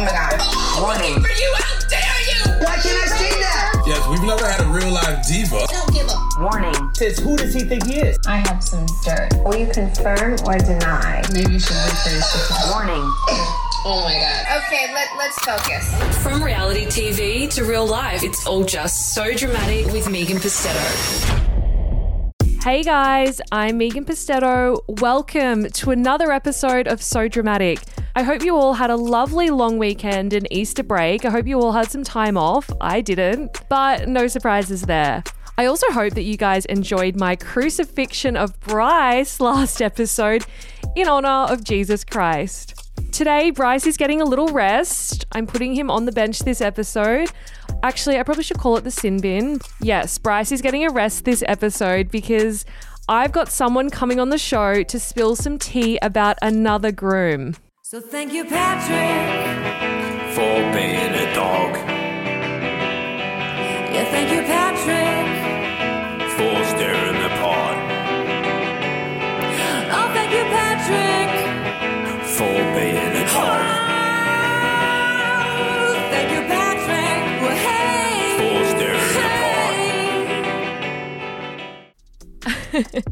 Oh 0.00 0.04
my 0.04 0.12
god. 0.12 0.80
Warning. 0.80 1.20
For 1.20 1.28
you, 1.28 1.52
how 1.58 1.78
dare 1.86 2.20
you? 2.24 2.64
Why 2.64 2.76
can't 2.76 2.96
I 2.96 3.16
see 3.20 3.38
that? 3.38 3.84
Yes, 3.86 4.08
we've 4.08 4.22
never 4.22 4.46
had 4.48 4.64
a 4.64 4.68
real 4.72 4.90
life 4.90 5.28
diva. 5.28 5.66
Don't 5.68 5.92
give 5.92 6.08
a 6.08 6.40
Warning. 6.40 6.94
Sis, 6.94 7.18
who 7.18 7.36
does 7.36 7.52
he 7.52 7.60
think 7.60 7.84
he 7.84 7.96
is? 7.96 8.16
I 8.26 8.38
have 8.38 8.64
some 8.64 8.86
dirt. 9.04 9.28
Will 9.44 9.56
you 9.56 9.66
confirm 9.66 10.38
or 10.46 10.56
deny? 10.56 11.22
Maybe 11.34 11.52
you 11.52 11.58
should 11.58 11.76
rephrase 11.76 12.32
the 12.32 12.72
Warning. 12.72 13.04
Oh 13.84 14.00
my 14.02 14.14
god. 14.14 14.62
Okay, 14.64 14.90
let, 14.94 15.08
let's 15.18 15.38
focus. 15.40 16.22
From 16.22 16.42
reality 16.42 16.86
TV 16.86 17.52
to 17.56 17.64
real 17.64 17.86
life, 17.86 18.22
it's 18.22 18.46
all 18.46 18.64
just 18.64 19.14
so 19.14 19.34
dramatic 19.34 19.92
with 19.92 20.08
Megan 20.08 20.38
Pustetto. 20.38 21.50
Hey 22.62 22.82
guys, 22.82 23.42
I'm 23.52 23.76
Megan 23.76 24.06
Pustetto. 24.06 24.80
Welcome 24.88 25.68
to 25.68 25.90
another 25.90 26.32
episode 26.32 26.88
of 26.88 27.02
So 27.02 27.28
Dramatic. 27.28 27.80
I 28.16 28.24
hope 28.24 28.42
you 28.42 28.56
all 28.56 28.74
had 28.74 28.90
a 28.90 28.96
lovely 28.96 29.50
long 29.50 29.78
weekend 29.78 30.32
and 30.32 30.46
Easter 30.50 30.82
break. 30.82 31.24
I 31.24 31.30
hope 31.30 31.46
you 31.46 31.60
all 31.60 31.70
had 31.70 31.90
some 31.90 32.02
time 32.02 32.36
off. 32.36 32.68
I 32.80 33.00
didn't, 33.00 33.68
but 33.68 34.08
no 34.08 34.26
surprises 34.26 34.82
there. 34.82 35.22
I 35.56 35.66
also 35.66 35.86
hope 35.92 36.14
that 36.14 36.22
you 36.22 36.36
guys 36.36 36.64
enjoyed 36.64 37.16
my 37.16 37.36
crucifixion 37.36 38.36
of 38.36 38.58
Bryce 38.60 39.38
last 39.38 39.80
episode 39.80 40.44
in 40.96 41.06
honor 41.06 41.52
of 41.52 41.62
Jesus 41.62 42.02
Christ. 42.02 42.74
Today, 43.12 43.50
Bryce 43.50 43.86
is 43.86 43.96
getting 43.96 44.20
a 44.20 44.24
little 44.24 44.48
rest. 44.48 45.24
I'm 45.32 45.46
putting 45.46 45.74
him 45.74 45.88
on 45.88 46.04
the 46.04 46.12
bench 46.12 46.40
this 46.40 46.60
episode. 46.60 47.30
Actually, 47.84 48.18
I 48.18 48.24
probably 48.24 48.42
should 48.42 48.58
call 48.58 48.76
it 48.76 48.82
the 48.82 48.90
sin 48.90 49.20
bin. 49.20 49.60
Yes, 49.80 50.18
Bryce 50.18 50.50
is 50.50 50.62
getting 50.62 50.84
a 50.84 50.90
rest 50.90 51.24
this 51.24 51.44
episode 51.46 52.10
because 52.10 52.64
I've 53.08 53.32
got 53.32 53.50
someone 53.50 53.88
coming 53.88 54.18
on 54.18 54.30
the 54.30 54.38
show 54.38 54.82
to 54.82 54.98
spill 54.98 55.36
some 55.36 55.58
tea 55.58 55.98
about 56.02 56.38
another 56.42 56.90
groom. 56.90 57.54
So 57.90 57.98
thank 58.00 58.32
you, 58.32 58.44
Patrick. 58.44 59.26
For 60.32 60.56
being 60.72 61.12
a 61.12 61.34
dog. 61.34 61.74
Yeah, 63.92 64.04
thank 64.12 64.30
you, 64.30 64.42
Patrick. 64.42 65.26
For 66.36 66.64
stirring 66.66 67.20
the 67.20 67.30
pot. 67.40 67.76
Oh, 69.96 70.08
thank 70.14 70.30
you, 70.30 70.44
Patrick. 70.54 71.30
For 72.36 72.58
being 72.78 73.14
a 73.22 73.24
oh, 73.26 73.34
dog. 73.34 73.60
Oh, 75.58 75.94
thank 76.12 76.30
you, 76.30 76.42
Patrick. 76.54 77.20
Well, 77.42 77.58
hey. 77.66 78.38
For 78.38 78.58
stirring 78.70 79.10
the 82.84 82.94
pot. 82.94 83.04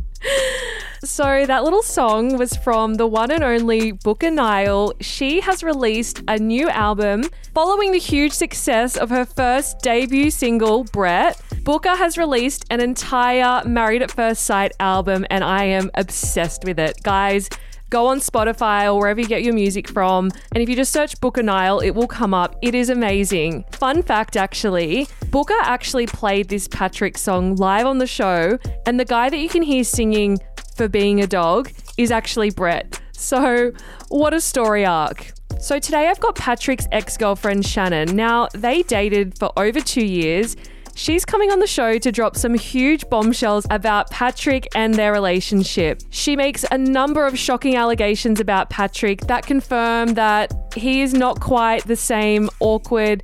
So, 1.05 1.47
that 1.47 1.63
little 1.63 1.83
song 1.83 2.37
was 2.37 2.57
from 2.57 2.95
the 2.95 3.07
one 3.07 3.31
and 3.31 3.45
only 3.45 3.93
Booker 3.93 4.31
Nile. 4.31 4.93
She 5.01 5.41
has 5.41 5.63
released 5.63 6.23
a 6.27 6.39
new 6.39 6.69
album 6.69 7.25
following 7.55 7.93
the 7.93 7.99
huge 7.99 8.33
success 8.33 8.97
of 8.97 9.09
her 9.11 9.25
first 9.25 9.79
debut 9.81 10.31
single, 10.31 10.85
Brett. 10.85 11.41
Booker 11.63 11.95
has 11.95 12.19
released 12.19 12.65
an 12.71 12.81
entire 12.81 13.65
Married 13.65 14.03
at 14.03 14.11
First 14.11 14.43
Sight 14.43 14.73
album, 14.81 15.25
and 15.31 15.45
I 15.45 15.65
am 15.65 15.91
obsessed 15.95 16.65
with 16.65 16.81
it. 16.81 17.01
Guys, 17.05 17.49
go 17.91 18.07
on 18.07 18.19
Spotify 18.19 18.85
or 18.93 18.99
wherever 18.99 19.21
you 19.21 19.27
get 19.27 19.43
your 19.43 19.55
music 19.55 19.89
from. 19.89 20.31
And 20.53 20.63
if 20.63 20.69
you 20.69 20.77
just 20.77 20.93
search 20.93 21.21
Booker 21.21 21.43
Nile, 21.43 21.81
it 21.81 21.91
will 21.91 22.07
come 22.07 22.35
up. 22.35 22.57
It 22.63 22.75
is 22.75 22.91
amazing. 22.91 23.65
Fun 23.73 24.03
fact 24.03 24.37
actually, 24.37 25.09
Booker 25.31 25.57
actually 25.61 26.07
played 26.07 26.49
this 26.49 26.69
Patrick 26.69 27.17
song 27.17 27.57
live 27.57 27.87
on 27.87 27.99
the 27.99 28.07
show, 28.07 28.59
and 28.87 28.99
the 28.99 29.05
guy 29.05 29.31
that 29.31 29.39
you 29.39 29.49
can 29.49 29.63
hear 29.63 29.85
singing 29.85 30.39
for 30.79 30.89
being 30.89 31.21
a 31.21 31.27
dog 31.27 31.71
is 31.98 32.11
actually 32.11 32.51
Brett. 32.51 33.01
So, 33.12 33.73
what 34.09 34.33
a 34.33 34.41
story 34.41 34.87
arc. 34.87 35.33
So, 35.61 35.81
today 35.81 36.09
I've 36.09 36.20
got 36.20 36.37
Patrick's 36.37 36.87
ex 36.93 37.17
girlfriend 37.17 37.65
Shannen. 37.65 38.15
Now, 38.15 38.48
they 38.55 38.83
dated 38.83 39.37
for 39.39 39.51
over 39.59 39.81
two 39.81 40.07
years. 40.07 40.57
She's 40.95 41.25
coming 41.25 41.51
on 41.51 41.59
the 41.59 41.67
show 41.67 41.98
to 41.98 42.11
drop 42.11 42.36
some 42.36 42.55
huge 42.55 43.08
bombshells 43.08 43.67
about 43.70 44.11
Patrick 44.11 44.69
and 44.75 44.95
their 44.95 45.13
relationship. 45.13 46.02
She 46.11 46.36
makes 46.36 46.64
a 46.70 46.79
number 46.79 47.27
of 47.27 47.39
shocking 47.39 47.77
allegations 47.77 48.41
about 48.41 48.70
Patrick 48.70 49.20
that 49.23 49.47
confirm 49.47 50.14
that 50.14 50.52
he 50.75 51.02
is 51.02 51.13
not 51.13 51.41
quite 51.41 51.85
the 51.86 51.97
same 51.97 52.48
awkward, 52.61 53.23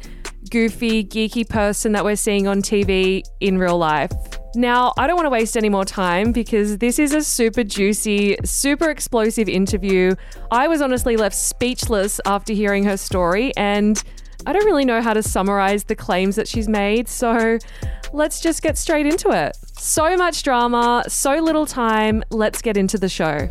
goofy, 0.50 1.04
geeky 1.04 1.48
person 1.48 1.92
that 1.92 2.04
we're 2.04 2.16
seeing 2.16 2.46
on 2.46 2.62
TV 2.62 3.22
in 3.40 3.58
real 3.58 3.78
life. 3.78 4.12
Now, 4.56 4.92
I 4.96 5.06
don't 5.06 5.16
want 5.16 5.26
to 5.26 5.30
waste 5.30 5.56
any 5.56 5.68
more 5.68 5.84
time 5.84 6.32
because 6.32 6.78
this 6.78 6.98
is 6.98 7.12
a 7.12 7.22
super 7.22 7.64
juicy, 7.64 8.36
super 8.44 8.90
explosive 8.90 9.48
interview. 9.48 10.14
I 10.50 10.68
was 10.68 10.80
honestly 10.80 11.16
left 11.16 11.36
speechless 11.36 12.20
after 12.24 12.52
hearing 12.52 12.84
her 12.84 12.96
story, 12.96 13.52
and 13.56 14.02
I 14.46 14.52
don't 14.52 14.64
really 14.64 14.84
know 14.84 15.00
how 15.00 15.14
to 15.14 15.22
summarize 15.22 15.84
the 15.84 15.96
claims 15.96 16.36
that 16.36 16.46
she's 16.46 16.68
made, 16.68 17.08
so 17.08 17.58
let's 18.12 18.40
just 18.40 18.62
get 18.62 18.78
straight 18.78 19.06
into 19.06 19.30
it. 19.30 19.56
So 19.78 20.16
much 20.16 20.42
drama, 20.42 21.04
so 21.08 21.34
little 21.36 21.66
time. 21.66 22.22
Let's 22.30 22.62
get 22.62 22.76
into 22.76 22.98
the 22.98 23.08
show. 23.08 23.50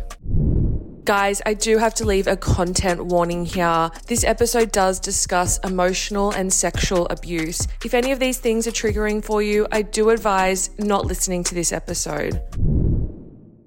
Guys, 1.04 1.42
I 1.44 1.52
do 1.52 1.76
have 1.76 1.92
to 1.96 2.06
leave 2.06 2.26
a 2.26 2.34
content 2.34 3.04
warning 3.04 3.44
here. 3.44 3.90
This 4.06 4.24
episode 4.24 4.72
does 4.72 4.98
discuss 4.98 5.58
emotional 5.58 6.30
and 6.30 6.50
sexual 6.50 7.06
abuse. 7.10 7.68
If 7.84 7.92
any 7.92 8.10
of 8.10 8.18
these 8.18 8.38
things 8.38 8.66
are 8.66 8.70
triggering 8.70 9.22
for 9.22 9.42
you, 9.42 9.66
I 9.70 9.82
do 9.82 10.08
advise 10.08 10.70
not 10.78 11.04
listening 11.04 11.44
to 11.44 11.54
this 11.54 11.72
episode. 11.72 12.40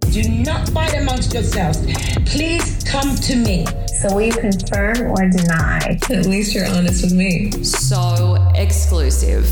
Do 0.09 0.23
not 0.27 0.67
fight 0.69 0.95
amongst 0.95 1.31
yourselves. 1.31 1.85
Please 2.25 2.83
come 2.83 3.13
to 3.15 3.35
me. 3.35 3.67
So 4.01 4.15
will 4.15 4.21
you 4.21 4.33
confirm 4.33 5.11
or 5.11 5.29
deny? 5.29 5.99
At 6.09 6.25
least 6.25 6.55
you're 6.55 6.65
honest 6.65 7.03
with 7.03 7.13
me. 7.13 7.51
So 7.63 8.37
exclusive. 8.55 9.47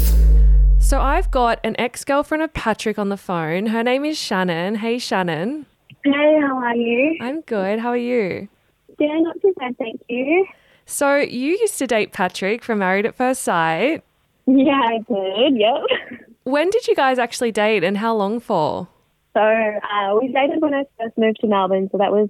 So 0.79 1.02
I've 1.02 1.29
got 1.29 1.59
an 1.63 1.75
ex 1.78 2.03
girlfriend 2.03 2.41
of 2.41 2.52
Patrick 2.52 2.97
on 2.97 3.09
the 3.09 3.17
phone. 3.17 3.67
Her 3.67 3.84
name 3.84 4.06
is 4.06 4.17
Shannen. 4.17 4.78
Hey, 4.78 4.96
Shannen. 4.96 5.66
Hey, 6.06 6.40
how 6.40 6.60
are 6.60 6.76
you? 6.76 7.18
I'm 7.20 7.42
good. 7.42 7.80
How 7.80 7.90
are 7.90 7.98
you? 7.98 8.48
Yeah, 9.00 9.20
not 9.22 9.42
too 9.42 9.54
bad, 9.58 9.76
thank 9.80 10.00
you. 10.08 10.46
So 10.86 11.16
you 11.16 11.58
used 11.58 11.80
to 11.80 11.88
date 11.88 12.14
Patrick 12.14 12.64
from 12.64 12.78
Married 12.78 13.08
at 13.08 13.16
First 13.16 13.42
Sight. 13.42 14.04
Yeah, 14.46 14.80
I 14.80 15.00
did, 15.00 15.58
yep. 15.58 16.22
When 16.44 16.70
did 16.70 16.88
you 16.88 16.96
guys 16.96 17.18
actually 17.18 17.52
date 17.52 17.84
and 17.84 17.98
how 17.98 18.16
long 18.16 18.40
for? 18.40 18.88
So 19.34 19.42
uh, 19.42 20.16
we 20.22 20.28
dated 20.28 20.62
when 20.62 20.76
I 20.76 20.84
first 21.00 21.18
moved 21.18 21.40
to 21.42 21.48
Melbourne, 21.48 21.90
so 21.92 21.98
that 21.98 22.12
was 22.12 22.30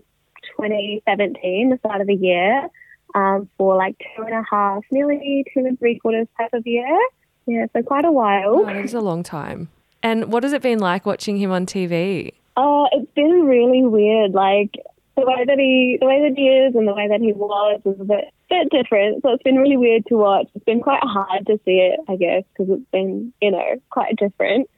2017, 0.56 1.69
the 1.69 1.78
start 1.80 2.00
of 2.00 2.08
the 2.08 2.16
year, 2.16 2.69
um, 3.14 3.50
for 3.58 3.75
like 3.75 3.97
two 4.16 4.24
and 4.24 4.34
a 4.34 4.44
half, 4.50 4.85
nearly 4.90 5.44
two 5.53 5.66
and 5.66 5.78
three 5.78 6.00
quarters 6.00 6.28
type 6.38 6.53
of 6.53 6.66
year. 6.66 6.97
Yeah, 7.46 7.66
so 7.74 7.84
quite 7.84 8.06
a 8.06 8.12
while. 8.12 8.64
Oh, 8.66 8.69
it 8.69 8.81
was 8.81 8.94
a 8.94 9.02
long 9.02 9.22
time. 9.22 9.68
And 10.02 10.31
what 10.31 10.44
has 10.44 10.53
it 10.53 10.62
been 10.62 10.80
like 10.80 11.06
watching 11.06 11.35
him 11.35 11.52
on 11.52 11.66
TV? 11.66 12.31
Oh, 12.57 12.88
it's 12.91 13.11
been 13.16 13.31
really 13.45 13.83
weird. 13.83 14.31
Like 14.31 14.75
the 15.16 15.25
way 15.25 15.45
that 15.45 15.57
he, 15.59 15.97
the 15.99 16.05
way 16.07 16.27
that 16.27 16.38
he 16.38 16.47
is, 16.47 16.75
and 16.75 16.88
the 16.88 16.93
way 16.93 17.07
that 17.07 17.21
he 17.21 17.33
was 17.33 17.81
is 17.85 17.99
a 17.99 18.03
bit, 18.03 18.25
bit 18.49 18.69
different. 18.69 19.21
So 19.21 19.33
it's 19.33 19.43
been 19.43 19.55
really 19.57 19.77
weird 19.77 20.05
to 20.07 20.16
watch. 20.16 20.47
It's 20.55 20.66
been 20.66 20.81
quite 20.81 21.03
hard 21.03 21.45
to 21.47 21.59
see 21.66 21.79
it, 21.79 21.99
I 22.07 22.16
guess, 22.17 22.43
because 22.53 22.73
it's 22.77 22.89
been, 22.91 23.31
you 23.41 23.51
know, 23.51 23.81
quite 23.89 24.16
different. 24.17 24.69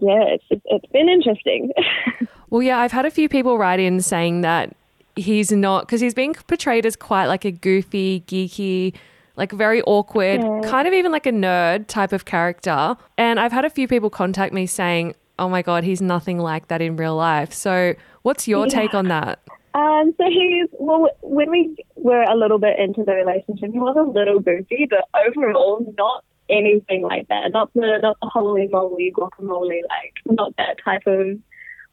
Yeah, 0.00 0.22
it's 0.24 0.44
just, 0.48 0.62
it's 0.66 0.86
been 0.92 1.08
interesting. 1.08 1.72
Well, 2.50 2.62
yeah, 2.62 2.80
I've 2.80 2.92
had 2.92 3.06
a 3.06 3.10
few 3.10 3.30
people 3.30 3.56
write 3.56 3.80
in 3.80 4.02
saying 4.02 4.42
that 4.42 4.76
he's 5.16 5.50
not, 5.50 5.86
because 5.86 6.02
he's 6.02 6.12
being 6.12 6.34
portrayed 6.34 6.84
as 6.84 6.96
quite 6.96 7.24
like 7.24 7.46
a 7.46 7.50
goofy, 7.50 8.22
geeky, 8.26 8.94
like 9.36 9.52
very 9.52 9.80
awkward, 9.84 10.42
Yeah. 10.42 10.60
kind 10.70 10.86
of 10.86 10.92
even 10.92 11.12
like 11.12 11.24
a 11.24 11.32
nerd 11.32 11.86
type 11.86 12.12
of 12.12 12.26
character. 12.26 12.94
And 13.16 13.40
I've 13.40 13.52
had 13.52 13.64
a 13.64 13.70
few 13.70 13.88
people 13.88 14.10
contact 14.10 14.52
me 14.52 14.66
saying, 14.66 15.14
oh 15.38 15.48
my 15.48 15.62
God, 15.62 15.84
he's 15.84 16.00
nothing 16.00 16.38
like 16.38 16.68
that 16.68 16.80
in 16.82 16.96
real 16.96 17.16
life. 17.16 17.52
So 17.52 17.94
what's 18.22 18.46
your 18.48 18.66
take 18.66 18.94
on 18.94 19.08
that? 19.08 19.40
Um, 19.74 20.12
so 20.18 20.24
he's 20.28 20.68
well. 20.72 21.08
When 21.22 21.50
we 21.50 21.76
were 21.96 22.22
a 22.22 22.36
little 22.36 22.58
bit 22.58 22.78
into 22.78 23.04
the 23.04 23.14
relationship, 23.14 23.72
he 23.72 23.78
was 23.78 23.96
a 23.96 24.02
little 24.02 24.38
goofy, 24.38 24.86
but 24.88 25.08
overall, 25.26 25.94
not 25.96 26.24
anything 26.50 27.02
like 27.02 27.28
that. 27.28 27.52
Not 27.52 27.72
the 27.74 27.98
not 28.02 28.18
the 28.20 28.28
holy 28.28 28.68
moly 28.68 29.12
guacamole, 29.16 29.80
like 29.88 30.14
not 30.26 30.54
that 30.58 30.76
type 30.84 31.06
of 31.06 31.38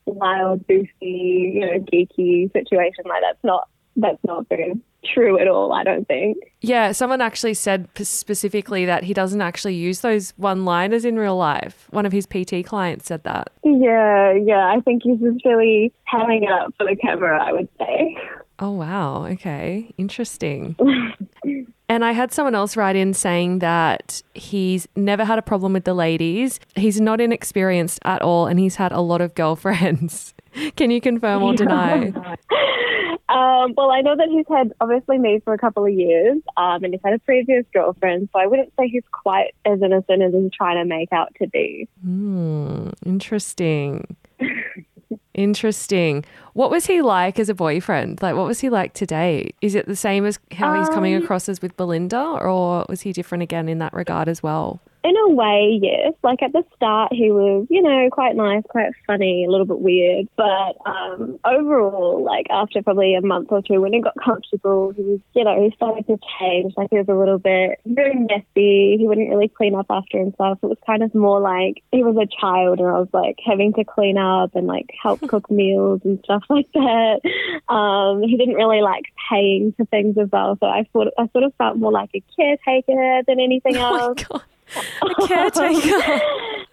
wild, 0.06 0.68
goofy, 0.68 1.53
you 1.56 1.62
know, 1.62 1.80
geeky 1.80 2.51
situation. 2.51 3.06
Like 3.06 3.21
that's 3.21 3.44
not 3.44 3.69
that's 3.95 4.24
not 4.25 4.50
very 4.50 4.74
true 5.05 5.39
at 5.39 5.47
all. 5.47 5.71
I 5.73 5.83
don't 5.83 6.07
think. 6.07 6.37
Yeah, 6.61 6.91
someone 6.91 7.21
actually 7.21 7.53
said 7.53 7.87
specifically 8.01 8.85
that 8.85 9.03
he 9.03 9.13
doesn't 9.13 9.41
actually 9.41 9.75
use 9.75 10.01
those 10.01 10.31
one 10.37 10.65
liners 10.65 11.05
in 11.05 11.17
real 11.17 11.37
life. 11.37 11.87
One 11.91 12.05
of 12.05 12.11
his 12.11 12.25
PT 12.25 12.65
clients 12.65 13.07
said 13.07 13.23
that. 13.23 13.51
Yeah, 13.63 14.33
yeah. 14.33 14.67
I 14.67 14.79
think 14.81 15.03
he's 15.03 15.19
just 15.19 15.45
really 15.45 15.93
having 16.03 16.43
it 16.43 16.51
up 16.51 16.73
for 16.77 16.85
the 16.85 16.95
camera. 16.95 17.43
I 17.43 17.53
would 17.53 17.69
say. 17.77 18.17
Oh, 18.61 18.71
wow. 18.71 19.25
Okay. 19.25 19.93
Interesting. 19.97 20.75
and 21.89 22.03
I 22.03 22.11
had 22.11 22.33
someone 22.33 22.55
else 22.55 22.75
write 22.75 22.97
in 22.97 23.13
saying 23.13 23.59
that 23.59 24.21
he's 24.33 24.85
never 24.97 25.23
had 25.23 25.39
a 25.39 25.41
problem 25.41 25.71
with 25.73 25.85
the 25.85 25.93
ladies. 25.93 26.59
He's 26.75 26.99
not 26.99 27.21
inexperienced 27.21 27.99
at 28.03 28.21
all 28.21 28.47
and 28.47 28.59
he's 28.59 28.75
had 28.75 28.91
a 28.91 28.99
lot 28.99 29.21
of 29.21 29.33
girlfriends. 29.35 30.33
Can 30.75 30.91
you 30.91 30.99
confirm 30.99 31.41
or 31.41 31.53
deny? 31.53 32.11
Um, 33.29 33.73
well, 33.77 33.91
I 33.91 34.01
know 34.01 34.15
that 34.15 34.27
he's 34.29 34.45
had 34.49 34.73
obviously 34.81 35.19
me 35.19 35.39
for 35.43 35.53
a 35.53 35.57
couple 35.57 35.85
of 35.85 35.93
years, 35.93 36.37
um, 36.57 36.83
and 36.83 36.93
he's 36.93 37.01
had 37.03 37.13
a 37.13 37.19
previous 37.19 37.63
girlfriend, 37.71 38.29
so 38.33 38.39
I 38.39 38.47
wouldn't 38.47 38.73
say 38.79 38.87
he's 38.87 39.03
quite 39.11 39.53
as 39.65 39.81
innocent 39.81 40.23
as 40.23 40.33
he's 40.33 40.51
trying 40.51 40.77
to 40.77 40.85
make 40.85 41.13
out 41.13 41.33
to 41.39 41.47
be. 41.47 41.87
Hmm, 42.03 42.89
interesting. 43.05 44.17
Interesting. 45.33 46.25
What 46.53 46.69
was 46.69 46.85
he 46.85 47.01
like 47.01 47.39
as 47.39 47.49
a 47.49 47.53
boyfriend? 47.53 48.21
Like, 48.21 48.35
what 48.35 48.45
was 48.45 48.59
he 48.59 48.69
like 48.69 48.93
today? 48.93 49.51
Is 49.61 49.73
it 49.75 49.85
the 49.85 49.95
same 49.95 50.25
as 50.25 50.37
how 50.51 50.77
he's 50.77 50.89
coming 50.89 51.15
Um, 51.15 51.23
across 51.23 51.47
as 51.47 51.61
with 51.61 51.77
Belinda, 51.77 52.19
or 52.21 52.85
was 52.89 53.01
he 53.01 53.13
different 53.13 53.43
again 53.43 53.69
in 53.69 53.77
that 53.79 53.93
regard 53.93 54.27
as 54.27 54.43
well? 54.43 54.81
In 55.01 55.15
a 55.15 55.29
way, 55.29 55.79
yes. 55.81 56.13
Like 56.23 56.43
at 56.43 56.51
the 56.51 56.63
start, 56.75 57.13
he 57.13 57.31
was, 57.31 57.65
you 57.69 57.81
know, 57.81 58.09
quite 58.11 58.35
nice, 58.35 58.63
quite 58.67 58.91
funny, 59.07 59.45
a 59.45 59.49
little 59.49 59.65
bit 59.65 59.79
weird. 59.79 60.27
But 60.35 60.75
um, 60.85 61.39
overall, 61.45 62.21
like 62.23 62.47
after 62.49 62.81
probably 62.83 63.15
a 63.15 63.21
month 63.21 63.47
or 63.51 63.61
two, 63.61 63.79
when 63.79 63.93
he 63.93 64.01
got 64.01 64.15
comfortable, 64.21 64.91
he 64.91 65.01
was, 65.01 65.19
you 65.33 65.45
know, 65.45 65.61
he 65.63 65.73
started 65.75 66.05
to 66.07 66.17
change. 66.39 66.73
Like 66.75 66.89
he 66.91 66.97
was 66.97 67.07
a 67.07 67.13
little 67.13 67.37
bit 67.39 67.79
very 67.85 68.15
messy. 68.15 68.97
He 68.97 69.05
wouldn't 69.07 69.29
really 69.29 69.47
clean 69.47 69.73
up 69.73 69.85
after 69.89 70.19
himself. 70.19 70.59
It 70.61 70.67
was 70.67 70.77
kind 70.85 71.01
of 71.01 71.15
more 71.15 71.39
like 71.39 71.81
he 71.93 72.03
was 72.03 72.17
a 72.17 72.27
child, 72.41 72.79
and 72.79 72.87
I 72.89 72.99
was 72.99 73.09
like 73.13 73.37
having 73.45 73.73
to 73.75 73.85
clean 73.85 74.17
up 74.17 74.53
and 74.55 74.67
like 74.67 74.89
help 75.01 75.21
cook 75.27 75.49
meals 75.51 76.01
and 76.03 76.19
stuff 76.25 76.43
like 76.49 76.67
that. 76.73 77.21
Um, 77.73 78.21
he 78.21 78.35
didn't 78.35 78.55
really 78.55 78.81
like 78.81 79.05
paying 79.29 79.73
for 79.77 79.85
things 79.85 80.17
as 80.17 80.27
well. 80.29 80.57
So 80.59 80.65
I 80.67 80.85
thought 80.91 81.07
I 81.17 81.29
sort 81.31 81.45
of 81.45 81.53
felt 81.57 81.77
more 81.77 81.91
like 81.91 82.09
a 82.13 82.23
caretaker 82.35 83.21
than 83.27 83.39
anything 83.39 83.77
Oh 83.77 83.97
else. 83.97 84.17
my 84.17 84.23
god, 84.37 84.43
a 84.75 85.27
caretaker. 85.27 86.21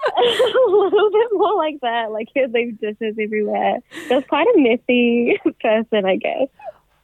a 0.16 0.70
little 0.70 1.10
bit 1.10 1.28
more 1.32 1.56
like 1.56 1.80
that. 1.82 2.12
Like 2.12 2.28
he'd 2.34 2.52
leave 2.52 2.80
dishes 2.80 3.16
everywhere. 3.20 3.78
He 4.08 4.14
was 4.14 4.24
quite 4.28 4.46
a 4.46 4.58
messy 4.58 5.38
person, 5.60 6.04
I 6.04 6.16
guess. 6.16 6.48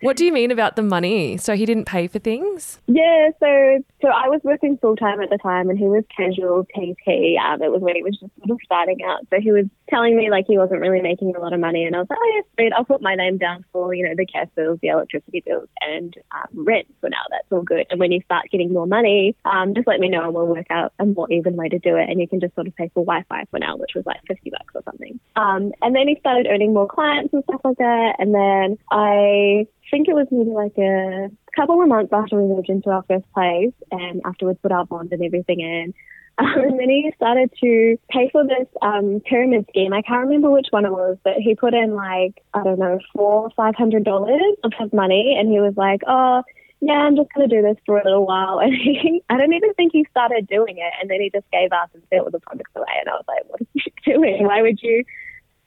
What 0.03 0.17
do 0.17 0.25
you 0.25 0.33
mean 0.33 0.51
about 0.51 0.77
the 0.77 0.83
money? 0.83 1.37
So 1.37 1.55
he 1.55 1.65
didn't 1.65 1.85
pay 1.85 2.07
for 2.09 2.19
things? 2.19 2.81
Yeah, 2.87 3.31
so 3.41 3.83
so 4.01 4.09
I 4.09 4.29
was 4.29 4.41
working 4.43 4.77
full 4.79 4.97
time 4.97 5.21
at 5.21 5.31
the 5.31 5.39
time, 5.39 5.71
and 5.71 5.79
he 5.79 5.87
was 5.87 6.05
casual 6.15 6.65
PT. 6.65 7.39
Um, 7.39 7.63
it 7.63 7.71
was 7.71 7.81
when 7.81 7.97
he 7.97 8.03
was 8.03 8.19
just 8.19 8.33
sort 8.39 8.51
of 8.51 8.59
starting 8.65 8.99
out. 9.05 9.21
So 9.31 9.41
he 9.41 9.53
was 9.53 9.67
telling 9.89 10.17
me 10.17 10.31
like 10.31 10.47
he 10.49 10.59
wasn't 10.59 10.81
really 10.81 11.01
making 11.01 11.35
a 11.37 11.41
lot 11.41 11.53
of 11.53 11.61
money, 11.61 11.85
and 11.85 11.95
I 11.95 12.01
was 12.01 12.09
like, 12.11 12.19
oh 12.21 12.33
yes, 12.35 12.45
sweet. 12.55 12.73
I'll 12.77 12.85
put 12.85 13.01
my 13.01 13.15
name 13.15 13.39
down 13.39 13.65
for 13.73 13.95
you 13.95 14.07
know 14.07 14.15
the 14.17 14.27
gas 14.27 14.49
bills, 14.57 14.79
the 14.83 14.89
electricity 14.89 15.43
bills, 15.47 15.69
and 15.81 16.15
um, 16.33 16.65
rent 16.65 16.87
for 17.01 17.09
now. 17.09 17.23
That's 17.31 17.47
all 17.51 17.63
good. 17.63 17.87
And 17.91 18.01
when 18.01 18.13
you 18.13 18.21
start 18.25 18.51
getting 18.51 18.73
more 18.73 18.87
money, 18.87 19.37
um, 19.45 19.75
just 19.75 19.87
let 19.87 20.01
me 20.01 20.09
know, 20.09 20.25
and 20.25 20.35
we'll 20.35 20.47
work 20.47 20.67
out 20.71 20.93
a 20.99 21.07
more 21.07 21.31
even 21.31 21.57
way 21.57 21.69
to 21.69 21.79
do 21.79 21.97
it. 21.97 22.09
And 22.11 22.21
you 22.21 22.29
can 22.29 22.41
just 22.41 22.55
sort 22.55 22.67
of 22.67 22.75
pay 22.77 22.91
for 22.95 23.05
Wi-Fi 23.05 23.45
for 23.51 23.59
now, 23.59 23.77
which 23.77 23.93
was 23.95 24.05
like 24.07 24.21
fifty 24.27 24.51
bucks 24.51 24.75
or 24.75 24.83
something. 24.85 25.21
Um, 25.37 25.73
and 25.81 25.95
then 25.95 26.09
he 26.09 26.17
started 26.19 26.47
earning 26.51 26.75
more 26.75 26.89
clients 26.89 27.33
and 27.33 27.45
stuff 27.45 27.61
like 27.65 27.79
that. 27.79 28.17
And 28.19 28.35
then 28.35 28.79
I 28.91 29.67
think 29.93 30.09
it 30.09 30.15
was 30.15 30.27
maybe 30.33 30.51
like 30.51 30.77
a 30.79 31.31
couple 31.55 31.81
of 31.81 31.87
months 31.87 32.13
after 32.13 32.41
we 32.41 32.49
moved 32.49 32.71
into 32.71 32.91
our 32.91 33.05
first 33.07 33.31
place 33.33 33.75
and 33.93 34.23
afterwards 34.25 34.59
put 34.63 34.73
our 34.73 34.87
bond 34.87 35.13
and 35.13 35.23
everything 35.23 35.61
in. 35.61 35.95
Um, 36.39 36.49
and 36.57 36.81
then 36.81 36.89
he 36.89 37.13
started 37.15 37.53
to 37.63 37.99
pay 38.09 38.31
for 38.33 38.43
this 38.43 38.67
um, 38.81 39.21
pyramid 39.29 39.67
scheme. 39.69 39.93
I 39.93 40.01
can't 40.01 40.25
remember 40.25 40.51
which 40.51 40.69
one 40.71 40.87
it 40.87 40.91
was, 40.91 41.19
but 41.23 41.35
he 41.35 41.55
put 41.55 41.75
in 41.75 41.95
like, 41.95 42.43
I 42.55 42.65
don't 42.65 42.79
know, 42.79 42.99
four, 43.15 43.51
five 43.55 43.75
hundred 43.77 44.05
dollars 44.05 44.41
of 44.65 44.73
his 44.81 44.91
money 44.95 45.37
and 45.39 45.53
he 45.53 45.61
was 45.61 45.75
like, 45.77 46.01
Oh, 46.09 46.43
yeah, 46.81 46.95
I'm 46.95 47.17
just 47.17 47.29
gonna 47.35 47.49
do 47.49 47.61
this 47.61 47.77
for 47.85 47.99
a 47.99 48.05
little 48.05 48.25
while 48.25 48.59
and 48.63 48.73
he 48.73 49.23
I 49.29 49.37
don't 49.37 49.53
even 49.53 49.75
think 49.75 49.93
he 49.93 50.07
started 50.11 50.49
doing 50.49 50.79
it 50.79 50.93
and 51.03 51.11
then 51.11 51.21
he 51.21 51.29
just 51.29 51.49
gave 51.53 51.71
up 51.71 51.91
and 51.93 52.03
threw 52.09 52.21
all 52.21 52.31
the 52.31 52.41
products 52.41 52.73
away 52.75 52.95
and 52.99 53.11
I 53.11 53.13
was 53.13 53.25
like, 53.29 53.45
What 53.49 53.61
are 53.61 53.67
you 53.75 53.93
doing? 54.15 54.47
Why 54.47 54.63
would 54.63 54.81
you 54.81 55.05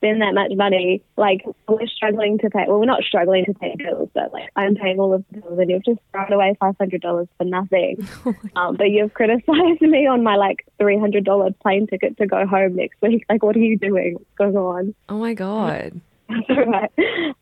spend 0.05 0.21
that 0.21 0.33
much 0.33 0.51
money. 0.55 1.03
Like 1.17 1.45
we're 1.67 1.87
struggling 1.87 2.37
to 2.39 2.49
pay. 2.49 2.65
Well, 2.67 2.79
we're 2.79 2.85
not 2.85 3.03
struggling 3.03 3.45
to 3.45 3.53
pay 3.53 3.75
bills, 3.77 4.09
but 4.13 4.31
like 4.33 4.49
I'm 4.55 4.75
paying 4.75 4.99
all 4.99 5.13
of 5.13 5.23
the 5.31 5.41
bills, 5.41 5.59
and 5.59 5.69
you've 5.69 5.85
just 5.85 5.99
thrown 6.11 6.31
away 6.31 6.55
five 6.59 6.75
hundred 6.79 7.01
dollars 7.01 7.27
for 7.37 7.45
nothing. 7.45 8.07
um, 8.55 8.75
but 8.75 8.89
you've 8.89 9.13
criticised 9.13 9.81
me 9.81 10.07
on 10.07 10.23
my 10.23 10.35
like 10.35 10.65
three 10.79 10.99
hundred 10.99 11.25
dollar 11.25 11.51
plane 11.61 11.87
ticket 11.87 12.17
to 12.17 12.27
go 12.27 12.45
home 12.45 12.75
next 12.75 13.01
week. 13.01 13.25
Like, 13.35 13.43
what 13.43 13.55
are 13.55 13.59
you 13.59 13.77
doing? 13.77 14.13
What's 14.13 14.53
going 14.53 14.55
on? 14.55 14.93
Oh 15.09 15.17
my 15.17 15.33
god. 15.33 15.99
That's 16.29 16.41
all 16.49 16.65
right. 16.65 16.91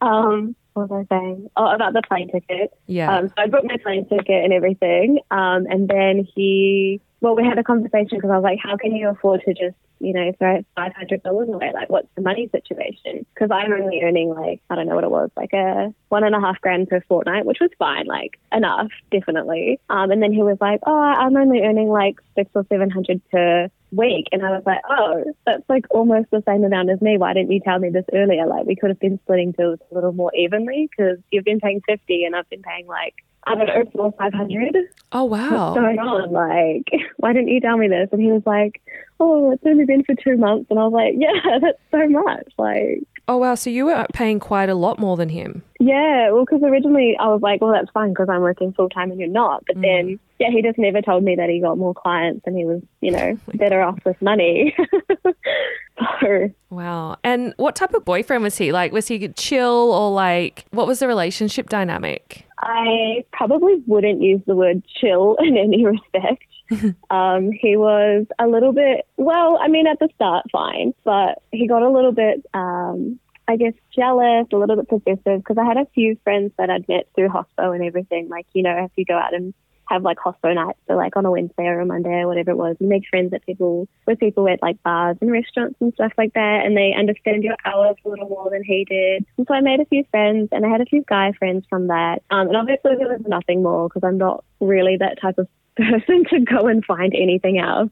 Um, 0.01 0.55
what 0.73 0.89
was 0.89 1.05
I 1.11 1.15
saying? 1.15 1.49
Oh, 1.55 1.67
about 1.67 1.93
the 1.93 2.01
plane 2.07 2.31
ticket. 2.31 2.71
Yeah. 2.87 3.15
Um, 3.15 3.27
so 3.27 3.33
I 3.37 3.47
booked 3.47 3.65
my 3.65 3.77
plane 3.77 4.07
ticket 4.07 4.43
and 4.43 4.53
everything. 4.53 5.19
Um, 5.29 5.67
and 5.69 5.87
then 5.87 6.27
he, 6.35 7.01
well, 7.23 7.37
we 7.37 7.45
had 7.45 7.57
a 7.57 7.63
conversation 7.63 8.17
because 8.17 8.29
I 8.29 8.35
was 8.35 8.43
like, 8.43 8.59
how 8.61 8.75
can 8.75 8.93
you 8.93 9.07
afford 9.07 9.43
to 9.45 9.53
just, 9.53 9.77
you 9.99 10.11
know, 10.11 10.33
throw 10.37 10.61
$500 10.77 11.53
away? 11.53 11.71
Like, 11.73 11.89
what's 11.89 12.09
the 12.15 12.21
money 12.21 12.49
situation? 12.51 13.25
Because 13.33 13.49
I'm 13.49 13.71
only 13.71 14.01
earning 14.03 14.29
like, 14.29 14.61
I 14.69 14.75
don't 14.75 14.89
know 14.89 14.95
what 14.95 15.05
it 15.05 15.09
was, 15.09 15.29
like 15.37 15.53
a 15.53 15.93
one 16.09 16.25
and 16.25 16.35
a 16.35 16.41
half 16.41 16.59
grand 16.59 16.89
per 16.89 16.99
fortnight, 17.07 17.45
which 17.45 17.59
was 17.61 17.69
fine, 17.79 18.07
like 18.07 18.37
enough, 18.51 18.89
definitely. 19.09 19.79
Um, 19.89 20.11
and 20.11 20.21
then 20.21 20.33
he 20.33 20.43
was 20.43 20.57
like, 20.59 20.81
oh, 20.85 20.99
I'm 20.99 21.37
only 21.37 21.61
earning 21.61 21.87
like 21.87 22.17
six 22.35 22.51
or 22.55 22.65
700 22.67 23.21
per 23.31 23.69
week. 23.93 24.27
And 24.33 24.45
I 24.45 24.49
was 24.49 24.63
like, 24.65 24.81
oh, 24.89 25.23
that's 25.45 25.63
like 25.69 25.85
almost 25.91 26.29
the 26.29 26.43
same 26.45 26.65
amount 26.65 26.89
as 26.89 26.99
me. 26.99 27.17
Why 27.17 27.33
didn't 27.33 27.53
you 27.53 27.61
tell 27.61 27.79
me 27.79 27.89
this 27.89 28.05
earlier? 28.11 28.45
Like, 28.47 28.65
we 28.65 28.75
could 28.75 28.89
have 28.89 28.99
been 28.99 29.17
splitting 29.23 29.53
bills 29.57 29.79
a 29.89 29.95
little 29.95 30.11
more 30.11 30.35
evenly 30.35 30.89
because 30.91 31.19
you've 31.31 31.45
been 31.45 31.61
paying 31.61 31.79
50 31.87 32.25
and 32.25 32.35
I've 32.35 32.49
been 32.49 32.63
paying 32.63 32.85
like, 32.85 33.15
I 33.45 33.55
don't 33.55 33.67
know, 33.67 33.83
four, 33.93 34.13
500. 34.17 34.75
oh 35.11 35.23
wow. 35.25 35.73
What's 35.73 35.79
going 35.79 35.99
on? 35.99 36.31
Like, 36.31 36.89
why 37.17 37.33
didn't 37.33 37.49
you 37.49 37.59
tell 37.59 37.77
me 37.77 37.87
this? 37.87 38.09
And 38.11 38.21
he 38.21 38.31
was 38.31 38.43
like, 38.45 38.81
oh, 39.19 39.51
it's 39.51 39.63
only 39.65 39.85
been 39.85 40.03
for 40.03 40.15
two 40.15 40.37
months. 40.37 40.67
And 40.69 40.79
I 40.79 40.83
was 40.83 40.93
like, 40.93 41.13
yeah, 41.17 41.59
that's 41.61 41.79
so 41.91 42.07
much. 42.09 42.47
Like, 42.57 43.03
Oh 43.27 43.37
wow. 43.37 43.55
So 43.55 43.69
you 43.69 43.85
were 43.85 44.05
paying 44.13 44.39
quite 44.39 44.69
a 44.69 44.75
lot 44.75 44.99
more 44.99 45.15
than 45.15 45.29
him. 45.29 45.63
yeah, 45.79 46.29
well, 46.31 46.43
because 46.45 46.61
originally 46.61 47.15
I 47.19 47.27
was 47.27 47.41
like, 47.41 47.61
well, 47.61 47.71
that's 47.71 47.89
fine 47.91 48.09
because 48.09 48.27
I'm 48.29 48.41
working 48.41 48.73
full 48.73 48.89
time 48.89 49.11
and 49.11 49.19
you're 49.19 49.29
not. 49.29 49.63
But 49.65 49.77
mm. 49.77 49.81
then, 49.81 50.19
yeah, 50.39 50.49
he 50.51 50.61
just 50.61 50.77
never 50.77 51.01
told 51.01 51.23
me 51.23 51.35
that 51.35 51.49
he 51.49 51.61
got 51.61 51.77
more 51.77 51.93
clients 51.93 52.41
and 52.45 52.57
he 52.57 52.65
was, 52.65 52.81
you 52.99 53.11
know, 53.11 53.37
better 53.53 53.81
off 53.81 53.99
with 54.05 54.21
money. 54.21 54.75
so, 56.21 56.49
Wow. 56.69 57.17
And 57.23 57.53
what 57.57 57.75
type 57.75 57.93
of 57.93 58.05
boyfriend 58.05 58.43
was 58.43 58.57
he? 58.57 58.71
Like, 58.71 58.91
was 58.91 59.07
he 59.07 59.27
chill 59.29 59.91
or 59.93 60.11
like, 60.11 60.65
what 60.71 60.87
was 60.87 60.99
the 60.99 61.07
relationship 61.07 61.69
dynamic? 61.69 62.45
I 62.59 63.25
probably 63.31 63.83
wouldn't 63.85 64.21
use 64.21 64.41
the 64.47 64.55
word 64.55 64.83
chill 64.99 65.37
in 65.39 65.57
any 65.57 65.85
respect. 65.85 66.45
um, 67.09 67.51
he 67.51 67.75
was 67.75 68.25
a 68.39 68.47
little 68.47 68.71
bit, 68.71 69.05
well, 69.17 69.59
I 69.61 69.67
mean, 69.67 69.85
at 69.85 69.99
the 69.99 70.09
start, 70.15 70.45
fine, 70.51 70.93
but 71.03 71.41
he 71.51 71.67
got 71.67 71.83
a 71.83 71.89
little 71.89 72.13
bit, 72.13 72.45
um, 72.53 73.19
I 73.47 73.57
guess, 73.57 73.73
jealous, 73.93 74.47
a 74.53 74.55
little 74.55 74.77
bit 74.77 74.87
possessive 74.87 75.43
because 75.43 75.57
I 75.57 75.65
had 75.65 75.77
a 75.77 75.85
few 75.93 76.17
friends 76.23 76.51
that 76.57 76.69
I'd 76.69 76.87
met 76.87 77.07
through 77.13 77.29
hospo 77.29 77.75
and 77.75 77.83
everything. 77.83 78.29
Like, 78.29 78.47
you 78.53 78.63
know, 78.63 78.85
if 78.85 78.91
you 78.95 79.05
go 79.05 79.17
out 79.17 79.33
and 79.33 79.53
have 79.89 80.03
like 80.03 80.17
hospo 80.17 80.53
nights, 80.55 80.79
so 80.87 80.95
like 80.95 81.15
on 81.15 81.25
a 81.25 81.31
Wednesday 81.31 81.65
or 81.65 81.79
a 81.79 81.85
Monday 81.85 82.21
or 82.21 82.27
whatever 82.27 82.51
it 82.51 82.57
was, 82.57 82.75
you 82.79 82.87
make 82.87 83.03
friends 83.09 83.33
at 83.33 83.45
people 83.45 83.87
with 84.07 84.19
people 84.19 84.47
at 84.47 84.61
like 84.61 84.81
bars 84.83 85.17
and 85.21 85.31
restaurants 85.31 85.75
and 85.81 85.93
stuff 85.93 86.13
like 86.17 86.33
that, 86.33 86.61
and 86.65 86.75
they 86.75 86.93
understand 86.97 87.43
your 87.43 87.55
hours 87.65 87.95
a 88.05 88.09
little 88.09 88.29
more 88.29 88.49
than 88.49 88.63
he 88.63 88.85
did. 88.85 89.25
And 89.37 89.47
so 89.47 89.53
I 89.53 89.61
made 89.61 89.79
a 89.79 89.85
few 89.85 90.03
friends, 90.11 90.49
and 90.51 90.65
I 90.65 90.69
had 90.69 90.81
a 90.81 90.85
few 90.85 91.03
guy 91.07 91.31
friends 91.37 91.65
from 91.69 91.87
that. 91.87 92.23
Um, 92.29 92.47
and 92.47 92.57
obviously 92.57 92.95
there 92.97 93.09
was 93.09 93.21
nothing 93.27 93.63
more 93.63 93.89
because 93.89 94.03
I'm 94.03 94.17
not 94.17 94.43
really 94.59 94.97
that 94.97 95.21
type 95.21 95.37
of 95.37 95.47
person 95.77 96.25
to 96.29 96.39
go 96.41 96.67
and 96.67 96.83
find 96.85 97.13
anything 97.15 97.59
else. 97.59 97.89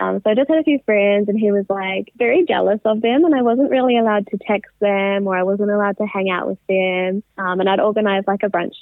Um, 0.00 0.20
so 0.22 0.30
I 0.30 0.34
just 0.34 0.48
had 0.48 0.58
a 0.58 0.64
few 0.64 0.78
friends, 0.86 1.28
and 1.28 1.38
he 1.38 1.50
was 1.50 1.66
like 1.68 2.12
very 2.16 2.44
jealous 2.46 2.80
of 2.84 3.02
them, 3.02 3.24
and 3.24 3.34
I 3.34 3.42
wasn't 3.42 3.70
really 3.70 3.98
allowed 3.98 4.28
to 4.28 4.38
text 4.38 4.72
them, 4.80 5.26
or 5.26 5.36
I 5.36 5.42
wasn't 5.42 5.70
allowed 5.70 5.98
to 5.98 6.06
hang 6.06 6.30
out 6.30 6.48
with 6.48 6.58
them. 6.68 7.22
Um, 7.36 7.60
and 7.60 7.68
I'd 7.68 7.80
organize 7.80 8.22
like 8.26 8.42
a 8.44 8.48
brunch 8.48 8.76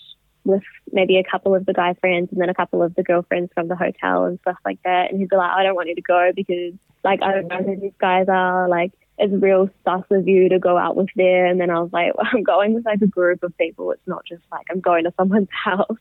with 0.46 0.62
maybe 0.92 1.18
a 1.18 1.24
couple 1.24 1.54
of 1.54 1.66
the 1.66 1.72
guy 1.72 1.94
friends 1.94 2.28
and 2.30 2.40
then 2.40 2.48
a 2.48 2.54
couple 2.54 2.82
of 2.82 2.94
the 2.94 3.02
girlfriends 3.02 3.50
from 3.54 3.68
the 3.68 3.76
hotel 3.76 4.24
and 4.24 4.38
stuff 4.40 4.56
like 4.64 4.78
that. 4.84 5.10
And 5.10 5.20
he'd 5.20 5.28
be 5.28 5.36
like, 5.36 5.50
I 5.50 5.62
don't 5.62 5.74
want 5.74 5.88
you 5.88 5.94
to 5.96 6.02
go 6.02 6.30
because 6.34 6.72
like 7.04 7.22
I 7.22 7.32
don't 7.32 7.48
know 7.48 7.62
who 7.62 7.80
these 7.80 7.92
guys 8.00 8.26
are. 8.28 8.68
Like 8.68 8.92
it's 9.18 9.32
real 9.32 9.68
sus 9.84 10.04
of 10.10 10.28
you 10.28 10.48
to 10.48 10.58
go 10.58 10.76
out 10.78 10.96
with 10.96 11.08
them. 11.16 11.46
And 11.46 11.60
then 11.60 11.70
I 11.70 11.80
was 11.80 11.92
like, 11.92 12.14
well, 12.16 12.28
I'm 12.32 12.42
going 12.42 12.74
with 12.74 12.86
like 12.86 13.02
a 13.02 13.06
group 13.06 13.42
of 13.42 13.56
people. 13.58 13.90
It's 13.92 14.06
not 14.06 14.24
just 14.26 14.42
like 14.50 14.66
I'm 14.70 14.80
going 14.80 15.04
to 15.04 15.12
someone's 15.16 15.48
house. 15.64 15.98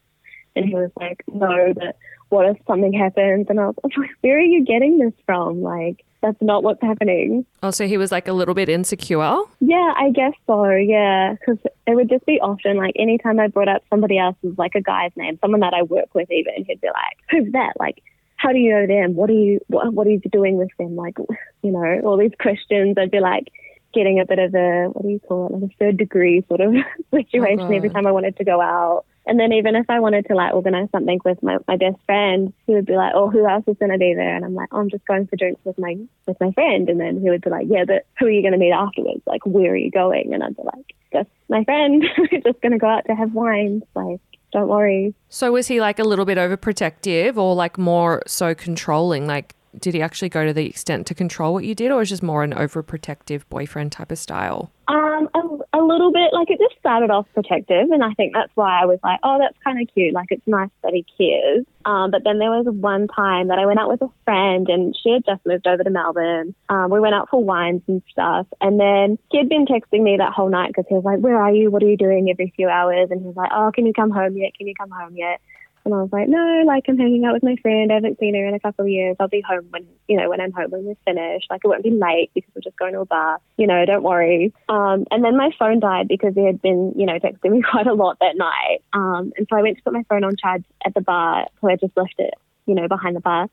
And 0.56 0.66
he 0.66 0.74
was 0.74 0.92
like, 1.00 1.24
no, 1.28 1.74
but 1.74 1.98
what 2.30 2.48
if 2.50 2.58
something 2.66 2.94
happens? 2.94 3.48
And 3.50 3.60
I 3.60 3.68
was 3.68 3.76
like, 3.98 4.10
where 4.22 4.38
are 4.38 4.42
you 4.42 4.64
getting 4.64 5.00
this 5.00 5.14
from? 5.26 5.62
Like, 5.62 6.06
that's 6.22 6.42
not 6.42 6.64
what's 6.64 6.82
happening. 6.82 7.46
Oh, 7.62 7.72
so 7.72 7.88
he 7.88 7.98
was 7.98 8.12
like 8.12 8.28
a 8.28 8.34
little 8.34 8.56
bit 8.56 8.68
insecure. 8.68 9.38
Yeah, 9.60 9.94
I 9.96 10.10
guess 10.12 10.34
so. 10.48 10.72
Yeah, 10.72 11.34
because 11.34 11.60
it 11.86 11.96
would 11.96 12.10
just 12.10 12.26
be 12.26 12.40
often 12.42 12.78
like 12.78 12.94
anytime 12.98 13.40
I 13.40 13.48
brought 13.48 13.68
up 13.68 13.84
somebody 13.90 14.18
else's 14.18 14.58
like 14.58 14.74
a 14.76 14.82
guy's 14.82 15.12
name, 15.16 15.38
someone 15.40 15.60
that 15.60 15.74
I 15.74 15.84
work 15.84 16.16
with, 16.16 16.32
even 16.32 16.66
he'd 16.66 16.82
be 16.82 16.88
like, 16.88 17.18
"Who's 17.30 17.52
that?" 17.52 17.74
Like, 17.80 18.02
how 18.38 18.52
do 18.52 18.58
you 18.58 18.72
know 18.72 18.88
them? 18.88 19.16
What 19.16 19.30
are 19.30 19.34
you 19.34 19.60
what, 19.68 19.94
what 19.94 20.08
are 20.08 20.12
you 20.12 20.22
doing 20.32 20.58
with 20.58 20.70
them? 20.80 20.96
Like, 20.96 21.18
you 21.62 21.72
know, 21.72 22.02
all 22.04 22.18
these 22.18 22.34
questions. 22.40 22.98
I'd 22.98 23.12
be 23.12 23.20
like 23.20 23.50
getting 23.94 24.20
a 24.20 24.26
bit 24.26 24.40
of 24.40 24.54
a 24.56 24.90
what 24.92 25.04
do 25.04 25.10
you 25.10 25.20
call 25.20 25.48
it, 25.48 25.54
like 25.54 25.72
a 25.72 25.76
third 25.78 25.98
degree 25.98 26.44
sort 26.48 26.62
of 26.62 26.74
situation 27.12 27.68
oh, 27.68 27.72
every 27.72 27.90
time 27.90 28.08
I 28.08 28.12
wanted 28.12 28.38
to 28.38 28.44
go 28.44 28.62
out. 28.62 29.06
And 29.28 29.40
then 29.40 29.54
even 29.54 29.76
if 29.76 29.90
I 29.90 30.00
wanted 30.00 30.28
to 30.28 30.36
like 30.36 30.54
organize 30.54 30.90
something 30.92 31.20
with 31.26 31.42
my, 31.42 31.58
my 31.68 31.78
best 31.78 31.98
friend, 32.06 32.54
he 32.68 32.74
would 32.74 32.86
be 32.86 32.96
like, 32.96 33.14
"Oh, 33.16 33.30
who 33.30 33.48
else 33.48 33.64
is 33.68 33.78
going 33.78 33.92
to 33.92 33.98
be 33.98 34.14
there?" 34.14 34.36
And 34.36 34.46
I'm 34.46 34.54
like, 34.54 34.70
oh, 34.72 34.80
"I'm 34.80 34.90
just 34.90 35.06
going 35.06 35.26
for 35.28 35.36
drinks 35.36 35.62
with 35.64 35.80
my 35.80 35.96
with 36.28 36.38
my 36.40 36.52
friend." 36.52 36.88
And 36.90 37.00
then 37.00 37.20
he 37.20 37.30
would 37.30 37.42
be 37.42 37.50
like, 37.50 37.68
"Yeah, 37.70 37.86
but 37.86 38.06
who 38.20 38.28
are 38.28 38.32
you 38.32 38.42
going 38.42 38.54
to 38.54 38.60
meet 38.60 38.72
afterwards? 38.72 39.22
Like, 39.26 39.46
where 39.46 39.72
are 39.72 39.78
you 39.78 39.90
going?" 39.90 40.34
And 40.34 40.44
I'd 40.44 40.56
be 40.56 40.64
like, 40.64 40.94
"Just 41.12 41.30
my 41.50 41.64
friend. 41.64 42.04
We're 42.18 42.42
just 42.42 42.62
going 42.62 42.74
to 42.74 42.78
go 42.78 42.88
out 42.88 43.06
to 43.08 43.16
have 43.16 43.34
wine. 43.34 43.82
Like, 43.96 44.20
don't 44.54 44.68
worry." 44.68 45.16
So 45.30 45.52
was 45.52 45.68
he 45.68 45.82
like 45.82 45.98
a 45.98 46.04
little 46.04 46.26
bit 46.26 46.38
overprotective 46.38 47.36
or 47.38 47.56
like 47.56 47.80
more 47.80 48.22
so 48.28 48.54
controlling? 48.54 49.26
Like, 49.26 49.55
did 49.80 49.94
he 49.94 50.02
actually 50.02 50.30
go 50.30 50.46
to 50.46 50.54
the 50.54 50.66
extent 50.66 51.08
to 51.08 51.16
control 51.16 51.54
what 51.54 51.66
you 51.66 51.76
did, 51.76 51.92
or 51.92 51.98
was 51.98 52.10
just 52.10 52.24
more 52.24 52.44
an 52.44 52.54
overprotective 52.54 53.44
boyfriend 53.50 53.92
type 53.92 54.12
of 54.12 54.18
style? 54.18 54.72
Um, 54.88 55.28
a, 55.34 55.80
a 55.80 55.82
little 55.82 56.12
bit. 56.12 56.32
Like 56.34 56.50
it 56.52 56.60
just 56.60 56.80
started 56.80 57.10
off 57.10 57.28
protective, 57.34 57.90
and 57.92 58.04
I 58.04 58.14
think 58.14 58.34
that's 58.34 58.52
why 58.56 58.82
I 58.82 58.86
was 58.86 59.00
like, 59.04 59.20
"Oh, 59.24 59.38
that's 59.40 59.58
kind 59.64 59.82
of 59.82 59.94
cute. 59.94 60.14
Like 60.14 60.28
it's 60.30 60.46
nice 60.46 60.70
that 60.84 60.94
he 60.94 61.06
cares." 61.18 61.66
Um, 61.86 62.12
but 62.12 62.24
then 62.24 62.40
there 62.40 62.52
was 62.52 62.66
one 62.68 63.08
time 63.08 63.48
that 63.48 63.60
I 63.60 63.66
went 63.66 63.80
out 63.80 63.90
with 63.90 64.02
a 64.02 64.10
friend, 64.26 64.68
and 64.70 64.96
she 65.02 65.12
had 65.12 65.26
just 65.26 65.46
moved 65.46 65.68
over 65.68 65.84
to 65.84 65.90
Melbourne. 65.90 66.54
Um, 66.70 66.92
we 66.92 67.00
went 67.00 67.16
out 67.16 67.30
for 67.30 67.44
wines 67.44 67.82
and 67.88 68.02
stuff, 68.12 68.48
and 68.62 68.80
then 68.80 69.18
he 69.32 69.38
had 69.38 69.50
been 69.50 69.66
texting 69.66 70.04
me 70.04 70.18
that 70.18 70.34
whole 70.34 70.50
night 70.50 70.70
because 70.70 70.86
he 70.88 70.96
was 70.96 71.04
like, 71.04 71.20
"Where 71.20 71.42
are 71.42 71.52
you? 71.52 71.72
What 71.72 71.82
are 71.84 71.90
you 71.90 71.98
doing?" 71.98 72.30
Every 72.30 72.54
few 72.56 72.70
hours, 72.70 73.10
and 73.10 73.22
he 73.22 73.28
was 73.28 73.36
like, 73.36 73.52
"Oh, 73.54 73.72
can 73.74 73.86
you 73.86 73.94
come 73.94 74.12
home 74.12 74.38
yet? 74.38 74.54
Can 74.56 74.68
you 74.68 74.76
come 74.76 74.92
home 74.92 75.16
yet?" 75.16 75.42
And 75.86 75.94
I 75.94 76.02
was 76.02 76.10
like, 76.12 76.28
no, 76.28 76.64
like 76.66 76.86
I'm 76.88 76.98
hanging 76.98 77.26
out 77.26 77.34
with 77.34 77.44
my 77.44 77.56
friend. 77.62 77.92
I 77.92 77.96
haven't 77.96 78.20
seen 78.20 78.34
her 78.34 78.46
in 78.46 78.56
a 78.56 78.60
couple 78.60 78.86
of 78.86 78.90
years. 78.90 79.16
I'll 79.20 79.28
be 79.28 79.42
home 79.48 79.68
when, 79.70 79.88
you 80.08 80.18
know, 80.18 80.30
when 80.30 80.42
I'm 80.42 80.52
home 80.52 80.72
when 80.72 80.84
we're 80.84 80.96
finished. 81.06 81.46
Like 81.52 81.62
it 81.64 81.68
won't 81.68 81.84
be 81.84 81.92
late 81.92 82.32
because 82.34 82.50
we're 82.56 82.62
just 82.62 82.78
going 82.78 82.94
to 82.94 83.02
a 83.02 83.06
bar. 83.06 83.40
You 83.58 83.68
know, 83.68 83.86
don't 83.86 84.02
worry. 84.02 84.52
Um, 84.68 85.06
and 85.12 85.24
then 85.24 85.38
my 85.38 85.52
phone 85.60 85.80
died 85.80 86.08
because 86.08 86.34
he 86.34 86.44
had 86.44 86.60
been, 86.60 86.94
you 86.96 87.06
know, 87.06 87.20
texting 87.20 87.52
me 87.52 87.62
quite 87.72 87.86
a 87.86 87.94
lot 87.94 88.18
that 88.20 88.36
night. 88.36 88.80
Um, 88.94 89.32
and 89.38 89.48
so 89.48 89.58
I 89.58 89.62
went 89.62 89.78
to 89.78 89.84
put 89.84 89.94
my 89.94 90.04
phone 90.10 90.24
on 90.24 90.36
charge 90.38 90.64
at 90.84 90.96
the 90.96 91.02
bar. 91.02 91.46
So 91.62 91.70
I 91.70 91.76
just 91.76 91.96
left 91.96 92.16
it, 92.18 92.34
you 92.66 92.74
know, 92.74 92.88
behind 92.88 93.16
the 93.16 93.22
bar. 93.22 93.48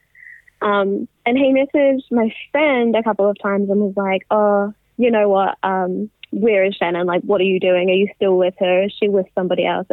Um, 0.62 1.08
and 1.26 1.36
he 1.36 1.52
messaged 1.52 2.10
my 2.10 2.34
friend 2.50 2.96
a 2.96 3.02
couple 3.02 3.28
of 3.28 3.36
times 3.42 3.68
and 3.68 3.80
was 3.80 3.94
like, 3.96 4.26
oh, 4.30 4.72
you 4.96 5.10
know 5.10 5.28
what? 5.28 5.58
Um, 5.62 6.10
where 6.30 6.64
is 6.64 6.76
Shannen? 6.80 7.04
Like, 7.04 7.22
what 7.22 7.40
are 7.42 7.44
you 7.44 7.60
doing? 7.60 7.90
Are 7.90 7.94
you 7.94 8.08
still 8.16 8.38
with 8.38 8.54
her? 8.58 8.84
Is 8.84 8.94
she 8.98 9.08
with 9.08 9.26
somebody 9.34 9.66
else? 9.66 9.86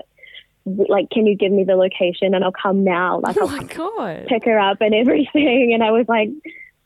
Like, 0.66 1.10
can 1.10 1.26
you 1.26 1.36
give 1.36 1.52
me 1.52 1.64
the 1.64 1.76
location 1.76 2.34
and 2.34 2.44
I'll 2.44 2.52
come 2.52 2.84
now? 2.84 3.20
Like, 3.22 3.38
Oh 3.38 3.48
I'll 3.48 3.58
my 3.58 3.64
god. 3.64 4.26
pick 4.28 4.46
her 4.46 4.60
up 4.60 4.78
and 4.82 4.94
everything. 4.94 5.72
And 5.74 5.84
I 5.84 5.92
was 5.92 6.06
like, 6.08 6.30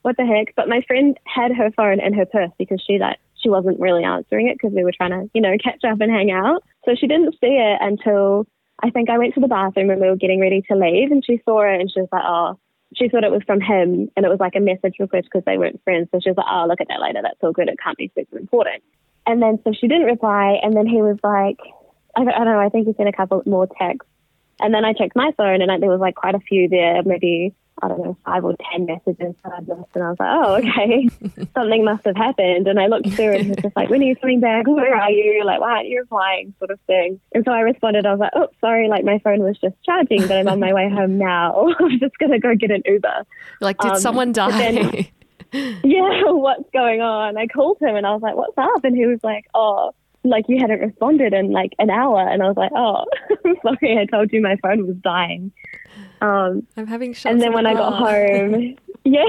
what 0.02 0.16
the 0.16 0.24
heck? 0.26 0.54
But 0.56 0.68
my 0.68 0.82
friend 0.86 1.18
had 1.24 1.52
her 1.52 1.70
phone 1.72 2.00
in 2.00 2.12
her 2.14 2.26
purse 2.26 2.50
because 2.58 2.82
she 2.86 2.98
like 2.98 3.18
she 3.36 3.48
wasn't 3.50 3.78
really 3.80 4.04
answering 4.04 4.48
it 4.48 4.54
because 4.54 4.72
we 4.74 4.84
were 4.84 4.92
trying 4.92 5.10
to, 5.10 5.28
you 5.34 5.40
know, 5.40 5.54
catch 5.62 5.84
up 5.84 6.00
and 6.00 6.10
hang 6.10 6.30
out. 6.30 6.62
So 6.84 6.94
she 6.94 7.06
didn't 7.06 7.32
see 7.40 7.56
it 7.58 7.78
until 7.80 8.46
I 8.82 8.90
think 8.90 9.10
I 9.10 9.18
went 9.18 9.34
to 9.34 9.40
the 9.40 9.48
bathroom 9.48 9.90
and 9.90 10.00
we 10.00 10.08
were 10.08 10.16
getting 10.16 10.40
ready 10.40 10.62
to 10.70 10.76
leave 10.76 11.10
and 11.10 11.22
she 11.24 11.40
saw 11.44 11.60
it 11.62 11.80
and 11.80 11.90
she 11.90 12.00
was 12.00 12.08
like, 12.10 12.24
oh, 12.24 12.58
she 12.94 13.08
thought 13.08 13.24
it 13.24 13.30
was 13.30 13.42
from 13.46 13.60
him 13.60 14.08
and 14.16 14.24
it 14.24 14.28
was 14.28 14.40
like 14.40 14.54
a 14.56 14.60
message 14.60 14.94
request 14.98 15.26
because 15.30 15.44
they 15.44 15.58
weren't 15.58 15.82
friends. 15.84 16.08
So 16.12 16.20
she 16.22 16.30
was 16.30 16.36
like, 16.36 16.46
oh, 16.50 16.66
look 16.68 16.80
at 16.80 16.88
that 16.88 17.00
later. 17.00 17.20
That's 17.22 17.38
all 17.42 17.52
good. 17.52 17.68
It 17.68 17.78
can't 17.82 17.96
be 17.98 18.10
super 18.16 18.38
important. 18.38 18.82
And 19.26 19.42
then 19.42 19.58
so 19.64 19.72
she 19.72 19.88
didn't 19.88 20.06
reply. 20.06 20.58
And 20.62 20.74
then 20.74 20.86
he 20.86 21.02
was 21.02 21.18
like, 21.22 21.58
I, 22.16 22.22
I 22.22 22.24
don't 22.24 22.44
know, 22.46 22.60
I 22.60 22.68
think 22.68 22.86
he 22.86 22.94
sent 22.94 23.08
a 23.08 23.12
couple 23.12 23.42
more 23.46 23.66
texts. 23.78 24.10
And 24.60 24.72
then 24.72 24.84
I 24.84 24.92
checked 24.92 25.16
my 25.16 25.32
phone 25.36 25.62
and 25.62 25.70
I, 25.70 25.78
there 25.78 25.90
was 25.90 26.00
like 26.00 26.14
quite 26.14 26.34
a 26.36 26.38
few 26.40 26.68
there, 26.68 27.02
maybe, 27.04 27.52
I 27.82 27.88
don't 27.88 27.98
know, 28.04 28.16
five 28.24 28.44
or 28.44 28.54
10 28.72 28.86
messages 28.86 29.34
that 29.42 29.52
I'd 29.52 29.66
missed. 29.66 29.90
And 29.96 30.04
I 30.04 30.10
was 30.10 30.16
like, 30.20 30.28
oh, 30.32 30.54
okay, 30.56 31.08
something 31.56 31.84
must 31.84 32.04
have 32.04 32.14
happened. 32.16 32.68
And 32.68 32.78
I 32.78 32.86
looked 32.86 33.10
through 33.10 33.32
and 33.32 33.42
he 33.42 33.48
was 33.48 33.58
just 33.60 33.74
like, 33.74 33.90
when 33.90 34.00
are 34.00 34.04
you 34.04 34.14
coming 34.14 34.38
back? 34.38 34.68
Where 34.68 34.94
are 34.96 35.10
you? 35.10 35.42
Like, 35.44 35.60
why 35.60 35.72
aren't 35.72 35.88
you 35.88 35.98
replying? 36.00 36.54
Sort 36.60 36.70
of 36.70 36.78
thing. 36.86 37.18
And 37.34 37.44
so 37.44 37.50
I 37.50 37.60
responded, 37.60 38.06
I 38.06 38.12
was 38.12 38.20
like, 38.20 38.30
oh, 38.36 38.46
sorry, 38.60 38.88
like 38.88 39.04
my 39.04 39.18
phone 39.24 39.40
was 39.40 39.58
just 39.58 39.74
charging, 39.84 40.20
but 40.22 40.32
I'm 40.32 40.46
on 40.48 40.60
my 40.60 40.72
way 40.72 40.88
home 40.88 41.18
now. 41.18 41.68
I'm 41.80 41.98
just 41.98 42.16
going 42.18 42.30
to 42.30 42.38
go 42.38 42.54
get 42.54 42.70
an 42.70 42.82
Uber. 42.86 43.26
Like, 43.60 43.78
did 43.78 43.90
Um, 43.90 43.98
someone 44.00 44.30
die? 44.30 45.10
yeah, 45.52 46.22
what's 46.30 46.70
going 46.72 47.00
on? 47.00 47.36
I 47.36 47.48
called 47.48 47.78
him 47.80 47.96
and 47.96 48.06
I 48.06 48.12
was 48.12 48.22
like, 48.22 48.36
what's 48.36 48.56
up? 48.56 48.84
And 48.84 48.94
he 48.96 49.06
was 49.06 49.18
like, 49.24 49.46
oh, 49.52 49.92
like 50.24 50.46
you 50.48 50.58
hadn't 50.58 50.80
responded 50.80 51.32
in 51.32 51.52
like 51.52 51.72
an 51.78 51.90
hour. 51.90 52.26
And 52.26 52.42
I 52.42 52.46
was 52.46 52.56
like, 52.56 52.72
oh, 52.74 53.04
I'm 53.44 53.56
sorry, 53.62 53.98
I 53.98 54.06
told 54.06 54.32
you 54.32 54.40
my 54.40 54.56
phone 54.62 54.86
was 54.86 54.96
dying. 54.96 55.52
Um, 56.20 56.66
I'm 56.76 56.86
having 56.86 57.12
shots. 57.12 57.32
and 57.32 57.40
then 57.40 57.52
when 57.52 57.66
I 57.66 57.74
got 57.74 57.92
home, 57.92 58.76
yeah. 59.04 59.24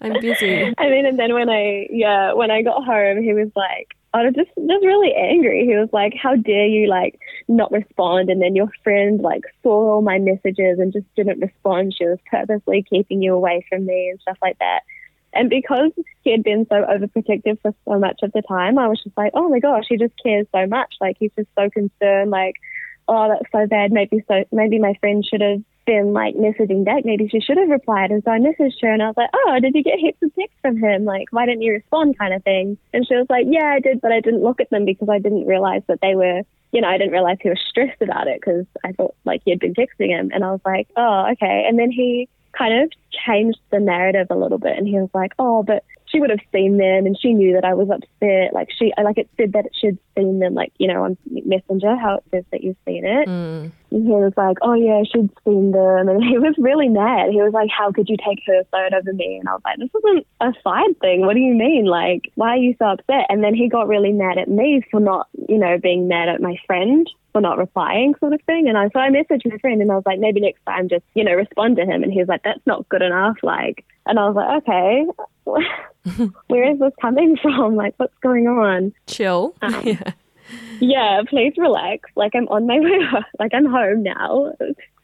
I'm 0.00 0.20
busy. 0.20 0.72
I 0.78 0.90
mean, 0.90 1.06
and 1.06 1.18
then 1.18 1.32
when 1.32 1.48
I, 1.48 1.86
yeah, 1.90 2.34
when 2.34 2.50
I 2.50 2.62
got 2.62 2.84
home, 2.84 3.22
he 3.22 3.32
was 3.32 3.50
like, 3.56 3.96
I 4.12 4.22
was 4.22 4.34
just, 4.34 4.50
just 4.56 4.84
really 4.84 5.12
angry. 5.12 5.64
He 5.66 5.74
was 5.74 5.88
like, 5.92 6.12
how 6.14 6.36
dare 6.36 6.66
you 6.66 6.88
like 6.88 7.18
not 7.48 7.72
respond? 7.72 8.30
And 8.30 8.40
then 8.40 8.54
your 8.54 8.68
friend 8.84 9.20
like 9.20 9.42
saw 9.62 9.94
all 9.94 10.02
my 10.02 10.18
messages 10.18 10.78
and 10.78 10.92
just 10.92 11.06
didn't 11.16 11.40
respond. 11.40 11.94
She 11.96 12.04
was 12.04 12.18
purposely 12.30 12.84
keeping 12.88 13.22
you 13.22 13.34
away 13.34 13.66
from 13.68 13.86
me 13.86 14.10
and 14.10 14.20
stuff 14.20 14.38
like 14.40 14.58
that. 14.60 14.80
And 15.34 15.50
because 15.50 15.90
he 16.22 16.30
had 16.30 16.42
been 16.42 16.66
so 16.68 16.76
overprotective 16.76 17.60
for 17.60 17.74
so 17.84 17.98
much 17.98 18.20
of 18.22 18.32
the 18.32 18.42
time, 18.42 18.78
I 18.78 18.88
was 18.88 19.02
just 19.02 19.16
like, 19.16 19.32
oh 19.34 19.48
my 19.48 19.58
gosh, 19.58 19.84
he 19.88 19.96
just 19.96 20.14
cares 20.22 20.46
so 20.54 20.66
much. 20.66 20.94
Like 21.00 21.16
he's 21.18 21.32
just 21.36 21.48
so 21.58 21.68
concerned. 21.70 22.30
Like, 22.30 22.54
oh, 23.08 23.28
that's 23.28 23.50
so 23.52 23.66
bad. 23.66 23.92
Maybe 23.92 24.24
so. 24.28 24.44
Maybe 24.52 24.78
my 24.78 24.94
friend 25.00 25.24
should 25.24 25.40
have 25.40 25.60
been 25.86 26.12
like 26.12 26.34
messaging 26.34 26.84
back. 26.84 27.04
Maybe 27.04 27.28
she 27.28 27.40
should 27.40 27.58
have 27.58 27.68
replied. 27.68 28.10
And 28.10 28.22
so 28.24 28.30
I 28.30 28.38
messaged 28.38 28.80
her 28.82 28.92
and 28.92 29.02
I 29.02 29.08
was 29.08 29.16
like, 29.16 29.30
oh, 29.34 29.58
did 29.60 29.74
you 29.74 29.82
get 29.82 29.98
heaps 29.98 30.22
of 30.22 30.34
texts 30.34 30.58
from 30.62 30.78
him? 30.78 31.04
Like, 31.04 31.26
why 31.30 31.46
didn't 31.46 31.62
you 31.62 31.72
respond? 31.72 32.18
Kind 32.18 32.32
of 32.32 32.42
thing. 32.44 32.78
And 32.92 33.06
she 33.06 33.14
was 33.14 33.26
like, 33.28 33.46
yeah, 33.48 33.66
I 33.66 33.80
did, 33.80 34.00
but 34.00 34.12
I 34.12 34.20
didn't 34.20 34.42
look 34.42 34.60
at 34.60 34.70
them 34.70 34.84
because 34.84 35.08
I 35.08 35.18
didn't 35.18 35.46
realize 35.46 35.82
that 35.88 36.00
they 36.00 36.14
were. 36.14 36.42
You 36.72 36.80
know, 36.80 36.88
I 36.88 36.98
didn't 36.98 37.12
realize 37.12 37.36
he 37.40 37.50
was 37.50 37.60
stressed 37.68 38.02
about 38.02 38.26
it 38.26 38.40
because 38.40 38.66
I 38.84 38.90
thought 38.92 39.14
like 39.24 39.42
he 39.44 39.52
had 39.52 39.60
been 39.60 39.74
texting 39.74 40.08
him, 40.08 40.32
and 40.34 40.42
I 40.42 40.50
was 40.50 40.60
like, 40.64 40.88
oh, 40.96 41.30
okay. 41.32 41.66
And 41.68 41.78
then 41.78 41.92
he 41.92 42.28
kind 42.56 42.82
of 42.82 42.92
changed 43.26 43.58
the 43.70 43.80
narrative 43.80 44.28
a 44.30 44.36
little 44.36 44.58
bit 44.58 44.76
and 44.76 44.86
he 44.86 44.94
was 44.94 45.10
like, 45.14 45.32
oh, 45.38 45.62
but 45.62 45.84
she 46.06 46.20
would 46.20 46.30
have 46.30 46.40
seen 46.52 46.76
them 46.76 47.06
and 47.06 47.18
she 47.20 47.32
knew 47.32 47.54
that 47.54 47.64
I 47.64 47.74
was 47.74 47.90
upset. 47.90 48.52
Like 48.52 48.68
she, 48.78 48.92
like 49.02 49.18
it 49.18 49.28
said 49.36 49.52
that 49.52 49.66
she'd 49.80 49.98
seen 50.16 50.38
them, 50.38 50.54
like, 50.54 50.72
you 50.78 50.86
know, 50.86 51.04
on 51.04 51.16
Messenger, 51.28 51.96
how 51.96 52.16
it 52.16 52.24
says 52.30 52.44
that 52.52 52.62
you've 52.62 52.76
seen 52.86 53.04
it. 53.04 53.28
Mm. 53.28 53.72
And 53.94 54.04
he 54.04 54.12
was 54.12 54.32
like, 54.36 54.58
oh 54.60 54.74
yeah, 54.74 55.04
she'd 55.04 55.30
seen 55.44 55.70
them. 55.70 56.08
And 56.08 56.22
he 56.28 56.36
was 56.36 56.54
really 56.58 56.88
mad. 56.88 57.30
He 57.30 57.40
was 57.40 57.52
like, 57.52 57.70
how 57.70 57.92
could 57.92 58.08
you 58.08 58.16
take 58.16 58.40
her 58.46 58.64
phone 58.72 58.92
over 58.92 59.12
me? 59.12 59.38
And 59.38 59.48
I 59.48 59.52
was 59.52 59.62
like, 59.64 59.78
this 59.78 59.90
isn't 59.96 60.26
a 60.40 60.52
side 60.64 60.98
thing. 61.00 61.24
What 61.24 61.34
do 61.34 61.40
you 61.40 61.54
mean? 61.54 61.86
Like, 61.86 62.32
why 62.34 62.50
are 62.50 62.56
you 62.56 62.74
so 62.78 62.86
upset? 62.86 63.26
And 63.28 63.44
then 63.44 63.54
he 63.54 63.68
got 63.68 63.86
really 63.86 64.10
mad 64.10 64.36
at 64.36 64.48
me 64.48 64.82
for 64.90 64.98
not, 64.98 65.28
you 65.48 65.58
know, 65.58 65.78
being 65.78 66.08
mad 66.08 66.28
at 66.28 66.42
my 66.42 66.56
friend 66.66 67.08
for 67.32 67.40
not 67.40 67.56
replying 67.56 68.14
sort 68.18 68.32
of 68.32 68.42
thing. 68.42 68.68
And 68.68 68.76
I, 68.76 68.88
so 68.88 68.98
I 68.98 69.10
messaged 69.10 69.48
my 69.48 69.58
friend 69.58 69.80
and 69.80 69.92
I 69.92 69.94
was 69.94 70.06
like, 70.06 70.18
maybe 70.18 70.40
next 70.40 70.64
time 70.66 70.88
just, 70.88 71.04
you 71.14 71.22
know, 71.22 71.32
respond 71.32 71.76
to 71.76 71.82
him. 71.82 72.02
And 72.02 72.12
he 72.12 72.18
was 72.18 72.28
like, 72.28 72.42
that's 72.42 72.66
not 72.66 72.88
good 72.88 73.02
enough. 73.02 73.36
Like, 73.44 73.84
and 74.06 74.18
I 74.18 74.28
was 74.28 74.34
like, 74.34 74.62
okay, 74.62 75.06
where 76.48 76.72
is 76.72 76.80
this 76.80 76.92
coming 77.00 77.36
from? 77.40 77.76
Like, 77.76 77.94
what's 77.96 78.18
going 78.22 78.48
on? 78.48 78.92
Chill. 79.06 79.54
Um, 79.62 79.80
yeah. 79.84 80.12
Yeah, 80.80 81.22
please 81.28 81.54
relax. 81.56 82.10
Like 82.16 82.32
I'm 82.34 82.48
on 82.48 82.66
my 82.66 82.78
way. 82.80 83.00
Like 83.38 83.52
I'm 83.54 83.66
home 83.66 84.02
now. 84.02 84.52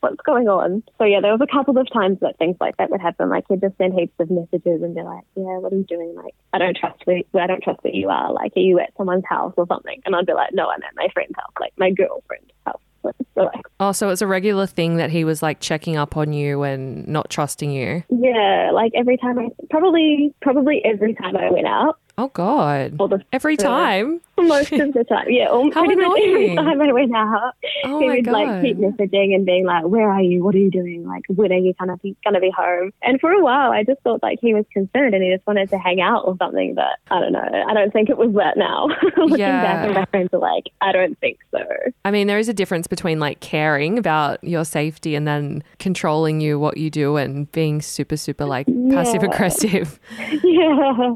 What's 0.00 0.20
going 0.24 0.48
on? 0.48 0.82
So 0.98 1.04
yeah, 1.04 1.20
there 1.20 1.32
was 1.32 1.40
a 1.40 1.52
couple 1.52 1.76
of 1.76 1.86
times 1.92 2.18
that 2.20 2.38
things 2.38 2.56
like 2.60 2.76
that 2.78 2.90
would 2.90 3.00
happen. 3.00 3.28
Like 3.28 3.44
he'd 3.48 3.60
just 3.60 3.76
send 3.76 3.94
heaps 3.94 4.14
of 4.18 4.30
messages 4.30 4.82
and 4.82 4.94
be 4.94 5.02
like, 5.02 5.24
"Yeah, 5.34 5.58
what 5.58 5.72
are 5.72 5.76
you 5.76 5.84
doing? 5.84 6.14
Like 6.14 6.34
I 6.52 6.58
don't 6.58 6.76
trust 6.76 7.02
where 7.04 7.22
I 7.34 7.46
don't 7.46 7.62
trust 7.62 7.82
where 7.82 7.94
you 7.94 8.08
are. 8.08 8.32
Like 8.32 8.52
are 8.56 8.60
you 8.60 8.78
at 8.78 8.92
someone's 8.96 9.24
house 9.28 9.52
or 9.56 9.66
something?" 9.66 10.00
And 10.06 10.16
I'd 10.16 10.26
be 10.26 10.32
like, 10.32 10.54
"No, 10.54 10.68
I'm 10.68 10.82
at 10.82 10.94
my 10.96 11.08
friend's 11.12 11.34
house. 11.36 11.52
Like 11.60 11.72
my 11.76 11.90
girlfriend's 11.90 12.52
house." 12.66 12.80
Like. 13.36 13.62
Oh, 13.78 13.92
so 13.92 14.10
it's 14.10 14.20
a 14.20 14.26
regular 14.26 14.66
thing 14.66 14.96
that 14.96 15.10
he 15.10 15.24
was 15.24 15.42
like 15.42 15.60
checking 15.60 15.96
up 15.96 16.14
on 16.14 16.34
you 16.34 16.62
and 16.62 17.08
not 17.08 17.30
trusting 17.30 17.70
you. 17.70 18.04
Yeah, 18.10 18.70
like 18.74 18.92
every 18.94 19.16
time 19.16 19.38
I 19.38 19.48
probably 19.70 20.34
probably 20.42 20.82
every 20.84 21.14
time 21.14 21.36
I 21.36 21.50
went 21.50 21.66
out 21.66 21.98
Oh 22.18 22.28
God. 22.28 22.98
the 22.98 23.22
Every 23.32 23.56
time. 23.56 24.20
most 24.40 24.72
of 24.72 24.94
the 24.94 25.04
time. 25.04 25.26
Yeah, 25.28 25.48
all, 25.48 25.70
How 25.74 25.84
pretty 25.84 26.00
much 26.00 26.18
every 26.18 26.50
annoying. 26.52 26.56
time 26.56 26.80
I 26.80 26.92
went 26.94 27.14
out, 27.14 27.52
Oh 27.84 28.00
he 28.00 28.06
would 28.08 28.26
like 28.26 28.62
keep 28.62 28.78
messaging 28.78 29.34
and 29.34 29.44
being 29.44 29.66
like, 29.66 29.84
"Where 29.84 30.10
are 30.10 30.22
you? 30.22 30.42
What 30.42 30.54
are 30.54 30.58
you 30.58 30.70
doing? 30.70 31.06
Like, 31.06 31.24
when 31.28 31.52
are 31.52 31.58
you 31.58 31.74
gonna 31.78 31.98
be 31.98 32.16
gonna 32.24 32.40
be 32.40 32.50
home?" 32.50 32.90
And 33.02 33.20
for 33.20 33.30
a 33.32 33.42
while, 33.42 33.70
I 33.70 33.84
just 33.84 34.00
thought 34.00 34.22
like 34.22 34.38
he 34.40 34.54
was 34.54 34.64
concerned 34.72 35.14
and 35.14 35.22
he 35.22 35.30
just 35.30 35.46
wanted 35.46 35.68
to 35.70 35.78
hang 35.78 36.00
out 36.00 36.24
or 36.26 36.36
something. 36.38 36.74
But 36.74 36.86
I 37.10 37.20
don't 37.20 37.32
know. 37.32 37.64
I 37.68 37.74
don't 37.74 37.92
think 37.92 38.08
it 38.08 38.16
was 38.16 38.32
that 38.34 38.56
now. 38.56 38.86
Looking 39.18 39.38
Yeah. 39.38 39.62
back, 39.62 39.84
and 39.86 39.94
my 39.94 40.04
friends 40.06 40.30
are 40.32 40.38
like, 40.40 40.70
"I 40.80 40.92
don't 40.92 41.18
think 41.20 41.38
so." 41.50 41.62
I 42.06 42.10
mean, 42.10 42.26
there 42.26 42.38
is 42.38 42.48
a 42.48 42.54
difference 42.54 42.86
between 42.86 43.20
like 43.20 43.40
caring 43.40 43.98
about 43.98 44.42
your 44.42 44.64
safety 44.64 45.14
and 45.14 45.26
then 45.28 45.62
controlling 45.78 46.40
you, 46.40 46.58
what 46.58 46.78
you 46.78 46.88
do, 46.90 47.16
and 47.16 47.50
being 47.52 47.82
super, 47.82 48.16
super 48.16 48.46
like 48.46 48.66
passive 48.90 49.22
aggressive. 49.22 50.00
yeah. 50.42 51.14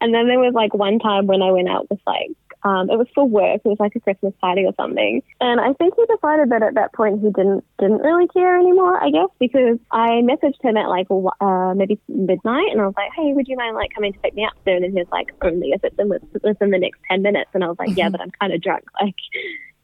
And 0.00 0.12
then 0.14 0.21
there 0.28 0.38
was 0.38 0.54
like 0.54 0.74
one 0.74 0.98
time 0.98 1.26
when 1.26 1.42
I 1.42 1.50
went 1.52 1.68
out 1.68 1.88
with 1.90 2.00
like, 2.06 2.36
um, 2.64 2.90
it 2.90 2.98
was 2.98 3.08
for 3.14 3.24
work. 3.24 3.60
It 3.64 3.68
was 3.68 3.80
like 3.80 3.96
a 3.96 4.00
Christmas 4.00 4.34
party 4.40 4.64
or 4.64 4.72
something. 4.76 5.22
And 5.40 5.60
I 5.60 5.72
think 5.74 5.94
he 5.96 6.06
decided 6.06 6.50
that 6.50 6.62
at 6.62 6.74
that 6.74 6.92
point 6.92 7.20
he 7.20 7.30
didn't 7.30 7.64
didn't 7.78 8.02
really 8.02 8.28
care 8.28 8.56
anymore. 8.56 9.02
I 9.02 9.10
guess 9.10 9.28
because 9.40 9.78
I 9.90 10.22
messaged 10.22 10.62
him 10.62 10.76
at 10.76 10.88
like 10.88 11.08
uh, 11.10 11.74
maybe 11.74 11.98
midnight, 12.08 12.70
and 12.70 12.80
I 12.80 12.86
was 12.86 12.94
like, 12.96 13.10
"Hey, 13.16 13.32
would 13.32 13.48
you 13.48 13.56
mind 13.56 13.74
like 13.74 13.90
coming 13.94 14.12
to 14.12 14.18
pick 14.20 14.34
me 14.34 14.44
up 14.44 14.54
soon?" 14.64 14.84
And 14.84 14.92
he 14.92 15.00
was 15.00 15.10
like, 15.10 15.32
"Only 15.42 15.70
if 15.72 15.82
it's 15.82 15.98
in 15.98 16.08
within 16.08 16.70
the 16.70 16.78
next 16.78 17.00
ten 17.10 17.22
minutes." 17.22 17.50
And 17.52 17.64
I 17.64 17.68
was 17.68 17.78
like, 17.78 17.96
"Yeah, 17.96 18.08
but 18.10 18.20
I'm 18.20 18.30
kind 18.30 18.52
of 18.52 18.62
drunk. 18.62 18.84
Like, 19.00 19.16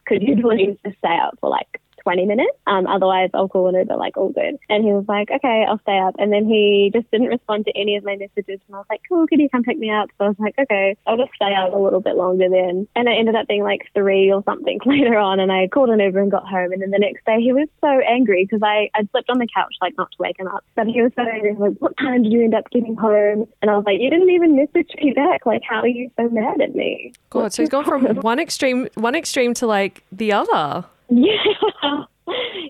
could 0.05 0.23
you 0.23 0.41
please 0.41 0.77
just 0.85 0.97
stay 0.99 1.09
out 1.09 1.37
for 1.41 1.49
like 1.49 1.81
20 2.09 2.25
minutes. 2.25 2.57
Um, 2.65 2.87
otherwise, 2.87 3.29
I'll 3.35 3.47
call 3.47 3.67
an 3.67 3.75
Uber, 3.75 3.95
like, 3.95 4.17
all 4.17 4.29
good. 4.29 4.57
And 4.67 4.83
he 4.83 4.91
was 4.91 5.05
like, 5.07 5.29
okay, 5.29 5.63
I'll 5.69 5.79
stay 5.81 5.99
up. 5.99 6.15
And 6.17 6.33
then 6.33 6.47
he 6.47 6.89
just 6.91 7.09
didn't 7.11 7.27
respond 7.27 7.65
to 7.65 7.71
any 7.77 7.97
of 7.97 8.03
my 8.03 8.15
messages. 8.15 8.59
And 8.65 8.73
I 8.73 8.79
was 8.79 8.87
like, 8.89 9.01
cool, 9.07 9.27
can 9.27 9.39
you 9.39 9.47
come 9.47 9.61
pick 9.61 9.77
me 9.77 9.91
up? 9.91 10.09
So 10.17 10.25
I 10.25 10.27
was 10.29 10.37
like, 10.39 10.55
okay, 10.57 10.97
I'll 11.05 11.17
just 11.17 11.33
stay 11.35 11.53
out 11.53 11.71
a 11.71 11.77
little 11.77 11.99
bit 11.99 12.15
longer 12.15 12.49
then. 12.49 12.87
And 12.95 13.07
it 13.07 13.11
ended 13.11 13.35
up 13.35 13.47
being 13.47 13.61
like 13.61 13.81
three 13.93 14.31
or 14.31 14.41
something 14.43 14.79
later 14.87 15.19
on. 15.19 15.39
And 15.39 15.51
I 15.51 15.67
called 15.67 15.89
an 15.89 15.99
Uber 15.99 16.19
and 16.19 16.31
got 16.31 16.47
home. 16.47 16.71
And 16.71 16.81
then 16.81 16.89
the 16.89 16.97
next 16.97 17.25
day, 17.25 17.37
he 17.41 17.53
was 17.53 17.67
so 17.79 17.87
angry 17.87 18.43
because 18.43 18.63
I 18.63 18.89
I'd 18.95 19.09
slept 19.11 19.29
on 19.29 19.37
the 19.37 19.47
couch, 19.53 19.75
like, 19.79 19.93
not 19.95 20.09
to 20.09 20.17
wake 20.17 20.39
him 20.39 20.47
up. 20.47 20.65
But 20.75 20.87
he 20.87 21.03
was 21.03 21.11
so 21.15 21.21
angry. 21.21 21.53
Like, 21.53 21.77
what 21.77 21.95
time 21.97 22.23
did 22.23 22.31
you 22.31 22.43
end 22.43 22.55
up 22.55 22.71
getting 22.71 22.95
home? 22.95 23.47
And 23.61 23.69
I 23.69 23.75
was 23.75 23.85
like, 23.85 24.01
you 24.01 24.09
didn't 24.09 24.31
even 24.31 24.55
message 24.55 24.89
me 24.97 25.11
back. 25.11 25.45
Like, 25.45 25.61
how 25.69 25.81
are 25.81 25.87
you 25.87 26.09
so 26.17 26.27
mad 26.29 26.59
at 26.59 26.73
me? 26.73 27.13
God, 27.29 27.53
so 27.53 27.61
he's 27.61 27.69
gone 27.69 27.85
from 27.85 28.15
one 28.21 28.39
extreme 28.39 28.87
one 28.95 29.13
extreme 29.13 29.53
to 29.55 29.67
like 29.67 30.01
the 30.11 30.33
other. 30.33 30.85
Yeah. 31.09 32.03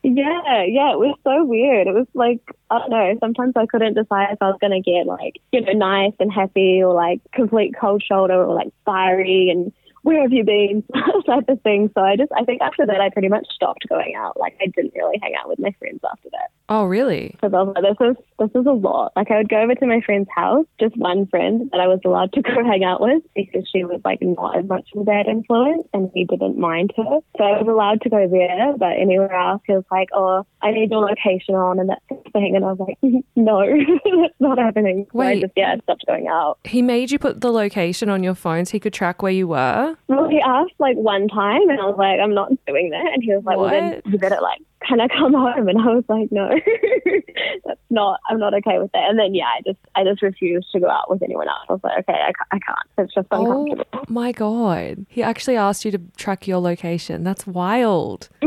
Yeah, 0.04 0.64
yeah, 0.66 0.94
it 0.94 1.00
was 1.00 1.18
so 1.26 1.44
weird. 1.44 1.88
It 1.88 1.94
was 1.94 2.08
like, 2.14 2.40
I 2.70 2.80
don't 2.80 2.90
know, 2.92 3.18
sometimes 3.20 3.54
I 3.58 3.66
couldn't 3.66 3.96
decide 3.96 4.32
if 4.32 4.42
I 4.42 4.48
was 4.48 4.58
going 4.62 4.72
to 4.72 4.80
get 4.80 5.06
like, 5.06 5.36
you 5.52 5.60
know, 5.60 5.74
nice 5.74 6.14
and 6.20 6.32
happy 6.32 6.82
or 6.82 6.94
like 6.94 7.20
complete 7.34 7.76
cold 7.80 8.02
shoulder 8.02 8.42
or 8.42 8.56
like 8.56 8.70
fiery 8.86 9.50
and 9.52 9.74
where 10.04 10.22
have 10.22 10.32
you 10.32 10.46
been 10.46 10.84
type 11.26 11.50
of 11.50 11.62
thing. 11.62 11.92
So 11.94 12.02
I 12.02 12.16
just, 12.16 12.32
I 12.32 12.46
think 12.46 12.62
after 12.62 12.86
that, 12.86 13.02
I 13.02 13.10
pretty 13.10 13.28
much 13.28 13.48
stopped 13.54 13.86
going 13.90 14.16
out. 14.16 14.40
Like 14.40 14.56
I 14.62 14.68
didn't 14.68 14.94
really 14.96 15.20
hang 15.22 15.36
out 15.36 15.50
with 15.50 15.60
my 15.60 15.76
friends 15.78 16.00
after 16.10 16.30
that. 16.32 16.52
Oh, 16.70 16.86
really? 16.86 17.32
Because 17.34 17.54
I 17.54 17.64
was 17.64 17.74
like, 17.76 17.98
this 17.98 18.08
is, 18.10 18.16
this 18.38 18.62
is 18.62 18.68
a 18.68 18.72
lot. 18.72 19.12
Like 19.16 19.32
I 19.32 19.38
would 19.38 19.50
go 19.50 19.58
over 19.58 19.74
to 19.74 19.88
my 19.88 20.02
friend's 20.06 20.30
house, 20.34 20.66
just 20.80 20.96
one 20.96 21.26
friend 21.26 21.68
that 21.72 21.82
I 21.82 21.88
was 21.88 22.00
allowed 22.06 22.32
to 22.34 22.42
go 22.44 22.64
hang 22.64 22.84
out 22.84 23.02
with 23.02 23.24
because 23.36 23.68
she 23.72 23.84
was 23.84 24.00
like 24.06 24.20
not 24.22 24.58
as 24.58 24.66
much 24.66 24.88
of 24.96 25.02
a 25.02 25.04
bad 25.04 25.28
influence 25.28 25.88
and 25.94 26.12
he 26.14 26.26
didn't 26.26 26.60
mind 26.60 26.94
her. 26.96 27.20
So 27.38 27.44
I 27.44 27.62
was 27.62 27.68
allowed 27.68 28.02
to 28.02 28.10
go 28.10 28.28
there, 28.30 28.78
but 28.78 29.02
anywhere 29.02 29.34
else 29.34 29.64
he 29.66 29.74
was 29.74 29.84
like, 29.92 30.10
oh, 30.14 30.46
I 30.62 30.72
need 30.72 30.92
your 30.92 31.02
location 31.02 31.56
on 31.56 31.80
and 31.80 31.90
that 31.90 32.04
thing. 32.32 32.56
And 32.56 32.64
I 32.64 32.72
was 32.72 32.80
like, 32.80 32.98
no, 33.36 33.66
that's 34.22 34.34
not 34.40 34.60
happening. 34.60 35.08
So 35.12 35.22
I 35.22 35.26
Wait. 35.26 35.42
just, 35.42 35.54
yeah, 35.58 35.76
stopped 35.84 36.06
going 36.06 36.28
out. 36.28 36.60
He 36.66 36.84
made 36.84 37.10
you 37.10 37.18
put 37.18 37.42
the 37.42 37.52
location 37.52 38.10
on 38.10 38.22
your 38.22 38.36
phone 38.36 38.66
so 38.66 38.74
he 38.74 38.80
could 38.80 38.94
track 38.94 39.24
where 39.24 39.32
you 39.32 39.48
were. 39.48 39.98
Well, 40.08 40.30
he 40.30 40.40
asked 40.40 40.74
like 40.78 40.98
one 40.98 41.28
time, 41.30 41.68
and 41.70 41.80
I 41.80 41.86
was 41.86 41.96
like, 41.98 42.20
I'm 42.20 42.36
not 42.36 42.52
doing 42.68 42.92
that. 42.92 43.14
And 43.14 43.24
he 43.24 43.34
was 43.34 43.44
like, 43.44 43.58
Well, 43.58 43.70
then 43.70 44.02
you 44.06 44.20
better 44.20 44.40
like, 44.42 44.62
can 44.88 45.00
I 45.02 45.08
come 45.08 45.34
home? 45.34 45.68
And 45.68 45.80
I 45.80 45.86
was 45.94 46.04
like, 46.10 46.32
No, 46.32 46.50
that's 47.66 47.80
not. 47.90 48.20
I'm 48.30 48.40
not 48.40 48.54
okay 48.56 48.80
with 48.80 48.92
that. 48.94 49.10
And 49.10 49.18
then 49.20 49.34
yeah, 49.36 49.46
I 49.46 49.62
just, 49.66 49.80
I 49.96 50.04
just 50.04 50.22
refused 50.22 50.72
to 50.74 50.80
go 50.80 50.90
out 50.90 51.10
with 51.10 51.22
anyone 51.22 51.48
else. 51.48 51.66
I 51.70 51.74
was 51.74 51.82
like, 51.84 52.00
Okay, 52.00 52.14
I, 52.20 52.32
I 52.52 52.60
can't. 52.60 52.80
It's 52.98 53.14
just 53.14 53.28
oh 53.32 53.40
uncomfortable. 53.46 53.86
Oh 53.94 54.04
my 54.08 54.32
god. 54.32 55.06
He 55.10 55.24
actually 55.24 55.58
asked 55.58 55.86
you 55.86 55.92
to 55.92 56.02
track 56.18 56.48
your 56.48 56.60
location. 56.60 57.24
That's 57.24 57.46
wild. 57.48 58.30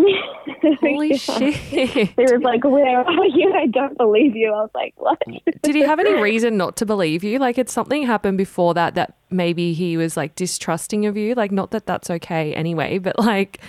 Holy 0.80 1.10
Yeah. 1.10 1.16
shit. 1.16 1.54
He 1.54 2.12
was 2.16 2.42
like, 2.42 2.64
Where 2.64 3.00
are 3.00 3.24
you? 3.26 3.52
I 3.54 3.66
don't 3.66 3.96
believe 3.96 4.34
you. 4.36 4.48
I 4.52 4.62
was 4.62 4.70
like, 4.74 4.94
What? 4.96 5.20
Did 5.62 5.74
he 5.74 5.82
have 5.82 5.98
any 5.98 6.14
reason 6.20 6.56
not 6.56 6.76
to 6.76 6.86
believe 6.86 7.24
you? 7.24 7.38
Like, 7.38 7.56
had 7.56 7.68
something 7.68 8.04
happened 8.06 8.38
before 8.38 8.74
that 8.74 8.94
that 8.94 9.14
maybe 9.30 9.72
he 9.72 9.96
was 9.96 10.16
like 10.16 10.34
distrusting 10.34 11.06
of 11.06 11.16
you? 11.16 11.34
Like, 11.34 11.52
not 11.52 11.70
that 11.72 11.86
that's 11.86 12.10
okay 12.10 12.54
anyway, 12.54 12.98
but 12.98 13.18
like, 13.18 13.60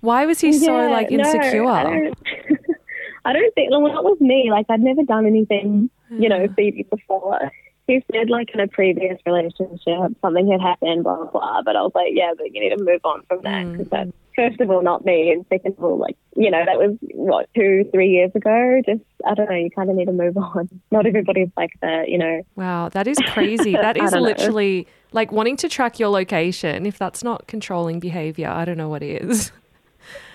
why 0.00 0.26
was 0.26 0.40
he 0.40 0.52
so 0.52 0.76
Yeah, 0.76 0.88
like 0.88 1.10
no, 1.10 1.18
insecure? 1.18 1.66
I 1.66 1.82
don't, 1.82 2.18
I 3.24 3.32
don't 3.32 3.54
think, 3.54 3.70
well, 3.70 3.84
that 3.84 4.02
was 4.02 4.18
me. 4.20 4.48
Like, 4.50 4.66
I'd 4.68 4.80
never 4.80 5.02
done 5.02 5.26
anything, 5.26 5.90
you 6.10 6.28
know, 6.28 6.46
Phoebe 6.56 6.86
before. 6.90 7.50
He 7.86 8.02
said, 8.12 8.30
like, 8.30 8.50
in 8.54 8.60
a 8.60 8.68
previous 8.68 9.18
relationship, 9.26 10.16
something 10.22 10.50
had 10.50 10.60
happened, 10.60 11.04
blah, 11.04 11.16
blah, 11.16 11.30
blah. 11.30 11.62
But 11.62 11.76
I 11.76 11.82
was 11.82 11.92
like, 11.94 12.12
yeah, 12.12 12.32
but 12.36 12.54
you 12.54 12.60
need 12.60 12.76
to 12.76 12.82
move 12.82 13.00
on 13.04 13.22
from 13.28 13.42
that 13.42 13.66
mm. 13.66 13.72
because 13.72 13.88
that's, 13.88 14.12
first 14.36 14.60
of 14.60 14.70
all, 14.70 14.82
not 14.82 15.04
me. 15.04 15.32
And 15.32 15.44
second 15.50 15.74
of 15.76 15.84
all, 15.84 15.98
like, 15.98 16.16
you 16.36 16.50
know, 16.50 16.64
that 16.64 16.78
was, 16.78 16.96
what, 17.14 17.48
two, 17.54 17.88
three 17.92 18.08
years 18.08 18.30
ago? 18.34 18.80
Just, 18.86 19.02
I 19.26 19.34
don't 19.34 19.50
know, 19.50 19.56
you 19.56 19.70
kind 19.70 19.90
of 19.90 19.96
need 19.96 20.06
to 20.06 20.12
move 20.12 20.36
on. 20.36 20.68
Not 20.90 21.04
everybody's 21.04 21.50
like 21.56 21.72
that, 21.82 22.08
you 22.08 22.16
know. 22.16 22.42
Wow, 22.56 22.88
that 22.90 23.06
is 23.06 23.18
crazy. 23.26 23.72
that 23.72 23.96
is 23.96 24.14
I 24.14 24.18
know. 24.18 24.24
literally 24.24 24.86
like 25.12 25.32
wanting 25.32 25.56
to 25.58 25.68
track 25.68 25.98
your 25.98 26.08
location. 26.08 26.86
If 26.86 26.96
that's 26.96 27.24
not 27.24 27.48
controlling 27.48 28.00
behavior, 28.00 28.48
I 28.48 28.64
don't 28.64 28.78
know 28.78 28.88
what 28.88 29.02
is. 29.02 29.52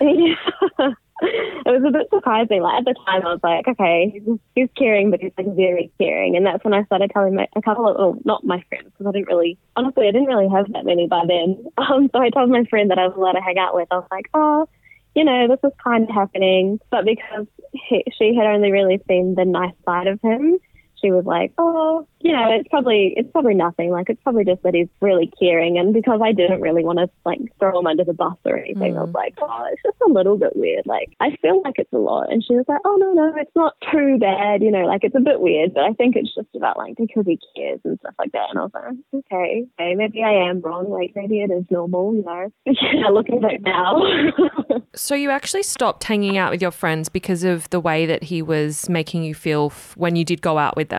Yeah. 0.00 0.92
it 1.22 1.70
was 1.72 1.82
a 1.86 1.90
bit 1.90 2.08
surprising. 2.10 2.60
Like 2.60 2.80
at 2.80 2.84
the 2.84 2.94
time, 3.06 3.26
I 3.26 3.32
was 3.32 3.40
like, 3.42 3.66
okay, 3.66 4.20
he's, 4.54 4.68
caring, 4.76 5.10
but 5.10 5.20
he's 5.20 5.32
like 5.38 5.46
very 5.56 5.90
caring. 5.98 6.36
And 6.36 6.44
that's 6.44 6.62
when 6.62 6.74
I 6.74 6.84
started 6.84 7.10
telling 7.10 7.34
my, 7.34 7.48
a 7.56 7.62
couple 7.62 7.88
of, 7.88 7.96
well, 7.96 8.18
not 8.24 8.44
my 8.44 8.62
friends, 8.68 8.90
because 8.90 9.06
I 9.06 9.12
didn't 9.12 9.28
really, 9.28 9.56
honestly, 9.76 10.08
I 10.08 10.10
didn't 10.10 10.28
really 10.28 10.48
have 10.48 10.70
that 10.72 10.84
many 10.84 11.06
by 11.06 11.22
then. 11.26 11.64
Um, 11.78 12.10
so 12.12 12.20
I 12.20 12.30
told 12.30 12.50
my 12.50 12.64
friend 12.64 12.90
that 12.90 12.98
I 12.98 13.06
was 13.06 13.16
allowed 13.16 13.32
to 13.32 13.40
hang 13.40 13.58
out 13.58 13.74
with. 13.74 13.88
I 13.90 13.96
was 13.96 14.08
like, 14.10 14.28
oh, 14.34 14.68
you 15.14 15.24
know, 15.24 15.46
this 15.48 15.60
is 15.64 15.72
kind 15.82 16.02
of 16.04 16.14
happening. 16.14 16.80
But 16.90 17.04
because 17.04 17.46
he, 17.72 18.04
she 18.18 18.34
had 18.34 18.46
only 18.46 18.72
really 18.72 19.00
seen 19.08 19.34
the 19.34 19.44
nice 19.44 19.74
side 19.84 20.08
of 20.08 20.20
him, 20.20 20.58
she 21.06 21.12
was 21.12 21.24
like, 21.24 21.52
"Oh, 21.58 22.06
you 22.20 22.32
know, 22.32 22.50
it's 22.50 22.68
probably 22.68 23.14
it's 23.16 23.30
probably 23.30 23.54
nothing. 23.54 23.90
Like 23.90 24.10
it's 24.10 24.22
probably 24.22 24.44
just 24.44 24.62
that 24.62 24.74
he's 24.74 24.88
really 25.00 25.30
caring." 25.38 25.78
And 25.78 25.94
because 25.94 26.20
I 26.22 26.32
didn't 26.32 26.60
really 26.60 26.84
want 26.84 26.98
to 26.98 27.08
like 27.24 27.38
throw 27.60 27.78
him 27.78 27.86
under 27.86 28.04
the 28.04 28.12
bus 28.12 28.36
or 28.44 28.58
anything, 28.58 28.96
I 28.96 29.02
was 29.02 29.10
mm. 29.10 29.14
like, 29.14 29.34
"Oh, 29.40 29.68
it's 29.72 29.82
just 29.82 29.96
a 30.06 30.12
little 30.12 30.36
bit 30.36 30.56
weird. 30.56 30.86
Like 30.86 31.14
I 31.20 31.36
feel 31.40 31.62
like 31.62 31.74
it's 31.78 31.92
a 31.92 31.98
lot." 31.98 32.32
And 32.32 32.42
she 32.42 32.56
was 32.56 32.64
like, 32.66 32.80
"Oh 32.84 32.96
no, 32.96 33.12
no, 33.12 33.32
it's 33.36 33.54
not 33.54 33.74
too 33.92 34.18
bad. 34.18 34.62
You 34.62 34.72
know, 34.72 34.84
like 34.86 35.04
it's 35.04 35.14
a 35.14 35.20
bit 35.20 35.40
weird, 35.40 35.74
but 35.74 35.84
I 35.84 35.92
think 35.92 36.16
it's 36.16 36.34
just 36.34 36.48
about 36.56 36.76
like 36.76 36.96
because 36.96 37.24
he 37.26 37.38
cares 37.56 37.80
and 37.84 37.98
stuff 38.00 38.14
like 38.18 38.32
that." 38.32 38.50
And 38.50 38.58
I 38.58 38.62
was 38.62 38.72
like, 38.74 38.84
"Okay, 39.14 39.66
okay, 39.78 39.94
maybe 39.94 40.22
I 40.22 40.48
am 40.50 40.60
wrong. 40.60 40.90
Like 40.90 41.12
maybe 41.14 41.40
it 41.40 41.52
is 41.52 41.64
normal. 41.70 42.14
You 42.14 42.24
know." 42.24 42.52
yeah, 42.66 43.08
looking 43.08 43.40
back 43.40 43.60
now. 43.62 44.02
So 44.96 45.14
you 45.14 45.30
actually 45.30 45.62
stopped 45.62 46.04
hanging 46.04 46.38
out 46.38 46.50
with 46.50 46.62
your 46.62 46.70
friends 46.70 47.10
because 47.10 47.44
of 47.44 47.68
the 47.68 47.78
way 47.78 48.06
that 48.06 48.24
he 48.24 48.40
was 48.40 48.88
making 48.88 49.24
you 49.24 49.34
feel 49.34 49.66
f- 49.70 49.94
when 49.94 50.16
you 50.16 50.24
did 50.24 50.40
go 50.40 50.56
out 50.56 50.74
with 50.74 50.88
them. 50.88 50.95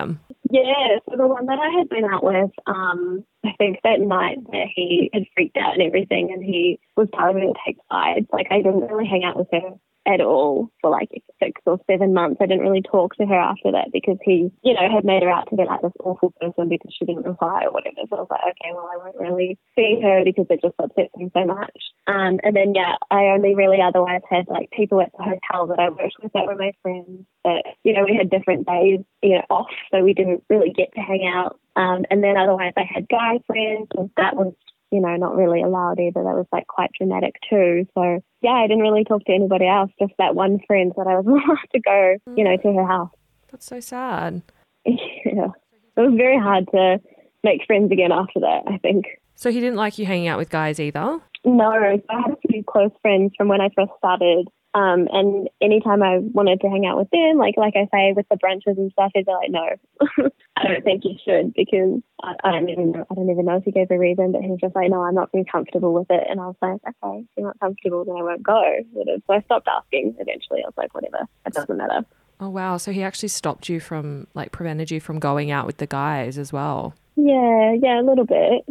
Yeah, 0.50 1.00
so 1.10 1.18
the 1.18 1.28
one 1.28 1.46
that 1.48 1.60
I 1.60 1.78
had 1.78 1.90
been 1.90 2.06
out 2.06 2.24
with, 2.24 2.52
um, 2.66 3.26
I 3.48 3.54
think 3.58 3.80
that 3.84 4.02
night 4.02 4.40
that 4.52 4.68
he 4.76 5.10
had 5.14 5.24
freaked 5.34 5.58
out 5.58 5.74
and 5.74 5.84
everything, 5.84 6.32
and 6.32 6.44
he 6.44 6.80
was 6.96 7.08
telling 7.16 7.36
me 7.36 7.48
to 7.48 7.54
take 7.66 7.78
sides. 7.92 8.28
Like 8.32 8.48
I 8.52 8.58
didn't 8.58 8.88
really 8.88 9.08
hang 9.08 9.24
out 9.24 9.38
with 9.38 9.48
her 9.52 9.78
at 10.08 10.22
all 10.22 10.72
for 10.82 10.90
like 10.90 11.10
six 11.44 11.62
or 11.66 11.80
seven 11.86 12.14
months. 12.14 12.38
I 12.40 12.46
didn't 12.46 12.64
really 12.64 12.82
talk 12.82 13.16
to 13.16 13.26
her 13.26 13.36
after 13.36 13.72
that 13.74 13.90
because 13.92 14.18
he, 14.24 14.50
you 14.64 14.74
know, 14.74 14.88
had 14.90 15.04
made 15.04 15.22
her 15.22 15.30
out 15.30 15.50
to 15.50 15.56
be 15.56 15.66
like 15.66 15.82
this 15.82 15.92
awful 16.00 16.34
person 16.40 16.70
because 16.70 16.96
she 16.98 17.06
didn't 17.06 17.26
reply 17.26 17.64
or 17.66 17.72
whatever. 17.72 18.08
So 18.10 18.16
I 18.16 18.20
was 18.22 18.28
like, 18.32 18.42
okay, 18.42 18.72
well, 18.74 18.90
I 18.92 18.98
won't 18.98 19.18
really 19.18 19.60
see 19.76 20.00
her 20.02 20.24
because 20.24 20.46
it 20.50 20.62
just 20.62 20.76
upsets 20.80 21.14
me 21.18 21.30
so 21.34 21.46
much. 21.46 21.78
Um, 22.08 22.40
and 22.44 22.56
then 22.56 22.74
yeah, 22.74 22.96
I 23.12 23.36
only 23.36 23.54
really 23.54 23.82
otherwise 23.82 24.22
had 24.30 24.48
like 24.48 24.72
people 24.72 25.02
at 25.02 25.12
the 25.12 25.24
hotel 25.24 25.68
that 25.68 25.80
I 25.80 25.90
worked 25.90 26.16
with 26.24 26.32
that 26.34 26.48
were 26.48 26.56
my 26.56 26.72
friends. 26.82 27.26
That 27.44 27.64
you 27.84 27.94
know, 27.94 28.04
we 28.04 28.16
had 28.16 28.30
different 28.30 28.66
days, 28.66 29.00
you 29.22 29.36
know, 29.36 29.46
off, 29.50 29.72
so 29.92 30.04
we 30.04 30.14
didn't 30.14 30.44
really 30.50 30.72
get 30.72 30.94
to 30.96 31.02
hang 31.02 31.28
out. 31.28 31.60
Um, 31.78 32.04
and 32.10 32.24
then 32.24 32.36
otherwise, 32.36 32.74
I 32.76 32.84
had 32.92 33.08
guy 33.08 33.40
friends, 33.48 33.88
and 33.96 34.10
that 34.18 34.36
was 34.36 34.54
you 34.92 35.02
know, 35.02 35.16
not 35.16 35.36
really 35.36 35.62
allowed 35.62 36.00
either. 36.00 36.24
That 36.24 36.36
was 36.36 36.46
like 36.52 36.68
quite 36.68 36.92
dramatic 36.98 37.36
too. 37.50 37.86
So 37.94 38.24
yeah, 38.42 38.52
I 38.52 38.68
didn't 38.68 38.84
really 38.84 39.04
talk 39.04 39.24
to 39.26 39.34
anybody 39.34 39.68
else, 39.68 39.92
just 40.00 40.13
that 40.18 40.36
one 40.36 40.60
friend 40.66 40.94
that 40.96 41.08
I 41.08 41.20
was 41.20 41.26
allowed 41.28 41.58
to 41.74 41.80
go, 41.80 42.18
you 42.36 42.44
know, 42.44 42.58
to 42.58 42.74
her 42.74 42.88
house. 42.88 43.12
That's 43.52 43.66
so 43.66 43.80
sad. 43.80 44.42
yeah. 44.86 45.52
It 45.98 46.02
was 46.02 46.13
very 46.16 46.38
hard 46.38 46.68
to 46.72 47.00
make 47.44 47.66
friends 47.66 47.92
again 47.92 48.12
after 48.12 48.40
that, 48.40 48.63
I 48.68 48.78
think. 48.78 49.06
So 49.36 49.52
he 49.52 49.60
didn't 49.60 49.78
like 49.78 49.98
you 49.98 50.06
hanging 50.06 50.28
out 50.28 50.38
with 50.38 50.50
guys 50.50 50.80
either. 50.80 51.20
No, 51.46 51.72
I 51.72 52.02
had 52.10 52.32
a 52.32 52.48
few 52.48 52.63
close 52.63 52.92
friends 53.02 53.32
from 53.38 53.48
when 53.48 53.62
I 53.62 53.70
first 53.76 53.92
started. 53.98 54.48
Um, 54.78 55.08
and 55.12 55.50
anytime 55.60 56.04
I 56.04 56.20
wanted 56.20 56.62
to 56.62 56.70
hang 56.70 56.86
out 56.86 57.00
with 57.00 57.10
them, 57.10 57.38
like 57.40 57.56
like 57.58 57.74
I 57.76 57.90
say, 57.92 58.13
with 58.13 58.28
the 58.30 58.36
brunches 58.36 58.78
and 58.78 58.92
stuff, 58.92 59.12
he'd 59.16 59.26
be 59.26 59.32
like, 59.32 59.50
"No, 59.50 60.30
I 60.56 60.68
don't 60.68 60.84
think 60.84 61.04
you 61.04 61.16
should," 61.26 61.56
because 61.56 62.00
I, 62.22 62.36
I 62.44 62.52
don't 62.52 62.70
even 62.70 62.92
know. 62.92 63.04
I 63.10 63.16
don't 63.16 63.32
even 63.32 63.46
know 63.46 63.58
if 63.58 63.63
he 63.63 63.72
gave 63.72 63.90
a 63.90 63.98
reason, 63.98 64.34
but 64.34 64.44
he 64.44 64.50
was 64.50 64.60
just 64.60 64.76
like, 64.76 64.92
"No, 64.92 65.02
I'm 65.02 65.16
not 65.16 65.32
very 65.32 65.46
comfortable 65.46 65.94
with 65.94 66.12
it." 66.12 66.24
And 66.30 66.40
I 66.40 66.46
was 66.46 66.56
like, 66.62 66.80
"Okay, 66.86 67.20
if 67.22 67.26
you're 67.36 67.48
not 67.48 67.60
comfortable, 67.60 68.06
then 68.06 68.18
I 68.18 68.22
won't 68.22 68.44
go." 68.44 68.62
So 68.94 69.34
I 69.34 69.42
stopped 69.42 69.68
asking. 69.68 70.16
Eventually, 70.20 70.62
I 70.63 70.68
was 70.68 70.78
like, 70.78 70.94
"Whatever, 70.94 71.26
it 71.48 71.54
doesn't 71.54 71.76
matter." 71.76 72.06
Oh 72.40 72.50
wow, 72.50 72.78
so 72.78 72.92
he 72.92 73.02
actually 73.02 73.30
stopped 73.30 73.70
you 73.70 73.80
from 73.80 74.28
like 74.36 74.52
prevented 74.52 74.92
you 74.92 75.00
from 75.00 75.18
going 75.18 75.50
out 75.50 75.66
with 75.66 75.78
the 75.78 75.88
guys 75.88 76.38
as 76.38 76.54
well. 76.54 76.94
Yeah, 77.16 77.74
yeah, 77.82 78.00
a 78.00 78.04
little 78.04 78.26
bit. 78.26 78.63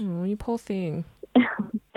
Oh, 0.00 0.22
you 0.22 0.36
poor 0.36 0.58
thing. 0.58 1.04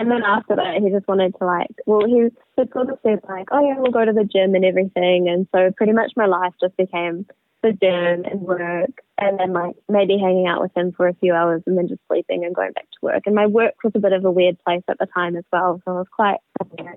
And 0.04 0.12
then 0.12 0.22
after 0.22 0.54
that, 0.56 0.82
he 0.82 0.90
just 0.90 1.08
wanted 1.08 1.34
to 1.38 1.46
like, 1.46 1.70
well, 1.86 2.04
he 2.04 2.28
he 2.58 2.70
sort 2.70 2.90
of 2.90 2.98
said 3.02 3.20
like, 3.26 3.48
oh 3.50 3.66
yeah, 3.66 3.76
we'll 3.78 3.90
go 3.90 4.04
to 4.04 4.12
the 4.12 4.28
gym 4.30 4.54
and 4.54 4.62
everything. 4.62 5.30
And 5.30 5.48
so 5.50 5.70
pretty 5.74 5.94
much 5.94 6.12
my 6.14 6.26
life 6.26 6.52
just 6.60 6.76
became 6.76 7.24
the 7.62 7.72
gym 7.72 8.30
and 8.30 8.42
work. 8.42 8.90
and 9.16 9.40
then 9.40 9.54
like 9.54 9.76
maybe 9.88 10.18
hanging 10.18 10.46
out 10.46 10.60
with 10.60 10.76
him 10.76 10.92
for 10.92 11.08
a 11.08 11.14
few 11.14 11.32
hours 11.32 11.62
and 11.66 11.78
then 11.78 11.88
just 11.88 12.02
sleeping 12.06 12.44
and 12.44 12.54
going 12.54 12.72
back 12.72 12.84
to 12.84 12.98
work. 13.00 13.22
And 13.24 13.34
my 13.34 13.46
work 13.46 13.72
was 13.82 13.92
a 13.94 13.98
bit 13.98 14.12
of 14.12 14.26
a 14.26 14.30
weird 14.30 14.58
place 14.62 14.82
at 14.90 14.98
the 14.98 15.06
time 15.06 15.36
as 15.36 15.44
well, 15.50 15.80
so 15.86 15.92
I 15.92 15.94
was 15.94 16.06
quite 16.14 16.36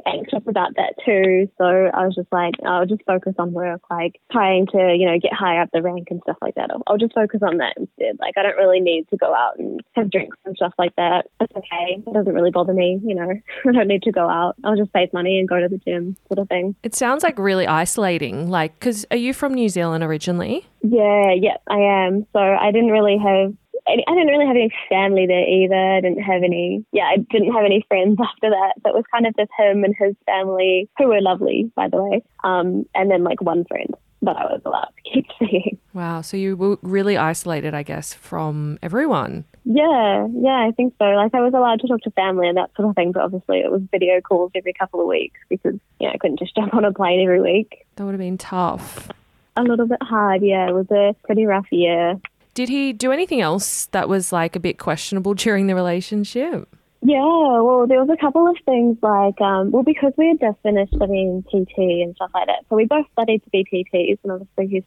anxious 0.05 0.43
about 0.47 0.75
that 0.75 0.93
too. 1.05 1.49
So 1.57 1.65
I 1.65 2.05
was 2.05 2.15
just 2.15 2.31
like, 2.31 2.55
I'll 2.65 2.85
just 2.85 3.03
focus 3.05 3.33
on 3.37 3.53
work, 3.53 3.81
like 3.89 4.19
trying 4.31 4.67
to 4.67 4.95
you 4.97 5.05
know 5.05 5.19
get 5.19 5.33
higher 5.33 5.61
up 5.61 5.69
the 5.73 5.81
rank 5.81 6.07
and 6.11 6.21
stuff 6.23 6.37
like 6.41 6.55
that. 6.55 6.71
I'll, 6.71 6.83
I'll 6.87 6.97
just 6.97 7.13
focus 7.13 7.41
on 7.43 7.57
that 7.57 7.73
instead. 7.77 8.17
Like 8.19 8.37
I 8.37 8.43
don't 8.43 8.57
really 8.57 8.79
need 8.79 9.07
to 9.09 9.17
go 9.17 9.33
out 9.33 9.57
and 9.57 9.81
have 9.93 10.11
drinks 10.11 10.37
and 10.45 10.55
stuff 10.55 10.73
like 10.77 10.95
that. 10.95 11.27
It's 11.41 11.53
okay. 11.55 12.03
It 12.05 12.13
doesn't 12.13 12.33
really 12.33 12.51
bother 12.51 12.73
me. 12.73 12.99
You 13.03 13.15
know, 13.15 13.29
I 13.67 13.71
don't 13.71 13.87
need 13.87 14.03
to 14.03 14.11
go 14.11 14.27
out. 14.29 14.55
I'll 14.63 14.77
just 14.77 14.91
save 14.93 15.13
money 15.13 15.39
and 15.39 15.47
go 15.47 15.59
to 15.59 15.67
the 15.67 15.77
gym, 15.77 16.15
sort 16.27 16.39
of 16.39 16.49
thing. 16.49 16.75
It 16.83 16.95
sounds 16.95 17.23
like 17.23 17.37
really 17.37 17.67
isolating. 17.67 18.49
Like, 18.49 18.79
because 18.79 19.05
are 19.11 19.17
you 19.17 19.33
from 19.33 19.53
New 19.53 19.69
Zealand 19.69 20.03
originally? 20.03 20.65
Yeah, 20.81 21.33
yeah, 21.33 21.57
I 21.69 21.79
am. 22.05 22.25
So 22.33 22.39
I 22.39 22.71
didn't 22.71 22.91
really 22.91 23.17
have. 23.17 23.53
I 23.87 24.13
didn't 24.13 24.27
really 24.27 24.45
have 24.45 24.55
any 24.55 24.71
family 24.89 25.25
there 25.27 25.47
either. 25.47 25.75
I 25.75 26.01
didn't 26.01 26.23
have 26.23 26.43
any, 26.43 26.85
yeah, 26.91 27.05
I 27.05 27.17
didn't 27.17 27.53
have 27.53 27.65
any 27.65 27.85
friends 27.87 28.17
after 28.21 28.49
that. 28.49 28.73
So 28.83 28.89
it 28.89 28.95
was 28.95 29.05
kind 29.11 29.25
of 29.25 29.35
just 29.37 29.51
him 29.57 29.83
and 29.83 29.95
his 29.97 30.15
family, 30.25 30.89
who 30.97 31.07
were 31.07 31.21
lovely, 31.21 31.71
by 31.75 31.87
the 31.87 32.01
way, 32.01 32.23
um, 32.43 32.85
and 32.95 33.09
then 33.09 33.23
like 33.23 33.41
one 33.41 33.65
friend 33.65 33.93
that 34.23 34.35
I 34.35 34.45
was 34.45 34.61
allowed 34.65 34.89
to 34.95 35.11
keep 35.11 35.25
seeing. 35.39 35.77
Wow. 35.93 36.21
So 36.21 36.37
you 36.37 36.55
were 36.55 36.77
really 36.81 37.17
isolated, 37.17 37.73
I 37.73 37.83
guess, 37.83 38.13
from 38.13 38.77
everyone. 38.81 39.45
Yeah, 39.63 40.27
yeah, 40.33 40.65
I 40.67 40.71
think 40.75 40.95
so. 40.97 41.05
Like 41.05 41.33
I 41.33 41.41
was 41.41 41.53
allowed 41.53 41.79
to 41.81 41.87
talk 41.87 42.01
to 42.01 42.11
family 42.11 42.47
and 42.47 42.57
that 42.57 42.71
sort 42.75 42.89
of 42.89 42.95
thing, 42.95 43.11
but 43.11 43.23
obviously 43.23 43.59
it 43.59 43.71
was 43.71 43.81
video 43.91 44.21
calls 44.21 44.51
every 44.55 44.73
couple 44.73 45.01
of 45.01 45.07
weeks 45.07 45.39
because, 45.49 45.75
you 45.99 46.07
know, 46.07 46.13
I 46.13 46.17
couldn't 46.17 46.39
just 46.39 46.55
jump 46.57 46.73
on 46.73 46.85
a 46.85 46.93
plane 46.93 47.21
every 47.21 47.41
week. 47.41 47.85
That 47.95 48.05
would 48.05 48.13
have 48.13 48.19
been 48.19 48.37
tough. 48.37 49.09
A 49.55 49.63
little 49.63 49.87
bit 49.87 50.01
hard, 50.03 50.43
yeah. 50.43 50.69
It 50.69 50.73
was 50.73 50.89
a 50.91 51.15
pretty 51.25 51.45
rough 51.45 51.65
year. 51.71 52.19
Did 52.57 52.69
he 52.69 52.91
do 52.91 53.11
anything 53.11 53.39
else 53.39 53.85
that 53.91 54.09
was 54.09 54.33
like 54.33 54.55
a 54.55 54.59
bit 54.59 54.79
questionable 54.79 55.33
during 55.45 55.67
the 55.67 55.75
relationship? 55.75 56.67
Yeah, 57.03 57.21
well, 57.61 57.85
there 57.85 58.03
was 58.03 58.09
a 58.11 58.19
couple 58.19 58.47
of 58.47 58.57
things 58.65 58.97
like, 59.03 59.39
um, 59.39 59.69
well, 59.69 59.83
because 59.83 60.11
we 60.17 60.29
had 60.29 60.39
just 60.39 60.57
finished 60.63 60.91
studying 60.95 61.43
PT 61.43 61.77
and 61.77 62.15
stuff 62.15 62.31
like 62.33 62.47
that, 62.47 62.65
so 62.67 62.75
we 62.75 62.85
both 62.85 63.05
studied 63.11 63.43
to 63.43 63.49
be 63.51 63.63
PTs, 63.71 64.17
and 64.23 64.31
obviously 64.31 64.65
he's 64.65 64.83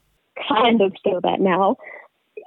kind 0.49 0.81
of 0.81 0.93
still 0.99 1.21
that 1.21 1.41
now. 1.41 1.77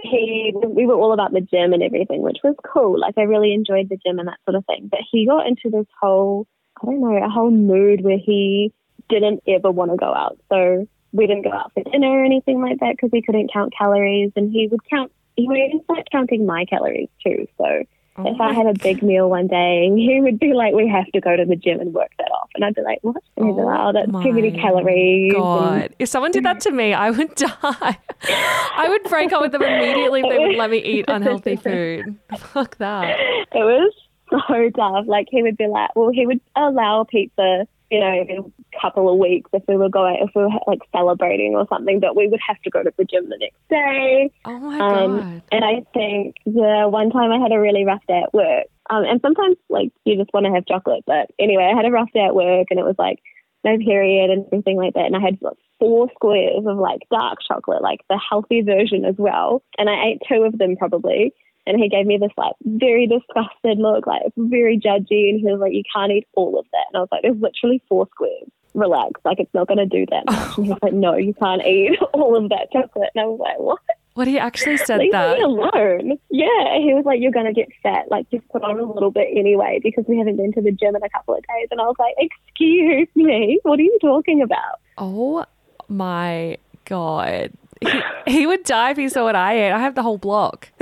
He, 0.01 0.51
we 0.67 0.85
were 0.85 0.95
all 0.95 1.13
about 1.13 1.31
the 1.31 1.39
gym 1.39 1.71
and 1.71 1.81
everything, 1.81 2.21
which 2.21 2.39
was 2.43 2.55
cool. 2.65 2.99
Like, 2.99 3.17
I 3.17 3.21
really 3.21 3.53
enjoyed 3.53 3.87
the 3.87 3.99
gym 4.05 4.19
and 4.19 4.27
that 4.27 4.39
sort 4.43 4.55
of 4.55 4.65
thing. 4.65 4.89
But 4.91 4.99
he 5.09 5.25
got 5.25 5.47
into 5.47 5.69
this 5.69 5.87
whole, 6.01 6.47
I 6.81 6.85
don't 6.85 6.99
know, 6.99 7.15
a 7.15 7.29
whole 7.29 7.49
mood 7.49 8.03
where 8.03 8.17
he 8.17 8.73
didn't 9.07 9.41
ever 9.47 9.71
want 9.71 9.91
to 9.91 9.97
go 9.97 10.13
out. 10.13 10.37
So 10.49 10.85
we 11.13 11.27
didn't 11.27 11.43
go 11.43 11.51
out 11.53 11.71
for 11.73 11.83
dinner 11.83 12.09
or 12.09 12.25
anything 12.25 12.61
like 12.61 12.79
that 12.79 12.95
because 12.97 13.09
he 13.13 13.21
couldn't 13.21 13.51
count 13.53 13.73
calories, 13.77 14.31
and 14.35 14.51
he 14.51 14.67
would 14.67 14.81
count. 14.89 15.11
He 15.37 15.47
would 15.47 15.57
even 15.57 15.83
start 15.85 16.07
counting 16.11 16.45
my 16.45 16.65
calories 16.65 17.09
too. 17.25 17.47
So 17.57 17.83
Oh 18.15 18.27
if 18.31 18.39
I 18.39 18.53
had 18.53 18.67
a 18.67 18.73
big 18.77 19.01
meal 19.01 19.27
one 19.27 19.47
day, 19.47 19.89
he 19.95 20.19
would 20.21 20.37
be 20.39 20.53
like, 20.53 20.73
"We 20.75 20.87
have 20.87 21.07
to 21.13 21.19
go 21.21 21.35
to 21.35 21.45
the 21.45 21.55
gym 21.55 21.79
and 21.79 21.93
work 21.93 22.11
that 22.19 22.29
off," 22.31 22.49
and 22.53 22.63
I'd 22.63 22.75
be 22.75 22.81
like, 22.83 22.99
"What?" 23.01 23.15
And 23.37 23.47
he'd 23.47 23.55
be 23.55 23.61
like, 23.63 23.79
"Oh, 23.79 23.91
that's 23.91 24.23
too 24.23 24.33
many 24.33 24.51
calories." 24.51 25.33
and- 25.33 25.41
God, 25.41 25.95
if 25.97 26.09
someone 26.09 26.31
did 26.31 26.45
that 26.45 26.59
to 26.61 26.71
me, 26.71 26.93
I 26.93 27.09
would 27.09 27.33
die. 27.35 27.97
I 28.27 28.85
would 28.89 29.03
break 29.09 29.33
up 29.33 29.41
with 29.41 29.51
them 29.51 29.63
immediately 29.63 30.21
if 30.21 30.29
they 30.29 30.37
would 30.37 30.55
let 30.57 30.69
me 30.69 30.77
eat 30.77 31.05
unhealthy 31.07 31.55
food. 31.55 32.15
Fuck 32.37 32.77
that. 32.77 33.17
it 33.51 33.63
was 33.63 33.93
so 34.29 34.69
tough. 34.75 35.05
Like 35.07 35.27
he 35.31 35.41
would 35.41 35.57
be 35.57 35.67
like, 35.67 35.95
well, 35.95 36.11
he 36.13 36.27
would 36.27 36.39
allow 36.55 37.05
pizza, 37.05 37.67
you 37.93 37.99
know, 37.99 38.11
in 38.11 38.39
a 38.39 38.81
couple 38.81 39.07
of 39.07 39.19
weeks 39.19 39.51
if 39.53 39.61
we 39.67 39.77
were 39.77 39.87
going, 39.87 40.17
if 40.19 40.31
we 40.35 40.41
were 40.41 40.49
like 40.65 40.79
celebrating 40.91 41.53
or 41.53 41.67
something, 41.69 41.99
but 41.99 42.15
we 42.15 42.27
would 42.27 42.39
have 42.45 42.59
to 42.63 42.71
go 42.71 42.81
to 42.81 42.91
the 42.97 43.05
gym 43.05 43.29
the 43.29 43.37
next 43.39 43.61
day. 43.69 44.31
Oh 44.45 44.57
my 44.57 44.79
Um, 44.79 45.17
god. 45.17 45.41
and 45.51 45.63
I 45.63 45.85
think 45.93 46.37
the 46.47 46.87
one 46.89 47.11
time 47.11 47.31
I 47.31 47.37
had 47.37 47.51
a 47.51 47.59
really 47.59 47.85
rough 47.85 48.01
day 48.07 48.23
at 48.23 48.33
work, 48.33 48.65
um, 48.89 49.03
and 49.05 49.21
sometimes 49.21 49.57
like 49.69 49.91
you 50.05 50.17
just 50.17 50.33
want 50.33 50.47
to 50.47 50.51
have 50.51 50.65
chocolate, 50.65 51.03
but 51.05 51.29
anyway, 51.37 51.71
I 51.71 51.77
had 51.77 51.85
a 51.85 51.91
rough 51.91 52.11
day 52.15 52.25
at 52.25 52.33
work, 52.33 52.65
and 52.71 52.79
it 52.79 52.85
was 52.85 52.95
like 52.97 53.19
no 53.63 53.77
period 53.77 54.31
and 54.31 54.45
everything 54.47 54.77
like 54.77 54.95
that, 54.95 55.05
and 55.05 55.15
I 55.15 55.19
had 55.19 55.37
like 55.39 55.57
four 55.79 56.09
squares 56.15 56.65
of 56.65 56.77
like 56.77 57.01
dark 57.11 57.37
chocolate, 57.47 57.83
like 57.83 57.99
the 58.09 58.17
healthy 58.17 58.61
version 58.61 59.05
as 59.05 59.15
well, 59.19 59.61
and 59.77 59.87
I 59.87 60.03
ate 60.07 60.21
two 60.27 60.41
of 60.41 60.57
them 60.57 60.77
probably. 60.77 61.31
And 61.65 61.79
he 61.79 61.87
gave 61.89 62.05
me 62.05 62.17
this 62.17 62.31
like 62.37 62.53
very 62.63 63.07
disgusted 63.07 63.77
look, 63.79 64.05
like 64.05 64.21
very 64.37 64.77
judgy, 64.77 65.29
and 65.29 65.39
he 65.39 65.45
was 65.45 65.59
like, 65.61 65.73
"You 65.73 65.83
can't 65.95 66.11
eat 66.11 66.27
all 66.35 66.59
of 66.59 66.65
that." 66.71 66.85
And 66.91 66.97
I 66.97 66.99
was 66.99 67.09
like, 67.11 67.21
"There's 67.21 67.39
literally 67.39 67.81
four 67.87 68.07
squares. 68.11 68.49
Relax, 68.73 69.21
like 69.23 69.39
it's 69.39 69.53
not 69.53 69.67
going 69.67 69.77
to 69.77 69.85
do 69.85 70.05
that." 70.11 70.25
much." 70.25 70.57
And 70.57 70.65
he 70.65 70.71
was 70.71 70.79
like, 70.81 70.93
"No, 70.93 71.15
you 71.15 71.33
can't 71.35 71.65
eat 71.65 71.97
all 72.13 72.35
of 72.35 72.49
that 72.49 72.71
chocolate." 72.71 73.09
And 73.15 73.23
I 73.23 73.25
was 73.27 73.39
like, 73.39 73.59
"What?" 73.59 73.79
What 74.15 74.27
he 74.27 74.37
actually 74.37 74.77
said 74.77 74.99
Leave 74.99 75.11
that. 75.11 75.37
me 75.37 75.43
alone. 75.43 76.19
Yeah, 76.29 76.77
he 76.77 76.93
was 76.93 77.03
like, 77.05 77.19
"You're 77.19 77.31
gonna 77.31 77.53
get 77.53 77.69
fat. 77.81 78.11
Like, 78.11 78.29
just 78.29 78.47
put 78.49 78.61
on 78.61 78.79
a 78.79 78.83
little 78.83 79.09
bit 79.09 79.27
anyway, 79.35 79.79
because 79.81 80.05
we 80.07 80.19
haven't 80.19 80.35
been 80.37 80.53
to 80.53 80.61
the 80.61 80.71
gym 80.71 80.95
in 80.95 81.01
a 81.01 81.09
couple 81.09 81.33
of 81.33 81.41
days." 81.47 81.69
And 81.71 81.79
I 81.81 81.85
was 81.85 81.95
like, 81.97 82.13
"Excuse 82.19 83.07
me, 83.15 83.59
what 83.63 83.79
are 83.79 83.83
you 83.83 83.97
talking 84.01 84.41
about?" 84.41 84.79
Oh 84.97 85.45
my 85.87 86.57
god. 86.85 87.51
He, 87.81 88.01
he 88.27 88.47
would 88.47 88.63
die 88.63 88.91
if 88.91 88.97
he 88.97 89.09
saw 89.09 89.23
what 89.23 89.35
I 89.35 89.55
ate. 89.67 89.71
I 89.71 89.79
have 89.79 89.95
the 89.95 90.03
whole 90.03 90.17
block. 90.19 90.69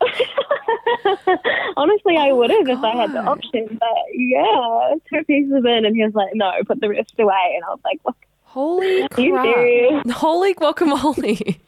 Honestly, 1.76 2.16
I 2.16 2.30
oh 2.30 2.36
would 2.36 2.50
have 2.50 2.68
if 2.68 2.78
I 2.78 2.96
had 2.96 3.12
the 3.12 3.20
option, 3.20 3.78
but 3.80 3.98
yeah, 4.14 4.94
two 5.10 5.24
pieces 5.24 5.64
in, 5.64 5.84
and 5.84 5.96
he 5.96 6.04
was 6.04 6.14
like, 6.14 6.34
"No, 6.34 6.52
put 6.66 6.80
the 6.80 6.88
rest 6.88 7.14
away," 7.18 7.54
and 7.56 7.64
I 7.64 7.70
was 7.70 7.80
like? 7.84 8.00
Holy 8.48 9.06
crap. 9.10 10.06
Holy 10.10 10.54
guacamole. 10.54 11.60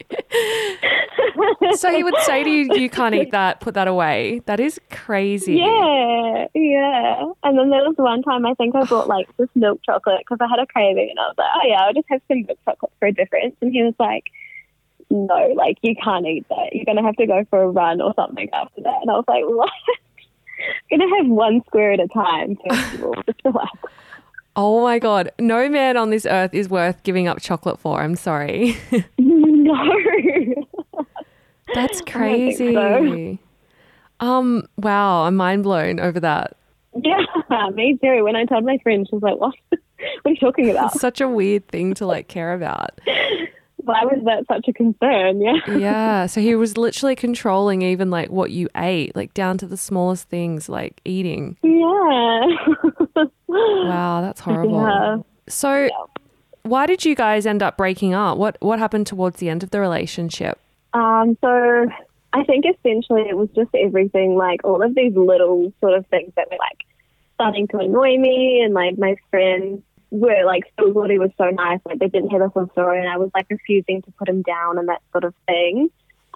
so 1.76 1.90
he 1.94 2.02
would 2.02 2.16
say 2.22 2.42
to 2.42 2.50
you, 2.50 2.74
you 2.74 2.88
can't 2.88 3.14
eat 3.14 3.32
that, 3.32 3.60
put 3.60 3.74
that 3.74 3.86
away. 3.86 4.40
That 4.46 4.60
is 4.60 4.80
crazy. 4.90 5.56
Yeah, 5.56 6.46
yeah. 6.54 7.32
And 7.42 7.58
then 7.58 7.68
there 7.68 7.82
was 7.82 7.96
one 7.96 8.22
time 8.22 8.46
I 8.46 8.54
think 8.54 8.74
I 8.74 8.84
bought 8.84 9.08
like 9.14 9.28
this 9.36 9.48
milk 9.54 9.80
chocolate 9.84 10.20
because 10.20 10.38
I 10.40 10.48
had 10.48 10.58
a 10.58 10.66
craving, 10.66 11.10
and 11.10 11.18
I 11.18 11.28
was 11.28 11.34
like, 11.36 11.50
"Oh 11.54 11.68
yeah, 11.68 11.80
I'll 11.82 11.92
just 11.92 12.06
have 12.08 12.22
some 12.28 12.44
milk 12.46 12.58
chocolate 12.64 12.92
for 12.98 13.08
a 13.08 13.12
difference." 13.12 13.54
And 13.60 13.72
he 13.72 13.82
was 13.82 13.94
like, 13.98 14.24
"No, 15.10 15.52
like 15.56 15.78
you 15.82 15.94
can't 16.02 16.26
eat 16.26 16.46
that. 16.48 16.70
You're 16.72 16.84
gonna 16.84 17.02
have 17.02 17.16
to 17.16 17.26
go 17.26 17.44
for 17.50 17.62
a 17.62 17.68
run 17.70 18.00
or 18.00 18.12
something 18.14 18.48
after 18.52 18.80
that." 18.82 18.98
And 19.02 19.10
I 19.10 19.14
was 19.14 19.24
like, 19.28 19.44
"What?" 19.46 19.70
I'm 20.92 20.98
gonna 20.98 21.16
have 21.18 21.26
one 21.26 21.62
square 21.66 21.92
at 21.92 22.00
a 22.00 22.08
time. 22.08 22.56
First 22.68 22.94
of 22.94 23.04
all, 23.04 23.14
just 23.26 23.40
relax. 23.44 23.70
Oh 24.56 24.82
my 24.82 24.98
God. 24.98 25.30
No 25.38 25.68
man 25.68 25.96
on 25.96 26.10
this 26.10 26.26
earth 26.26 26.52
is 26.54 26.68
worth 26.68 27.02
giving 27.02 27.28
up 27.28 27.40
chocolate 27.40 27.78
for. 27.78 28.00
I'm 28.00 28.16
sorry. 28.16 28.76
No. 29.18 29.74
That's 31.74 32.00
I 32.00 32.04
don't 32.04 32.04
think 32.04 32.10
crazy. 32.10 32.74
so. 32.74 33.38
Um, 34.26 34.64
wow, 34.76 35.22
I'm 35.24 35.36
mind 35.36 35.62
blown 35.62 36.00
over 36.00 36.18
that. 36.20 36.56
yeah, 37.00 37.68
me 37.72 37.96
too. 38.02 38.24
When 38.24 38.34
I 38.36 38.44
told 38.46 38.64
my 38.64 38.78
friend, 38.82 39.06
she 39.08 39.14
was 39.14 39.22
like, 39.22 39.38
"What? 39.38 39.54
what 39.70 39.78
are 40.24 40.30
you 40.30 40.36
talking 40.36 40.70
about? 40.70 40.92
It's 40.92 41.00
such 41.00 41.20
a 41.20 41.28
weird 41.28 41.68
thing 41.68 41.94
to 41.94 42.06
like 42.06 42.26
care 42.26 42.52
about. 42.52 43.00
Why 43.84 44.04
was 44.04 44.22
that 44.24 44.46
such 44.46 44.68
a 44.68 44.72
concern?" 44.72 45.40
Yeah. 45.40 45.76
Yeah. 45.76 46.26
So 46.30 46.40
he 46.40 46.54
was 46.54 46.76
literally 46.76 47.16
controlling 47.16 47.82
even 47.82 48.10
like 48.10 48.30
what 48.30 48.50
you 48.50 48.68
ate, 48.76 49.16
like 49.16 49.34
down 49.34 49.58
to 49.58 49.66
the 49.66 49.76
smallest 49.76 50.28
things, 50.28 50.68
like 50.68 51.00
eating. 51.04 51.56
Yeah. 51.62 52.46
Wow, 53.48 54.20
that's 54.20 54.40
horrible. 54.40 54.80
Yeah. 54.80 55.16
So 55.48 55.88
why 56.62 56.86
did 56.86 57.04
you 57.04 57.14
guys 57.14 57.46
end 57.46 57.62
up 57.62 57.76
breaking 57.76 58.14
up? 58.14 58.38
What 58.38 58.56
what 58.60 58.78
happened 58.78 59.06
towards 59.06 59.38
the 59.38 59.48
end 59.48 59.62
of 59.62 59.70
the 59.70 59.80
relationship? 59.80 60.58
Um, 60.92 61.36
so 61.40 61.86
I 62.32 62.44
think 62.44 62.64
essentially 62.64 63.22
it 63.28 63.36
was 63.36 63.48
just 63.54 63.70
everything, 63.74 64.36
like 64.36 64.60
all 64.64 64.82
of 64.82 64.94
these 64.94 65.14
little 65.14 65.72
sort 65.80 65.94
of 65.94 66.06
things 66.06 66.32
that 66.36 66.48
were 66.50 66.58
like 66.58 66.84
starting 67.34 67.66
to 67.68 67.78
annoy 67.78 68.18
me, 68.18 68.60
and 68.64 68.74
like 68.74 68.98
my 68.98 69.16
friends 69.30 69.82
were 70.10 70.44
like 70.44 70.64
still 70.72 70.92
thought 70.92 71.10
he 71.10 71.18
was 71.18 71.30
so 71.38 71.50
nice, 71.50 71.80
like 71.84 71.98
they 71.98 72.08
didn't 72.08 72.30
hear 72.30 72.40
the 72.40 72.50
full 72.50 72.68
story, 72.72 73.00
and 73.00 73.08
I 73.08 73.16
was 73.16 73.30
like 73.34 73.46
refusing 73.50 74.02
to 74.02 74.10
put 74.12 74.28
him 74.28 74.42
down 74.42 74.78
and 74.78 74.88
that 74.88 75.02
sort 75.12 75.24
of 75.24 75.34
thing. 75.46 75.90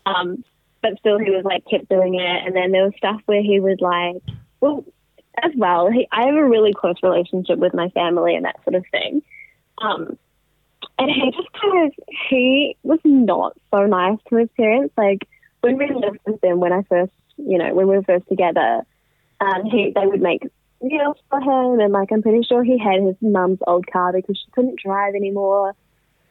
Um, 0.06 0.44
but 0.82 0.98
still, 0.98 1.18
he 1.18 1.30
was 1.30 1.44
like 1.44 1.64
kept 1.68 1.88
doing 1.88 2.14
it, 2.14 2.46
and 2.46 2.54
then 2.54 2.72
there 2.72 2.84
was 2.84 2.92
stuff 2.96 3.20
where 3.26 3.42
he 3.42 3.60
was 3.60 3.78
like, 3.80 4.22
well, 4.60 4.84
as 5.42 5.52
well. 5.56 5.90
He, 5.90 6.06
I 6.12 6.26
have 6.26 6.34
a 6.34 6.44
really 6.44 6.72
close 6.72 6.96
relationship 7.02 7.58
with 7.58 7.74
my 7.74 7.88
family 7.90 8.36
and 8.36 8.44
that 8.44 8.62
sort 8.64 8.76
of 8.76 8.84
thing. 8.90 9.22
Um, 9.78 10.18
and 10.98 11.10
he 11.10 11.30
just 11.30 11.52
kind 11.60 11.86
of 11.86 11.92
he 12.28 12.76
was 12.82 13.00
not 13.04 13.56
so 13.72 13.86
nice 13.86 14.18
to 14.28 14.36
his 14.36 14.48
parents. 14.56 14.94
Like 14.96 15.26
when 15.60 15.76
we 15.78 15.92
lived 15.92 16.20
with 16.26 16.40
them, 16.40 16.60
when 16.60 16.72
I 16.72 16.82
first, 16.82 17.12
you 17.36 17.58
know, 17.58 17.74
when 17.74 17.88
we 17.88 17.96
were 17.96 18.02
first 18.02 18.28
together, 18.28 18.82
um, 19.40 19.64
he 19.64 19.92
they 19.94 20.06
would 20.06 20.22
make 20.22 20.42
meals 20.84 21.16
for 21.30 21.40
him, 21.40 21.80
and 21.80 21.92
like 21.92 22.12
I'm 22.12 22.22
pretty 22.22 22.42
sure 22.42 22.62
he 22.62 22.78
had 22.78 23.02
his 23.02 23.16
mum's 23.20 23.58
old 23.66 23.86
car 23.90 24.12
because 24.12 24.38
she 24.38 24.50
couldn't 24.52 24.78
drive 24.78 25.14
anymore. 25.14 25.74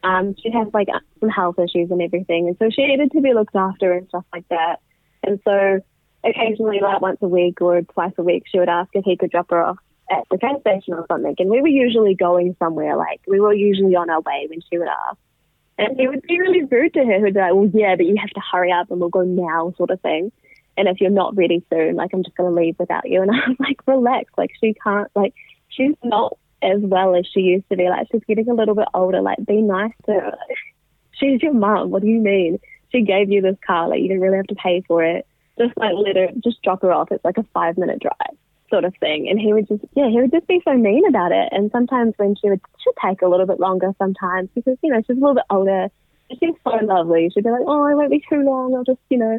Um, 0.02 0.34
she 0.40 0.50
had 0.50 0.72
like 0.74 0.88
some 1.20 1.28
health 1.28 1.58
issues 1.58 1.90
and 1.90 2.00
everything, 2.00 2.48
and 2.48 2.56
so 2.58 2.70
she 2.70 2.86
needed 2.86 3.12
to 3.12 3.20
be 3.20 3.34
looked 3.34 3.56
after 3.56 3.92
and 3.92 4.08
stuff 4.08 4.24
like 4.32 4.48
that. 4.48 4.80
And 5.22 5.40
so 5.44 5.80
occasionally, 6.24 6.80
like 6.80 7.00
once 7.00 7.18
a 7.22 7.28
week 7.28 7.60
or 7.60 7.82
twice 7.82 8.12
a 8.18 8.22
week, 8.22 8.44
she 8.50 8.58
would 8.58 8.68
ask 8.68 8.90
if 8.94 9.04
he 9.04 9.16
could 9.16 9.30
drop 9.30 9.50
her 9.50 9.62
off 9.62 9.78
at 10.10 10.24
the 10.30 10.36
train 10.36 10.60
station 10.60 10.94
or 10.94 11.06
something. 11.10 11.34
And 11.38 11.50
we 11.50 11.60
were 11.60 11.68
usually 11.68 12.14
going 12.14 12.56
somewhere, 12.58 12.96
like 12.96 13.20
we 13.26 13.40
were 13.40 13.54
usually 13.54 13.96
on 13.96 14.10
our 14.10 14.20
way 14.20 14.46
when 14.48 14.60
she 14.70 14.78
would 14.78 14.88
ask. 14.88 15.18
And 15.76 15.98
he 15.98 16.06
would 16.06 16.22
be 16.22 16.38
really 16.38 16.64
rude 16.64 16.94
to 16.94 17.04
her. 17.04 17.20
who'd 17.20 17.34
be 17.34 17.40
like, 17.40 17.54
well, 17.54 17.70
yeah, 17.74 17.96
but 17.96 18.06
you 18.06 18.16
have 18.20 18.30
to 18.30 18.42
hurry 18.52 18.70
up 18.70 18.90
and 18.90 19.00
we'll 19.00 19.08
go 19.08 19.22
now, 19.22 19.72
sort 19.76 19.90
of 19.90 20.00
thing. 20.00 20.30
And 20.76 20.88
if 20.88 21.00
you're 21.00 21.10
not 21.10 21.36
ready 21.36 21.64
soon, 21.70 21.96
like, 21.96 22.10
I'm 22.12 22.24
just 22.24 22.36
to 22.36 22.48
leave 22.48 22.76
without 22.78 23.08
you. 23.08 23.22
And 23.22 23.30
I 23.32 23.48
was 23.48 23.56
like, 23.58 23.80
relax. 23.86 24.32
Like, 24.36 24.50
she 24.60 24.74
can't, 24.74 25.10
like, 25.14 25.34
she's 25.68 25.94
not 26.02 26.36
as 26.62 26.80
well 26.80 27.14
as 27.14 27.26
she 27.32 27.40
used 27.40 27.68
to 27.70 27.76
be. 27.76 27.88
Like, 27.88 28.08
she's 28.10 28.24
getting 28.26 28.48
a 28.48 28.54
little 28.54 28.74
bit 28.74 28.88
older. 28.94 29.20
Like, 29.20 29.44
be 29.46 29.62
nice 29.62 29.92
to 30.06 30.12
her. 30.12 30.36
she's 31.12 31.42
your 31.42 31.54
mom. 31.54 31.90
What 31.90 32.02
do 32.02 32.08
you 32.08 32.20
mean? 32.20 32.58
She 32.90 33.02
gave 33.02 33.30
you 33.30 33.42
this 33.42 33.56
car. 33.66 33.88
Like, 33.88 34.00
you 34.00 34.08
didn't 34.08 34.22
really 34.22 34.36
have 34.36 34.46
to 34.48 34.54
pay 34.54 34.82
for 34.86 35.04
it. 35.04 35.26
Just, 35.58 35.76
like, 35.76 35.94
let 35.96 36.16
her, 36.16 36.28
just 36.42 36.62
drop 36.62 36.82
her 36.82 36.92
off. 36.92 37.12
It's 37.12 37.24
like 37.24 37.38
a 37.38 37.44
five 37.54 37.78
minute 37.78 38.00
drive 38.00 38.36
sort 38.70 38.84
of 38.84 38.94
thing. 38.98 39.28
And 39.28 39.38
he 39.38 39.52
would 39.52 39.68
just, 39.68 39.84
yeah, 39.94 40.08
he 40.08 40.20
would 40.20 40.32
just 40.32 40.48
be 40.48 40.60
so 40.64 40.74
mean 40.74 41.06
about 41.06 41.32
it. 41.32 41.48
And 41.52 41.70
sometimes 41.70 42.14
when 42.16 42.34
she 42.36 42.48
would, 42.48 42.60
she'd 42.82 42.92
take 43.00 43.22
a 43.22 43.28
little 43.28 43.46
bit 43.46 43.60
longer 43.60 43.92
sometimes 43.98 44.48
because, 44.54 44.76
you 44.82 44.90
know, 44.90 45.00
she's 45.06 45.16
a 45.16 45.20
little 45.20 45.34
bit 45.34 45.44
older. 45.50 45.88
She's 46.30 46.54
so 46.64 46.76
lovely. 46.82 47.30
She'd 47.32 47.44
be 47.44 47.50
like, 47.50 47.62
oh, 47.66 47.84
I 47.84 47.94
won't 47.94 48.10
be 48.10 48.24
too 48.28 48.42
long. 48.42 48.74
I'll 48.74 48.84
just, 48.84 49.00
you 49.10 49.18
know, 49.18 49.38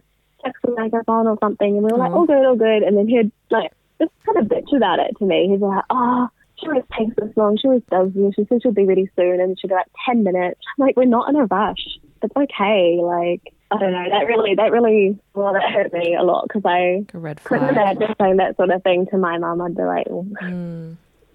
some 0.66 0.76
makeup 0.76 1.08
on 1.08 1.28
or 1.28 1.38
something. 1.42 1.78
And 1.78 1.84
we 1.84 1.92
were 1.92 1.98
like, 1.98 2.12
all 2.12 2.26
good, 2.26 2.46
all 2.46 2.56
good. 2.56 2.84
And 2.84 2.98
then 2.98 3.08
he'd, 3.08 3.32
like, 3.50 3.72
just 4.00 4.12
kind 4.26 4.38
of 4.38 4.46
bitch 4.46 4.76
about 4.76 5.00
it 5.00 5.16
to 5.20 5.26
me. 5.26 5.48
He's 5.50 5.62
like, 5.62 5.84
oh, 5.90 6.28
she 6.60 6.68
always 6.68 6.84
takes 6.98 7.16
this 7.16 7.36
long. 7.36 7.58
She 7.58 7.68
always 7.68 7.84
does 7.90 8.12
this. 8.14 8.34
She 8.36 8.46
says 8.46 8.62
she'll 8.62 8.72
be 8.72 8.86
ready 8.86 9.10
soon. 9.16 9.40
And 9.42 9.60
she'll 9.60 9.70
be 9.70 9.76
like, 9.76 9.88
10 10.06 10.24
minutes. 10.24 10.62
I'm 10.78 10.86
like, 10.86 10.96
we're 10.96 11.06
not 11.06 11.30
in 11.30 11.36
a 11.36 11.46
rush. 11.46 12.00
It's 12.22 12.36
okay. 12.36 13.00
Like, 13.02 13.54
I 13.72 13.78
don't 13.78 13.92
know. 13.92 14.06
That 14.10 14.28
really, 14.28 14.56
that 14.56 14.72
really, 14.72 15.18
well, 15.34 15.54
that 15.54 15.72
hurt 15.72 15.92
me 15.94 16.16
a 16.16 16.24
lot 16.24 16.48
because 16.48 16.64
I 16.66 17.04
couldn't 17.44 17.70
imagine 17.70 18.16
saying 18.20 18.38
that 18.38 18.56
sort 18.58 18.70
of 18.70 18.84
thing 18.84 19.08
to 19.08 19.18
my 19.18 19.38
mum. 19.38 19.62
I'd 19.62 19.76
be 19.76 19.84
like, 19.84 20.08
well, 20.10 20.28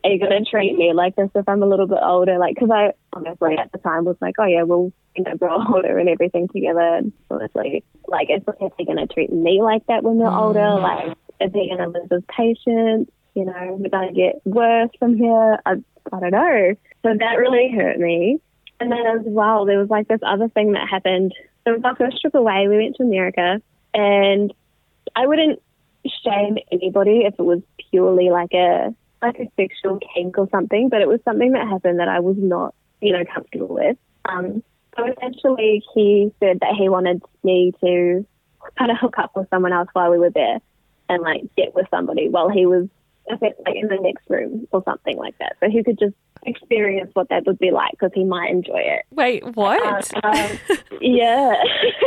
are 0.03 0.11
you 0.11 0.19
to 0.19 0.45
treat 0.51 0.77
me 0.77 0.93
like 0.95 1.17
this 1.17 1.29
if 1.35 1.49
I'm 1.49 1.63
a 1.63 1.67
little 1.67 1.87
bit 1.87 1.99
older? 2.03 2.39
Like, 2.39 2.55
because 2.55 2.71
I 2.71 2.93
honestly 3.13 3.59
at 3.59 3.73
the 3.73 3.79
time 3.79 4.05
was 4.05 4.17
like, 4.21 4.37
oh 4.39 4.47
yeah, 4.47 4.63
we'll, 4.63 4.93
you 5.17 5.25
know, 5.25 5.37
grow 5.37 5.65
older 5.75 5.99
and 5.99 6.09
everything 6.09 6.49
together. 6.49 7.03
Honestly, 7.31 7.85
like, 8.07 8.29
is, 8.31 8.43
is 8.61 8.73
he 8.79 8.85
going 8.85 8.99
to 8.99 9.13
treat 9.13 9.33
me 9.33 9.63
like 9.63 9.87
that 9.87 10.03
when 10.03 10.17
we're 10.17 10.31
older? 10.31 10.75
Like, 10.81 11.17
is 11.41 11.53
he 11.53 11.69
going 11.69 11.79
to 11.79 11.99
lose 11.99 12.09
his 12.11 12.23
patience? 12.29 13.11
You 13.35 13.45
know, 13.45 13.79
we're 13.79 13.91
going 13.91 14.09
to 14.09 14.15
get 14.15 14.41
worse 14.45 14.91
from 14.99 15.17
here. 15.17 15.59
I, 15.65 15.73
I 16.13 16.21
don't 16.21 16.31
know. 16.31 16.75
So 17.03 17.15
that 17.19 17.39
really 17.39 17.71
hurt 17.75 17.99
me. 17.99 18.41
And 18.81 18.91
then 18.91 19.07
as 19.07 19.23
well, 19.25 19.67
there 19.67 19.79
was 19.79 19.91
like 19.91 20.09
this 20.09 20.21
other 20.27 20.49
thing 20.49 20.73
that 20.73 20.89
happened. 20.89 21.35
It 21.67 21.71
was 21.71 21.81
our 21.85 21.97
first 21.97 22.21
trip 22.21 22.35
away. 22.35 22.67
We 22.67 22.79
went 22.79 22.97
to 22.97 23.03
America, 23.03 23.61
and 23.93 24.53
I 25.15 25.27
wouldn't 25.27 25.61
shame 26.25 26.57
anybody 26.73 27.25
if 27.27 27.35
it 27.39 27.43
was 27.43 27.61
purely 27.91 28.31
like 28.31 28.55
a 28.55 28.95
like 29.23 29.39
a 29.39 29.51
sexual 29.57 30.01
kink 30.15 30.39
or 30.39 30.49
something, 30.51 30.89
but 30.89 31.03
it 31.03 31.09
was 31.09 31.21
something 31.25 31.53
that 31.53 31.69
happened 31.69 32.01
that 32.01 32.09
I 32.09 32.21
was 32.21 32.37
not, 32.39 32.75
you 33.03 33.13
know, 33.13 33.23
comfortable 33.33 33.75
with. 33.75 33.99
Um, 34.25 34.63
so 35.01 35.13
essentially, 35.13 35.83
he 35.95 36.33
said 36.41 36.61
that 36.61 36.75
he 36.79 36.89
wanted 36.89 37.23
me 37.43 37.73
to 37.81 38.27
kind 38.79 38.91
of 38.91 38.99
hook 38.99 39.19
up 39.19 39.33
with 39.35 39.49
someone 39.51 39.73
else 39.73 39.89
while 39.93 40.11
we 40.11 40.19
were 40.19 40.31
there, 40.31 40.59
and 41.09 41.23
like 41.23 41.43
get 41.57 41.75
with 41.75 41.87
somebody 41.91 42.29
while 42.29 42.49
he 42.49 42.67
was 42.67 42.89
I 43.31 43.37
think, 43.37 43.55
like 43.65 43.77
in 43.77 43.89
the 43.89 43.99
next 44.01 44.29
room 44.29 44.67
or 44.73 44.83
something 44.85 45.17
like 45.17 45.39
that, 45.39 45.57
so 45.61 45.71
he 45.71 45.83
could 45.83 45.99
just 45.99 46.15
experience 46.45 47.11
what 47.15 47.29
that 47.29 47.47
would 47.47 47.59
be 47.59 47.71
like 47.71 47.93
because 47.93 48.11
he 48.15 48.25
might 48.25 48.51
enjoy 48.51 48.79
it. 48.79 49.05
Wait, 49.11 49.45
what? 49.55 50.13
Um, 50.25 50.59
yeah. 51.01 51.55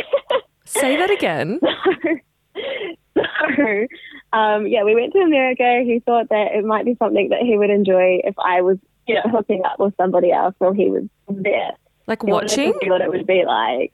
Say 0.66 0.98
that 0.98 1.12
again. 1.12 1.60
so, 3.16 3.88
um, 4.34 4.68
yeah, 4.68 4.84
we 4.84 4.96
went 4.96 5.14
to 5.14 5.20
America. 5.20 5.82
He 5.86 6.02
thought 6.06 6.30
that 6.30 6.54
it 6.54 6.66
might 6.66 6.86
be 6.86 6.96
something 6.98 7.30
that 7.30 7.42
he 7.42 7.58
would 7.58 7.70
enjoy 7.70 8.22
if 8.24 8.36
I 8.40 8.62
was, 8.62 8.78
you 9.08 9.16
know, 9.16 9.24
hooking 9.26 9.62
up 9.66 9.80
with 9.80 9.94
somebody 9.98 10.32
else 10.32 10.56
while 10.58 10.74
he 10.74 10.90
was 10.90 11.04
there. 11.28 11.74
Like 12.08 12.22
He 12.24 12.32
wanted 12.32 12.50
to 12.50 12.68
watching? 12.72 12.90
what 12.90 13.02
it 13.02 13.10
would 13.10 13.26
be 13.28 13.44
like. 13.46 13.94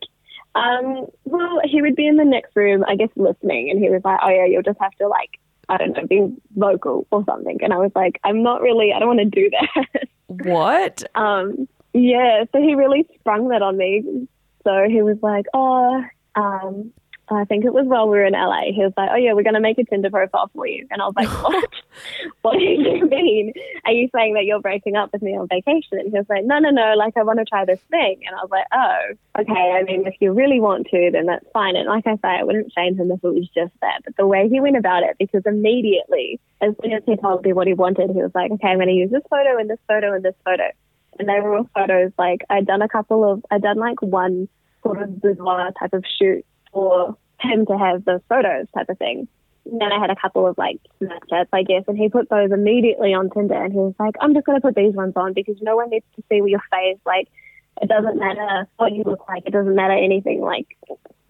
Um, 0.56 1.06
well, 1.26 1.62
he 1.64 1.82
would 1.82 1.96
be 1.96 2.08
in 2.08 2.18
the 2.18 2.26
next 2.26 2.56
room, 2.56 2.84
I 2.88 2.96
guess, 2.96 3.10
listening, 3.16 3.70
and 3.70 3.80
he 3.80 3.90
was 3.90 4.02
like, 4.04 4.20
"Oh 4.24 4.30
yeah, 4.30 4.46
you'll 4.46 4.64
just 4.64 4.80
have 4.82 4.94
to 4.96 5.08
like, 5.08 5.40
I 5.70 5.78
don't 5.78 5.96
know, 5.96 6.08
be 6.08 6.36
vocal 6.56 7.06
or 7.12 7.24
something." 7.26 7.60
And 7.62 7.72
I 7.72 7.78
was 7.78 7.92
like, 7.96 8.20
"I'm 8.24 8.42
not 8.42 8.62
really. 8.62 8.92
I 8.92 9.00
don't 9.00 9.08
want 9.16 9.20
to 9.20 9.26
do 9.26 9.50
that." 9.52 10.08
What? 10.28 11.04
um, 11.16 11.68
yeah, 11.94 12.44
so 12.52 12.62
he 12.62 12.76
really 12.76 13.08
sprung 13.20 13.50
that 13.50 13.62
on 13.62 13.78
me. 13.78 14.28
So 14.64 14.86
he 14.88 15.02
was 15.02 15.18
like, 15.24 15.46
oh, 15.54 16.04
um, 16.36 16.92
I 17.36 17.46
think 17.46 17.66
it 17.66 17.74
was 17.74 17.86
while 17.86 18.08
we 18.08 18.18
were 18.18 18.26
in 18.26 18.34
LA. 18.34 18.72
He 18.74 18.82
was 18.82 18.94
like, 18.98 19.10
oh, 19.12 19.18
yeah, 19.18 19.34
we're 19.34 19.44
going 19.44 19.56
to 19.56 19.60
make 19.60 19.78
a 19.78 19.84
Tinder 19.84 20.10
profile 20.10 20.50
for 20.54 20.66
you. 20.68 20.88
And 20.90 21.02
I 21.02 21.06
was 21.06 21.14
like, 21.16 21.30
what? 21.44 21.70
what 22.42 22.54
do 22.58 22.64
you 22.64 23.06
mean? 23.08 23.54
Are 23.86 23.92
you 23.92 24.10
saying 24.14 24.34
that 24.34 24.46
you're 24.46 24.60
breaking 24.60 24.96
up 24.96 25.12
with 25.14 25.22
me 25.22 25.38
on 25.38 25.48
vacation? 25.48 26.00
And 26.00 26.12
he 26.12 26.18
was 26.18 26.26
like, 26.30 26.46
no, 26.46 26.60
no, 26.60 26.70
no, 26.70 26.94
like 26.96 27.18
I 27.18 27.24
want 27.24 27.40
to 27.40 27.46
try 27.46 27.66
this 27.66 27.80
thing. 27.90 28.22
And 28.26 28.36
I 28.36 28.42
was 28.42 28.50
like, 28.52 28.66
oh, 28.74 29.42
okay. 29.42 29.78
I 29.80 29.84
mean, 29.84 30.06
if 30.08 30.16
you 30.20 30.34
really 30.34 30.60
want 30.60 30.88
to, 30.92 31.10
then 31.12 31.26
that's 31.26 31.46
fine. 31.54 31.76
And 31.76 31.88
like 31.88 32.08
I 32.08 32.16
say, 32.16 32.40
I 32.40 32.44
wouldn't 32.44 32.74
shame 32.74 32.98
him 32.98 33.12
if 33.12 33.24
it 33.24 33.34
was 33.34 33.50
just 33.54 33.74
that. 33.82 34.02
But 34.06 34.16
the 34.18 34.28
way 34.28 34.50
he 34.50 34.60
went 34.60 34.78
about 34.78 35.04
it, 35.04 35.16
because 35.20 35.44
immediately, 35.46 36.40
as 36.62 36.74
soon 36.82 36.94
as 36.94 37.04
he 37.06 37.16
told 37.18 37.44
me 37.44 37.54
what 37.54 37.68
he 37.68 37.74
wanted, 37.74 38.10
he 38.12 38.22
was 38.22 38.32
like, 38.34 38.52
okay, 38.52 38.70
I'm 38.70 38.78
going 38.78 38.88
to 38.88 38.94
use 38.94 39.12
this 39.12 39.24
photo 39.30 39.58
and 39.58 39.70
this 39.70 39.80
photo 39.88 40.14
and 40.14 40.24
this 40.24 40.36
photo 40.44 40.70
and 41.18 41.28
they 41.28 41.40
were 41.42 41.58
all 41.58 41.70
photos. 41.76 42.12
Like 42.18 42.42
I'd 42.50 42.66
done 42.66 42.82
a 42.82 42.88
couple 42.88 43.30
of, 43.30 43.46
I'd 43.52 43.62
done 43.62 43.78
like 43.78 44.02
one 44.02 44.48
sort 44.84 45.02
of 45.02 45.22
boudoir 45.22 45.72
type 45.78 45.94
of 45.94 46.04
shoot 46.18 46.46
for 46.80 47.18
him 47.42 47.66
to 47.66 47.78
have 47.78 48.06
those 48.06 48.22
photos 48.30 48.68
type 48.74 48.90
of 48.90 48.98
thing. 48.98 49.28
And 49.66 49.82
then 49.82 49.92
I 49.92 50.00
had 50.00 50.10
a 50.10 50.16
couple 50.16 50.48
of 50.48 50.58
like 50.58 50.80
Snapchats, 51.02 51.48
I 51.54 51.64
guess, 51.64 51.84
and 51.88 51.98
he 51.98 52.10
put 52.10 52.30
those 52.30 52.52
immediately 52.52 53.14
on 53.14 53.30
Tinder. 53.30 53.62
And 53.62 53.72
he 53.74 53.80
was 53.80 53.94
like, 54.00 54.16
"I'm 54.22 54.34
just 54.34 54.46
going 54.46 54.58
to 54.60 54.62
put 54.62 54.76
these 54.76 54.94
ones 54.96 55.14
on 55.16 55.34
because 55.34 55.58
no 55.62 55.76
one 55.76 55.90
needs 55.90 56.06
to 56.16 56.24
see 56.30 56.42
your 56.46 56.62
face. 56.72 56.98
Like, 57.06 57.28
it 57.82 57.88
doesn't 57.90 58.18
matter 58.18 58.68
what 58.78 58.94
you 58.94 59.04
look 59.04 59.28
like. 59.28 59.44
It 59.46 59.52
doesn't 59.52 59.76
matter 59.76 59.94
anything. 59.94 60.42
Like, 60.42 60.68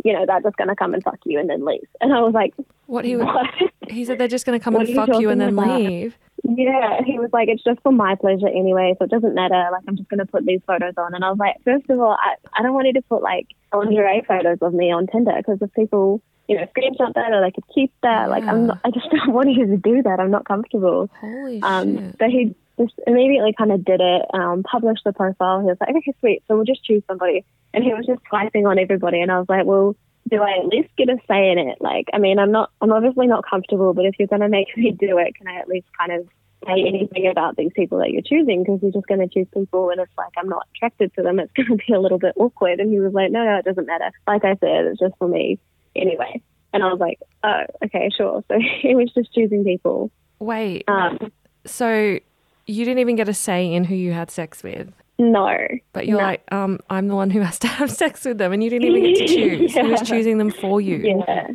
you 0.03 0.13
know, 0.13 0.25
they're 0.25 0.41
just 0.41 0.55
going 0.57 0.69
to 0.69 0.75
come 0.75 0.93
and 0.93 1.03
fuck 1.03 1.19
you 1.25 1.39
and 1.39 1.49
then 1.49 1.65
leave." 1.65 1.87
And 1.99 2.13
I 2.13 2.21
was 2.21 2.33
like, 2.33 2.53
What 2.85 3.03
he 3.03 3.17
"What?" 3.17 3.47
he 3.89 4.05
said 4.05 4.19
they're 4.19 4.27
just 4.27 4.45
going 4.45 4.57
to 4.57 4.63
come 4.63 4.73
What 4.75 4.81
and 4.87 4.89
are 4.89 4.91
you 4.91 5.05
fuck 5.07 5.21
you 5.21 5.29
and 5.31 5.41
then 5.41 5.57
about? 5.57 5.81
leave. 5.81 6.17
Yeah, 6.43 7.01
he 7.05 7.19
was 7.19 7.29
like, 7.33 7.47
it's 7.49 7.63
just 7.63 7.79
for 7.81 7.91
my 7.91 8.15
pleasure 8.15 8.47
anyway, 8.47 8.95
so 8.97 9.05
it 9.05 9.11
doesn't 9.11 9.35
matter. 9.35 9.67
Like, 9.71 9.83
I'm 9.87 9.97
just 9.97 10.09
going 10.09 10.19
to 10.19 10.25
put 10.25 10.45
these 10.45 10.61
photos 10.65 10.93
on. 10.97 11.13
And 11.13 11.23
I 11.23 11.29
was 11.29 11.37
like, 11.39 11.55
first 11.63 11.89
of 11.89 11.99
all, 11.99 12.17
I, 12.19 12.35
I 12.57 12.63
don't 12.63 12.73
want 12.73 12.87
you 12.87 12.93
to 12.93 13.01
put 13.03 13.21
like 13.21 13.47
lingerie 13.73 14.23
photos 14.27 14.57
of 14.61 14.73
me 14.73 14.91
on 14.91 15.07
Tinder 15.07 15.33
because 15.37 15.59
if 15.61 15.71
people, 15.73 16.21
you 16.47 16.55
know, 16.57 16.63
screenshot 16.75 17.13
that 17.13 17.31
or 17.33 17.41
they 17.41 17.51
could 17.51 17.65
keep 17.73 17.91
that, 18.03 18.29
like, 18.29 18.43
I'm 18.43 18.67
not, 18.67 18.79
I 18.83 18.91
just 18.91 19.09
don't 19.11 19.33
want 19.33 19.49
you 19.51 19.65
to 19.67 19.77
do 19.77 20.01
that. 20.03 20.19
I'm 20.19 20.31
not 20.31 20.45
comfortable. 20.45 21.09
Holy 21.19 21.61
Um, 21.61 21.97
shit. 21.97 22.15
so 22.19 22.25
he 22.29 22.55
just 22.79 22.93
immediately 23.05 23.53
kind 23.57 23.71
of 23.71 23.83
did 23.83 23.99
it, 24.01 24.21
um, 24.33 24.63
published 24.63 25.03
the 25.03 25.13
profile. 25.13 25.59
He 25.59 25.65
was 25.65 25.77
like, 25.81 25.89
okay, 25.95 26.13
sweet. 26.21 26.43
So 26.47 26.55
we'll 26.55 26.65
just 26.65 26.83
choose 26.83 27.03
somebody. 27.07 27.43
And 27.73 27.83
he 27.83 27.93
was 27.93 28.05
just 28.05 28.21
swiping 28.29 28.65
on 28.65 28.79
everybody. 28.79 29.21
And 29.21 29.31
I 29.31 29.37
was 29.39 29.49
like, 29.49 29.65
well, 29.65 29.95
do 30.29 30.41
I 30.41 30.59
at 30.59 30.67
least 30.67 30.89
get 30.97 31.09
a 31.09 31.17
say 31.27 31.51
in 31.51 31.57
it? 31.59 31.77
Like, 31.79 32.07
I 32.13 32.17
mean, 32.17 32.39
I'm 32.39 32.51
not, 32.51 32.71
I'm 32.81 32.91
obviously 32.91 33.27
not 33.27 33.43
comfortable, 33.49 33.93
but 33.93 34.05
if 34.05 34.15
you're 34.19 34.27
going 34.27 34.41
to 34.41 34.49
make 34.49 34.67
me 34.77 34.91
do 34.91 35.17
it, 35.17 35.35
can 35.35 35.47
I 35.47 35.59
at 35.59 35.67
least 35.67 35.87
kind 35.97 36.11
of 36.11 36.27
say 36.65 36.83
anything 36.85 37.27
about 37.27 37.55
these 37.55 37.71
people 37.75 37.99
that 37.99 38.11
you're 38.11 38.21
choosing? 38.21 38.63
Because 38.63 38.79
you're 38.81 38.91
just 38.91 39.07
going 39.07 39.21
to 39.21 39.27
choose 39.27 39.47
people 39.53 39.89
and 39.89 39.99
it's 39.99 40.11
like, 40.17 40.33
I'm 40.37 40.49
not 40.49 40.67
attracted 40.75 41.13
to 41.15 41.21
them. 41.23 41.39
It's 41.39 41.51
going 41.55 41.67
to 41.69 41.75
be 41.75 41.93
a 41.93 41.99
little 41.99 42.19
bit 42.19 42.33
awkward. 42.35 42.79
And 42.79 42.91
he 42.91 42.99
was 42.99 43.13
like, 43.13 43.31
no, 43.31 43.43
no, 43.43 43.57
it 43.57 43.65
doesn't 43.65 43.85
matter. 43.85 44.11
Like 44.27 44.43
I 44.43 44.55
said, 44.55 44.85
it's 44.85 44.99
just 44.99 45.15
for 45.17 45.27
me 45.27 45.59
anyway. 45.95 46.41
And 46.73 46.83
I 46.83 46.87
was 46.87 46.99
like, 46.99 47.19
oh, 47.43 47.63
okay, 47.85 48.09
sure. 48.15 48.43
So 48.47 48.59
he 48.81 48.95
was 48.95 49.11
just 49.13 49.33
choosing 49.33 49.63
people. 49.63 50.11
Wait, 50.39 50.83
Um, 50.87 51.31
so 51.65 52.19
you 52.65 52.85
didn't 52.85 52.99
even 52.99 53.15
get 53.15 53.27
a 53.27 53.33
say 53.33 53.73
in 53.73 53.83
who 53.83 53.95
you 53.95 54.13
had 54.13 54.31
sex 54.31 54.63
with, 54.63 54.93
no. 55.19 55.55
but 55.93 56.07
you're 56.07 56.17
No. 56.17 56.23
like, 56.23 56.43
um, 56.51 56.79
I'm 56.89 57.07
the 57.07 57.15
one 57.15 57.29
who 57.29 57.41
has 57.41 57.59
to 57.59 57.67
have 57.79 57.91
sex 57.91 58.25
with 58.25 58.37
them, 58.39 58.51
and 58.53 58.63
you 58.63 58.69
didn't 58.69 58.87
even 58.87 59.03
get 59.13 59.27
to 59.27 59.27
choose. 59.35 59.73
He 59.73 59.81
was 59.83 60.01
choosing 60.01 60.37
them 60.39 60.49
for 60.51 60.81
you. 60.81 60.95
Yeah. 60.97 61.47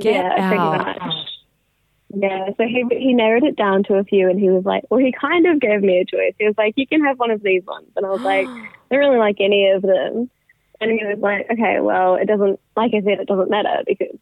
Get 0.00 0.14
yeah, 0.14 0.48
pretty 0.48 0.60
out. 0.62 0.86
much. 1.00 1.28
Yeah, 2.14 2.46
so 2.58 2.64
he 2.66 2.84
he 2.90 3.14
narrowed 3.14 3.42
it 3.44 3.56
down 3.56 3.84
to 3.84 3.94
a 3.94 4.04
few, 4.04 4.28
and 4.28 4.38
he 4.38 4.50
was 4.50 4.64
like, 4.64 4.84
"Well, 4.90 5.00
he 5.00 5.12
kind 5.12 5.46
of 5.46 5.60
gave 5.60 5.80
me 5.82 5.98
a 5.98 6.04
choice. 6.04 6.34
He 6.38 6.46
was 6.46 6.54
like, 6.58 6.74
you 6.76 6.86
can 6.86 7.02
have 7.04 7.18
one 7.18 7.30
of 7.30 7.42
these 7.42 7.64
ones,' 7.64 7.86
and 7.96 8.04
I 8.04 8.10
was 8.10 8.20
like, 8.22 8.46
I 8.48 8.68
don't 8.90 8.98
really 9.00 9.18
like 9.18 9.36
any 9.40 9.70
of 9.70 9.82
them. 9.82 10.30
And 10.80 10.90
he 10.90 11.04
was 11.06 11.18
like, 11.20 11.46
okay, 11.50 11.80
well, 11.80 12.16
it 12.16 12.26
doesn't. 12.26 12.58
Like 12.76 12.92
I 12.94 13.00
said, 13.00 13.20
it 13.20 13.28
doesn't 13.28 13.48
matter 13.50 13.82
because, 13.86 14.16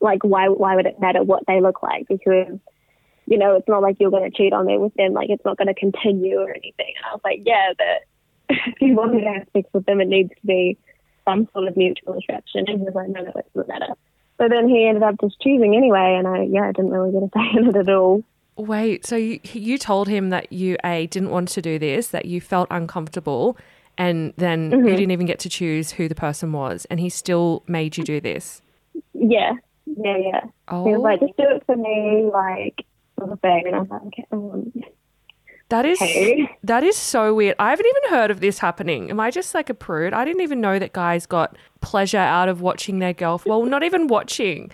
like, 0.00 0.22
why 0.24 0.48
why 0.48 0.76
would 0.76 0.86
it 0.86 1.00
matter 1.00 1.22
what 1.22 1.42
they 1.46 1.60
look 1.60 1.82
like? 1.82 2.06
Because, 2.08 2.58
you 3.30 3.38
know, 3.38 3.54
it's 3.54 3.68
not 3.68 3.80
like 3.80 3.96
you're 3.98 4.10
going 4.10 4.30
to 4.30 4.36
cheat 4.36 4.52
on 4.52 4.66
me 4.66 4.76
with 4.76 4.92
them. 4.94 5.12
Like, 5.14 5.30
it's 5.30 5.44
not 5.44 5.56
going 5.56 5.68
to 5.68 5.74
continue 5.74 6.38
or 6.38 6.50
anything. 6.50 6.92
And 6.96 7.06
I 7.08 7.12
was 7.12 7.20
like, 7.24 7.40
yeah, 7.46 7.72
but 7.78 8.56
if 8.66 8.80
you 8.82 8.94
want 8.94 9.14
me 9.14 9.20
to 9.22 9.32
have 9.32 9.46
sex 9.54 9.68
with 9.72 9.86
them, 9.86 10.00
it 10.02 10.08
needs 10.08 10.30
to 10.30 10.46
be 10.46 10.76
some 11.24 11.48
sort 11.52 11.68
of 11.68 11.76
mutual 11.76 12.18
attraction. 12.18 12.64
And 12.66 12.80
he 12.80 12.84
was 12.84 12.94
like, 12.94 13.08
no, 13.08 13.22
no, 13.22 13.30
it 13.36 13.46
doesn't 13.54 13.68
matter. 13.68 13.94
So 14.38 14.48
then 14.48 14.68
he 14.68 14.86
ended 14.86 15.02
up 15.02 15.16
just 15.20 15.38
choosing 15.40 15.76
anyway, 15.76 16.16
and 16.18 16.26
I 16.26 16.44
yeah, 16.44 16.62
I 16.68 16.72
didn't 16.72 16.92
really 16.92 17.12
get 17.12 17.22
a 17.22 17.28
say 17.34 17.58
in 17.58 17.68
it 17.68 17.76
at 17.76 17.88
all. 17.94 18.22
Wait, 18.56 19.06
so 19.06 19.14
you, 19.14 19.38
you 19.52 19.76
told 19.76 20.08
him 20.08 20.30
that 20.30 20.50
you 20.50 20.76
a 20.82 21.06
didn't 21.08 21.28
want 21.28 21.50
to 21.50 21.60
do 21.62 21.78
this, 21.78 22.08
that 22.08 22.24
you 22.24 22.40
felt 22.40 22.66
uncomfortable, 22.70 23.58
and 23.98 24.32
then 24.38 24.70
Mm-hmm. 24.70 24.88
you 24.88 24.96
didn't 24.96 25.10
even 25.10 25.26
get 25.26 25.38
to 25.40 25.50
choose 25.50 25.90
who 25.92 26.08
the 26.08 26.14
person 26.14 26.52
was, 26.52 26.86
and 26.90 26.98
he 27.00 27.10
still 27.10 27.62
made 27.68 27.98
you 27.98 28.02
do 28.04 28.18
this. 28.18 28.62
Yeah, 29.12 29.52
yeah, 29.84 30.16
yeah. 30.16 30.40
Oh, 30.68 30.86
He 30.86 30.92
was 30.92 31.02
like, 31.02 31.20
just 31.20 31.36
do 31.36 31.44
it 31.46 31.62
for 31.66 31.76
me, 31.76 32.30
like 32.32 32.86
sort 33.20 33.32
of 33.32 33.40
thing. 33.40 33.62
And 33.66 33.76
I 33.76 33.78
was 33.80 33.88
like, 33.90 34.02
okay. 34.06 34.24
Um, 34.32 34.72
That 35.68 35.86
is 35.86 36.00
Okay. 36.02 36.48
that 36.64 36.82
is 36.82 36.96
so 36.96 37.32
weird. 37.34 37.54
I 37.58 37.70
haven't 37.70 37.86
even 37.86 38.10
heard 38.18 38.30
of 38.32 38.40
this 38.40 38.58
happening. 38.58 39.08
Am 39.10 39.20
I 39.20 39.30
just 39.30 39.54
like 39.54 39.70
a 39.70 39.74
prude? 39.74 40.12
I 40.12 40.24
didn't 40.24 40.42
even 40.42 40.60
know 40.60 40.78
that 40.80 40.92
guys 40.92 41.26
got 41.26 41.56
pleasure 41.80 42.18
out 42.18 42.48
of 42.48 42.60
watching 42.60 42.98
their 42.98 43.12
girlfriend. 43.12 43.50
Well, 43.56 43.64
not 43.68 43.82
even 43.84 44.08
watching, 44.08 44.70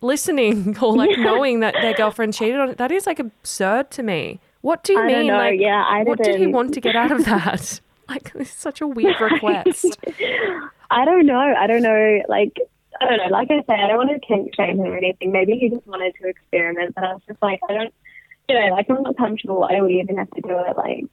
listening 0.00 0.76
or 0.82 0.96
like 0.96 1.16
knowing 1.18 1.60
that 1.60 1.74
their 1.80 1.94
girlfriend 1.94 2.34
cheated 2.34 2.58
on 2.58 2.70
it. 2.70 2.78
That 2.78 2.90
is 2.90 3.06
like 3.06 3.20
absurd 3.20 3.90
to 3.92 4.02
me. 4.02 4.40
What 4.62 4.82
do 4.84 4.94
you 4.94 5.00
I 5.00 5.06
mean? 5.06 5.26
know. 5.28 5.36
Like, 5.38 5.60
Yeah, 5.60 5.84
I 5.86 5.98
did 6.00 6.08
what 6.08 6.18
did 6.22 6.40
he 6.40 6.46
want 6.46 6.74
to 6.74 6.80
get 6.80 6.96
out 6.96 7.12
of 7.12 7.24
that? 7.26 7.80
like, 8.08 8.32
this 8.32 8.48
is 8.50 8.54
such 8.56 8.80
a 8.80 8.86
weird 8.86 9.20
request. 9.20 9.98
I 10.90 11.04
don't 11.04 11.26
know. 11.26 11.38
I 11.38 11.66
don't 11.66 11.82
know. 11.82 12.22
Like, 12.28 12.58
I 13.02 13.08
don't 13.08 13.18
know. 13.18 13.36
Like 13.36 13.50
I 13.50 13.62
said, 13.66 13.80
I 13.80 13.88
don't 13.88 13.96
want 13.96 14.10
to 14.10 14.26
kink 14.26 14.54
shame 14.54 14.78
him 14.78 14.86
or 14.86 14.96
anything. 14.96 15.32
Maybe 15.32 15.58
he 15.58 15.68
just 15.68 15.86
wanted 15.86 16.14
to 16.20 16.28
experiment, 16.28 16.94
but 16.94 17.04
I 17.04 17.14
was 17.14 17.22
just 17.26 17.42
like, 17.42 17.60
I 17.68 17.74
don't, 17.74 17.94
you 18.48 18.58
know, 18.58 18.66
like 18.74 18.86
I'm 18.88 19.02
not 19.02 19.16
comfortable. 19.16 19.60
Why 19.60 19.76
do 19.76 19.84
we 19.84 20.00
even 20.00 20.18
have 20.18 20.30
to 20.30 20.40
do 20.40 20.50
it? 20.50 20.76
Like, 20.76 21.04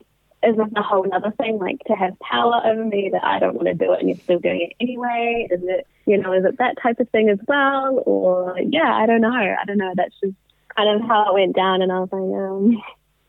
is 0.41 0.55
this 0.55 0.67
a 0.75 0.81
whole 0.81 1.05
other 1.11 1.31
thing? 1.31 1.57
Like 1.57 1.79
to 1.87 1.93
have 1.93 2.17
power 2.19 2.61
over 2.65 2.85
me 2.85 3.09
that 3.11 3.23
I 3.23 3.39
don't 3.39 3.55
want 3.55 3.67
to 3.67 3.73
do 3.73 3.93
it 3.93 3.99
and 3.99 4.09
you're 4.09 4.17
still 4.19 4.39
doing 4.39 4.69
it 4.69 4.75
anyway? 4.79 5.47
Is 5.51 5.61
it, 5.63 5.87
you 6.05 6.17
know, 6.17 6.33
is 6.33 6.45
it 6.45 6.57
that 6.59 6.77
type 6.81 6.99
of 6.99 7.09
thing 7.09 7.29
as 7.29 7.39
well? 7.47 8.01
Or 8.05 8.57
yeah, 8.59 8.93
I 8.95 9.05
don't 9.05 9.21
know. 9.21 9.33
I 9.33 9.65
don't 9.65 9.77
know. 9.77 9.93
That's 9.95 10.15
just 10.23 10.35
kind 10.75 11.01
of 11.01 11.07
how 11.07 11.29
it 11.29 11.33
went 11.33 11.55
down, 11.55 11.81
and 11.81 11.91
I 11.91 11.99
was 11.99 12.09
like, 12.11 12.21
um. 12.21 12.81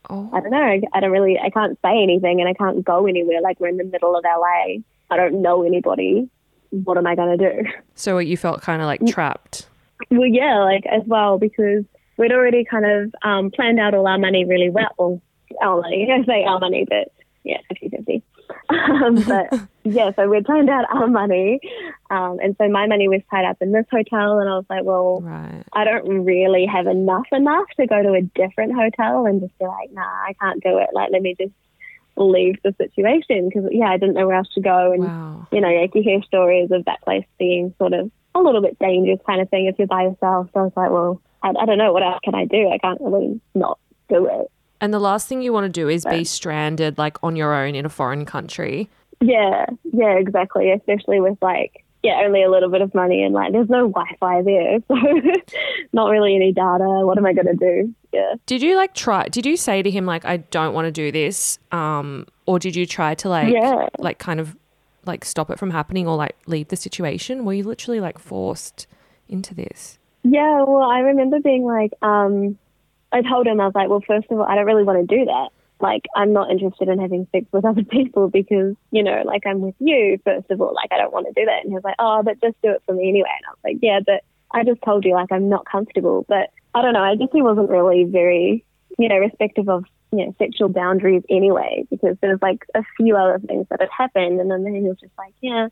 Oh, 0.09 0.29
I 0.33 0.41
don't 0.41 0.51
know. 0.51 0.81
I 0.93 1.01
don't 1.01 1.11
really. 1.11 1.39
I 1.39 1.51
can't 1.51 1.79
say 1.85 2.03
anything, 2.03 2.41
and 2.41 2.49
I 2.49 2.55
can't 2.55 2.85
go 2.85 3.07
anywhere. 3.07 3.41
Like 3.43 3.61
we're 3.61 3.69
in 3.69 3.77
the 3.77 3.85
middle 3.85 4.17
of 4.17 4.25
LA. 4.25 4.79
I 5.11 5.17
don't 5.17 5.43
know 5.43 5.63
anybody. 5.63 6.29
What 6.71 6.97
am 6.99 7.07
I 7.07 7.15
gonna 7.15 7.37
do? 7.37 7.65
so 7.95 8.19
you 8.19 8.37
felt 8.37 8.63
kind 8.63 8.81
of 8.83 8.87
like 8.87 9.05
trapped. 9.07 9.67
Well, 10.11 10.27
yeah, 10.27 10.59
like 10.65 10.87
as 10.87 11.03
well 11.07 11.39
because 11.39 11.85
we'd 12.17 12.33
already 12.33 12.65
kind 12.65 12.85
of 12.87 13.15
um, 13.23 13.51
planned 13.51 13.79
out 13.81 13.95
all 13.95 14.07
our 14.07 14.19
money 14.19 14.45
really 14.45 14.71
well. 14.71 14.91
Well, 14.99 15.23
our 15.63 15.81
money. 15.81 16.09
I 16.13 16.25
say 16.25 16.45
our 16.45 16.59
money, 16.59 16.87
but 16.89 17.13
yeah, 17.45 17.59
50-50. 17.83 18.23
Um, 18.69 19.15
but 19.29 19.69
yeah, 19.85 20.11
so 20.15 20.29
we'd 20.29 20.45
planned 20.45 20.69
out 20.71 20.85
our 20.93 21.07
money, 21.07 21.61
um, 22.11 22.39
and 22.43 22.55
so 22.59 22.69
my 22.69 22.87
money 22.87 23.09
was 23.09 23.21
tied 23.31 23.45
up 23.45 23.57
in 23.61 23.73
this 23.73 23.87
hotel, 23.91 24.39
and 24.39 24.49
I 24.49 24.55
was 24.57 24.65
like, 24.69 24.85
well, 24.85 25.21
Right. 25.21 25.63
I 25.73 25.85
don't 25.85 26.25
really 26.25 26.67
have 26.67 26.87
enough 26.87 27.27
enough 27.33 27.67
to 27.79 27.87
go 27.87 28.03
to 28.03 28.13
a 28.13 28.23
different 28.23 28.75
hotel 28.75 29.27
and 29.27 29.41
just 29.41 29.57
be 29.59 29.67
like, 29.67 29.93
nah, 29.93 30.03
I 30.03 30.35
can't 30.41 30.63
do 30.63 30.79
it. 30.79 30.91
Like, 30.93 31.11
let 31.13 31.23
me 31.23 31.35
just 31.39 31.53
leave 32.17 32.57
the 32.63 32.75
situation 32.79 33.49
because 33.49 33.69
yeah, 33.71 33.89
I 33.91 33.97
didn't 33.97 34.15
know 34.15 34.27
where 34.27 34.37
else 34.37 34.53
to 34.55 34.61
go, 34.61 34.93
and 34.93 35.05
Wow. 35.05 35.47
you 35.53 35.61
know, 35.61 35.69
like 35.69 35.95
you 35.95 36.03
hear 36.03 36.23
stories 36.23 36.71
of 36.71 36.85
that 36.85 37.01
place 37.03 37.25
being 37.39 37.75
sort 37.79 37.93
of 37.93 38.11
a 38.35 38.41
little 38.41 38.63
bit 38.63 38.79
dangerous 38.79 39.21
kind 39.27 39.41
of 39.41 39.49
thing 39.51 39.67
if 39.67 39.79
you're 39.79 39.89
by 39.89 40.03
yourself. 40.03 40.49
So 40.55 40.61
I 40.61 40.63
was 40.65 40.73
like, 40.77 40.91
well, 40.91 41.21
I, 41.43 41.51
I 41.51 41.67
don't 41.67 41.79
know 41.79 41.93
what 41.93 42.03
else 42.03 42.21
can 42.23 42.35
I 42.35 42.45
do. 42.45 42.69
I 42.69 42.79
can't 42.79 43.01
really 43.01 43.41
not 43.55 43.79
do 44.09 44.27
it. 44.27 44.51
And 44.81 44.95
the 44.95 44.99
last 45.01 45.29
thing 45.29 45.43
you 45.43 45.53
want 45.53 45.65
to 45.65 45.81
do 45.81 45.89
is 45.89 46.05
be 46.07 46.25
stranded 46.25 46.97
like 46.97 47.19
on 47.23 47.37
your 47.37 47.53
own 47.55 47.75
in 47.75 47.85
a 47.85 47.91
foreign 47.91 48.25
country. 48.25 48.89
Yeah, 49.21 49.67
yeah, 49.93 50.15
exactly. 50.15 50.71
Especially 50.71 51.21
with 51.21 51.37
like 51.43 51.85
yeah, 52.03 52.23
only 52.25 52.43
a 52.43 52.51
little 52.51 52.71
bit 52.71 52.81
of 52.81 52.95
money 52.95 53.23
and 53.23 53.35
like 53.35 53.53
there's 53.53 53.69
no 53.69 53.89
Wi-Fi 53.89 54.43
there, 54.43 54.79
so 54.89 55.41
not 55.93 56.09
really 56.09 56.35
any 56.35 56.53
data. 56.53 56.85
What 57.05 57.19
am 57.19 57.27
I 57.27 57.35
gonna 57.35 57.55
do? 57.55 57.95
Yeah. 58.13 58.35
Did 58.47 58.63
you 58.63 58.77
like 58.77 58.95
try? 58.95 59.29
Did 59.29 59.47
you 59.47 59.57
say 59.57 59.83
to 59.83 59.91
him 59.91 60.05
like, 60.07 60.25
"I 60.25 60.39
don't 60.39 60.75
want 60.75 60.87
to 60.87 60.91
do 60.93 61.13
this," 61.13 61.59
um, 61.73 62.27
or 62.47 62.59
did 62.59 62.75
you 62.75 62.87
try 62.87 63.15
to 63.15 63.29
like, 63.29 63.53
Yeah. 63.53 63.89
like 63.99 64.19
kind 64.19 64.41
of 64.41 64.57
like 65.07 65.25
stop 65.25 65.51
it 65.51 65.59
from 65.59 65.71
happening 65.71 66.07
or 66.09 66.17
like 66.17 66.37
leave 66.47 66.69
the 66.69 66.77
situation? 66.77 67.45
Were 67.45 67.55
you 67.55 67.65
literally 67.65 68.01
like 68.01 68.19
forced 68.19 68.87
into 69.29 69.55
this? 69.55 69.99
Yeah, 70.23 70.65
well, 70.65 70.83
I 70.83 70.99
remember 71.01 71.41
being 71.41 71.65
like, 71.65 71.93
um, 72.03 72.59
I 73.13 73.23
told 73.23 73.47
him, 73.47 73.61
I 73.61 73.65
was 73.67 73.75
like, 73.75 73.89
well, 73.89 74.03
first 74.07 74.27
of 74.31 74.39
all, 74.39 74.45
I 74.45 74.55
don't 74.55 74.67
really 74.67 74.83
want 74.85 75.09
to 75.09 75.17
do 75.19 75.25
that. 75.25 75.49
Like, 75.81 76.05
I'm 76.15 76.35
not 76.35 76.51
interested 76.51 76.89
in 76.89 76.99
having 77.01 77.27
sex 77.33 77.47
with 77.53 77.65
other 77.65 77.83
people 77.91 78.29
because, 78.29 78.75
you 78.91 79.03
know, 79.03 79.23
like 79.25 79.47
I'm 79.47 79.61
with 79.61 79.75
you, 79.79 80.19
first 80.25 80.51
of 80.51 80.61
all. 80.61 80.75
Like, 80.75 80.91
I 80.93 80.99
don't 80.99 81.13
want 81.13 81.27
to 81.27 81.33
do 81.33 81.47
that. 81.47 81.61
And 81.63 81.71
he 81.71 81.75
was 81.75 81.85
like, 81.85 81.95
oh, 81.99 82.23
but 82.23 82.41
just 82.41 82.61
do 82.63 82.71
it 82.73 82.83
for 82.85 82.93
me 82.95 83.09
anyway. 83.09 83.31
And 83.35 83.47
I 83.47 83.51
was 83.51 83.59
like, 83.65 83.79
yeah, 83.81 84.01
but 84.05 84.23
I 84.53 84.63
just 84.65 84.83
told 84.83 85.05
you, 85.07 85.15
like, 85.15 85.33
I'm 85.33 85.49
not 85.49 85.65
comfortable. 85.65 86.27
But 86.29 86.51
I 86.75 86.83
don't 86.83 86.93
know. 86.93 87.03
I 87.03 87.17
guess 87.17 87.29
he 87.33 87.43
wasn't 87.43 87.71
really 87.71 88.05
very, 88.05 88.65
you 88.99 89.09
know, 89.09 89.17
respective 89.17 89.69
of, 89.69 89.85
you 90.13 90.27
know, 90.27 90.35
sexual 90.39 90.69
boundaries 90.69 91.23
anyway, 91.29 91.87
because 91.91 92.17
there 92.21 92.31
was 92.31 92.43
like 92.43 92.65
a 92.75 92.83
few 92.97 93.17
other 93.17 93.39
things 93.39 93.67
that 93.71 93.81
had 93.81 93.91
happened. 93.97 94.41
And 94.41 94.51
then 94.51 94.75
he 94.75 94.83
was 94.83 94.99
just 95.01 95.13
like, 95.19 95.35
yeah, 95.41 95.69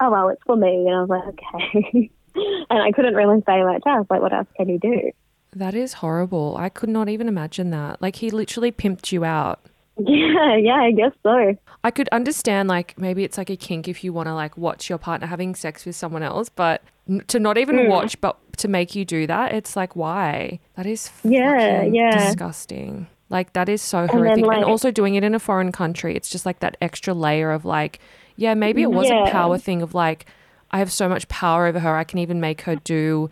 oh, 0.00 0.10
well, 0.10 0.28
it's 0.28 0.42
for 0.44 0.56
me. 0.56 0.86
And 0.86 0.94
I 0.94 1.00
was 1.02 1.08
like, 1.08 1.28
okay. 1.28 2.10
and 2.70 2.82
I 2.82 2.92
couldn't 2.92 3.14
really 3.14 3.42
say 3.46 3.62
much 3.62 3.82
else. 3.86 4.06
Like, 4.10 4.20
what 4.20 4.32
else 4.32 4.48
can 4.56 4.68
you 4.68 4.78
do? 4.78 5.12
That 5.54 5.74
is 5.74 5.94
horrible. 5.94 6.56
I 6.56 6.70
could 6.70 6.88
not 6.88 7.08
even 7.08 7.28
imagine 7.28 7.70
that. 7.70 8.00
Like 8.00 8.16
he 8.16 8.30
literally 8.30 8.72
pimped 8.72 9.12
you 9.12 9.24
out. 9.24 9.60
Yeah, 9.98 10.56
yeah, 10.56 10.76
I 10.76 10.90
guess 10.92 11.12
so. 11.22 11.56
I 11.84 11.90
could 11.90 12.08
understand 12.10 12.68
like 12.68 12.98
maybe 12.98 13.24
it's 13.24 13.36
like 13.36 13.50
a 13.50 13.56
kink 13.56 13.88
if 13.88 14.02
you 14.02 14.12
want 14.12 14.26
to 14.26 14.34
like 14.34 14.56
watch 14.56 14.88
your 14.88 14.98
partner 14.98 15.26
having 15.26 15.54
sex 15.54 15.84
with 15.84 15.96
someone 15.96 16.22
else, 16.22 16.48
but 16.48 16.82
n- 17.08 17.22
to 17.28 17.38
not 17.38 17.58
even 17.58 17.78
hmm. 17.78 17.88
watch, 17.88 18.20
but 18.20 18.38
to 18.58 18.68
make 18.68 18.94
you 18.94 19.04
do 19.04 19.26
that, 19.26 19.52
it's 19.52 19.76
like 19.76 19.94
why? 19.94 20.60
That 20.76 20.86
is 20.86 21.10
Yeah, 21.24 21.82
yeah. 21.82 22.26
disgusting. 22.26 23.06
Like 23.28 23.52
that 23.52 23.68
is 23.68 23.82
so 23.82 24.06
then, 24.06 24.08
horrific, 24.08 24.38
and 24.38 24.46
like- 24.46 24.66
also 24.66 24.90
doing 24.90 25.14
it 25.14 25.24
in 25.24 25.34
a 25.34 25.38
foreign 25.38 25.72
country, 25.72 26.16
it's 26.16 26.30
just 26.30 26.46
like 26.46 26.60
that 26.60 26.76
extra 26.80 27.12
layer 27.12 27.50
of 27.50 27.64
like, 27.64 27.98
yeah, 28.36 28.54
maybe 28.54 28.82
it 28.82 28.90
was 28.90 29.10
a 29.10 29.30
power 29.30 29.58
thing 29.58 29.82
of 29.82 29.94
like, 29.94 30.26
I 30.70 30.78
have 30.78 30.90
so 30.90 31.08
much 31.08 31.28
power 31.28 31.66
over 31.66 31.80
her, 31.80 31.96
I 31.96 32.04
can 32.04 32.18
even 32.18 32.40
make 32.40 32.62
her 32.62 32.76
do 32.76 33.30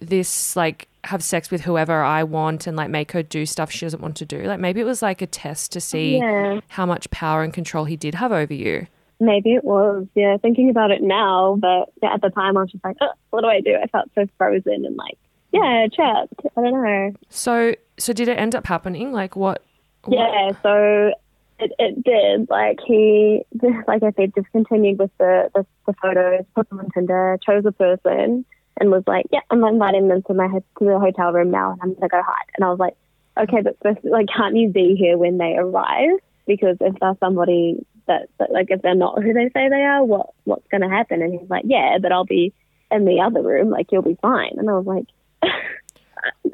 this 0.00 0.56
like 0.56 0.88
have 1.04 1.22
sex 1.22 1.50
with 1.50 1.62
whoever 1.62 2.02
I 2.02 2.22
want 2.24 2.66
and 2.66 2.76
like 2.76 2.90
make 2.90 3.12
her 3.12 3.22
do 3.22 3.46
stuff 3.46 3.70
she 3.70 3.86
doesn't 3.86 4.02
want 4.02 4.16
to 4.16 4.26
do. 4.26 4.42
Like 4.42 4.60
maybe 4.60 4.80
it 4.80 4.84
was 4.84 5.00
like 5.02 5.22
a 5.22 5.26
test 5.26 5.72
to 5.72 5.80
see 5.80 6.18
Yeah. 6.18 6.60
how 6.68 6.84
much 6.86 7.10
power 7.10 7.42
and 7.42 7.52
control 7.54 7.84
he 7.86 7.96
did 7.96 8.14
have 8.16 8.32
over 8.32 8.52
you. 8.52 8.86
Maybe 9.18 9.54
it 9.54 9.64
was. 9.64 10.06
Yeah, 10.14 10.36
thinking 10.38 10.70
about 10.70 10.90
it 10.90 11.02
now, 11.02 11.56
but 11.60 11.90
yeah, 12.02 12.14
at 12.14 12.22
the 12.22 12.30
time 12.30 12.56
I 12.56 12.62
was 12.62 12.72
just 12.72 12.84
like, 12.84 12.96
oh, 13.00 13.10
what 13.30 13.42
do 13.42 13.48
I 13.48 13.60
do? 13.60 13.74
I 13.82 13.86
felt 13.88 14.10
so 14.14 14.26
frozen 14.38 14.84
and 14.86 14.96
like, 14.96 15.18
yeah, 15.52 15.86
trapped. 15.94 16.32
I 16.56 16.60
don't 16.60 16.72
know. 16.82 17.12
So 17.28 17.74
so 17.98 18.12
did 18.12 18.28
it 18.28 18.38
end 18.38 18.54
up 18.54 18.66
happening? 18.66 19.12
Like 19.12 19.36
what? 19.36 19.62
what- 20.04 20.16
Yeah, 20.16 20.52
so 20.62 21.12
it, 21.58 21.72
it 21.78 22.02
did. 22.04 22.48
Like 22.48 22.78
he, 22.86 23.42
like 23.86 24.02
I 24.02 24.12
said, 24.12 24.32
discontinued 24.34 24.98
with 24.98 25.10
the, 25.18 25.50
the, 25.54 25.66
the 25.86 25.92
photos, 26.00 26.44
put 26.54 26.68
them 26.70 26.78
on 26.80 26.88
Tinder, 26.90 27.38
chose 27.44 27.64
a 27.66 27.72
person, 27.72 28.44
and 28.80 28.90
was 28.90 29.04
like, 29.06 29.26
yeah, 29.30 29.40
I'm 29.50 29.62
inviting 29.62 30.08
them 30.08 30.22
to 30.22 30.34
my 30.34 30.48
to 30.48 30.62
the 30.80 30.98
hotel 30.98 31.32
room 31.32 31.50
now, 31.50 31.72
and 31.72 31.80
I'm 31.82 31.94
gonna 31.94 32.08
go 32.08 32.22
hide. 32.22 32.50
And 32.56 32.64
I 32.64 32.70
was 32.70 32.78
like, 32.78 32.96
okay, 33.38 33.60
but 33.62 33.76
first, 33.82 34.04
like, 34.04 34.26
can't 34.34 34.56
you 34.56 34.70
be 34.70 34.96
here 34.96 35.16
when 35.16 35.38
they 35.38 35.56
arrive? 35.56 36.18
Because 36.46 36.76
if 36.80 36.98
they're 36.98 37.16
somebody 37.20 37.86
that, 38.08 38.28
that 38.38 38.50
like, 38.50 38.70
if 38.70 38.82
they're 38.82 38.94
not 38.94 39.22
who 39.22 39.32
they 39.32 39.50
say 39.50 39.68
they 39.68 39.82
are, 39.82 40.02
what 40.02 40.30
what's 40.44 40.66
gonna 40.68 40.88
happen? 40.88 41.22
And 41.22 41.38
he's 41.38 41.50
like, 41.50 41.64
yeah, 41.66 41.98
but 42.00 42.10
I'll 42.10 42.24
be 42.24 42.52
in 42.90 43.04
the 43.04 43.20
other 43.20 43.42
room. 43.42 43.70
Like, 43.70 43.92
you'll 43.92 44.02
be 44.02 44.18
fine. 44.20 44.54
And 44.56 44.68
I 44.68 44.72
was 44.72 44.86
like. 44.86 45.04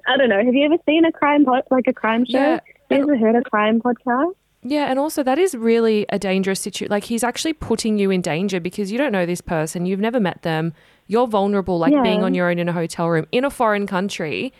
I 0.08 0.16
don't 0.16 0.28
know. 0.28 0.44
Have 0.44 0.54
you 0.54 0.64
ever 0.66 0.76
seen 0.86 1.04
a 1.04 1.10
crime 1.10 1.44
pod, 1.44 1.64
like 1.72 1.88
a 1.88 1.92
crime 1.92 2.24
show? 2.24 2.38
Yeah, 2.38 2.60
Have 2.90 2.98
you 2.98 3.02
ever 3.02 3.16
heard 3.18 3.34
a 3.34 3.42
crime 3.42 3.80
podcast? 3.80 4.34
Yeah, 4.68 4.90
and 4.90 4.98
also 4.98 5.22
that 5.22 5.38
is 5.38 5.54
really 5.54 6.06
a 6.08 6.18
dangerous 6.18 6.58
situation. 6.58 6.90
Like 6.90 7.04
he's 7.04 7.22
actually 7.22 7.52
putting 7.52 7.98
you 7.98 8.10
in 8.10 8.20
danger 8.20 8.58
because 8.58 8.90
you 8.90 8.98
don't 8.98 9.12
know 9.12 9.24
this 9.24 9.40
person, 9.40 9.86
you've 9.86 10.00
never 10.00 10.18
met 10.18 10.42
them, 10.42 10.72
you're 11.06 11.28
vulnerable, 11.28 11.78
like 11.78 11.92
Yeah. 11.92 12.02
being 12.02 12.24
on 12.24 12.34
your 12.34 12.50
own 12.50 12.58
in 12.58 12.68
a 12.68 12.72
hotel 12.72 13.08
room 13.08 13.26
in 13.30 13.44
a 13.44 13.50
foreign 13.50 13.86
country, 13.86 14.52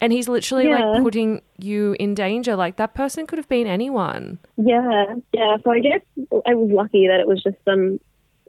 and 0.00 0.12
he's 0.12 0.28
literally 0.28 0.66
Yeah. 0.68 0.84
like 0.84 1.02
putting 1.04 1.42
you 1.58 1.94
in 2.00 2.14
danger. 2.14 2.56
Like 2.56 2.74
that 2.76 2.92
person 2.94 3.24
could 3.24 3.38
have 3.38 3.48
been 3.48 3.68
anyone. 3.68 4.40
Yeah, 4.56 5.14
yeah. 5.32 5.58
So 5.62 5.70
I 5.70 5.78
guess 5.78 6.00
I 6.44 6.54
was 6.54 6.70
lucky 6.72 7.06
that 7.06 7.20
it 7.20 7.28
was 7.28 7.40
just 7.40 7.56
some. 7.64 8.00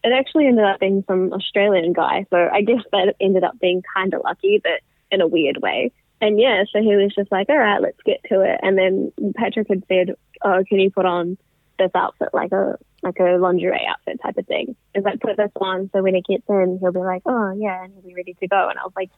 It 0.03 0.11
actually 0.11 0.47
ended 0.47 0.65
up 0.65 0.79
being 0.79 1.03
some 1.07 1.31
Australian 1.31 1.93
guy. 1.93 2.25
So 2.31 2.49
I 2.51 2.61
guess 2.63 2.81
that 2.91 3.15
ended 3.21 3.43
up 3.43 3.59
being 3.59 3.83
kind 3.95 4.15
of 4.15 4.21
lucky, 4.25 4.59
but 4.63 4.81
in 5.11 5.21
a 5.21 5.27
weird 5.27 5.57
way. 5.61 5.91
And 6.23 6.39
yeah, 6.39 6.63
so 6.71 6.81
he 6.81 6.95
was 6.95 7.13
just 7.13 7.29
like, 7.33 7.49
"All 7.49 7.57
right, 7.57 7.81
let's 7.81 8.01
get 8.05 8.23
to 8.29 8.39
it." 8.39 8.57
And 8.63 8.77
then 8.77 9.11
Patrick 9.35 9.67
had 9.67 9.83
said, 9.89 10.15
"Oh, 10.41 10.63
can 10.65 10.79
you 10.79 10.89
put 10.89 11.05
on 11.05 11.37
this 11.77 11.91
outfit, 11.93 12.29
like 12.31 12.53
a 12.53 12.77
like 13.01 13.19
a 13.19 13.35
lingerie 13.37 13.85
outfit 13.85 14.21
type 14.23 14.37
of 14.37 14.47
thing?" 14.47 14.73
Is 14.95 15.03
like 15.03 15.19
put 15.19 15.35
this 15.35 15.51
on, 15.59 15.89
so 15.91 16.01
when 16.01 16.15
he 16.15 16.21
gets 16.21 16.45
in, 16.47 16.77
he'll 16.79 16.93
be 16.93 16.99
like, 16.99 17.23
"Oh 17.25 17.51
yeah," 17.51 17.83
and 17.83 17.93
he'll 17.93 18.07
be 18.07 18.15
ready 18.15 18.35
to 18.35 18.47
go. 18.47 18.69
And 18.69 18.79
I 18.79 18.83
was 18.83 18.93
like, 18.95 19.09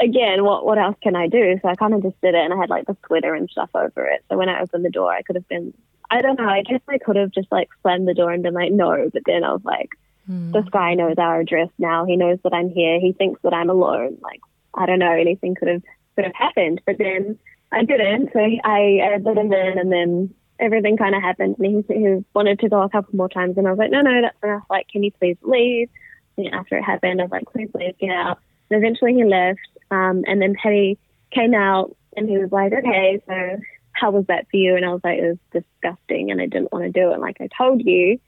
again, 0.00 0.42
what 0.42 0.64
what 0.64 0.78
else 0.78 0.96
can 1.02 1.14
I 1.14 1.28
do? 1.28 1.58
So 1.60 1.68
I 1.68 1.74
kind 1.74 1.92
of 1.92 2.02
just 2.02 2.18
did 2.22 2.34
it, 2.34 2.42
and 2.42 2.54
I 2.54 2.56
had 2.56 2.70
like 2.70 2.86
the 2.86 2.96
sweater 3.06 3.34
and 3.34 3.50
stuff 3.50 3.68
over 3.74 4.06
it. 4.06 4.24
So 4.30 4.38
when 4.38 4.48
I 4.48 4.62
opened 4.62 4.86
the 4.86 4.90
door, 4.90 5.12
I 5.12 5.20
could 5.20 5.36
have 5.36 5.48
been, 5.48 5.74
I 6.10 6.22
don't 6.22 6.38
know, 6.38 6.48
I 6.48 6.62
guess 6.62 6.80
I 6.88 6.96
could 6.96 7.16
have 7.16 7.30
just 7.30 7.52
like 7.52 7.68
slammed 7.82 8.08
the 8.08 8.14
door 8.14 8.32
and 8.32 8.42
been 8.42 8.54
like, 8.54 8.72
no. 8.72 9.10
But 9.12 9.22
then 9.26 9.44
I 9.44 9.52
was 9.52 9.64
like, 9.64 9.90
hmm. 10.24 10.52
this 10.52 10.64
guy 10.70 10.94
knows 10.94 11.16
our 11.18 11.40
address 11.40 11.68
now. 11.78 12.06
He 12.06 12.16
knows 12.16 12.38
that 12.44 12.54
I'm 12.54 12.70
here. 12.70 13.00
He 13.00 13.12
thinks 13.12 13.42
that 13.42 13.52
I'm 13.52 13.68
alone. 13.68 14.16
Like 14.22 14.40
I 14.72 14.86
don't 14.86 14.98
know, 14.98 15.12
anything 15.12 15.54
could 15.56 15.68
have 15.68 15.82
could 16.14 16.24
have 16.24 16.34
happened. 16.34 16.80
But 16.86 16.98
then 16.98 17.38
I 17.72 17.84
didn't. 17.84 18.30
So 18.32 18.40
I, 18.40 19.00
I 19.02 19.16
let 19.18 19.38
him 19.38 19.52
in, 19.52 19.78
and 19.78 19.92
then 19.92 20.34
everything 20.58 20.96
kind 20.96 21.14
of 21.14 21.22
happened. 21.22 21.56
And 21.58 21.84
he, 21.88 21.94
he 21.94 22.24
wanted 22.34 22.60
to 22.60 22.68
go 22.68 22.82
a 22.82 22.88
couple 22.88 23.16
more 23.16 23.28
times, 23.28 23.56
and 23.56 23.66
I 23.66 23.70
was 23.70 23.78
like, 23.78 23.90
no, 23.90 24.00
no, 24.00 24.22
that's 24.22 24.36
enough. 24.42 24.64
Like, 24.70 24.88
can 24.88 25.02
you 25.02 25.12
please 25.12 25.36
leave? 25.42 25.88
And 26.36 26.54
after 26.54 26.76
it 26.76 26.82
happened, 26.82 27.20
I 27.20 27.24
was 27.24 27.32
like, 27.32 27.50
please, 27.52 27.70
leave, 27.74 27.98
get 27.98 28.10
out. 28.10 28.38
And 28.70 28.78
eventually 28.78 29.14
he 29.14 29.24
left. 29.24 29.60
Um, 29.90 30.24
and 30.26 30.40
then 30.40 30.54
Patty 30.60 30.98
came 31.30 31.54
out, 31.54 31.96
and 32.16 32.28
he 32.28 32.38
was 32.38 32.50
like, 32.52 32.72
okay, 32.72 33.22
so 33.26 33.60
how 33.94 34.10
was 34.10 34.26
that 34.26 34.46
for 34.50 34.56
you? 34.56 34.76
And 34.76 34.84
I 34.84 34.92
was 34.92 35.00
like, 35.04 35.18
it 35.18 35.38
was 35.52 35.62
disgusting 35.62 36.30
and 36.30 36.40
I 36.40 36.46
didn't 36.46 36.72
want 36.72 36.84
to 36.84 36.90
do 36.90 37.12
it. 37.12 37.20
Like 37.20 37.36
I 37.40 37.48
told 37.56 37.80
you. 37.84 38.18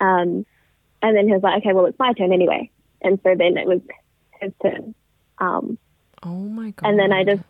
Um, 0.00 0.46
and 1.02 1.16
then 1.16 1.26
he 1.26 1.32
was 1.32 1.42
like, 1.42 1.58
okay, 1.58 1.72
well, 1.72 1.86
it's 1.86 1.98
my 1.98 2.12
turn 2.12 2.32
anyway. 2.32 2.70
And 3.02 3.18
so 3.22 3.34
then 3.36 3.56
it 3.56 3.66
was 3.66 3.80
his 4.40 4.52
turn. 4.62 4.94
Um, 5.38 5.78
Oh 6.22 6.48
my 6.48 6.70
god. 6.70 6.88
and 6.88 6.98
then 6.98 7.12
I 7.12 7.24
just, 7.24 7.42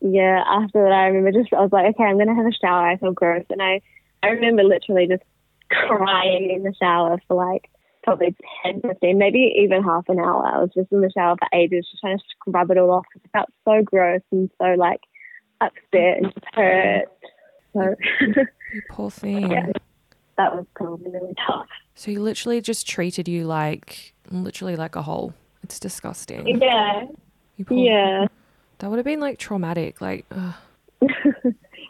yeah, 0.00 0.42
after 0.46 0.82
that, 0.84 0.92
I 0.92 1.06
remember 1.06 1.32
just, 1.38 1.52
I 1.52 1.60
was 1.60 1.72
like, 1.72 1.94
okay, 1.94 2.04
I'm 2.04 2.16
going 2.16 2.28
to 2.28 2.34
have 2.34 2.46
a 2.46 2.52
shower. 2.52 2.86
I 2.88 2.96
feel 2.96 3.12
gross. 3.12 3.44
And 3.50 3.62
I, 3.62 3.80
I 4.22 4.28
remember 4.28 4.64
literally 4.64 5.06
just 5.06 5.22
crying 5.70 6.50
in 6.50 6.62
the 6.62 6.74
shower 6.80 7.18
for 7.28 7.34
like 7.36 7.70
probably 8.02 8.34
10, 8.64 8.80
15, 8.80 9.18
maybe 9.18 9.54
even 9.58 9.82
half 9.82 10.08
an 10.08 10.18
hour. 10.18 10.46
I 10.46 10.58
was 10.60 10.70
just 10.74 10.90
in 10.92 11.00
the 11.00 11.10
shower 11.10 11.36
for 11.38 11.48
ages, 11.56 11.86
just 11.90 12.00
trying 12.00 12.18
to 12.18 12.24
scrub 12.30 12.70
it 12.70 12.78
all 12.78 12.90
off 12.90 13.04
because 13.12 13.24
it 13.24 13.30
felt 13.32 13.48
so 13.64 13.82
gross 13.84 14.22
and 14.32 14.50
so 14.60 14.74
like 14.78 15.00
upset 15.60 16.18
and 16.18 16.32
just 16.32 16.46
hurt. 16.54 17.04
So 17.74 17.94
You 18.72 18.82
poor 18.90 19.10
thing. 19.10 19.50
yeah, 19.50 19.66
that 20.36 20.54
was 20.56 20.64
probably 20.74 21.10
really 21.10 21.34
tough. 21.46 21.66
So 21.94 22.10
he 22.10 22.18
literally 22.18 22.60
just 22.60 22.88
treated 22.88 23.28
you 23.28 23.44
like 23.44 24.14
literally 24.30 24.76
like 24.76 24.96
a 24.96 25.02
hole. 25.02 25.34
It's 25.62 25.78
disgusting. 25.80 26.60
Yeah, 26.60 27.02
Poor- 27.66 27.78
yeah. 27.78 28.26
That 28.78 28.90
would 28.90 28.96
have 28.96 29.06
been 29.06 29.20
like 29.20 29.38
traumatic. 29.38 30.00
Like, 30.00 30.24
ugh. 30.30 30.54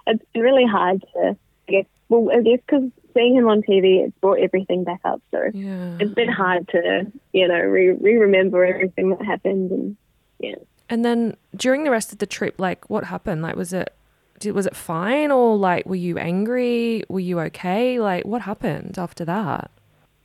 it's 0.06 0.24
really 0.34 0.66
hard 0.66 1.04
to, 1.14 1.36
guess, 1.68 1.84
well, 2.08 2.30
I 2.32 2.42
guess 2.42 2.60
because 2.66 2.90
seeing 3.14 3.36
him 3.36 3.48
on 3.48 3.62
TV, 3.62 4.06
it's 4.06 4.16
brought 4.20 4.38
everything 4.38 4.84
back 4.84 5.00
up. 5.04 5.20
So 5.30 5.42
yeah. 5.52 5.96
it's 6.00 6.14
been 6.14 6.32
hard 6.32 6.68
to, 6.68 7.10
you 7.32 7.48
know, 7.48 7.60
re 7.60 7.90
remember 7.90 8.64
everything 8.64 9.10
that 9.10 9.24
happened. 9.24 9.70
And 9.70 9.96
yeah. 10.38 10.56
And 10.88 11.04
then 11.04 11.36
during 11.54 11.84
the 11.84 11.90
rest 11.90 12.12
of 12.12 12.18
the 12.18 12.26
trip, 12.26 12.54
like, 12.58 12.88
what 12.88 13.04
happened? 13.04 13.42
Like, 13.42 13.56
was 13.56 13.72
it 13.72 13.94
did, 14.38 14.54
was 14.54 14.66
it 14.66 14.76
fine 14.76 15.30
or 15.30 15.56
like 15.56 15.86
were 15.86 15.94
you 15.94 16.18
angry? 16.18 17.02
Were 17.08 17.20
you 17.20 17.40
okay? 17.40 18.00
Like, 18.00 18.24
what 18.24 18.42
happened 18.42 18.98
after 18.98 19.24
that? 19.24 19.70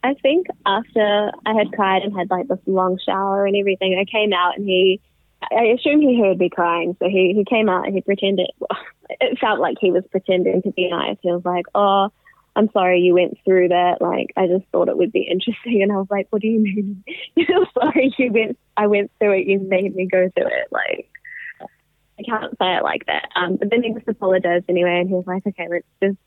I 0.04 0.14
think 0.16 0.48
after 0.66 1.32
I 1.46 1.54
had 1.54 1.72
cried 1.72 2.04
and 2.04 2.16
had 2.16 2.30
like 2.30 2.48
this 2.48 2.60
long 2.66 3.00
shower 3.04 3.46
and 3.46 3.56
everything, 3.56 3.98
I 4.00 4.06
came 4.10 4.34
out 4.34 4.58
and 4.58 4.68
he, 4.68 5.00
I 5.52 5.76
assume 5.78 6.02
he 6.02 6.20
heard 6.20 6.38
me 6.38 6.50
crying. 6.50 6.96
So 7.00 7.08
he, 7.08 7.34
he 7.36 7.46
came 7.46 7.70
out 7.70 7.86
and 7.86 7.96
he 7.96 8.02
pretended, 8.02 8.48
it 9.10 9.40
felt 9.40 9.60
like 9.60 9.78
he 9.80 9.92
was 9.92 10.04
pretending 10.12 10.62
to 10.64 10.72
be 10.72 10.90
nice. 10.90 11.18
He 11.22 11.32
was 11.32 11.46
like, 11.46 11.66
oh, 11.76 12.10
I'm 12.56 12.70
sorry 12.72 13.00
you 13.00 13.16
went 13.16 13.38
through 13.44 13.70
that. 13.70 14.02
Like, 14.02 14.32
I 14.38 14.48
just 14.48 14.66
thought 14.72 14.90
it 14.90 14.98
would 14.98 15.12
be 15.12 15.28
interesting. 15.30 15.82
And 15.82 15.92
I 15.92 15.96
was 15.96 16.08
like, 16.10 16.28
what 16.30 16.42
do 16.42 16.48
you 16.48 16.60
mean? 16.60 17.04
You're 17.36 17.66
sorry 17.74 18.14
you 18.18 18.32
went, 18.32 18.58
I 18.78 18.88
went 18.88 19.12
through 19.20 19.40
it. 19.40 19.48
You 19.48 19.60
made 19.60 19.96
me 19.96 20.06
go 20.06 20.30
through 20.36 20.48
it. 20.48 20.68
Like, 20.72 21.10
I 22.20 22.24
can't 22.24 22.58
say 22.60 22.78
it 22.78 22.84
like 22.84 23.06
that. 23.08 23.30
Um, 23.36 23.56
but 23.56 23.70
then 23.72 23.82
he 23.82 23.94
just 23.94 24.08
apologized 24.08 24.66
anyway. 24.70 25.00
And 25.00 25.10
he 25.10 25.16
was 25.16 25.26
like, 25.26 25.46
okay, 25.48 25.68
let's 25.70 25.86
just 26.02 26.18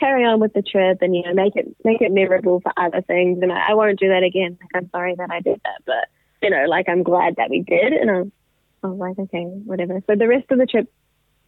carry 0.00 0.24
on 0.24 0.40
with 0.40 0.54
the 0.54 0.62
trip 0.62 0.98
and 1.02 1.14
you 1.14 1.22
know 1.22 1.34
make 1.34 1.54
it 1.54 1.76
make 1.84 2.00
it 2.00 2.10
memorable 2.10 2.60
for 2.60 2.72
other 2.78 3.02
things 3.02 3.38
and 3.42 3.52
I, 3.52 3.70
I 3.70 3.74
won't 3.74 3.98
do 3.98 4.08
that 4.08 4.22
again 4.22 4.56
like 4.58 4.70
i'm 4.74 4.88
sorry 4.88 5.14
that 5.14 5.30
i 5.30 5.40
did 5.40 5.60
that 5.62 5.82
but 5.84 6.08
you 6.42 6.48
know 6.48 6.64
like 6.66 6.88
i'm 6.88 7.02
glad 7.02 7.36
that 7.36 7.50
we 7.50 7.60
did 7.60 7.92
and 7.92 8.10
i 8.10 8.20
was, 8.20 8.28
I 8.82 8.88
was 8.88 8.98
like 8.98 9.18
okay 9.18 9.44
whatever 9.64 10.02
so 10.06 10.16
the 10.16 10.28
rest 10.28 10.50
of 10.50 10.58
the 10.58 10.66
trip 10.66 10.92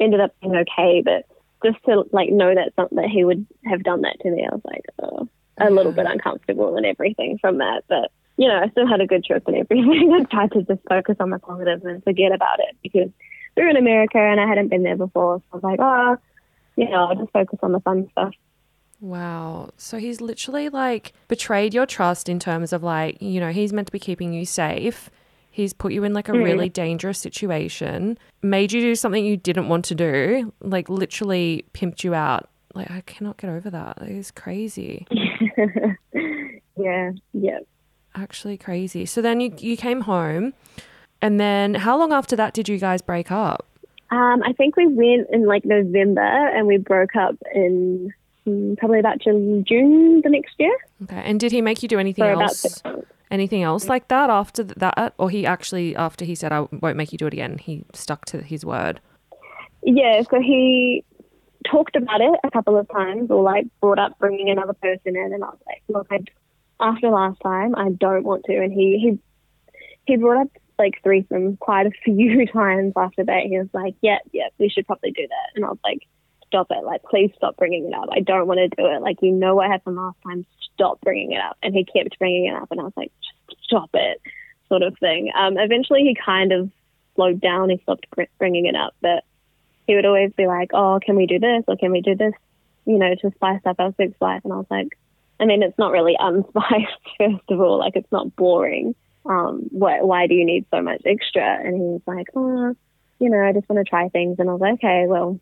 ended 0.00 0.20
up 0.20 0.34
being 0.40 0.56
okay 0.56 1.02
but 1.04 1.26
just 1.64 1.82
to 1.84 2.04
like 2.12 2.30
know 2.30 2.54
that 2.54 2.72
that 2.76 3.08
he 3.10 3.24
would 3.24 3.46
have 3.64 3.82
done 3.82 4.02
that 4.02 4.16
to 4.20 4.30
me 4.30 4.46
i 4.50 4.54
was 4.54 4.62
like 4.64 4.84
oh, 5.02 5.28
a 5.58 5.70
little 5.70 5.92
bit 5.92 6.06
uncomfortable 6.06 6.76
and 6.76 6.86
everything 6.86 7.38
from 7.40 7.58
that 7.58 7.82
but 7.88 8.10
you 8.36 8.48
know 8.48 8.58
i 8.58 8.68
still 8.70 8.86
had 8.86 9.00
a 9.00 9.06
good 9.06 9.24
trip 9.24 9.44
and 9.46 9.56
everything 9.56 10.12
i 10.20 10.24
tried 10.24 10.50
to 10.52 10.62
just 10.62 10.80
focus 10.88 11.16
on 11.20 11.30
the 11.30 11.38
positives 11.38 11.84
and 11.84 12.02
forget 12.02 12.32
about 12.32 12.58
it 12.58 12.76
because 12.82 13.10
we 13.56 13.62
were 13.62 13.68
in 13.68 13.76
america 13.76 14.18
and 14.18 14.40
i 14.40 14.46
hadn't 14.46 14.68
been 14.68 14.82
there 14.82 14.96
before 14.96 15.38
so 15.38 15.44
i 15.52 15.56
was 15.56 15.62
like 15.62 15.80
oh 15.80 16.16
you 16.76 16.88
know, 16.88 17.08
I'll 17.08 17.16
just 17.16 17.32
focus 17.32 17.58
on 17.62 17.72
the 17.72 17.80
fun 17.80 18.08
stuff. 18.12 18.34
Wow. 19.00 19.70
So 19.76 19.98
he's 19.98 20.20
literally 20.20 20.68
like 20.68 21.12
betrayed 21.28 21.74
your 21.74 21.86
trust 21.86 22.28
in 22.28 22.38
terms 22.38 22.72
of 22.72 22.82
like, 22.82 23.20
you 23.20 23.40
know, 23.40 23.50
he's 23.50 23.72
meant 23.72 23.88
to 23.88 23.92
be 23.92 23.98
keeping 23.98 24.32
you 24.32 24.44
safe. 24.46 25.10
He's 25.52 25.74
put 25.74 25.92
you 25.92 26.02
in 26.02 26.14
like 26.14 26.30
a 26.30 26.32
really 26.32 26.70
dangerous 26.70 27.18
situation, 27.18 28.18
made 28.40 28.72
you 28.72 28.80
do 28.80 28.94
something 28.94 29.22
you 29.22 29.36
didn't 29.36 29.68
want 29.68 29.84
to 29.84 29.94
do, 29.94 30.52
like 30.62 30.88
literally 30.88 31.66
pimped 31.74 32.02
you 32.02 32.14
out. 32.14 32.48
Like, 32.74 32.90
I 32.90 33.02
cannot 33.02 33.36
get 33.36 33.50
over 33.50 33.68
that. 33.68 33.98
It 34.00 34.16
is 34.16 34.30
crazy. 34.30 35.06
yeah, 36.74 37.10
yeah. 37.34 37.58
Actually 38.14 38.56
crazy. 38.56 39.04
So 39.04 39.20
then 39.20 39.40
you, 39.40 39.54
you 39.58 39.76
came 39.76 40.00
home, 40.00 40.54
and 41.20 41.38
then 41.38 41.74
how 41.74 41.98
long 41.98 42.14
after 42.14 42.34
that 42.36 42.54
did 42.54 42.70
you 42.70 42.78
guys 42.78 43.02
break 43.02 43.30
up? 43.30 43.66
Um, 44.10 44.42
I 44.42 44.54
think 44.54 44.76
we 44.76 44.86
went 44.86 45.28
in 45.30 45.46
like 45.46 45.66
November 45.66 46.20
and 46.20 46.66
we 46.66 46.78
broke 46.78 47.14
up 47.14 47.36
in 47.54 48.10
mm, 48.10 48.12
Mm, 48.46 48.76
probably 48.76 48.98
about 48.98 49.20
June, 49.20 49.64
June 49.66 50.20
the 50.22 50.30
next 50.30 50.54
year. 50.58 50.76
Okay. 51.04 51.22
And 51.24 51.38
did 51.38 51.52
he 51.52 51.62
make 51.62 51.82
you 51.82 51.88
do 51.88 51.98
anything 51.98 52.24
else? 52.24 52.82
Anything 53.30 53.62
else 53.62 53.88
like 53.88 54.08
that 54.08 54.30
after 54.30 54.64
that? 54.64 55.14
Or 55.16 55.30
he 55.30 55.46
actually, 55.46 55.96
after 55.96 56.24
he 56.24 56.34
said, 56.34 56.52
I 56.52 56.66
won't 56.80 56.96
make 56.96 57.12
you 57.12 57.18
do 57.18 57.26
it 57.26 57.32
again, 57.32 57.58
he 57.58 57.84
stuck 57.94 58.24
to 58.26 58.42
his 58.42 58.64
word? 58.64 59.00
Yeah, 59.82 60.22
so 60.22 60.40
he 60.40 61.04
talked 61.70 61.96
about 61.96 62.20
it 62.20 62.40
a 62.44 62.50
couple 62.50 62.76
of 62.76 62.88
times 62.90 63.30
or 63.30 63.42
like 63.42 63.66
brought 63.80 63.98
up 63.98 64.18
bringing 64.18 64.50
another 64.50 64.74
person 64.74 65.16
in 65.16 65.32
and 65.32 65.42
I 65.42 65.48
was 65.48 65.58
like, 65.66 65.82
look, 65.88 66.08
I, 66.10 66.18
after 66.80 67.08
last 67.10 67.38
time, 67.42 67.74
I 67.76 67.90
don't 67.90 68.24
want 68.24 68.44
to. 68.46 68.56
And 68.56 68.72
he, 68.72 68.98
he, 68.98 69.18
he 70.04 70.16
brought 70.16 70.42
up 70.42 70.48
like 70.78 71.00
threesome 71.02 71.56
quite 71.58 71.86
a 71.86 71.90
few 72.04 72.46
times 72.52 72.92
after 72.96 73.24
that. 73.24 73.42
He 73.44 73.58
was 73.58 73.68
like, 73.72 73.94
yeah, 74.02 74.18
yeah, 74.32 74.48
we 74.58 74.68
should 74.68 74.86
probably 74.86 75.12
do 75.12 75.26
that. 75.26 75.56
And 75.56 75.64
I 75.64 75.68
was 75.68 75.78
like, 75.84 76.06
stop 76.52 76.66
it. 76.70 76.84
Like, 76.84 77.02
please 77.04 77.30
stop 77.36 77.56
bringing 77.56 77.86
it 77.86 77.94
up. 77.94 78.08
I 78.12 78.20
don't 78.20 78.46
want 78.46 78.58
to 78.58 78.68
do 78.68 78.86
it. 78.86 79.00
Like, 79.00 79.22
you 79.22 79.32
know 79.32 79.54
what 79.54 79.70
happened 79.70 79.96
last 79.96 80.18
time. 80.22 80.44
Stop 80.74 81.00
bringing 81.00 81.32
it 81.32 81.40
up. 81.40 81.56
And 81.62 81.74
he 81.74 81.84
kept 81.84 82.18
bringing 82.18 82.46
it 82.46 82.54
up. 82.54 82.68
And 82.70 82.80
I 82.80 82.84
was 82.84 82.92
like, 82.96 83.12
just 83.48 83.64
stop 83.64 83.90
it, 83.94 84.20
sort 84.68 84.82
of 84.82 84.96
thing. 84.98 85.32
Um, 85.34 85.56
eventually, 85.56 86.02
he 86.02 86.14
kind 86.14 86.52
of 86.52 86.70
slowed 87.14 87.40
down. 87.40 87.70
He 87.70 87.78
stopped 87.82 88.06
bringing 88.38 88.66
it 88.66 88.76
up. 88.76 88.94
But 89.00 89.24
he 89.86 89.94
would 89.94 90.06
always 90.06 90.32
be 90.32 90.46
like, 90.46 90.70
oh, 90.74 91.00
can 91.04 91.16
we 91.16 91.26
do 91.26 91.38
this? 91.38 91.64
Or 91.68 91.76
can 91.76 91.92
we 91.92 92.02
do 92.02 92.14
this? 92.14 92.34
You 92.84 92.98
know, 92.98 93.14
to 93.14 93.30
spice 93.34 93.60
up 93.64 93.76
our 93.78 93.94
sex 93.96 94.12
life. 94.20 94.42
And 94.44 94.52
I 94.52 94.56
was 94.56 94.66
like, 94.70 94.98
I 95.40 95.46
mean, 95.46 95.62
it's 95.62 95.78
not 95.78 95.92
really 95.92 96.16
unspiced, 96.20 97.00
first 97.18 97.50
of 97.50 97.60
all. 97.60 97.78
Like, 97.78 97.96
it's 97.96 98.12
not 98.12 98.36
boring 98.36 98.94
um, 99.24 99.68
why, 99.70 100.02
why 100.02 100.26
do 100.26 100.34
you 100.34 100.44
need 100.44 100.66
so 100.70 100.82
much 100.82 101.02
extra? 101.06 101.58
And 101.64 101.74
he 101.76 101.82
was 101.82 102.02
like, 102.06 102.28
oh, 102.34 102.74
you 103.18 103.30
know, 103.30 103.38
I 103.38 103.52
just 103.52 103.68
want 103.68 103.84
to 103.84 103.88
try 103.88 104.08
things. 104.08 104.36
And 104.38 104.48
I 104.48 104.52
was 104.52 104.60
like, 104.60 104.74
okay, 104.74 105.04
well, 105.06 105.38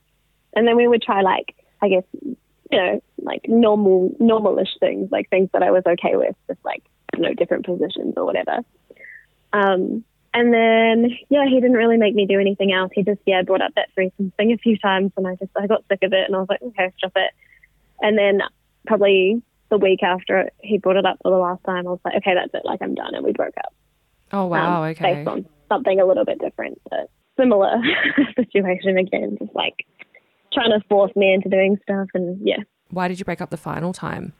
and 0.55 0.67
then 0.67 0.77
we 0.77 0.89
would 0.89 1.03
try 1.03 1.23
like, 1.23 1.55
I 1.83 1.89
guess, 1.89 2.05
you 2.23 2.37
know, 2.73 3.03
like 3.19 3.47
normal, 3.49 4.11
normalish 4.21 4.79
things, 4.79 5.11
like 5.11 5.29
things 5.29 5.51
that 5.53 5.63
I 5.63 5.71
was 5.71 5.83
okay 5.87 6.17
with, 6.17 6.35
just 6.47 6.65
like, 6.65 6.83
you 7.17 7.23
know, 7.23 7.35
different 7.35 7.67
positions 7.67 8.15
or 8.17 8.25
whatever. 8.25 8.59
Um, 9.53 10.05
and 10.33 10.55
then, 10.55 11.11
yeah, 11.29 11.45
he 11.49 11.61
didn't 11.61 11.77
really 11.77 11.97
make 11.97 12.15
me 12.15 12.27
do 12.27 12.39
anything 12.39 12.73
else. 12.73 12.93
He 12.95 13.03
just, 13.03 13.21
yeah, 13.27 13.43
brought 13.43 13.63
up 13.63 13.75
that 13.75 13.89
threesome 13.95 14.33
thing 14.37 14.53
a 14.53 14.59
few 14.59 14.79
times 14.79 15.13
and 15.17 15.27
I 15.27 15.35
just, 15.35 15.51
I 15.57 15.67
got 15.67 15.85
sick 15.89 16.03
of 16.03 16.13
it 16.13 16.25
and 16.27 16.37
I 16.37 16.39
was 16.39 16.49
like, 16.49 16.63
okay, 16.63 16.93
stop 16.99 17.13
it. 17.17 17.33
And 18.01 18.17
then 18.17 18.41
probably 18.87 19.43
the 19.71 19.79
week 19.79 20.03
after 20.03 20.51
he 20.61 20.79
brought 20.79 20.97
it 20.97 21.07
up 21.07 21.19
for 21.23 21.31
the 21.31 21.39
last 21.39 21.65
time, 21.65 21.87
I 21.87 21.91
was 21.91 22.01
like, 22.05 22.17
okay, 22.17 22.35
that's 22.35 22.55
it. 22.55 22.63
Like, 22.65 22.81
I'm 22.83 22.95
done. 22.95 23.15
And 23.15 23.25
we 23.25 23.33
broke 23.33 23.57
up. 23.59 23.75
Oh, 24.33 24.47
wow. 24.47 24.83
um, 24.83 24.91
okay. 24.91 25.15
Based 25.15 25.29
on 25.29 25.47
something 25.69 26.01
a 26.01 26.07
little 26.07 26.25
bit 26.25 26.39
different, 26.39 26.81
but 26.89 27.11
similar 27.37 27.81
situation 28.37 28.99
again. 28.99 29.37
Just 29.39 29.55
like 29.55 29.87
trying 30.53 30.71
to 30.71 30.81
force 30.89 31.13
me 31.17 31.33
into 31.33 31.49
doing 31.49 31.79
stuff. 31.83 32.09
And 32.15 32.39
yeah. 32.43 32.63
Why 32.91 33.09
did 33.09 33.19
you 33.19 33.25
break 33.25 33.41
up 33.41 33.51
the 33.51 33.57
final 33.57 33.93
time? 33.93 34.33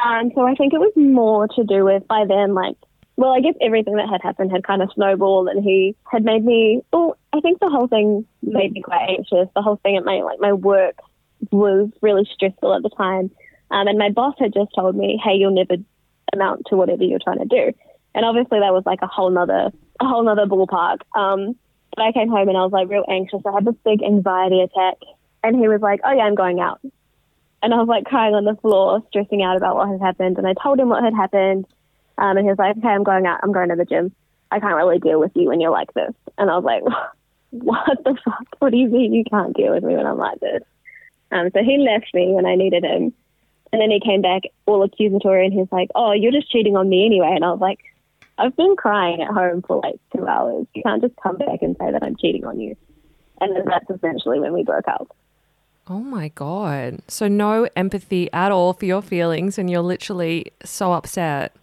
Um, 0.00 0.30
so 0.34 0.42
I 0.42 0.54
think 0.54 0.72
it 0.72 0.78
was 0.78 0.92
more 0.96 1.48
to 1.48 1.64
do 1.64 1.84
with 1.84 2.06
by 2.06 2.24
then, 2.26 2.54
like, 2.54 2.76
well, 3.16 3.30
I 3.30 3.40
guess 3.40 3.54
everything 3.60 3.96
that 3.96 4.08
had 4.08 4.22
happened 4.22 4.52
had 4.52 4.62
kind 4.62 4.80
of 4.80 4.90
snowballed, 4.94 5.48
and 5.48 5.62
he 5.62 5.96
had 6.10 6.24
made 6.24 6.44
me. 6.44 6.82
Well, 6.92 7.16
I 7.32 7.40
think 7.40 7.58
the 7.58 7.68
whole 7.68 7.88
thing 7.88 8.24
made 8.42 8.72
me 8.72 8.80
quite 8.80 9.08
anxious. 9.08 9.48
The 9.56 9.62
whole 9.62 9.80
thing 9.82 9.96
at 9.96 10.04
my 10.04 10.22
like 10.22 10.38
my 10.38 10.52
work 10.52 10.94
was 11.50 11.90
really 12.00 12.28
stressful 12.32 12.74
at 12.74 12.82
the 12.82 12.90
time, 12.90 13.32
um, 13.72 13.88
and 13.88 13.98
my 13.98 14.10
boss 14.10 14.34
had 14.38 14.54
just 14.54 14.70
told 14.72 14.94
me, 14.94 15.20
"Hey, 15.22 15.34
you'll 15.34 15.50
never 15.54 15.82
amount 16.32 16.66
to 16.66 16.76
whatever 16.76 17.02
you're 17.02 17.18
trying 17.18 17.40
to 17.40 17.44
do," 17.44 17.72
and 18.14 18.24
obviously 18.24 18.60
that 18.60 18.72
was 18.72 18.84
like 18.86 19.00
a 19.02 19.08
whole 19.08 19.30
nother 19.30 19.72
a 20.00 20.04
whole 20.06 20.22
nother 20.22 20.46
ballpark. 20.46 20.98
Um, 21.16 21.56
but 21.96 22.04
I 22.04 22.12
came 22.12 22.28
home 22.28 22.48
and 22.48 22.56
I 22.56 22.62
was 22.62 22.72
like 22.72 22.88
real 22.88 23.04
anxious. 23.08 23.42
I 23.44 23.52
had 23.52 23.64
this 23.64 23.74
big 23.84 24.00
anxiety 24.04 24.60
attack, 24.60 24.98
and 25.42 25.56
he 25.56 25.68
was 25.68 25.80
like, 25.80 26.00
"Oh 26.04 26.12
yeah, 26.12 26.24
I'm 26.24 26.34
going 26.34 26.60
out." 26.60 26.80
And 27.62 27.74
I 27.74 27.78
was 27.78 27.88
like 27.88 28.04
crying 28.04 28.34
on 28.34 28.44
the 28.44 28.54
floor, 28.56 29.02
stressing 29.08 29.42
out 29.42 29.56
about 29.56 29.76
what 29.76 29.88
had 29.88 30.00
happened. 30.00 30.38
And 30.38 30.46
I 30.46 30.54
told 30.54 30.78
him 30.78 30.88
what 30.88 31.02
had 31.02 31.14
happened. 31.14 31.66
Um, 32.16 32.36
and 32.36 32.44
he 32.44 32.50
was 32.50 32.58
like, 32.58 32.76
okay, 32.76 32.88
I'm 32.88 33.04
going 33.04 33.26
out. 33.26 33.40
I'm 33.42 33.52
going 33.52 33.68
to 33.70 33.76
the 33.76 33.84
gym. 33.84 34.14
I 34.50 34.60
can't 34.60 34.76
really 34.76 34.98
deal 34.98 35.20
with 35.20 35.32
you 35.34 35.48
when 35.48 35.60
you're 35.60 35.70
like 35.70 35.92
this. 35.94 36.12
And 36.36 36.50
I 36.50 36.56
was 36.56 36.64
like, 36.64 36.82
what 37.50 38.04
the 38.04 38.16
fuck? 38.24 38.46
What 38.58 38.70
do 38.70 38.78
you 38.78 38.88
mean 38.88 39.12
you 39.12 39.24
can't 39.24 39.56
deal 39.56 39.74
with 39.74 39.82
me 39.82 39.96
when 39.96 40.06
I'm 40.06 40.18
like 40.18 40.40
this? 40.40 40.62
Um, 41.30 41.50
so 41.52 41.62
he 41.62 41.78
left 41.78 42.14
me 42.14 42.32
when 42.32 42.46
I 42.46 42.54
needed 42.54 42.84
him. 42.84 43.12
And 43.70 43.82
then 43.82 43.90
he 43.90 44.00
came 44.00 44.22
back 44.22 44.42
all 44.64 44.82
accusatory 44.82 45.44
and 45.44 45.52
he's 45.52 45.70
like, 45.70 45.90
oh, 45.94 46.12
you're 46.12 46.32
just 46.32 46.50
cheating 46.50 46.76
on 46.76 46.88
me 46.88 47.04
anyway. 47.04 47.32
And 47.34 47.44
I 47.44 47.50
was 47.50 47.60
like, 47.60 47.80
I've 48.38 48.56
been 48.56 48.76
crying 48.76 49.20
at 49.20 49.28
home 49.34 49.62
for 49.66 49.80
like 49.82 49.96
two 50.16 50.26
hours. 50.26 50.66
You 50.74 50.82
can't 50.82 51.02
just 51.02 51.14
come 51.22 51.36
back 51.36 51.60
and 51.60 51.76
say 51.78 51.90
that 51.90 52.02
I'm 52.02 52.16
cheating 52.16 52.46
on 52.46 52.60
you. 52.60 52.76
And 53.40 53.54
then 53.54 53.64
that's 53.66 53.90
essentially 53.90 54.40
when 54.40 54.52
we 54.52 54.62
broke 54.62 54.88
up. 54.88 55.14
Oh 55.90 56.00
my 56.00 56.28
God. 56.28 57.00
So, 57.08 57.28
no 57.28 57.68
empathy 57.74 58.30
at 58.32 58.52
all 58.52 58.74
for 58.74 58.84
your 58.84 59.00
feelings, 59.02 59.58
and 59.58 59.70
you're 59.70 59.82
literally 59.82 60.52
so 60.64 60.92
upset. 60.92 61.54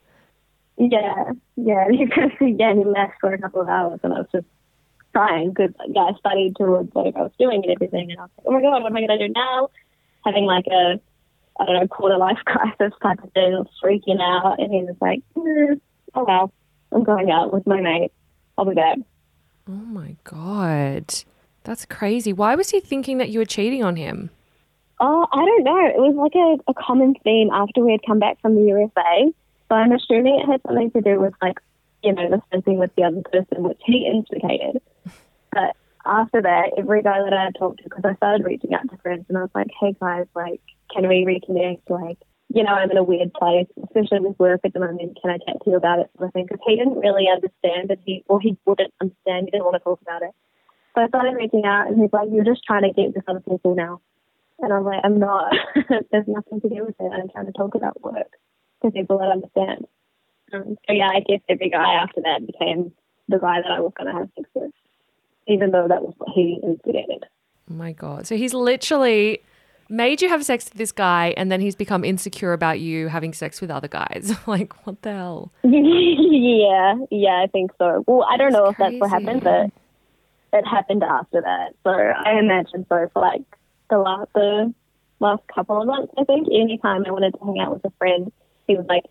Yeah, 0.77 1.31
yeah. 1.55 1.85
because 1.91 2.31
yeah, 2.41 2.73
he 2.73 2.83
left 2.83 3.13
for 3.21 3.33
a 3.33 3.39
couple 3.39 3.61
of 3.61 3.69
hours, 3.69 3.99
and 4.03 4.13
I 4.13 4.19
was 4.19 4.27
just 4.31 4.47
crying 5.13 5.49
because 5.49 5.71
yeah, 5.87 6.01
I 6.01 6.11
studied 6.19 6.55
towards 6.57 6.93
what 6.93 7.15
I 7.15 7.21
was 7.21 7.31
doing 7.39 7.61
and 7.63 7.71
everything, 7.71 8.11
and 8.11 8.19
I 8.19 8.23
was 8.23 8.31
like, 8.37 8.47
oh 8.47 8.51
my 8.51 8.61
god, 8.61 8.81
what 8.81 8.91
am 8.91 8.97
I 8.97 9.05
going 9.05 9.19
to 9.19 9.27
do 9.27 9.33
now? 9.33 9.69
Having 10.25 10.45
like 10.45 10.65
a 10.67 10.99
I 11.59 11.65
don't 11.65 11.75
know 11.75 11.87
quarter 11.87 12.17
life 12.17 12.39
crisis 12.45 12.93
type 13.01 13.23
of 13.23 13.31
thing, 13.31 13.53
I 13.53 13.59
was 13.59 13.67
freaking 13.83 14.21
out, 14.21 14.59
and 14.59 14.73
he 14.73 14.83
was 14.83 14.97
like, 14.99 15.21
mm, 15.35 15.79
oh 16.15 16.25
well, 16.25 16.51
I'm 16.91 17.03
going 17.03 17.31
out 17.31 17.53
with 17.53 17.65
my 17.67 17.79
mate. 17.79 18.11
I'll 18.57 18.65
be 18.65 18.75
back. 18.75 18.97
Oh 19.67 19.71
my 19.71 20.15
God. 20.23 21.13
That's 21.65 21.83
crazy. 21.85 22.31
Why 22.31 22.55
was 22.55 22.69
he 22.69 22.79
thinking 22.79 23.17
that 23.17 23.29
you 23.29 23.39
were 23.39 23.45
cheating 23.45 23.83
on 23.83 23.95
him? 23.95 24.29
Oh, 24.99 25.27
I 25.33 25.43
don't 25.43 25.63
know. 25.63 25.85
It 25.87 25.97
was 25.97 26.15
like 26.15 26.35
a, 26.35 26.71
a 26.71 26.73
common 26.75 27.15
theme 27.23 27.49
after 27.51 27.83
we 27.83 27.91
had 27.91 28.01
come 28.05 28.19
back 28.19 28.39
from 28.39 28.55
the 28.55 28.61
USA. 28.61 29.33
So 29.67 29.75
I'm 29.75 29.91
assuming 29.91 30.39
it 30.39 30.45
had 30.45 30.61
something 30.65 30.91
to 30.91 31.01
do 31.01 31.19
with 31.19 31.33
like, 31.41 31.57
you 32.03 32.13
know, 32.13 32.41
the 32.51 32.61
thing 32.61 32.77
with 32.77 32.95
the 32.95 33.03
other 33.03 33.21
person, 33.23 33.63
which 33.63 33.79
he 33.83 34.07
instigated. 34.07 34.81
But 35.51 35.75
after 36.05 36.41
that, 36.41 36.71
every 36.77 37.01
guy 37.01 37.19
that 37.23 37.33
I 37.33 37.49
talked 37.57 37.79
to, 37.79 37.83
because 37.85 38.05
I 38.05 38.15
started 38.15 38.45
reaching 38.45 38.73
out 38.73 38.87
to 38.89 38.97
friends 38.97 39.25
and 39.27 39.37
I 39.37 39.41
was 39.41 39.49
like, 39.55 39.67
hey 39.81 39.95
guys, 39.99 40.27
like, 40.35 40.61
can 40.93 41.07
we 41.09 41.25
reconnect? 41.25 41.89
Like, 41.89 42.19
you 42.49 42.63
know, 42.63 42.71
I'm 42.71 42.91
in 42.91 42.97
a 42.97 43.03
weird 43.03 43.33
place, 43.33 43.67
especially 43.83 44.19
with 44.19 44.37
work 44.37 44.61
at 44.63 44.73
the 44.73 44.79
moment. 44.79 45.17
Can 45.19 45.31
I 45.31 45.39
chat 45.39 45.63
to 45.63 45.71
you 45.71 45.77
about 45.77 45.99
it? 45.99 46.11
Sort 46.15 46.27
of 46.27 46.33
thing. 46.33 46.45
Because 46.45 46.61
he 46.65 46.75
didn't 46.75 46.99
really 46.99 47.25
understand 47.27 47.89
it. 47.89 47.99
He, 48.05 48.23
or 48.27 48.39
he 48.39 48.55
wouldn't 48.65 48.93
understand. 49.01 49.47
He 49.47 49.51
didn't 49.51 49.65
want 49.65 49.75
to 49.75 49.83
talk 49.83 49.99
about 50.03 50.21
it. 50.21 50.31
So 50.95 51.01
I 51.01 51.07
started 51.09 51.35
reaching 51.35 51.65
out 51.65 51.87
and 51.87 51.99
he's 51.99 52.11
like, 52.13 52.29
you're 52.31 52.45
just 52.45 52.63
trying 52.63 52.83
to 52.83 52.93
get 52.93 53.13
with 53.13 53.27
other 53.27 53.41
people 53.41 53.75
now. 53.75 54.01
And 54.59 54.71
I'm 54.71 54.85
like, 54.85 55.01
I'm 55.03 55.19
not. 55.19 55.53
There's 56.11 56.27
nothing 56.27 56.61
to 56.61 56.69
do 56.69 56.85
with 56.85 56.95
it. 56.97 57.11
I'm 57.11 57.29
trying 57.29 57.47
to 57.47 57.51
talk 57.51 57.75
about 57.75 58.01
work 58.01 58.31
to 58.81 58.91
people 58.91 59.17
that 59.17 59.29
understand. 59.29 59.85
Um, 60.53 60.77
so 60.87 60.93
yeah, 60.93 61.09
I 61.09 61.19
guess 61.19 61.41
every 61.49 61.69
guy 61.69 61.95
after 61.95 62.21
that 62.21 62.45
became 62.47 62.93
the 63.27 63.39
guy 63.39 63.61
that 63.61 63.71
I 63.71 63.81
was 63.81 63.91
going 63.97 64.13
to 64.13 64.19
have 64.19 64.29
sex 64.35 64.49
with, 64.53 64.71
even 65.47 65.71
though 65.71 65.87
that 65.87 66.01
was 66.01 66.13
what 66.17 66.29
he 66.33 66.59
instigated. 66.63 67.25
Oh 67.69 67.73
my 67.73 67.91
God. 67.91 68.27
So, 68.27 68.37
he's 68.37 68.53
literally 68.53 69.41
made 69.89 70.21
you 70.21 70.29
have 70.29 70.45
sex 70.45 70.65
with 70.65 70.77
this 70.77 70.91
guy, 70.91 71.33
and 71.35 71.51
then 71.51 71.59
he's 71.59 71.75
become 71.75 72.05
insecure 72.05 72.53
about 72.53 72.79
you 72.79 73.07
having 73.07 73.33
sex 73.33 73.59
with 73.59 73.71
other 73.71 73.87
guys. 73.87 74.33
like, 74.47 74.85
what 74.85 75.01
the 75.01 75.11
hell? 75.11 75.51
yeah, 75.63 76.95
yeah, 77.11 77.41
I 77.43 77.47
think 77.51 77.71
so. 77.79 78.03
Well, 78.07 78.25
I 78.29 78.37
don't 78.37 78.53
know 78.53 78.67
if 78.67 78.77
that's 78.77 78.95
what 78.97 79.09
happened, 79.09 79.43
but 79.43 79.71
it 80.55 80.65
happened 80.67 81.03
after 81.03 81.41
that. 81.41 81.75
So 81.83 81.91
I 81.91 82.39
imagine 82.39 82.85
so 82.87 83.09
for 83.13 83.21
like 83.21 83.43
the 83.89 83.97
last 83.97 84.29
the 84.33 84.73
last 85.19 85.43
couple 85.53 85.81
of 85.81 85.87
months, 85.87 86.13
I 86.17 86.23
think. 86.23 86.47
Anytime 86.47 87.03
I 87.05 87.11
wanted 87.11 87.33
to 87.33 87.45
hang 87.45 87.59
out 87.59 87.73
with 87.73 87.85
a 87.85 87.91
friend, 87.97 88.31
he 88.67 88.75
was 88.75 88.85
like, 88.87 89.03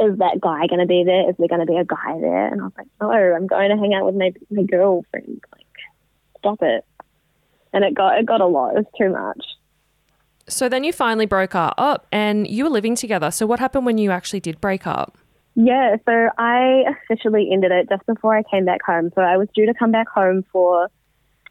"Is 0.00 0.18
that 0.18 0.40
guy 0.40 0.66
going 0.66 0.80
to 0.80 0.86
be 0.86 1.04
there? 1.04 1.28
Is 1.28 1.36
there 1.38 1.48
going 1.48 1.60
to 1.60 1.66
be 1.66 1.76
a 1.76 1.84
guy 1.84 2.18
there?" 2.20 2.46
And 2.46 2.60
I 2.60 2.64
was 2.64 2.72
like, 2.76 2.88
"No, 3.00 3.10
I'm 3.10 3.46
going 3.46 3.70
to 3.70 3.76
hang 3.76 3.94
out 3.94 4.06
with 4.06 4.14
my 4.14 4.32
my 4.50 4.62
girlfriend. 4.62 5.42
Like, 5.52 5.66
stop 6.38 6.62
it." 6.62 6.84
And 7.72 7.84
it 7.84 7.94
got 7.94 8.18
it 8.18 8.26
got 8.26 8.40
a 8.40 8.46
lot. 8.46 8.76
It 8.76 8.78
was 8.78 8.86
too 8.96 9.10
much. 9.10 9.44
So, 10.50 10.66
then 10.66 10.82
you 10.82 10.94
finally 10.94 11.26
broke 11.26 11.54
up, 11.54 12.06
and 12.10 12.48
you 12.48 12.64
were 12.64 12.70
living 12.70 12.94
together. 12.94 13.30
So, 13.30 13.46
what 13.46 13.58
happened 13.58 13.84
when 13.84 13.98
you 13.98 14.10
actually 14.10 14.40
did 14.40 14.62
break 14.62 14.86
up? 14.86 15.17
Yeah, 15.60 15.96
so 16.06 16.28
I 16.38 16.84
officially 16.86 17.50
ended 17.52 17.72
it 17.72 17.88
just 17.88 18.06
before 18.06 18.36
I 18.36 18.44
came 18.44 18.64
back 18.64 18.80
home. 18.86 19.10
So 19.16 19.22
I 19.22 19.36
was 19.36 19.48
due 19.56 19.66
to 19.66 19.74
come 19.74 19.90
back 19.90 20.08
home 20.08 20.44
for, 20.52 20.84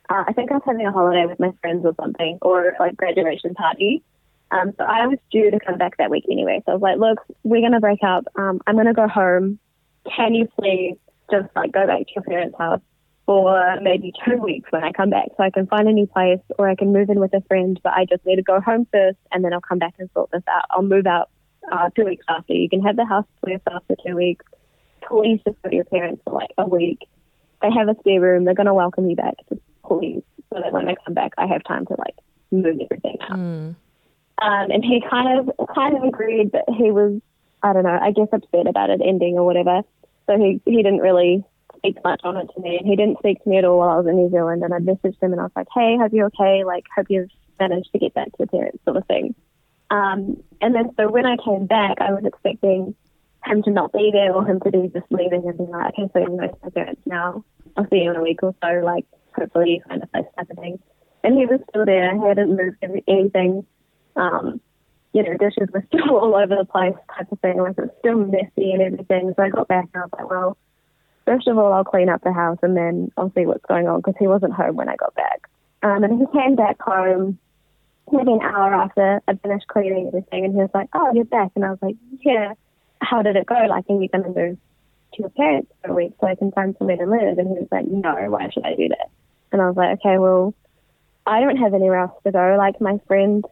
uh, 0.10 0.24
I 0.26 0.32
think 0.32 0.49
I 0.49 0.53
was 0.53 0.64
having 0.66 0.88
a 0.88 0.93
holiday 0.93 1.26
with 1.26 1.41
my 1.41 1.51
friends 1.60 1.86
or 1.86 1.93
something, 1.99 2.39
or 2.41 2.74
like 2.80 2.95
graduation 2.95 3.53
party. 3.53 4.01
Um, 4.49 4.72
so 4.78 4.86
I 4.86 5.08
was 5.08 5.20
due 5.30 5.51
to 5.51 5.60
come 5.60 5.78
back 5.78 5.97
that 5.97 6.10
week 6.10 6.24
anyway. 6.32 6.64
So 6.66 6.72
I 6.72 6.76
was 6.76 6.82
like, 6.82 6.99
look, 6.99 7.20
we're 7.43 7.60
going 7.60 7.74
to 7.74 7.82
break 7.82 7.99
up. 8.01 8.24
Um, 8.38 8.62
I'm 8.66 8.76
going 8.76 8.88
to 8.88 8.93
go 8.93 9.10
home. 9.10 9.60
Can 10.16 10.34
you 10.36 10.47
please 10.58 10.95
just 11.30 11.53
like 11.53 11.74
go 11.74 11.86
back 11.86 11.99
to 11.99 12.14
your 12.16 12.24
parents' 12.24 12.55
house 12.58 12.80
for 13.26 13.76
maybe 13.82 14.14
two 14.26 14.38
weeks 14.38 14.72
when 14.72 14.86
I 14.86 14.93
come 14.93 15.10
back 15.10 15.28
so 15.36 15.43
I 15.43 15.49
can 15.49 15.68
find 15.68 15.86
a 15.89 15.91
new 15.91 16.08
place 16.08 16.39
or 16.58 16.70
I 16.70 16.76
can 16.76 16.93
move 16.93 17.10
in 17.10 17.20
with 17.20 17.34
a 17.34 17.41
friend, 17.41 17.78
but 17.84 17.91
I 17.91 18.05
just 18.05 18.26
need 18.26 18.38
to 18.38 18.41
go 18.41 18.62
home 18.62 18.88
first 18.89 19.18
and 19.34 19.43
then 19.43 19.51
I'll 19.51 19.60
come 19.60 19.80
back 19.80 19.95
and 19.99 20.10
sort 20.14 20.32
this 20.32 20.43
out. 20.47 20.64
I'll 20.70 20.82
move 20.82 21.08
out 21.08 21.30
uh, 21.72 21.89
two 21.95 22.05
weeks 22.05 22.26
after. 22.30 22.53
You 22.53 22.70
can 22.70 22.82
have 22.82 22.95
the 22.95 23.05
house 23.05 23.26
for 23.41 23.49
yourself 23.49 23.84
for 23.88 23.95
two 24.05 24.15
weeks. 24.15 24.45
Please 25.07 25.39
just 25.45 25.61
go 25.61 25.70
to 25.70 25.76
your 25.76 25.86
parents 25.86 26.22
for 26.26 26.34
like 26.34 26.51
a 26.57 26.68
week. 26.68 27.07
They 27.61 27.70
have 27.72 27.89
a 27.89 27.95
spare 27.99 28.22
room. 28.22 28.45
They're 28.45 28.53
going 28.53 28.68
to 28.68 28.74
welcome 28.74 29.09
you 29.09 29.15
back. 29.15 29.36
Just 29.49 29.61
please, 29.86 30.22
so 30.53 30.59
that 30.61 30.72
when 30.72 30.88
I 30.88 30.95
come 31.05 31.13
back, 31.13 31.34
I 31.38 31.47
have 31.47 31.63
time 31.63 31.86
to 31.88 31.95
like 31.97 32.15
move 32.51 32.80
everything 32.82 33.18
out. 33.22 33.38
Um, 34.39 34.70
and 34.70 34.84
he 34.84 35.01
kind 35.09 35.39
of 35.39 35.68
kind 35.74 35.97
of 35.97 36.03
agreed, 36.03 36.51
but 36.51 36.65
he 36.78 36.91
was 36.91 37.22
I 37.63 37.74
don't 37.74 37.84
know. 37.84 37.97
I 37.99 38.11
guess 38.11 38.28
upset 38.32 38.68
about 38.68 38.89
it 38.89 39.01
ending 39.03 39.38
or 39.38 39.45
whatever. 39.45 39.82
So 40.28 40.38
he 40.38 40.61
he 40.65 40.78
didn't 40.78 40.99
really 40.99 41.43
speak 41.76 41.97
much 42.03 42.22
on 42.24 42.38
it 42.38 42.47
to 42.53 42.61
me, 42.61 42.78
and 42.78 42.88
he 42.88 42.95
didn't 42.95 43.20
speak 43.20 43.43
to 43.43 43.49
me 43.49 43.57
at 43.57 43.65
all 43.65 43.80
while 43.80 43.89
I 43.89 43.97
was 43.97 44.07
in 44.07 44.15
New 44.15 44.30
Zealand. 44.30 44.63
And 44.63 44.74
I 44.74 44.80
messaged 44.80 45.22
him, 45.22 45.32
and 45.32 45.39
I 45.39 45.43
was 45.43 45.51
like, 45.55 45.68
"Hey, 45.74 45.97
hope 45.99 46.13
you're 46.13 46.28
okay. 46.28 46.63
Like, 46.63 46.86
hope 46.95 47.07
you've 47.09 47.30
managed 47.59 47.91
to 47.93 47.99
get 47.99 48.13
back 48.13 48.28
to 48.28 48.36
your 48.39 48.47
parents, 48.47 48.80
sort 48.86 48.97
of 48.97 49.05
thing." 49.07 49.34
Um, 49.90 50.44
and 50.62 50.76
then 50.76 50.92
so 50.98 51.10
when 51.10 51.26
I 51.26 51.38
came 51.44 51.66
back, 51.66 51.98
I 52.00 52.12
was 52.12 52.24
expecting 52.26 52.96
him 53.46 53.64
to 53.64 53.72
not 53.72 53.94
be 53.94 54.10
there 54.12 54.34
or 54.34 54.46
him 54.46 54.60
to 54.62 54.72
be 54.72 54.90
just 54.94 55.06
leaving 55.10 55.48
and 55.48 55.58
being 55.58 55.70
like, 55.70 55.94
okay, 55.94 56.10
so 56.14 56.20
you're 56.20 56.32
with 56.32 56.52
my 56.64 56.70
parents 56.70 57.02
now. 57.06 57.44
I'll 57.76 57.88
see 57.90 57.98
you 57.98 58.12
in 58.12 58.16
a 58.16 58.22
week 58.22 58.44
or 58.44 58.56
so, 58.62 58.82
like 58.84 59.06
hopefully 59.34 59.82
of 59.90 60.02
face 60.12 60.26
type 60.38 60.50
of 60.50 60.58
thing. 60.58 60.80
And 61.24 61.38
he 61.38 61.46
was 61.46 61.60
still 61.70 61.86
there. 61.86 62.14
He 62.14 62.28
hadn't 62.28 62.56
moved 62.56 62.78
anything. 63.08 63.66
Um, 64.16 64.60
you 65.14 65.24
know, 65.24 65.38
dishes 65.38 65.70
were 65.74 65.86
still 65.94 66.16
all 66.16 66.36
over 66.36 66.56
the 66.56 66.66
place 66.66 66.96
type 67.16 67.32
of 67.32 67.40
thing. 67.40 67.60
Like 67.60 67.78
it 67.78 67.82
was 67.82 67.90
still 68.00 68.18
messy 68.18 68.72
and 68.72 68.82
everything. 68.82 69.34
So 69.36 69.44
I 69.44 69.50
got 69.50 69.68
back 69.68 69.90
and 69.94 70.04
I 70.04 70.06
was 70.06 70.12
like, 70.14 70.30
well, 70.30 70.58
first 71.26 71.48
of 71.48 71.58
all, 71.58 71.74
I'll 71.74 71.84
clean 71.84 72.10
up 72.10 72.24
the 72.24 72.34
house 72.34 72.58
and 72.62 72.76
then 72.76 73.12
I'll 73.18 73.32
see 73.36 73.46
what's 73.46 73.66
going 73.66 73.88
on 73.88 74.00
because 74.00 74.16
he 74.20 74.28
wasn't 74.28 74.54
home 74.54 74.76
when 74.76 74.90
I 74.90 74.96
got 74.96 75.16
back. 75.16 75.48
Um, 75.84 76.04
and 76.04 76.20
he 76.20 76.26
came 76.38 76.56
back 76.56 76.82
home 76.82 77.38
maybe 78.12 78.34
an 78.34 78.41
hour 78.41 78.74
after 78.74 79.22
I 79.28 79.36
finished 79.36 79.68
cleaning 79.68 80.08
everything, 80.08 80.45
and 80.45 80.53
he 80.53 80.60
was 80.60 80.70
like, 80.74 80.89
"Oh, 80.93 81.12
you're 81.14 81.26
back," 81.26 81.51
and 81.55 81.66
I 81.66 81.72
was 81.72 81.80
like, 81.82 81.95
"Yeah." 82.24 82.53
How 82.99 83.22
did 83.22 83.36
it 83.36 83.45
go? 83.45 83.53
Like, 83.53 83.86
are 83.89 84.01
you 84.01 84.10
going 84.10 84.24
to 84.24 84.30
move 84.30 84.58
to 85.14 85.20
your 85.20 85.30
parents 85.30 85.72
for 85.82 85.91
a 85.91 85.93
week 85.93 86.14
so 86.20 86.26
I 86.26 86.34
can 86.34 86.51
find 86.51 86.76
somewhere 86.80 86.97
to 86.97 87.05
live? 87.05 87.38
And 87.38 87.47
he 87.47 87.53
was 87.53 87.68
like, 87.72 87.86
"No, 87.86 88.16
why 88.30 88.49
should 88.49 88.66
I 88.66 88.76
do 88.76 88.89
that?" 88.89 89.10
And 89.51 89.62
I 89.62 89.68
was 89.68 89.78
like, 89.78 89.99
"Okay, 89.99 90.18
well, 90.18 90.53
I 91.28 91.41
don't 91.41 91.58
have 91.58 91.74
anywhere 91.74 91.99
else 91.99 92.24
to 92.24 92.32
go. 92.32 92.55
Like, 92.58 92.80
my 92.82 92.99
friend 93.08 93.45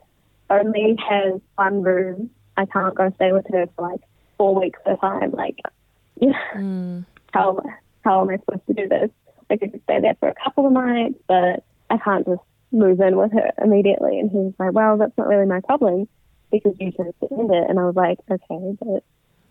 only 0.50 0.96
has 1.08 1.42
one 1.56 1.84
room. 1.84 2.30
I 2.58 2.66
can't 2.66 2.96
go 2.96 3.12
stay 3.16 3.32
with 3.34 3.46
her 3.52 3.68
for 3.76 3.90
like 3.90 4.02
four 4.38 4.56
weeks 4.56 4.80
at 4.86 4.94
a 4.94 4.98
time. 4.98 5.32
Like, 5.32 5.60
you 6.20 6.30
know, 6.30 6.38
hmm. 6.54 7.00
how 7.34 7.62
how 8.04 8.22
am 8.22 8.30
I 8.30 8.38
supposed 8.38 8.66
to 8.68 8.74
do 8.74 8.88
this? 8.88 9.10
I 9.50 9.58
could 9.58 9.80
stay 9.84 10.00
there 10.00 10.16
for 10.20 10.30
a 10.30 10.36
couple 10.44 10.66
of 10.66 10.74
nights, 10.74 11.20
but 11.28 11.64
I 11.90 11.98
can't 11.98 12.26
just 12.26 12.42
move 12.76 13.00
in 13.00 13.18
with 13.18 13.32
her 13.32 13.52
immediately. 13.64 14.20
And 14.20 14.30
he 14.30 14.38
was 14.38 14.54
like, 14.60 14.74
well, 14.74 14.98
that's 14.98 15.18
not 15.18 15.28
really 15.28 15.46
my 15.46 15.62
problem 15.62 16.08
because 16.52 16.76
you 16.80 16.92
chose 16.92 17.14
to 17.22 17.28
end 17.32 17.52
it. 17.52 17.70
And 17.70 17.80
I 17.80 17.84
was 17.84 17.96
like, 17.96 18.20
okay, 18.30 18.78
but 18.80 19.04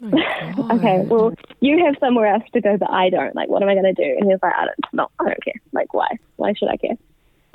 okay, 0.77 1.01
well, 1.07 1.33
you 1.61 1.85
have 1.85 1.97
somewhere 1.99 2.27
else 2.27 2.45
to 2.53 2.61
go, 2.61 2.77
but 2.77 2.91
I 2.91 3.11
don't. 3.11 3.35
Like, 3.35 3.49
what 3.49 3.63
am 3.63 3.69
I 3.69 3.75
going 3.75 3.95
to 3.95 3.95
do? 3.95 4.17
And 4.19 4.25
he 4.25 4.33
was 4.33 4.41
like, 4.43 4.55
I 4.55 4.67
don't, 4.67 4.79
no, 4.93 5.09
I 5.19 5.25
don't 5.25 5.45
care. 5.45 5.61
Like, 5.73 5.95
why? 5.95 6.09
Why 6.37 6.53
should 6.53 6.69
I 6.69 6.77
care? 6.77 6.97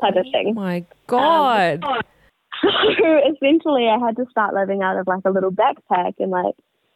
Type 0.02 0.16
of 0.16 0.26
thing. 0.32 0.50
Oh 0.50 0.54
my 0.54 0.78
um, 0.78 0.86
God. 1.08 1.84
So 2.62 3.22
essentially, 3.32 3.88
I 3.88 3.98
had 4.06 4.18
to 4.18 4.26
start 4.32 4.54
living 4.54 4.82
out 4.82 4.98
of 4.98 5.08
like 5.08 5.22
a 5.24 5.30
little 5.30 5.52
backpack 5.52 6.16
and 6.20 6.30
like 6.30 6.56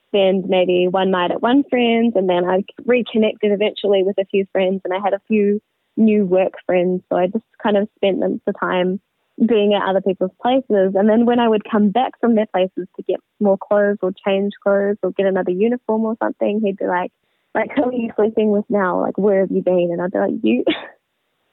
spend 0.10 0.50
maybe 0.50 0.90
one 0.90 1.10
night 1.12 1.32
at 1.32 1.42
one 1.42 1.64
friend's, 1.70 2.18
and 2.18 2.28
then 2.28 2.44
I 2.44 2.66
reconnected 2.86 3.50
eventually 3.50 4.04
with 4.04 4.18
a 4.18 4.26
few 4.26 4.46
friends, 4.52 4.82
and 4.84 4.94
I 4.94 5.00
had 5.02 5.14
a 5.14 5.22
few 5.28 5.62
new 5.98 6.26
work 6.26 6.54
friends. 6.66 7.02
So 7.10 7.18
I 7.18 7.28
just 7.28 7.46
kind 7.62 7.78
of 7.78 7.88
spent 7.96 8.20
the 8.20 8.54
time 8.54 9.00
being 9.48 9.74
at 9.74 9.88
other 9.88 10.02
people's 10.02 10.32
places, 10.42 10.94
and 10.96 11.10
then 11.10 11.26
when 11.26 11.40
I 11.40 11.50
would 11.50 11.64
come 11.70 11.90
back 11.90 12.20
from 12.20 12.36
their 12.36 12.46
places 12.46 12.88
to 12.96 13.04
get 13.04 13.20
more 13.40 13.58
clothes 13.58 13.98
or 14.02 14.12
change 14.26 14.54
clothes 14.62 14.98
or 15.02 15.12
get 15.12 15.26
another 15.26 15.52
uniform 15.52 16.04
or 16.06 16.16
something, 16.22 16.62
he'd 16.64 16.78
be 16.78 16.86
like, 16.86 17.12
"Like, 17.56 17.72
who 17.76 17.86
are 17.86 17.94
you 17.94 18.12
sleeping 18.16 18.52
with 18.52 18.66
now? 18.70 19.02
Like, 19.02 19.18
where 19.18 19.42
have 19.42 19.52
you 19.52 19.64
been?" 19.64 19.90
And 19.92 20.02
I'd 20.02 20.12
be 20.12 20.20
like, 20.20 20.44
"You." 20.44 20.64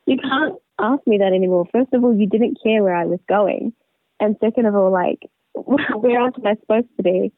you 0.06 0.18
can't 0.18 0.56
ask 0.78 1.06
me 1.06 1.18
that 1.18 1.32
anymore. 1.32 1.66
First 1.72 1.92
of 1.92 2.04
all, 2.04 2.14
you 2.14 2.26
didn't 2.26 2.58
care 2.62 2.82
where 2.82 2.96
I 2.96 3.06
was 3.06 3.20
going. 3.28 3.72
And 4.18 4.36
second 4.40 4.66
of 4.66 4.74
all, 4.74 4.90
like, 4.90 5.20
where 5.54 6.20
else 6.20 6.34
am 6.36 6.46
I 6.46 6.54
supposed 6.60 6.88
to 6.96 7.02
be? 7.02 7.32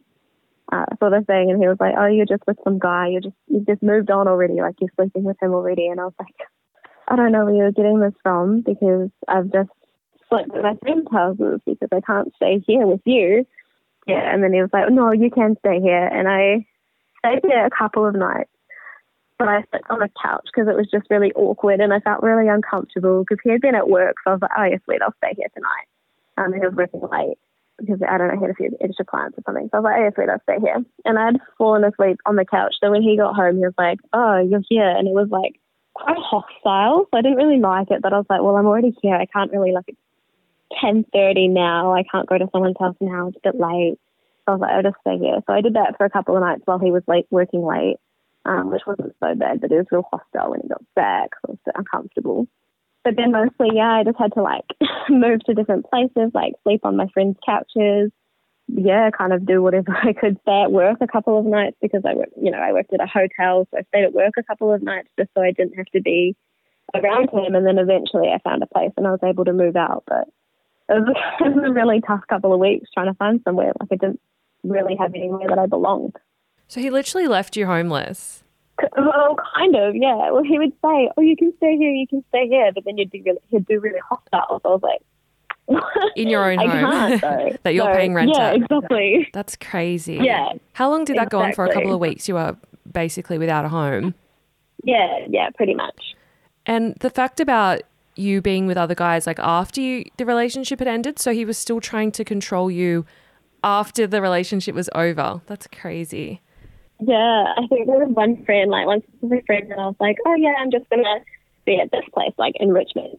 Uh, 0.71 0.87
sort 0.99 1.13
of 1.13 1.27
thing. 1.27 1.51
And 1.51 1.61
he 1.61 1.69
was 1.69 1.77
like, 1.79 1.95
oh, 1.99 2.07
you're 2.07 2.27
just 2.27 2.45
with 2.47 2.57
some 2.65 2.79
guy. 2.79 3.09
You're 3.09 3.21
just, 3.21 3.37
you've 3.47 3.67
just 3.67 3.83
moved 3.83 4.11
on 4.11 4.27
already. 4.27 4.55
Like, 4.55 4.77
you're 4.81 4.91
sleeping 4.97 5.25
with 5.25 5.37
him 5.43 5.53
already. 5.53 5.87
And 5.89 6.01
I 6.01 6.05
was 6.05 6.15
like, 6.19 6.35
I 7.09 7.17
don't 7.17 7.33
know 7.33 7.45
where 7.45 7.55
you're 7.55 7.73
getting 7.73 8.01
this 8.01 8.15
from 8.23 8.61
because 8.61 9.11
I've 9.29 9.53
just 9.53 9.71
slept 10.29 10.55
at 10.55 10.63
my 10.63 10.77
friend's 10.81 11.11
houses 11.11 11.61
because 11.67 11.89
I 11.93 12.01
can't 12.01 12.33
stay 12.37 12.63
here 12.67 12.87
with 12.87 13.03
you. 13.05 13.47
Yeah. 14.07 14.33
And 14.33 14.43
then 14.43 14.53
he 14.53 14.61
was 14.61 14.71
like, 14.73 14.91
no, 14.91 15.13
you 15.13 15.31
can 15.31 15.57
stay 15.59 15.81
here. 15.81 16.07
And 16.07 16.29
I 16.29 16.67
stayed 17.19 17.43
there 17.43 17.67
a 17.67 17.71
couple 17.71 18.07
of 18.07 18.15
nights 18.15 18.51
but 19.43 19.49
I 19.49 19.65
slept 19.71 19.91
on 19.91 19.99
the 19.99 20.11
couch 20.23 20.47
because 20.55 20.69
it 20.69 20.77
was 20.77 20.87
just 20.89 21.11
really 21.11 21.33
awkward 21.33 21.81
and 21.81 21.93
I 21.93 21.99
felt 21.99 22.23
really 22.23 22.47
uncomfortable 22.47 23.25
because 23.25 23.43
he 23.43 23.51
had 23.51 23.61
been 23.61 23.75
at 23.75 23.89
work. 23.89 24.15
So 24.23 24.31
I 24.31 24.35
was 24.35 24.43
like, 24.43 24.55
oh, 24.57 24.65
yes, 24.71 24.81
sweet, 24.85 25.03
I'll 25.03 25.15
stay 25.19 25.35
here 25.37 25.51
tonight. 25.53 25.89
Um, 26.39 26.53
and 26.53 26.63
he 26.63 26.69
was 26.69 26.77
working 26.77 27.03
late 27.11 27.39
because 27.77 27.99
I 28.09 28.19
don't 28.19 28.29
know, 28.29 28.39
he 28.39 28.47
had 28.47 28.51
a 28.51 28.55
few 28.55 28.71
extra 28.81 29.05
clients 29.05 29.37
or 29.37 29.43
something. 29.45 29.69
So 29.73 29.79
I 29.79 29.81
was 29.81 29.91
like, 29.91 29.99
oh, 29.99 30.11
sweet, 30.15 30.31
I'll 30.31 30.47
stay 30.47 30.63
here. 30.63 30.79
And 31.05 31.19
I'd 31.19 31.43
fallen 31.59 31.83
asleep 31.83 32.19
on 32.25 32.37
the 32.37 32.45
couch. 32.45 32.77
So 32.79 32.93
when 32.93 33.03
he 33.03 33.17
got 33.17 33.35
home, 33.35 33.57
he 33.57 33.67
was 33.67 33.75
like, 33.77 33.99
oh, 34.13 34.39
you're 34.39 34.63
here. 34.69 34.89
And 34.89 35.09
it 35.09 35.15
was 35.15 35.27
like 35.29 35.59
quite 35.95 36.17
hostile. 36.19 37.07
So 37.11 37.19
I 37.19 37.23
didn't 37.23 37.37
really 37.39 37.61
like 37.61 37.91
it. 37.91 38.03
But 38.03 38.13
I 38.13 38.19
was 38.19 38.27
like, 38.29 38.43
well, 38.43 38.57
I'm 38.57 38.67
already 38.67 38.97
here. 39.03 39.15
I 39.15 39.27
can't 39.27 39.53
really, 39.53 39.73
like, 39.73 39.85
it's 39.89 39.99
10.30 40.83 41.51
now. 41.51 41.95
I 41.95 42.03
can't 42.11 42.29
go 42.29 42.39
to 42.39 42.49
someone's 42.53 42.77
house 42.79 42.97
now. 43.01 43.29
It's 43.29 43.37
a 43.39 43.53
bit 43.53 43.61
late. 43.61 43.99
So 44.45 44.49
I 44.49 44.51
was 44.53 44.61
like, 44.61 44.73
I'll 44.73 44.83
just 44.83 45.01
stay 45.01 45.19
here. 45.19 45.39
So 45.47 45.53
I 45.53 45.61
did 45.61 45.75
that 45.75 45.97
for 45.97 46.05
a 46.05 46.11
couple 46.11 46.37
of 46.37 46.43
nights 46.43 46.63
while 46.65 46.79
he 46.79 46.91
was 46.91 47.03
late, 47.07 47.27
working 47.31 47.65
late, 47.65 47.97
um, 48.45 48.71
which 48.71 48.83
wasn't 48.87 49.15
so 49.21 49.35
bad, 49.35 49.61
but 49.61 49.71
it 49.71 49.77
was 49.77 49.87
real 49.93 50.09
hostile 50.11 50.51
when 50.51 50.63
he 50.63 50.69
got 50.69 50.83
back. 50.97 51.31
So 51.41 51.41
it 51.45 51.51
was 51.51 51.59
a 51.67 51.69
bit 51.69 51.75
uncomfortable. 51.79 52.49
But 53.05 53.17
then 53.17 53.33
mostly, 53.33 53.69
yeah, 53.75 53.93
I 53.93 54.05
just 54.05 54.19
had 54.19 54.33
to 54.35 54.43
like 54.43 54.65
move 55.09 55.45
to 55.45 55.55
different 55.55 55.89
places, 55.89 56.31
like 56.35 56.55
sleep 56.63 56.81
on 56.85 56.97
my 56.97 57.07
friends' 57.15 57.39
couches. 57.45 58.11
Yeah, 58.75 59.11
kind 59.11 59.33
of 59.33 59.45
do 59.45 59.63
whatever 59.63 59.95
I 60.03 60.13
could. 60.13 60.39
Stay 60.43 60.63
at 60.63 60.73
work 60.73 60.99
a 61.01 61.07
couple 61.07 61.39
of 61.39 61.45
nights 61.45 61.77
because 61.83 62.03
I 62.07 62.15
work, 62.15 62.31
you 62.41 62.51
know, 62.51 62.59
I 62.59 62.73
worked 62.73 62.93
at 62.93 63.03
a 63.03 63.07
hotel, 63.07 63.67
so 63.71 63.79
I 63.79 63.83
stayed 63.89 64.05
at 64.05 64.15
work 64.15 64.35
a 64.39 64.43
couple 64.43 64.73
of 64.73 64.83
nights 64.83 65.09
just 65.19 65.31
so 65.35 65.43
I 65.43 65.51
didn't 65.51 65.77
have 65.77 65.87
to 65.87 66.01
be 66.01 66.35
around 66.95 67.31
him. 67.31 67.55
And 67.55 67.67
then 67.67 67.79
eventually, 67.79 68.29
I 68.29 68.39
found 68.39 68.63
a 68.63 68.67
place 68.67 68.93
and 68.97 69.07
I 69.07 69.11
was 69.11 69.21
able 69.23 69.45
to 69.45 69.53
move 69.53 69.77
out. 69.77 70.05
But 70.07 70.29
it 70.89 71.01
was, 71.01 71.17
it 71.41 71.55
was 71.55 71.65
a 71.69 71.73
really 71.73 72.01
tough 72.01 72.23
couple 72.29 72.53
of 72.53 72.61
weeks 72.61 72.89
trying 72.95 73.13
to 73.13 73.15
find 73.15 73.41
somewhere. 73.45 73.73
Like 73.79 73.89
I 73.93 73.97
didn't 73.97 74.21
really 74.65 74.97
have 74.97 75.15
anywhere 75.15 75.49
that 75.49 75.59
I 75.59 75.67
belonged. 75.67 76.17
So 76.69 76.81
he 76.81 76.89
literally 76.89 77.29
left 77.29 77.57
you 77.57 77.67
homeless. 77.67 78.43
Well, 78.97 79.37
kind 79.55 79.77
of, 79.77 79.95
yeah. 79.95 80.31
Well, 80.31 80.43
he 80.43 80.59
would 80.59 80.73
say, 80.83 81.11
"Oh, 81.17 81.21
you 81.21 81.37
can 81.37 81.53
stay 81.59 81.77
here, 81.77 81.91
you 81.91 82.07
can 82.09 82.25
stay 82.31 82.49
here," 82.49 82.73
but 82.75 82.85
then 82.85 82.97
you'd 82.97 83.11
be 83.11 83.23
really, 83.23 83.39
he'd 83.49 83.67
do 83.67 83.79
really 83.79 84.01
hostile. 84.09 84.61
So 84.63 84.69
I 84.71 84.73
was 84.73 84.83
like, 84.83 85.03
In 86.17 86.29
your 86.29 86.51
own 86.51 86.59
home 86.69 87.21
that 87.63 87.73
you're 87.75 87.87
So, 87.87 87.93
paying 87.95 88.15
rent 88.15 88.31
Yeah, 88.35 88.49
at. 88.51 88.57
exactly. 88.57 89.29
That's 89.33 89.57
crazy. 89.57 90.19
Yeah, 90.21 90.53
How 90.75 90.91
long 90.91 91.05
did 91.05 91.17
that 91.17 91.31
go 91.31 91.41
on 91.41 91.53
for? 91.53 91.65
A 91.65 91.73
couple 91.73 91.95
of 91.95 92.01
weeks. 92.01 92.29
You 92.29 92.35
were 92.35 92.57
basically 92.91 93.39
without 93.39 93.65
a 93.65 93.69
home. 93.69 94.15
Yeah, 94.85 95.27
yeah, 95.29 95.51
pretty 95.55 95.75
much. 95.75 96.15
And 96.67 96.95
the 97.01 97.11
fact 97.11 97.41
about 97.41 97.83
you 98.17 98.43
being 98.43 98.67
with 98.67 98.77
other 98.77 98.95
guys, 98.95 99.27
like 99.27 99.39
after 99.39 99.81
you, 99.81 100.05
the 100.17 100.27
relationship 100.27 100.81
had 100.81 100.89
ended, 100.89 101.19
so 101.19 101.33
he 101.33 101.45
was 101.45 101.57
still 101.57 101.81
trying 101.81 102.13
to 102.13 102.25
control 102.25 102.71
you 102.71 103.07
after 103.65 104.07
the 104.07 104.21
relationship 104.21 104.75
was 104.75 104.91
over. 104.95 105.41
That's 105.47 105.67
crazy. 105.69 106.41
Yeah, 107.01 107.45
I 107.57 107.67
think 107.69 107.87
there 107.87 108.05
was 108.05 108.11
one 108.15 108.45
friend, 108.45 108.71
like 108.71 108.87
once 108.87 109.05
with 109.21 109.41
a 109.41 109.43
friend, 109.47 109.71
and 109.71 109.81
I 109.81 109.87
was 109.87 109.97
like, 109.99 110.19
"Oh 110.27 110.35
yeah, 110.35 110.55
I'm 110.59 110.71
just 110.71 110.89
gonna 110.91 111.21
be 111.65 111.81
at 111.81 111.91
this 111.91 112.05
place, 112.13 112.33
like 112.39 112.55
in 112.61 112.71
Richmond," 112.73 113.19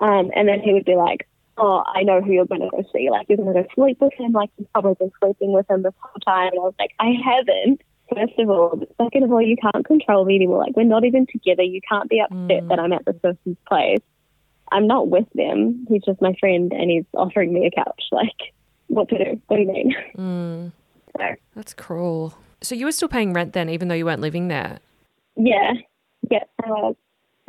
um, 0.00 0.30
and 0.34 0.48
then 0.48 0.60
he 0.60 0.72
would 0.74 0.84
be 0.84 0.96
like, 0.96 1.26
"Oh, 1.56 1.82
I 1.86 2.02
know 2.02 2.20
who 2.20 2.32
you're 2.32 2.46
gonna 2.46 2.70
go 2.70 2.82
see. 2.92 3.10
Like 3.10 3.26
you're 3.28 3.38
gonna 3.38 3.52
go 3.52 3.66
sleep 3.74 3.98
with 4.00 4.12
him. 4.14 4.32
Like 4.32 4.50
you've 4.58 4.72
probably 4.72 4.94
been 4.94 5.12
sleeping 5.22 5.52
with 5.52 5.70
him 5.70 5.82
this 5.82 5.94
whole 6.00 6.20
time." 6.20 6.52
And 6.52 6.60
I 6.60 6.62
was 6.62 6.74
like, 6.78 6.92
"I 6.98 7.12
haven't." 7.24 7.82
First 8.14 8.38
of 8.38 8.50
all, 8.50 8.82
second 9.00 9.24
of 9.24 9.32
all, 9.32 9.40
you 9.40 9.56
can't 9.56 9.86
control 9.86 10.24
me 10.24 10.36
anymore. 10.36 10.58
Like 10.58 10.76
we're 10.76 10.84
not 10.84 11.04
even 11.04 11.26
together. 11.26 11.62
You 11.62 11.80
can't 11.88 12.10
be 12.10 12.20
upset 12.20 12.68
that 12.68 12.78
mm. 12.78 12.82
I'm 12.82 12.92
at 12.92 13.04
this 13.06 13.16
person's 13.22 13.56
place. 13.66 14.02
I'm 14.72 14.86
not 14.86 15.08
with 15.08 15.26
them. 15.34 15.86
He's 15.88 16.02
just 16.02 16.20
my 16.20 16.34
friend, 16.40 16.72
and 16.72 16.90
he's 16.90 17.04
offering 17.14 17.52
me 17.52 17.66
a 17.66 17.70
couch. 17.70 18.02
Like, 18.12 18.52
what 18.88 19.08
to 19.08 19.18
do? 19.18 19.40
What 19.46 19.56
do 19.56 19.62
you 19.62 19.72
mean? 19.72 19.94
Mm. 20.16 20.72
So, 21.18 21.24
That's 21.54 21.74
cruel. 21.74 22.32
So 22.62 22.74
you 22.74 22.86
were 22.86 22.92
still 22.92 23.06
paying 23.06 23.34
rent 23.34 23.52
then, 23.52 23.68
even 23.68 23.88
though 23.88 23.94
you 23.94 24.06
weren't 24.06 24.22
living 24.22 24.48
there. 24.48 24.78
Yeah, 25.36 25.74
yeah, 26.30 26.44
I 26.64 26.68
was. 26.68 26.96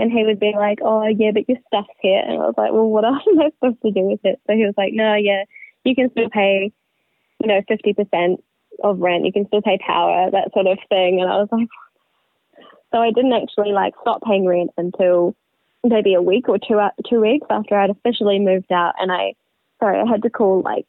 And 0.03 0.11
he 0.11 0.25
would 0.25 0.37
be 0.37 0.51
like, 0.53 0.79
"Oh, 0.81 1.07
yeah, 1.07 1.31
but 1.31 1.47
your 1.47 1.57
stuff's 1.65 1.87
here," 2.01 2.21
and 2.21 2.33
I 2.33 2.45
was 2.47 2.55
like, 2.57 2.73
"Well, 2.73 2.89
what 2.89 3.05
am 3.05 3.21
I 3.39 3.51
supposed 3.51 3.81
to 3.83 3.91
do 3.91 4.01
with 4.01 4.19
it?" 4.25 4.37
So 4.45 4.53
he 4.53 4.65
was 4.65 4.73
like, 4.75 4.91
"No, 4.91 5.15
yeah, 5.15 5.45
you 5.85 5.95
can 5.95 6.11
still 6.11 6.29
pay, 6.29 6.73
you 7.39 7.47
know, 7.47 7.61
fifty 7.69 7.93
percent 7.93 8.43
of 8.83 8.99
rent. 8.99 9.23
You 9.23 9.31
can 9.31 9.47
still 9.47 9.61
pay 9.61 9.77
power, 9.77 10.29
that 10.29 10.51
sort 10.51 10.67
of 10.67 10.77
thing." 10.89 11.21
And 11.21 11.31
I 11.31 11.37
was 11.37 11.47
like, 11.53 11.69
so 12.91 12.97
I 12.97 13.11
didn't 13.11 13.31
actually 13.31 13.71
like 13.71 13.93
stop 14.01 14.21
paying 14.23 14.45
rent 14.45 14.71
until 14.75 15.37
maybe 15.85 16.15
a 16.15 16.21
week 16.21 16.49
or 16.49 16.59
two 16.59 16.81
two 17.09 17.21
weeks 17.21 17.47
after 17.49 17.79
I'd 17.79 17.89
officially 17.89 18.39
moved 18.39 18.73
out, 18.73 18.95
and 18.99 19.09
I, 19.09 19.35
sorry, 19.79 20.01
I 20.01 20.05
had 20.05 20.23
to 20.23 20.29
call 20.29 20.63
like 20.63 20.87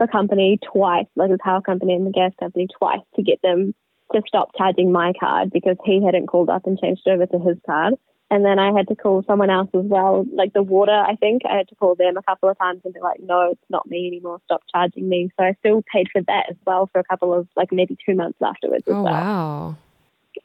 the 0.00 0.08
company 0.08 0.58
twice, 0.72 1.06
like 1.14 1.30
the 1.30 1.38
power 1.38 1.60
company 1.60 1.94
and 1.94 2.08
the 2.08 2.10
gas 2.10 2.32
company 2.40 2.66
twice 2.76 3.06
to 3.14 3.22
get 3.22 3.40
them 3.40 3.72
to 4.12 4.20
stop 4.26 4.50
charging 4.58 4.90
my 4.90 5.12
card 5.20 5.52
because 5.52 5.76
he 5.84 6.04
hadn't 6.04 6.26
called 6.26 6.50
up 6.50 6.66
and 6.66 6.76
changed 6.80 7.02
it 7.06 7.10
over 7.10 7.26
to 7.26 7.38
his 7.38 7.56
card. 7.64 7.94
And 8.30 8.44
then 8.44 8.58
I 8.58 8.72
had 8.72 8.88
to 8.88 8.94
call 8.94 9.22
someone 9.26 9.48
else 9.48 9.70
as 9.74 9.84
well, 9.84 10.26
like 10.34 10.52
the 10.52 10.62
water, 10.62 10.92
I 10.92 11.16
think. 11.16 11.42
I 11.48 11.56
had 11.56 11.68
to 11.68 11.74
call 11.76 11.94
them 11.94 12.18
a 12.18 12.22
couple 12.22 12.50
of 12.50 12.58
times 12.58 12.82
and 12.84 12.92
be 12.92 13.00
like, 13.00 13.20
no, 13.20 13.52
it's 13.52 13.70
not 13.70 13.88
me 13.88 14.06
anymore. 14.06 14.38
Stop 14.44 14.62
charging 14.70 15.08
me. 15.08 15.30
So 15.38 15.44
I 15.46 15.54
still 15.60 15.82
paid 15.90 16.08
for 16.12 16.20
that 16.22 16.46
as 16.50 16.56
well 16.66 16.90
for 16.92 16.98
a 16.98 17.04
couple 17.04 17.32
of, 17.32 17.48
like 17.56 17.72
maybe 17.72 17.96
two 18.04 18.14
months 18.14 18.38
afterwards 18.44 18.84
as 18.86 18.94
Oh 18.94 19.02
well. 19.02 19.12
wow. 19.14 19.76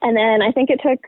And 0.02 0.16
then 0.16 0.42
I 0.42 0.52
think 0.52 0.70
it 0.70 0.80
took 0.82 1.00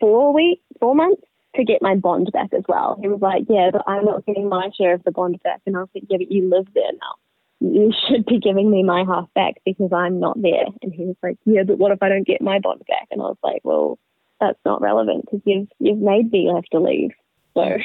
four 0.00 0.32
weeks, 0.32 0.62
four 0.80 0.94
months 0.94 1.22
to 1.56 1.64
get 1.64 1.82
my 1.82 1.94
bond 1.94 2.30
back 2.32 2.52
as 2.52 2.64
well. 2.66 2.98
He 3.00 3.08
was 3.08 3.20
like, 3.20 3.44
yeah, 3.48 3.68
but 3.70 3.82
I'm 3.86 4.06
not 4.06 4.24
getting 4.24 4.48
my 4.48 4.70
share 4.76 4.94
of 4.94 5.04
the 5.04 5.12
bond 5.12 5.40
back. 5.44 5.60
And 5.66 5.76
I 5.76 5.80
was 5.80 5.88
like, 5.94 6.04
yeah, 6.08 6.16
but 6.16 6.32
you 6.32 6.48
live 6.48 6.66
there 6.74 6.92
now. 6.92 7.14
You 7.60 7.92
should 8.08 8.24
be 8.26 8.38
giving 8.38 8.70
me 8.70 8.82
my 8.82 9.04
half 9.06 9.28
back 9.34 9.54
because 9.64 9.92
I'm 9.92 10.18
not 10.18 10.40
there. 10.40 10.64
And 10.82 10.92
he 10.92 11.04
was 11.04 11.16
like, 11.22 11.36
yeah, 11.44 11.62
but 11.62 11.78
what 11.78 11.92
if 11.92 12.02
I 12.02 12.08
don't 12.08 12.26
get 12.26 12.40
my 12.40 12.58
bond 12.58 12.82
back? 12.88 13.06
And 13.10 13.20
I 13.20 13.26
was 13.26 13.36
like, 13.42 13.60
well, 13.64 13.98
that's 14.46 14.64
not 14.64 14.80
relevant 14.80 15.24
because 15.24 15.40
you've, 15.44 15.68
you've 15.78 15.98
made 15.98 16.30
me 16.30 16.50
have 16.54 16.64
to 16.72 16.80
leave. 16.80 17.10
So, 17.54 17.78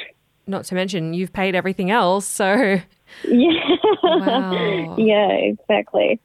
Not 0.48 0.66
to 0.66 0.76
mention 0.76 1.14
you've 1.14 1.34
paid 1.34 1.56
everything 1.56 1.92
else. 1.92 2.26
So 2.26 2.80
yeah. 3.28 3.76
Wow. 4.04 4.96
yeah, 4.98 5.32
exactly. 5.32 6.20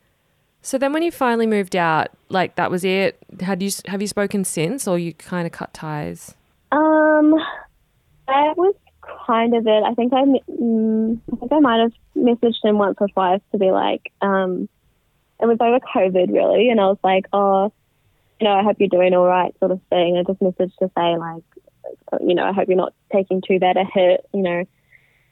so 0.63 0.79
then 0.79 0.93
when 0.93 1.03
you 1.03 1.11
finally 1.11 1.47
moved 1.47 1.77
out, 1.77 2.09
like 2.29 2.57
that 2.57 2.71
was 2.71 2.85
it. 2.85 3.19
Had 3.41 3.63
you 3.63 3.71
have 3.87 4.01
you 4.01 4.09
spoken 4.09 4.45
since, 4.45 4.89
or 4.89 4.99
you 4.99 5.15
kind 5.15 5.47
of 5.47 5.53
cut 5.53 5.73
ties? 5.75 6.35
Um, 6.73 7.35
that 8.27 8.57
was 8.57 8.75
kind 9.27 9.55
of 9.55 9.67
it. 9.67 9.83
I 9.85 9.95
think 9.95 10.13
I, 10.13 10.23
mm, 10.23 11.21
I 11.33 11.37
think 11.37 11.53
I 11.53 11.61
might 11.61 11.81
have 11.81 11.93
messaged 12.17 12.65
him 12.65 12.79
once 12.79 12.97
or 13.01 13.09
twice 13.09 13.41
to 13.53 13.59
be 13.59 13.71
like, 13.71 14.11
um, 14.21 14.69
it 15.41 15.47
was 15.47 15.59
over 15.61 15.79
COVID 15.95 16.33
really, 16.33 16.71
and 16.71 16.81
I 16.81 16.87
was 16.87 16.99
like, 17.05 17.27
oh, 17.33 17.73
you 18.45 18.51
know, 18.51 18.57
I 18.57 18.63
hope 18.63 18.77
you're 18.79 18.91
doing 18.91 19.15
all 19.15 19.25
right, 19.25 19.59
sort 19.59 19.71
of 19.71 19.81
thing. 19.89 20.19
I 20.19 20.31
just 20.31 20.41
messaged 20.41 20.77
to 20.77 20.91
say 20.95 21.17
like, 21.17 21.45
you 22.21 22.35
know, 22.35 22.45
I 22.45 22.53
hope 22.53 22.69
you're 22.69 22.77
not 22.77 22.93
taking 23.11 23.41
too 23.41 23.59
bad 23.59 23.79
a 23.79 23.85
hit. 23.85 24.27
You 24.35 24.43
know, 24.43 24.65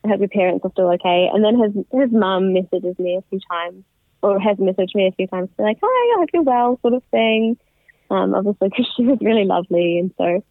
I 0.02 0.08
hope 0.08 0.20
your 0.20 0.30
parents 0.30 0.64
are 0.64 0.70
still 0.70 0.90
okay. 0.94 1.28
And 1.30 1.44
then 1.44 1.58
his 1.60 1.84
his 1.92 2.10
mum 2.10 2.54
messages 2.54 2.98
me 2.98 3.16
a 3.16 3.24
few 3.28 3.38
times, 3.50 3.84
or 4.22 4.40
has 4.40 4.56
messaged 4.56 4.94
me 4.94 5.08
a 5.08 5.12
few 5.12 5.26
times 5.26 5.50
to 5.50 5.56
be 5.58 5.62
like, 5.62 5.76
hi, 5.82 6.16
I 6.16 6.20
hope 6.20 6.30
you're 6.32 6.42
well, 6.42 6.78
sort 6.80 6.94
of 6.94 7.02
thing. 7.10 7.58
Um, 8.08 8.34
obviously 8.34 8.68
because 8.70 8.86
she 8.96 9.04
was 9.04 9.18
really 9.20 9.44
lovely, 9.44 9.98
and 9.98 10.10
so 10.16 10.42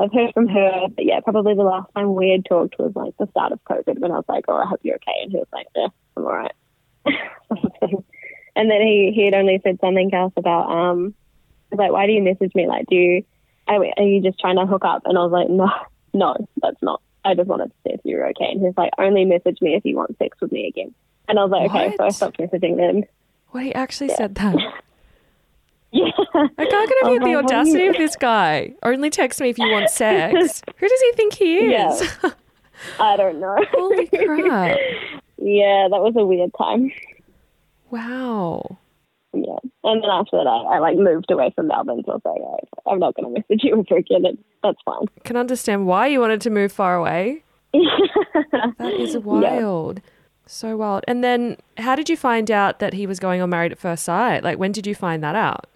I've 0.00 0.12
heard 0.12 0.34
from 0.34 0.48
her, 0.48 0.88
but 0.96 1.04
yeah, 1.04 1.20
probably 1.20 1.54
the 1.54 1.62
last 1.62 1.94
time 1.94 2.16
we 2.16 2.30
had 2.30 2.44
talked 2.44 2.76
was 2.76 2.90
like 2.96 3.16
the 3.18 3.28
start 3.30 3.52
of 3.52 3.62
COVID 3.70 4.00
when 4.00 4.10
I 4.10 4.16
was 4.16 4.24
like, 4.28 4.46
oh, 4.48 4.56
I 4.56 4.66
hope 4.66 4.80
you're 4.82 4.96
okay. 4.96 5.22
And 5.22 5.30
he 5.30 5.38
was 5.38 5.46
like, 5.52 5.68
yeah, 5.76 5.88
I'm 6.16 6.24
all 6.24 6.32
right. 6.32 6.54
and 8.56 8.68
then 8.68 8.80
he, 8.80 9.12
he 9.14 9.26
had 9.26 9.34
only 9.34 9.60
said 9.62 9.78
something 9.80 10.12
else 10.12 10.32
about, 10.36 10.68
um, 10.68 11.14
was 11.74 11.78
like, 11.78 11.92
why 11.92 12.06
do 12.06 12.12
you 12.12 12.22
message 12.22 12.54
me? 12.54 12.66
Like, 12.66 12.86
do 12.86 12.94
you, 12.94 13.24
are 13.68 14.02
you 14.02 14.22
just 14.22 14.38
trying 14.38 14.56
to 14.56 14.66
hook 14.66 14.84
up? 14.84 15.02
And 15.04 15.18
I 15.18 15.22
was 15.22 15.32
like, 15.32 15.48
no, 15.48 15.70
no, 16.12 16.48
that's 16.62 16.82
not. 16.82 17.00
I 17.24 17.34
just 17.34 17.48
wanted 17.48 17.66
to 17.66 17.74
see 17.84 17.94
if 17.94 18.00
you 18.04 18.16
were 18.16 18.26
okay. 18.28 18.50
And 18.50 18.64
he's 18.64 18.76
like, 18.76 18.92
only 18.98 19.24
message 19.24 19.60
me 19.60 19.74
if 19.74 19.84
you 19.84 19.96
want 19.96 20.16
sex 20.18 20.38
with 20.40 20.52
me 20.52 20.66
again. 20.66 20.94
And 21.28 21.38
I 21.38 21.42
was 21.42 21.50
like, 21.50 21.70
okay, 21.70 21.96
so 21.96 22.04
I 22.04 22.10
stopped 22.10 22.38
messaging 22.38 22.76
them. 22.76 23.04
What 23.50 23.64
he 23.64 23.74
actually 23.74 24.10
said 24.10 24.34
that. 24.36 24.56
Yeah. 25.94 26.10
I 26.34 26.66
can't 26.66 26.92
over 27.04 27.20
the 27.20 27.36
what 27.36 27.44
audacity 27.44 27.86
of 27.86 27.96
this 27.96 28.16
guy. 28.16 28.74
Only 28.82 29.10
text 29.10 29.40
me 29.40 29.48
if 29.50 29.58
you 29.60 29.70
want 29.70 29.88
sex. 29.90 30.60
Who 30.76 30.88
does 30.88 31.00
he 31.00 31.12
think 31.12 31.34
he 31.34 31.58
is? 31.58 32.00
Yeah. 32.20 32.30
I 32.98 33.16
don't 33.16 33.38
know. 33.38 33.56
Holy 33.70 34.06
crap. 34.08 34.76
yeah, 35.38 35.86
that 35.88 36.00
was 36.00 36.14
a 36.16 36.26
weird 36.26 36.50
time. 36.58 36.90
Wow. 37.90 38.78
Yeah. 39.34 39.58
And 39.82 40.02
then 40.02 40.10
after 40.10 40.36
that, 40.36 40.46
I, 40.46 40.76
I 40.76 40.78
like 40.78 40.96
moved 40.96 41.30
away 41.30 41.52
from 41.54 41.68
Melbourne. 41.68 42.02
So 42.06 42.12
I 42.12 42.14
was 42.14 42.22
like, 42.24 42.40
right, 42.40 42.92
I'm 42.92 42.98
not 42.98 43.14
going 43.14 43.34
to 43.34 43.40
message 43.40 43.64
you 43.64 43.72
ever 43.72 43.98
again. 43.98 44.38
That's 44.62 44.78
fine. 44.84 45.06
Can 45.24 45.36
understand 45.36 45.86
why 45.86 46.06
you 46.06 46.20
wanted 46.20 46.40
to 46.42 46.50
move 46.50 46.72
far 46.72 46.96
away. 46.96 47.42
That 48.78 48.94
is 48.94 49.16
wild. 49.18 50.00
So 50.46 50.76
wild. 50.76 51.04
And 51.08 51.24
then 51.24 51.56
how 51.78 51.94
did 51.94 52.08
you 52.08 52.16
find 52.16 52.50
out 52.50 52.78
that 52.78 52.92
he 52.92 53.06
was 53.06 53.18
going 53.18 53.40
on 53.40 53.50
Married 53.50 53.72
at 53.72 53.78
First 53.78 54.04
Sight? 54.04 54.42
Like 54.44 54.58
when 54.58 54.72
did 54.72 54.86
you 54.86 54.94
find 54.94 55.22
that 55.22 55.34
out? 55.34 55.66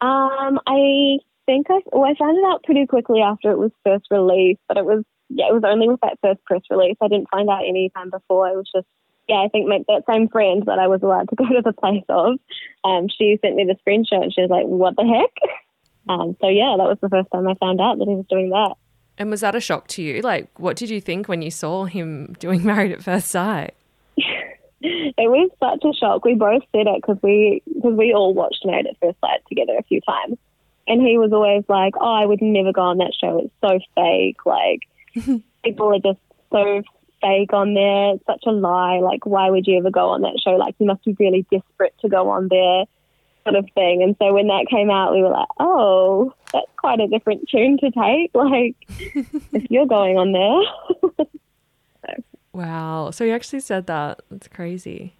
Um, 0.00 0.58
I 0.66 1.18
think 1.46 1.66
I, 1.70 1.80
well, 1.92 2.04
I 2.04 2.14
found 2.18 2.38
it 2.38 2.44
out 2.44 2.62
pretty 2.64 2.86
quickly 2.86 3.20
after 3.20 3.50
it 3.50 3.58
was 3.58 3.70
first 3.84 4.06
released, 4.10 4.60
but 4.68 4.76
it 4.76 4.84
was, 4.84 5.04
yeah, 5.28 5.46
it 5.48 5.54
was 5.54 5.62
only 5.66 5.88
with 5.88 6.00
that 6.02 6.18
first 6.22 6.44
press 6.44 6.62
release. 6.70 6.96
I 7.00 7.08
didn't 7.08 7.30
find 7.30 7.48
out 7.48 7.64
any 7.68 7.90
time 7.94 8.10
before. 8.10 8.48
It 8.48 8.56
was 8.56 8.70
just, 8.74 8.86
yeah, 9.28 9.36
I 9.36 9.48
think 9.48 9.68
my, 9.68 9.78
that 9.88 10.04
same 10.10 10.28
friend 10.28 10.62
that 10.66 10.78
I 10.78 10.88
was 10.88 11.02
allowed 11.02 11.28
to 11.30 11.36
go 11.36 11.46
to 11.46 11.62
the 11.64 11.72
place 11.72 12.04
of, 12.08 12.38
um, 12.84 13.08
she 13.08 13.38
sent 13.40 13.56
me 13.56 13.64
the 13.64 13.76
screenshot 13.84 14.22
and 14.22 14.32
she 14.32 14.42
was 14.42 14.50
like, 14.50 14.66
what 14.66 14.96
the 14.96 15.04
heck? 15.04 15.50
Um, 16.08 16.36
so 16.40 16.48
yeah, 16.48 16.74
that 16.76 16.84
was 16.84 16.98
the 17.00 17.08
first 17.08 17.30
time 17.32 17.48
I 17.48 17.54
found 17.54 17.80
out 17.80 17.98
that 17.98 18.06
he 18.06 18.14
was 18.14 18.26
doing 18.28 18.50
that. 18.50 18.74
And 19.16 19.30
was 19.30 19.40
that 19.40 19.54
a 19.54 19.60
shock 19.60 19.88
to 19.88 20.02
you? 20.02 20.20
Like 20.20 20.48
what 20.58 20.76
did 20.76 20.90
you 20.90 21.00
think 21.00 21.28
when 21.28 21.40
you 21.40 21.50
saw 21.50 21.84
him 21.84 22.34
doing 22.38 22.64
Married 22.66 22.92
at 22.92 23.02
First 23.02 23.28
Sight? 23.28 23.74
it 24.84 25.14
was 25.18 25.50
such 25.60 25.84
a 25.84 25.94
shock. 25.94 26.24
We 26.24 26.34
both 26.34 26.62
said 26.72 26.86
it 26.86 27.00
because 27.00 27.18
we 27.22 27.62
because 27.72 27.94
we 27.94 28.12
all 28.12 28.34
watched 28.34 28.64
Married 28.64 28.86
at 28.86 28.98
First 29.00 29.18
Sight 29.20 29.40
together 29.48 29.76
a 29.78 29.82
few 29.84 30.00
times, 30.02 30.36
and 30.86 31.00
he 31.00 31.16
was 31.16 31.32
always 31.32 31.64
like, 31.68 31.94
"Oh, 31.98 32.12
I 32.12 32.26
would 32.26 32.42
never 32.42 32.72
go 32.72 32.82
on 32.82 32.98
that 32.98 33.14
show. 33.18 33.38
It's 33.38 33.54
so 33.60 33.78
fake. 33.94 34.44
Like 34.44 34.80
people 35.64 35.94
are 35.94 35.98
just 35.98 36.20
so 36.52 36.82
fake 37.24 37.52
on 37.52 37.74
there. 37.74 38.14
It's 38.14 38.26
such 38.26 38.44
a 38.46 38.52
lie. 38.52 39.00
Like, 39.00 39.24
why 39.24 39.50
would 39.50 39.66
you 39.66 39.78
ever 39.78 39.90
go 39.90 40.10
on 40.10 40.22
that 40.22 40.38
show? 40.44 40.52
Like, 40.52 40.74
you 40.78 40.86
must 40.86 41.04
be 41.04 41.16
really 41.18 41.46
desperate 41.50 41.94
to 42.02 42.08
go 42.08 42.28
on 42.28 42.48
there." 42.48 42.84
Sort 43.44 43.56
of 43.56 43.68
thing, 43.74 44.02
and 44.02 44.16
so 44.18 44.32
when 44.32 44.46
that 44.46 44.66
came 44.70 44.90
out, 44.90 45.12
we 45.12 45.22
were 45.22 45.28
like, 45.28 45.48
"Oh, 45.60 46.32
that's 46.52 46.70
quite 46.76 47.00
a 47.00 47.08
different 47.08 47.48
tune 47.48 47.78
to 47.78 47.90
take." 47.90 48.30
Like, 48.34 48.74
if 48.88 49.70
you're 49.70 49.86
going 49.86 50.16
on 50.16 50.32
there, 50.32 51.14
Wow. 52.54 53.10
So 53.10 53.24
he 53.24 53.32
actually 53.32 53.60
said 53.60 53.86
that. 53.88 54.22
That's 54.30 54.48
crazy. 54.48 55.14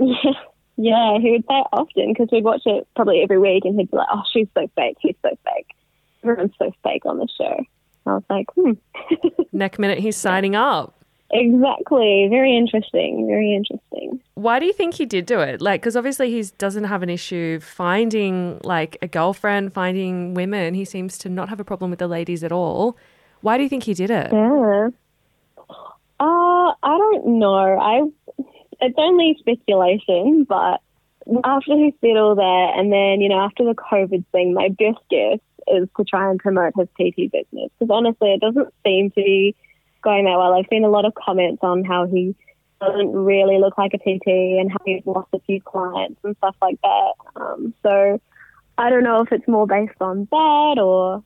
Yeah, 0.00 0.14
yeah, 0.76 1.18
he 1.18 1.32
would 1.32 1.42
say 1.42 1.58
it 1.58 1.66
often 1.72 2.12
because 2.12 2.28
we'd 2.30 2.44
watch 2.44 2.62
it 2.64 2.86
probably 2.94 3.20
every 3.20 3.38
week, 3.38 3.64
and 3.64 3.78
he'd 3.78 3.90
be 3.90 3.96
like, 3.96 4.06
"Oh, 4.10 4.22
she's 4.32 4.46
so 4.54 4.70
fake. 4.76 4.96
He's 5.00 5.16
so 5.22 5.30
fake. 5.44 5.66
Everyone's 6.22 6.54
so 6.58 6.72
fake 6.84 7.04
on 7.04 7.18
the 7.18 7.28
show." 7.36 7.64
I 8.06 8.14
was 8.14 8.22
like, 8.30 8.46
"Hmm, 8.54 8.72
Next 9.52 9.78
minute 9.78 9.98
he's 9.98 10.16
signing 10.16 10.54
up. 10.54 10.97
Exactly. 11.30 12.26
Very 12.30 12.56
interesting. 12.56 13.26
Very 13.26 13.54
interesting." 13.54 14.20
Why 14.34 14.58
do 14.58 14.66
you 14.66 14.72
think 14.72 14.94
he 14.94 15.06
did 15.06 15.26
do 15.26 15.40
it? 15.40 15.60
Like, 15.60 15.80
because 15.80 15.96
obviously 15.96 16.30
he 16.30 16.42
doesn't 16.58 16.84
have 16.84 17.02
an 17.02 17.10
issue 17.10 17.58
finding 17.60 18.60
like 18.62 18.96
a 19.02 19.08
girlfriend, 19.08 19.72
finding 19.72 20.34
women. 20.34 20.74
He 20.74 20.84
seems 20.84 21.18
to 21.18 21.28
not 21.28 21.48
have 21.48 21.58
a 21.58 21.64
problem 21.64 21.90
with 21.90 21.98
the 21.98 22.06
ladies 22.06 22.44
at 22.44 22.52
all. 22.52 22.96
Why 23.40 23.56
do 23.56 23.62
you 23.62 23.68
think 23.68 23.84
he 23.84 23.94
did 23.94 24.10
it? 24.10 24.32
Yeah. 24.32 24.88
Uh, 26.20 26.72
I 26.82 26.98
don't 26.98 27.38
know. 27.38 27.78
I 27.78 28.02
it's 28.80 28.94
only 28.98 29.36
speculation, 29.38 30.44
but 30.48 30.80
after 31.44 31.76
he 31.76 31.94
said 32.00 32.16
all 32.16 32.34
that, 32.34 32.72
and 32.76 32.92
then 32.92 33.20
you 33.20 33.28
know 33.28 33.40
after 33.40 33.64
the 33.64 33.74
COVID 33.74 34.24
thing, 34.32 34.54
my 34.54 34.68
best 34.68 34.98
guess 35.10 35.38
is 35.68 35.88
to 35.96 36.04
try 36.04 36.30
and 36.30 36.38
promote 36.38 36.72
his 36.76 36.88
PT 36.96 37.30
business 37.30 37.70
because 37.78 37.90
honestly, 37.90 38.32
it 38.32 38.40
doesn't 38.40 38.72
seem 38.84 39.10
to 39.10 39.22
be 39.22 39.54
going 40.02 40.24
that 40.24 40.36
well. 40.36 40.54
I've 40.54 40.66
seen 40.70 40.84
a 40.84 40.88
lot 40.88 41.04
of 41.04 41.14
comments 41.14 41.60
on 41.62 41.84
how 41.84 42.06
he 42.06 42.34
doesn't 42.80 43.12
really 43.12 43.58
look 43.58 43.76
like 43.76 43.92
a 43.94 43.98
PT 43.98 44.26
and 44.26 44.70
how 44.70 44.78
he's 44.84 45.02
lost 45.04 45.28
a 45.32 45.40
few 45.40 45.60
clients 45.60 46.20
and 46.22 46.36
stuff 46.36 46.56
like 46.62 46.80
that. 46.82 47.12
Um, 47.36 47.74
so 47.82 48.20
I 48.76 48.90
don't 48.90 49.02
know 49.02 49.22
if 49.22 49.32
it's 49.32 49.48
more 49.48 49.66
based 49.66 50.00
on 50.00 50.28
that 50.30 50.78
or 50.80 51.22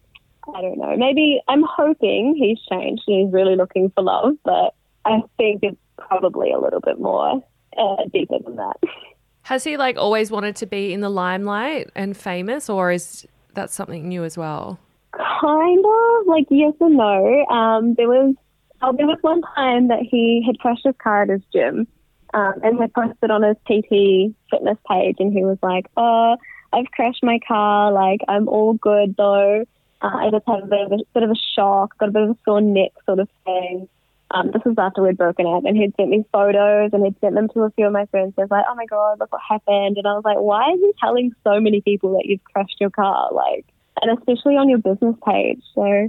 I 0.54 0.60
don't 0.60 0.78
know. 0.78 0.96
Maybe 0.96 1.40
I'm 1.48 1.62
hoping 1.62 2.34
he's 2.36 2.58
changed 2.70 3.02
and 3.06 3.24
he's 3.24 3.32
really 3.32 3.56
looking 3.56 3.90
for 3.94 4.02
love, 4.02 4.34
but 4.44 4.74
I 5.04 5.20
think 5.36 5.60
it's 5.62 5.76
probably 5.98 6.52
a 6.52 6.58
little 6.58 6.80
bit 6.80 6.98
more 6.98 7.42
uh, 7.78 8.04
deeper 8.12 8.38
than 8.44 8.56
that. 8.56 8.76
Has 9.42 9.64
he 9.64 9.76
like 9.76 9.96
always 9.96 10.30
wanted 10.30 10.56
to 10.56 10.66
be 10.66 10.92
in 10.92 11.00
the 11.00 11.08
limelight 11.08 11.90
and 11.96 12.16
famous, 12.16 12.70
or 12.70 12.92
is 12.92 13.26
that 13.54 13.70
something 13.70 14.08
new 14.08 14.22
as 14.22 14.38
well? 14.38 14.78
Kind 15.12 15.84
of 15.84 16.26
like 16.26 16.46
yes 16.48 16.74
and 16.80 16.96
no. 16.96 17.44
Um, 17.46 17.94
there 17.94 18.08
was 18.08 18.36
oh, 18.82 18.92
there 18.96 19.06
was 19.06 19.18
one 19.22 19.42
time 19.54 19.88
that 19.88 20.00
he 20.00 20.42
had 20.46 20.58
crashed 20.58 20.84
his 20.84 20.94
car 21.02 21.22
at 21.22 21.28
his 21.28 21.42
gym, 21.52 21.86
um, 22.34 22.54
and 22.62 22.80
had 22.80 22.92
posted 22.92 23.30
on 23.30 23.42
his 23.42 23.56
PT 23.66 24.34
fitness 24.50 24.78
page, 24.88 25.16
and 25.18 25.32
he 25.32 25.44
was 25.44 25.58
like, 25.62 25.86
"Oh, 25.96 26.36
I've 26.72 26.90
crashed 26.90 27.22
my 27.22 27.38
car. 27.46 27.92
Like 27.92 28.20
I'm 28.28 28.48
all 28.48 28.74
good 28.74 29.14
though. 29.16 29.64
Uh, 30.00 30.10
I 30.12 30.30
just 30.30 30.46
had 30.46 30.62
a 30.62 30.66
bit 30.66 30.80
of 30.80 30.92
a 30.92 30.98
bit 31.14 31.22
of 31.22 31.30
a 31.30 31.40
shock, 31.54 31.96
got 31.98 32.08
a 32.08 32.12
bit 32.12 32.22
of 32.22 32.30
a 32.30 32.36
sore 32.44 32.60
neck, 32.60 32.92
sort 33.06 33.20
of 33.20 33.28
thing." 33.44 33.88
Um, 34.30 34.50
this 34.50 34.62
was 34.64 34.76
after 34.78 35.02
we'd 35.02 35.18
broken 35.18 35.46
up, 35.46 35.64
and 35.66 35.76
he'd 35.76 35.94
sent 35.96 36.08
me 36.08 36.24
photos, 36.32 36.90
and 36.94 37.04
he'd 37.04 37.20
sent 37.20 37.34
them 37.34 37.48
to 37.50 37.64
a 37.64 37.70
few 37.70 37.86
of 37.86 37.92
my 37.92 38.06
friends. 38.06 38.32
He 38.34 38.42
was 38.42 38.50
like, 38.50 38.64
"Oh 38.68 38.74
my 38.74 38.86
god, 38.86 39.20
look 39.20 39.30
what 39.32 39.42
happened!" 39.46 39.98
And 39.98 40.06
I 40.06 40.14
was 40.14 40.24
like, 40.24 40.38
"Why 40.38 40.62
are 40.62 40.76
you 40.76 40.92
telling 40.98 41.32
so 41.44 41.60
many 41.60 41.82
people 41.82 42.12
that 42.14 42.24
you've 42.24 42.42
crashed 42.44 42.80
your 42.80 42.90
car? 42.90 43.28
Like, 43.32 43.66
and 44.00 44.18
especially 44.18 44.56
on 44.56 44.68
your 44.70 44.78
business 44.78 45.16
page." 45.26 45.62
So 45.74 46.08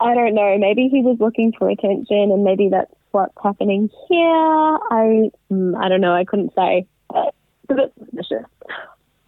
I 0.00 0.14
don't 0.14 0.34
know. 0.34 0.56
Maybe 0.58 0.88
he 0.88 1.02
was 1.02 1.16
looking 1.20 1.52
for 1.58 1.68
attention, 1.68 2.30
and 2.30 2.44
maybe 2.44 2.68
that's 2.68 2.92
what's 3.12 3.34
happening 3.42 3.90
here. 4.08 4.18
I 4.18 5.30
mm, 5.50 5.76
I 5.76 5.88
don't 5.88 6.00
know. 6.00 6.14
I 6.14 6.24
couldn't 6.24 6.52
say, 6.54 6.86
but 7.08 7.34
it's 7.62 7.70
a 7.70 7.74
bit 7.74 7.92
suspicious. 7.98 8.46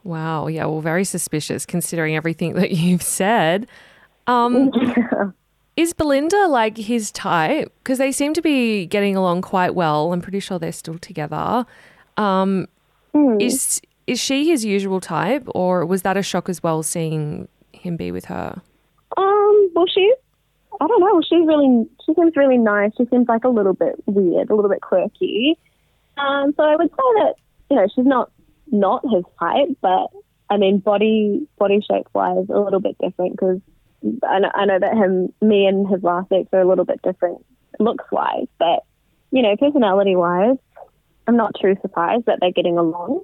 Wow. 0.04 0.46
Yeah. 0.46 0.66
Well, 0.66 0.80
very 0.80 1.04
suspicious 1.04 1.66
considering 1.66 2.16
everything 2.16 2.52
that 2.54 2.72
you've 2.72 3.02
said. 3.02 3.66
Um, 4.26 4.70
is 5.76 5.92
Belinda 5.94 6.46
like 6.48 6.76
his 6.76 7.10
type? 7.10 7.72
Because 7.82 7.98
they 7.98 8.12
seem 8.12 8.34
to 8.34 8.42
be 8.42 8.86
getting 8.86 9.16
along 9.16 9.42
quite 9.42 9.74
well. 9.74 10.12
I'm 10.12 10.20
pretty 10.20 10.40
sure 10.40 10.58
they're 10.58 10.72
still 10.72 10.98
together. 10.98 11.64
Um, 12.16 12.68
Is 13.40 13.80
is 14.06 14.18
she 14.18 14.48
his 14.48 14.64
usual 14.64 15.00
type, 15.00 15.46
or 15.54 15.84
was 15.84 16.02
that 16.02 16.16
a 16.16 16.22
shock 16.22 16.48
as 16.48 16.62
well, 16.62 16.82
seeing 16.82 17.46
him 17.72 17.96
be 17.96 18.10
with 18.10 18.24
her? 18.24 18.60
Um, 19.16 19.70
well, 19.74 19.86
she's, 19.86 20.14
I 20.80 20.86
don't 20.86 21.00
know, 21.00 21.20
she's 21.22 21.46
really, 21.46 21.86
she 22.04 22.14
seems 22.14 22.36
really 22.36 22.58
nice. 22.58 22.92
She 22.96 23.06
seems 23.06 23.28
like 23.28 23.44
a 23.44 23.48
little 23.48 23.74
bit 23.74 23.96
weird, 24.06 24.50
a 24.50 24.54
little 24.54 24.70
bit 24.70 24.80
quirky. 24.80 25.58
Um, 26.16 26.54
so 26.56 26.62
I 26.62 26.76
would 26.76 26.90
say 26.90 26.96
that, 26.96 27.34
you 27.70 27.76
know, 27.76 27.86
she's 27.94 28.06
not, 28.06 28.30
not 28.70 29.02
his 29.10 29.24
type, 29.38 29.76
but 29.80 30.08
I 30.50 30.56
mean, 30.56 30.78
body, 30.78 31.46
body 31.58 31.80
shape 31.80 32.08
wise, 32.14 32.46
a 32.48 32.60
little 32.60 32.80
bit 32.80 32.96
different 32.98 33.32
because 33.32 33.60
I 34.22 34.38
know, 34.38 34.50
I 34.54 34.64
know 34.66 34.78
that 34.78 34.96
him, 34.96 35.32
me 35.42 35.66
and 35.66 35.88
his 35.88 36.02
last 36.02 36.30
ex 36.32 36.48
are 36.52 36.60
a 36.60 36.68
little 36.68 36.84
bit 36.84 37.02
different 37.02 37.44
looks 37.80 38.04
wise, 38.12 38.46
but, 38.58 38.84
you 39.30 39.42
know, 39.42 39.56
personality 39.56 40.16
wise, 40.16 40.56
I'm 41.26 41.36
not 41.36 41.54
too 41.60 41.76
surprised 41.82 42.26
that 42.26 42.38
they're 42.40 42.52
getting 42.52 42.78
along. 42.78 43.22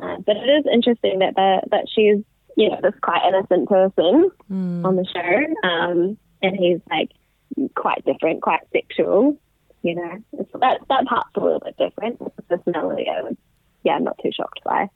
Uh, 0.00 0.16
but 0.24 0.36
it 0.36 0.48
is 0.48 0.64
interesting 0.72 1.20
that 1.20 1.36
that 1.36 1.70
that 1.70 1.86
she's 1.88 2.18
you 2.56 2.68
know 2.68 2.78
this 2.82 2.94
quite 3.00 3.22
innocent 3.28 3.68
person 3.68 4.30
on 4.84 4.96
the 4.96 5.04
show, 5.04 5.68
um, 5.68 6.18
and 6.42 6.56
he's 6.56 6.80
like 6.90 7.10
quite 7.74 8.04
different, 8.04 8.42
quite 8.42 8.60
sexual. 8.72 9.36
You 9.82 9.96
know, 9.96 10.18
so 10.50 10.58
that 10.60 10.80
that 10.88 11.04
part's 11.06 11.30
a 11.36 11.40
little 11.40 11.60
bit 11.60 11.76
different. 11.76 12.18
The 12.18 12.42
personality, 12.42 13.06
I 13.08 13.22
would, 13.22 13.36
yeah, 13.82 13.92
I'm 13.92 14.04
not 14.04 14.18
too 14.22 14.30
shocked 14.34 14.60
by. 14.64 14.88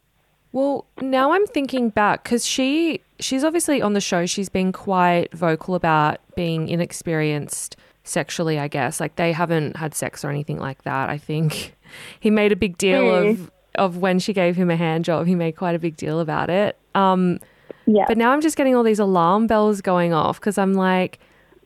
Well, 0.52 0.86
now 1.00 1.32
I'm 1.32 1.46
thinking 1.46 1.90
back 1.90 2.24
because 2.24 2.46
she 2.46 3.02
she's 3.20 3.44
obviously 3.44 3.82
on 3.82 3.92
the 3.92 4.00
show. 4.00 4.24
She's 4.24 4.48
been 4.48 4.72
quite 4.72 5.32
vocal 5.34 5.74
about 5.74 6.20
being 6.36 6.68
inexperienced 6.68 7.76
sexually. 8.04 8.58
I 8.58 8.68
guess 8.68 8.98
like 8.98 9.16
they 9.16 9.32
haven't 9.32 9.76
had 9.76 9.94
sex 9.94 10.24
or 10.24 10.30
anything 10.30 10.58
like 10.58 10.84
that. 10.84 11.10
I 11.10 11.18
think 11.18 11.76
he 12.20 12.30
made 12.30 12.52
a 12.52 12.56
big 12.56 12.78
deal 12.78 13.14
of 13.14 13.50
of 13.74 13.98
when 13.98 14.18
she 14.18 14.32
gave 14.32 14.56
him 14.56 14.70
a 14.70 14.76
hand 14.76 15.04
job. 15.04 15.26
He 15.26 15.34
made 15.34 15.52
quite 15.52 15.74
a 15.74 15.78
big 15.78 15.96
deal 15.96 16.20
about 16.20 16.48
it. 16.48 16.78
Um, 16.94 17.40
Yeah, 17.86 18.04
but 18.08 18.16
now 18.16 18.32
I'm 18.32 18.40
just 18.40 18.56
getting 18.56 18.74
all 18.74 18.82
these 18.82 18.98
alarm 18.98 19.46
bells 19.46 19.80
going 19.80 20.12
off 20.12 20.40
because 20.40 20.58
I'm 20.58 20.74
like, 20.74 21.18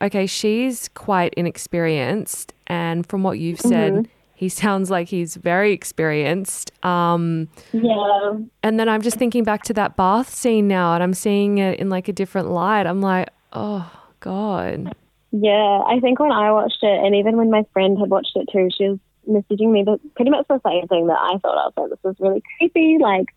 okay, 0.03 0.27
she's 0.27 0.89
quite 0.89 1.33
inexperienced, 1.35 2.53
and 2.67 3.05
from 3.05 3.23
what 3.23 3.39
you've 3.39 3.59
said. 3.61 4.07
He 4.35 4.49
sounds 4.63 4.89
like 4.89 5.07
he's 5.07 5.35
very 5.35 5.71
experienced. 5.71 6.71
Um, 6.83 7.47
yeah, 7.71 8.33
and 8.61 8.79
then 8.79 8.89
I'm 8.89 9.01
just 9.01 9.17
thinking 9.17 9.43
back 9.45 9.63
to 9.63 9.73
that 9.75 9.95
bath 9.95 10.33
scene 10.33 10.67
now, 10.67 10.93
and 10.95 11.01
I'm 11.03 11.13
seeing 11.13 11.59
it 11.59 11.79
in 11.79 11.89
like 11.89 12.09
a 12.09 12.13
different 12.13 12.49
light. 12.49 12.85
I'm 12.85 12.99
like, 12.99 13.29
oh 13.53 13.89
god. 14.19 14.93
yeah. 15.31 15.81
I 15.87 15.99
think 16.01 16.19
when 16.19 16.31
I 16.31 16.51
watched 16.51 16.79
it, 16.81 17.05
and 17.05 17.15
even 17.15 17.37
when 17.37 17.49
my 17.51 17.63
friend 17.71 17.97
had 17.97 18.09
watched 18.09 18.35
it 18.35 18.49
too, 18.51 18.69
she 18.75 18.89
was 18.89 18.99
messaging 19.29 19.71
me 19.71 19.83
the, 19.83 19.99
pretty 20.15 20.31
much 20.31 20.45
the 20.49 20.59
same 20.65 20.87
thing 20.87 21.07
that 21.07 21.17
I 21.19 21.37
thought. 21.37 21.57
I 21.57 21.65
was 21.67 21.73
like, 21.77 21.89
this 22.01 22.11
is 22.11 22.19
really 22.19 22.43
creepy. 22.57 22.97
Like, 22.99 23.27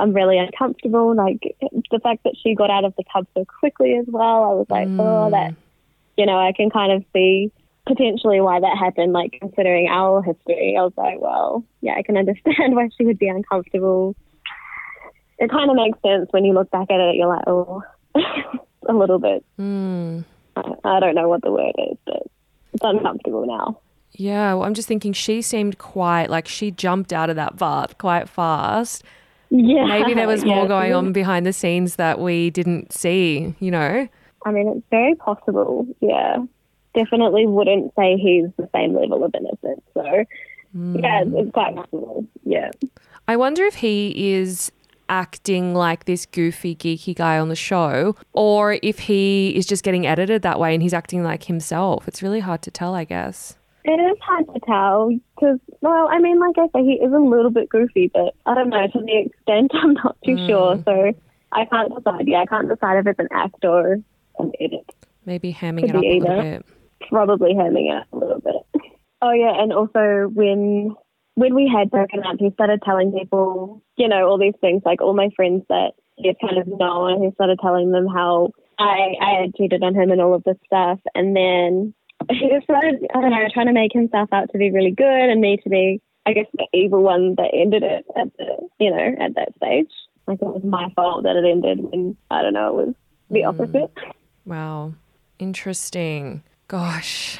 I'm 0.00 0.12
really 0.12 0.38
uncomfortable. 0.38 1.14
Like 1.14 1.56
the 1.90 2.00
fact 2.00 2.24
that 2.24 2.34
she 2.42 2.54
got 2.54 2.70
out 2.70 2.84
of 2.84 2.94
the 2.96 3.04
tub 3.12 3.26
so 3.34 3.44
quickly 3.44 3.96
as 3.96 4.06
well. 4.08 4.42
I 4.42 4.52
was 4.54 4.66
like, 4.68 4.88
oh, 4.98 5.30
that. 5.30 5.54
You 6.16 6.26
know, 6.26 6.38
I 6.38 6.52
can 6.52 6.70
kind 6.70 6.92
of 6.92 7.04
see 7.12 7.52
potentially 7.86 8.40
why 8.40 8.60
that 8.60 8.76
happened. 8.78 9.12
Like 9.12 9.36
considering 9.40 9.88
our 9.88 10.22
history, 10.22 10.76
I 10.78 10.82
was 10.82 10.92
like, 10.96 11.20
well, 11.20 11.64
yeah, 11.80 11.94
I 11.96 12.02
can 12.02 12.16
understand 12.16 12.54
why 12.74 12.88
she 12.96 13.04
would 13.04 13.18
be 13.18 13.28
uncomfortable. 13.28 14.16
It 15.38 15.50
kind 15.50 15.70
of 15.70 15.76
makes 15.76 15.98
sense 16.02 16.28
when 16.30 16.44
you 16.44 16.54
look 16.54 16.70
back 16.70 16.90
at 16.90 17.00
it. 17.00 17.16
You're 17.16 17.28
like, 17.28 17.44
oh, 17.46 17.82
a 18.88 18.92
little 18.92 19.18
bit. 19.18 19.44
Hmm. 19.56 20.20
I, 20.56 20.62
I 20.84 21.00
don't 21.00 21.14
know 21.14 21.28
what 21.28 21.42
the 21.42 21.52
word 21.52 21.74
is, 21.90 21.98
but 22.06 22.22
it's 22.72 22.82
uncomfortable 22.82 23.46
now. 23.46 23.80
Yeah, 24.12 24.54
well, 24.54 24.64
I'm 24.64 24.74
just 24.74 24.88
thinking 24.88 25.12
she 25.12 25.42
seemed 25.42 25.76
quite 25.78 26.30
like 26.30 26.48
she 26.48 26.70
jumped 26.70 27.12
out 27.12 27.28
of 27.28 27.36
that 27.36 27.56
bath 27.56 27.98
quite 27.98 28.28
fast. 28.28 29.04
Yeah, 29.50 29.86
Maybe 29.86 30.14
there 30.14 30.26
was 30.26 30.44
more 30.44 30.62
yeah. 30.62 30.68
going 30.68 30.92
on 30.92 31.12
behind 31.12 31.46
the 31.46 31.52
scenes 31.52 31.96
that 31.96 32.18
we 32.18 32.50
didn't 32.50 32.92
see, 32.92 33.54
you 33.60 33.70
know? 33.70 34.08
I 34.46 34.52
mean, 34.52 34.68
it's 34.68 34.86
very 34.90 35.16
possible. 35.16 35.88
Yeah, 36.00 36.36
definitely 36.94 37.46
wouldn't 37.46 37.92
say 37.96 38.16
he's 38.16 38.46
the 38.56 38.68
same 38.72 38.94
level 38.94 39.24
of 39.24 39.34
innocence. 39.34 39.82
So, 39.92 40.24
hmm. 40.72 41.00
yeah, 41.00 41.22
it's, 41.22 41.30
it's 41.34 41.50
quite 41.50 41.74
possible. 41.74 42.24
Yeah. 42.44 42.70
I 43.26 43.34
wonder 43.34 43.64
if 43.64 43.74
he 43.74 44.34
is 44.34 44.70
acting 45.08 45.74
like 45.74 46.04
this 46.04 46.26
goofy, 46.26 46.76
geeky 46.76 47.16
guy 47.16 47.40
on 47.40 47.48
the 47.48 47.56
show, 47.56 48.14
or 48.34 48.78
if 48.84 49.00
he 49.00 49.52
is 49.56 49.66
just 49.66 49.82
getting 49.82 50.06
edited 50.06 50.42
that 50.42 50.60
way 50.60 50.74
and 50.74 50.82
he's 50.82 50.94
acting 50.94 51.24
like 51.24 51.44
himself. 51.44 52.06
It's 52.06 52.22
really 52.22 52.40
hard 52.40 52.62
to 52.62 52.70
tell, 52.70 52.94
I 52.94 53.02
guess. 53.02 53.56
It 53.82 54.00
is 54.00 54.16
hard 54.20 54.46
to 54.54 54.60
tell 54.60 55.10
because, 55.34 55.58
well, 55.80 56.08
I 56.08 56.20
mean, 56.20 56.38
like 56.38 56.56
I 56.56 56.66
say, 56.72 56.84
he 56.84 56.94
is 56.94 57.12
a 57.12 57.18
little 57.18 57.50
bit 57.50 57.68
goofy, 57.68 58.12
but 58.14 58.36
I 58.46 58.54
don't 58.54 58.68
know 58.68 58.86
to 58.86 59.00
the 59.00 59.26
extent. 59.26 59.72
I'm 59.74 59.94
not 59.94 60.16
too 60.24 60.36
hmm. 60.36 60.46
sure, 60.46 60.82
so 60.84 61.12
I 61.50 61.64
can't 61.64 61.92
decide. 61.92 62.28
Yeah, 62.28 62.42
I 62.42 62.46
can't 62.46 62.68
decide 62.68 62.98
if 62.98 63.08
it's 63.08 63.18
an 63.18 63.28
act 63.32 63.64
or 63.64 63.98
edit. 64.60 64.88
Maybe 65.24 65.52
hamming 65.52 65.80
Could 65.80 65.90
it 65.90 65.96
up 65.96 66.02
be 66.02 66.18
a 66.18 66.20
little 66.20 66.42
bit. 66.42 66.66
Probably 67.08 67.54
hamming 67.54 67.92
it 67.92 68.06
a 68.12 68.16
little 68.16 68.40
bit. 68.40 68.82
Oh 69.22 69.32
yeah, 69.32 69.60
and 69.60 69.72
also 69.72 70.30
when 70.32 70.94
when 71.34 71.54
we 71.54 71.70
had 71.72 71.90
broken 71.90 72.22
up, 72.24 72.36
he 72.38 72.50
started 72.52 72.80
telling 72.82 73.12
people, 73.12 73.82
you 73.96 74.08
know, 74.08 74.28
all 74.28 74.38
these 74.38 74.54
things. 74.60 74.82
Like 74.84 75.00
all 75.00 75.14
my 75.14 75.30
friends 75.36 75.64
that 75.68 75.92
he 76.16 76.28
had 76.28 76.36
kind 76.40 76.58
of 76.58 76.66
known, 76.66 77.22
he 77.22 77.30
started 77.32 77.58
telling 77.60 77.92
them 77.92 78.06
how 78.06 78.52
I 78.78 79.14
I 79.20 79.40
had 79.42 79.54
cheated 79.54 79.82
on 79.82 79.94
him 79.94 80.10
and 80.10 80.20
all 80.20 80.34
of 80.34 80.44
this 80.44 80.56
stuff. 80.66 80.98
And 81.14 81.36
then 81.36 81.94
he 82.30 82.48
just 82.48 82.64
started, 82.64 83.06
I 83.14 83.20
don't 83.20 83.30
know, 83.30 83.46
trying 83.52 83.66
to 83.66 83.72
make 83.72 83.92
himself 83.92 84.30
out 84.32 84.50
to 84.52 84.58
be 84.58 84.70
really 84.70 84.90
good 84.90 85.30
and 85.30 85.40
me 85.40 85.58
to 85.62 85.68
be, 85.68 86.00
I 86.24 86.32
guess, 86.32 86.46
the 86.54 86.66
evil 86.72 87.02
one 87.02 87.34
that 87.36 87.50
ended 87.52 87.82
it 87.82 88.04
at 88.16 88.28
the, 88.36 88.68
you 88.78 88.90
know, 88.90 89.14
at 89.20 89.34
that 89.34 89.54
stage. 89.56 89.90
Like 90.26 90.40
it 90.40 90.46
was 90.46 90.64
my 90.64 90.90
fault 90.96 91.22
that 91.24 91.36
it 91.36 91.44
ended 91.44 91.78
when 91.80 92.16
I 92.30 92.42
don't 92.42 92.54
know, 92.54 92.68
it 92.68 92.86
was 92.86 92.94
the 93.30 93.40
mm. 93.40 93.48
opposite. 93.48 93.92
Wow. 94.46 94.94
Interesting. 95.38 96.42
Gosh. 96.68 97.38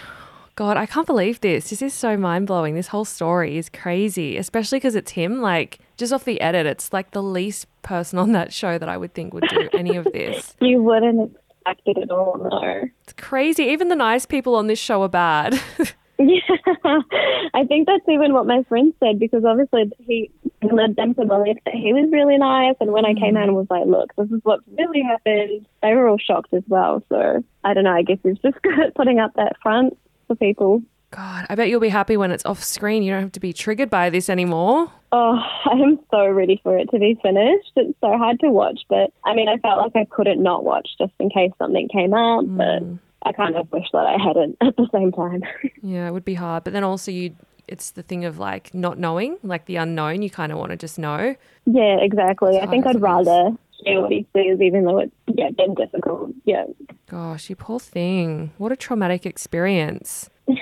God, 0.56 0.76
I 0.76 0.86
can't 0.86 1.06
believe 1.06 1.40
this. 1.40 1.70
This 1.70 1.82
is 1.82 1.92
so 1.94 2.16
mind 2.16 2.46
blowing. 2.46 2.74
This 2.74 2.88
whole 2.88 3.04
story 3.04 3.58
is 3.58 3.68
crazy, 3.68 4.36
especially 4.36 4.78
because 4.78 4.94
it's 4.94 5.12
him. 5.12 5.40
Like, 5.40 5.78
just 5.98 6.12
off 6.12 6.24
the 6.24 6.40
edit, 6.40 6.66
it's 6.66 6.92
like 6.92 7.10
the 7.10 7.22
least 7.22 7.66
person 7.82 8.18
on 8.18 8.32
that 8.32 8.52
show 8.52 8.78
that 8.78 8.88
I 8.88 8.96
would 8.96 9.12
think 9.14 9.34
would 9.34 9.44
do 9.48 9.68
any 9.72 9.96
of 9.96 10.04
this. 10.04 10.54
You 10.60 10.82
wouldn't 10.82 11.36
expect 11.50 11.82
it 11.86 11.98
at 11.98 12.10
all, 12.10 12.38
no. 12.50 12.88
It's 13.04 13.12
crazy. 13.12 13.64
Even 13.64 13.88
the 13.88 13.96
nice 13.96 14.24
people 14.26 14.54
on 14.54 14.66
this 14.66 14.78
show 14.78 15.02
are 15.02 15.08
bad. 15.08 15.60
Yeah, 16.18 16.40
I 17.54 17.64
think 17.64 17.86
that's 17.86 18.08
even 18.08 18.32
what 18.32 18.46
my 18.46 18.62
friend 18.68 18.94
said 19.00 19.18
because 19.18 19.44
obviously 19.44 19.92
he 19.98 20.30
led 20.62 20.96
them 20.96 21.14
to 21.14 21.26
believe 21.26 21.56
that 21.64 21.74
he 21.74 21.92
was 21.92 22.08
really 22.10 22.38
nice. 22.38 22.76
And 22.80 22.92
when 22.92 23.04
I 23.04 23.12
came 23.14 23.34
mm. 23.34 23.38
out 23.38 23.48
and 23.48 23.56
was 23.56 23.66
like, 23.68 23.86
look, 23.86 24.14
this 24.16 24.30
is 24.30 24.40
what 24.42 24.60
really 24.78 25.02
happened, 25.02 25.66
they 25.82 25.94
were 25.94 26.08
all 26.08 26.18
shocked 26.18 26.54
as 26.54 26.62
well. 26.68 27.02
So 27.10 27.44
I 27.64 27.74
don't 27.74 27.84
know, 27.84 27.92
I 27.92 28.02
guess 28.02 28.18
he's 28.22 28.38
just 28.38 28.60
good 28.62 28.78
at 28.86 28.94
putting 28.94 29.18
up 29.18 29.34
that 29.34 29.56
front 29.62 29.96
for 30.26 30.36
people. 30.36 30.82
God, 31.10 31.46
I 31.48 31.54
bet 31.54 31.68
you'll 31.68 31.80
be 31.80 31.88
happy 31.88 32.16
when 32.16 32.30
it's 32.30 32.44
off 32.44 32.62
screen. 32.62 33.02
You 33.02 33.12
don't 33.12 33.22
have 33.22 33.32
to 33.32 33.40
be 33.40 33.52
triggered 33.52 33.90
by 33.90 34.10
this 34.10 34.28
anymore. 34.28 34.90
Oh, 35.12 35.38
I 35.64 35.72
am 35.72 35.98
so 36.10 36.26
ready 36.28 36.60
for 36.62 36.76
it 36.76 36.90
to 36.90 36.98
be 36.98 37.18
finished. 37.22 37.72
It's 37.76 37.98
so 38.00 38.16
hard 38.18 38.40
to 38.40 38.50
watch, 38.50 38.80
but 38.88 39.12
I 39.24 39.34
mean, 39.34 39.48
I 39.48 39.58
felt 39.58 39.78
like 39.78 39.94
I 39.94 40.06
couldn't 40.10 40.42
not 40.42 40.64
watch 40.64 40.88
just 40.98 41.12
in 41.20 41.30
case 41.30 41.52
something 41.58 41.88
came 41.88 42.12
up, 42.14 42.44
but 42.46 42.82
mm. 42.82 42.98
I 43.26 43.32
kind 43.32 43.56
of 43.56 43.70
wish 43.72 43.86
that 43.92 44.06
I 44.06 44.16
hadn't 44.22 44.56
at 44.66 44.76
the 44.76 44.88
same 44.92 45.12
time. 45.12 45.42
Yeah, 45.82 46.08
it 46.08 46.12
would 46.12 46.24
be 46.24 46.34
hard. 46.34 46.64
But 46.64 46.72
then 46.72 46.84
also, 46.84 47.10
you. 47.10 47.34
It's 47.68 47.90
the 47.90 48.02
thing 48.04 48.24
of 48.24 48.38
like 48.38 48.72
not 48.74 48.96
knowing, 48.96 49.38
like 49.42 49.66
the 49.66 49.74
unknown. 49.74 50.22
You 50.22 50.30
kind 50.30 50.52
of 50.52 50.58
want 50.58 50.70
to 50.70 50.76
just 50.76 51.00
know. 51.00 51.34
yeah, 51.64 51.96
exactly. 52.00 52.60
I 52.60 52.66
think 52.66 52.86
I'd 52.86 53.00
rather 53.00 53.50
hear 53.84 54.00
what 54.02 54.12
he 54.12 54.24
says, 54.32 54.60
even 54.60 54.84
though 54.84 54.98
it's 55.00 55.12
yeah, 55.26 55.50
been 55.50 55.74
difficult. 55.74 56.30
Yeah. 56.44 56.66
Gosh, 57.10 57.50
you 57.50 57.56
poor 57.56 57.80
thing. 57.80 58.52
What 58.58 58.70
a 58.70 58.76
traumatic 58.76 59.26
experience. 59.26 60.30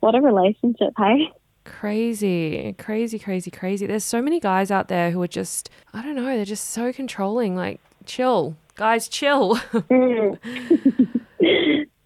What 0.00 0.14
a 0.14 0.20
relationship, 0.20 0.92
hey? 0.96 1.28
Crazy, 1.64 2.72
crazy, 2.78 3.18
crazy, 3.18 3.50
crazy. 3.50 3.86
There's 3.86 4.04
so 4.04 4.22
many 4.22 4.38
guys 4.38 4.70
out 4.70 4.86
there 4.86 5.10
who 5.10 5.20
are 5.20 5.26
just, 5.26 5.68
I 5.92 6.02
don't 6.02 6.14
know, 6.14 6.24
they're 6.24 6.44
just 6.44 6.70
so 6.70 6.92
controlling. 6.92 7.56
Like, 7.56 7.80
chill. 8.04 8.56
Guys, 8.76 9.08
chill. 9.08 9.56
Mm. 9.90 10.38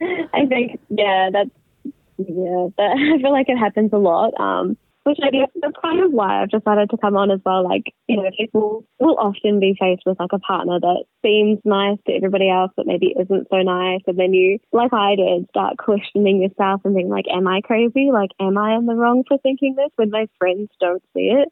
I 0.00 0.46
think, 0.46 0.80
yeah, 0.88 1.30
that's, 1.32 1.50
yeah, 2.18 2.68
that, 2.76 2.96
I 3.16 3.20
feel 3.20 3.32
like 3.32 3.48
it 3.48 3.58
happens 3.58 3.90
a 3.92 3.98
lot. 3.98 4.32
Um, 4.38 4.76
which 5.04 5.18
I 5.22 5.30
guess 5.30 5.48
that's 5.60 5.76
kind 5.82 6.00
of 6.00 6.12
why 6.12 6.42
I've 6.42 6.50
decided 6.50 6.90
to 6.90 6.98
come 6.98 7.16
on 7.16 7.30
as 7.30 7.40
well. 7.44 7.64
Like, 7.64 7.94
you 8.06 8.16
know, 8.16 8.30
people 8.36 8.84
will 8.98 9.16
often 9.18 9.58
be 9.58 9.74
faced 9.78 10.02
with 10.04 10.20
like 10.20 10.32
a 10.32 10.38
partner 10.38 10.78
that 10.78 11.04
seems 11.22 11.58
nice 11.64 11.96
to 12.06 12.12
everybody 12.12 12.50
else, 12.50 12.70
but 12.76 12.86
maybe 12.86 13.14
isn't 13.18 13.48
so 13.50 13.56
nice. 13.62 14.00
And 14.06 14.18
then 14.18 14.34
you, 14.34 14.58
like 14.72 14.92
I 14.92 15.16
did, 15.16 15.48
start 15.48 15.78
questioning 15.78 16.42
yourself 16.42 16.82
and 16.84 16.94
being 16.94 17.08
like, 17.08 17.24
am 17.32 17.48
I 17.48 17.60
crazy? 17.62 18.10
Like, 18.12 18.30
am 18.38 18.58
I 18.58 18.76
in 18.76 18.86
the 18.86 18.94
wrong 18.94 19.24
for 19.26 19.38
thinking 19.38 19.74
this 19.74 19.90
when 19.96 20.10
my 20.10 20.28
friends 20.38 20.68
don't 20.80 21.02
see 21.14 21.32
it? 21.32 21.48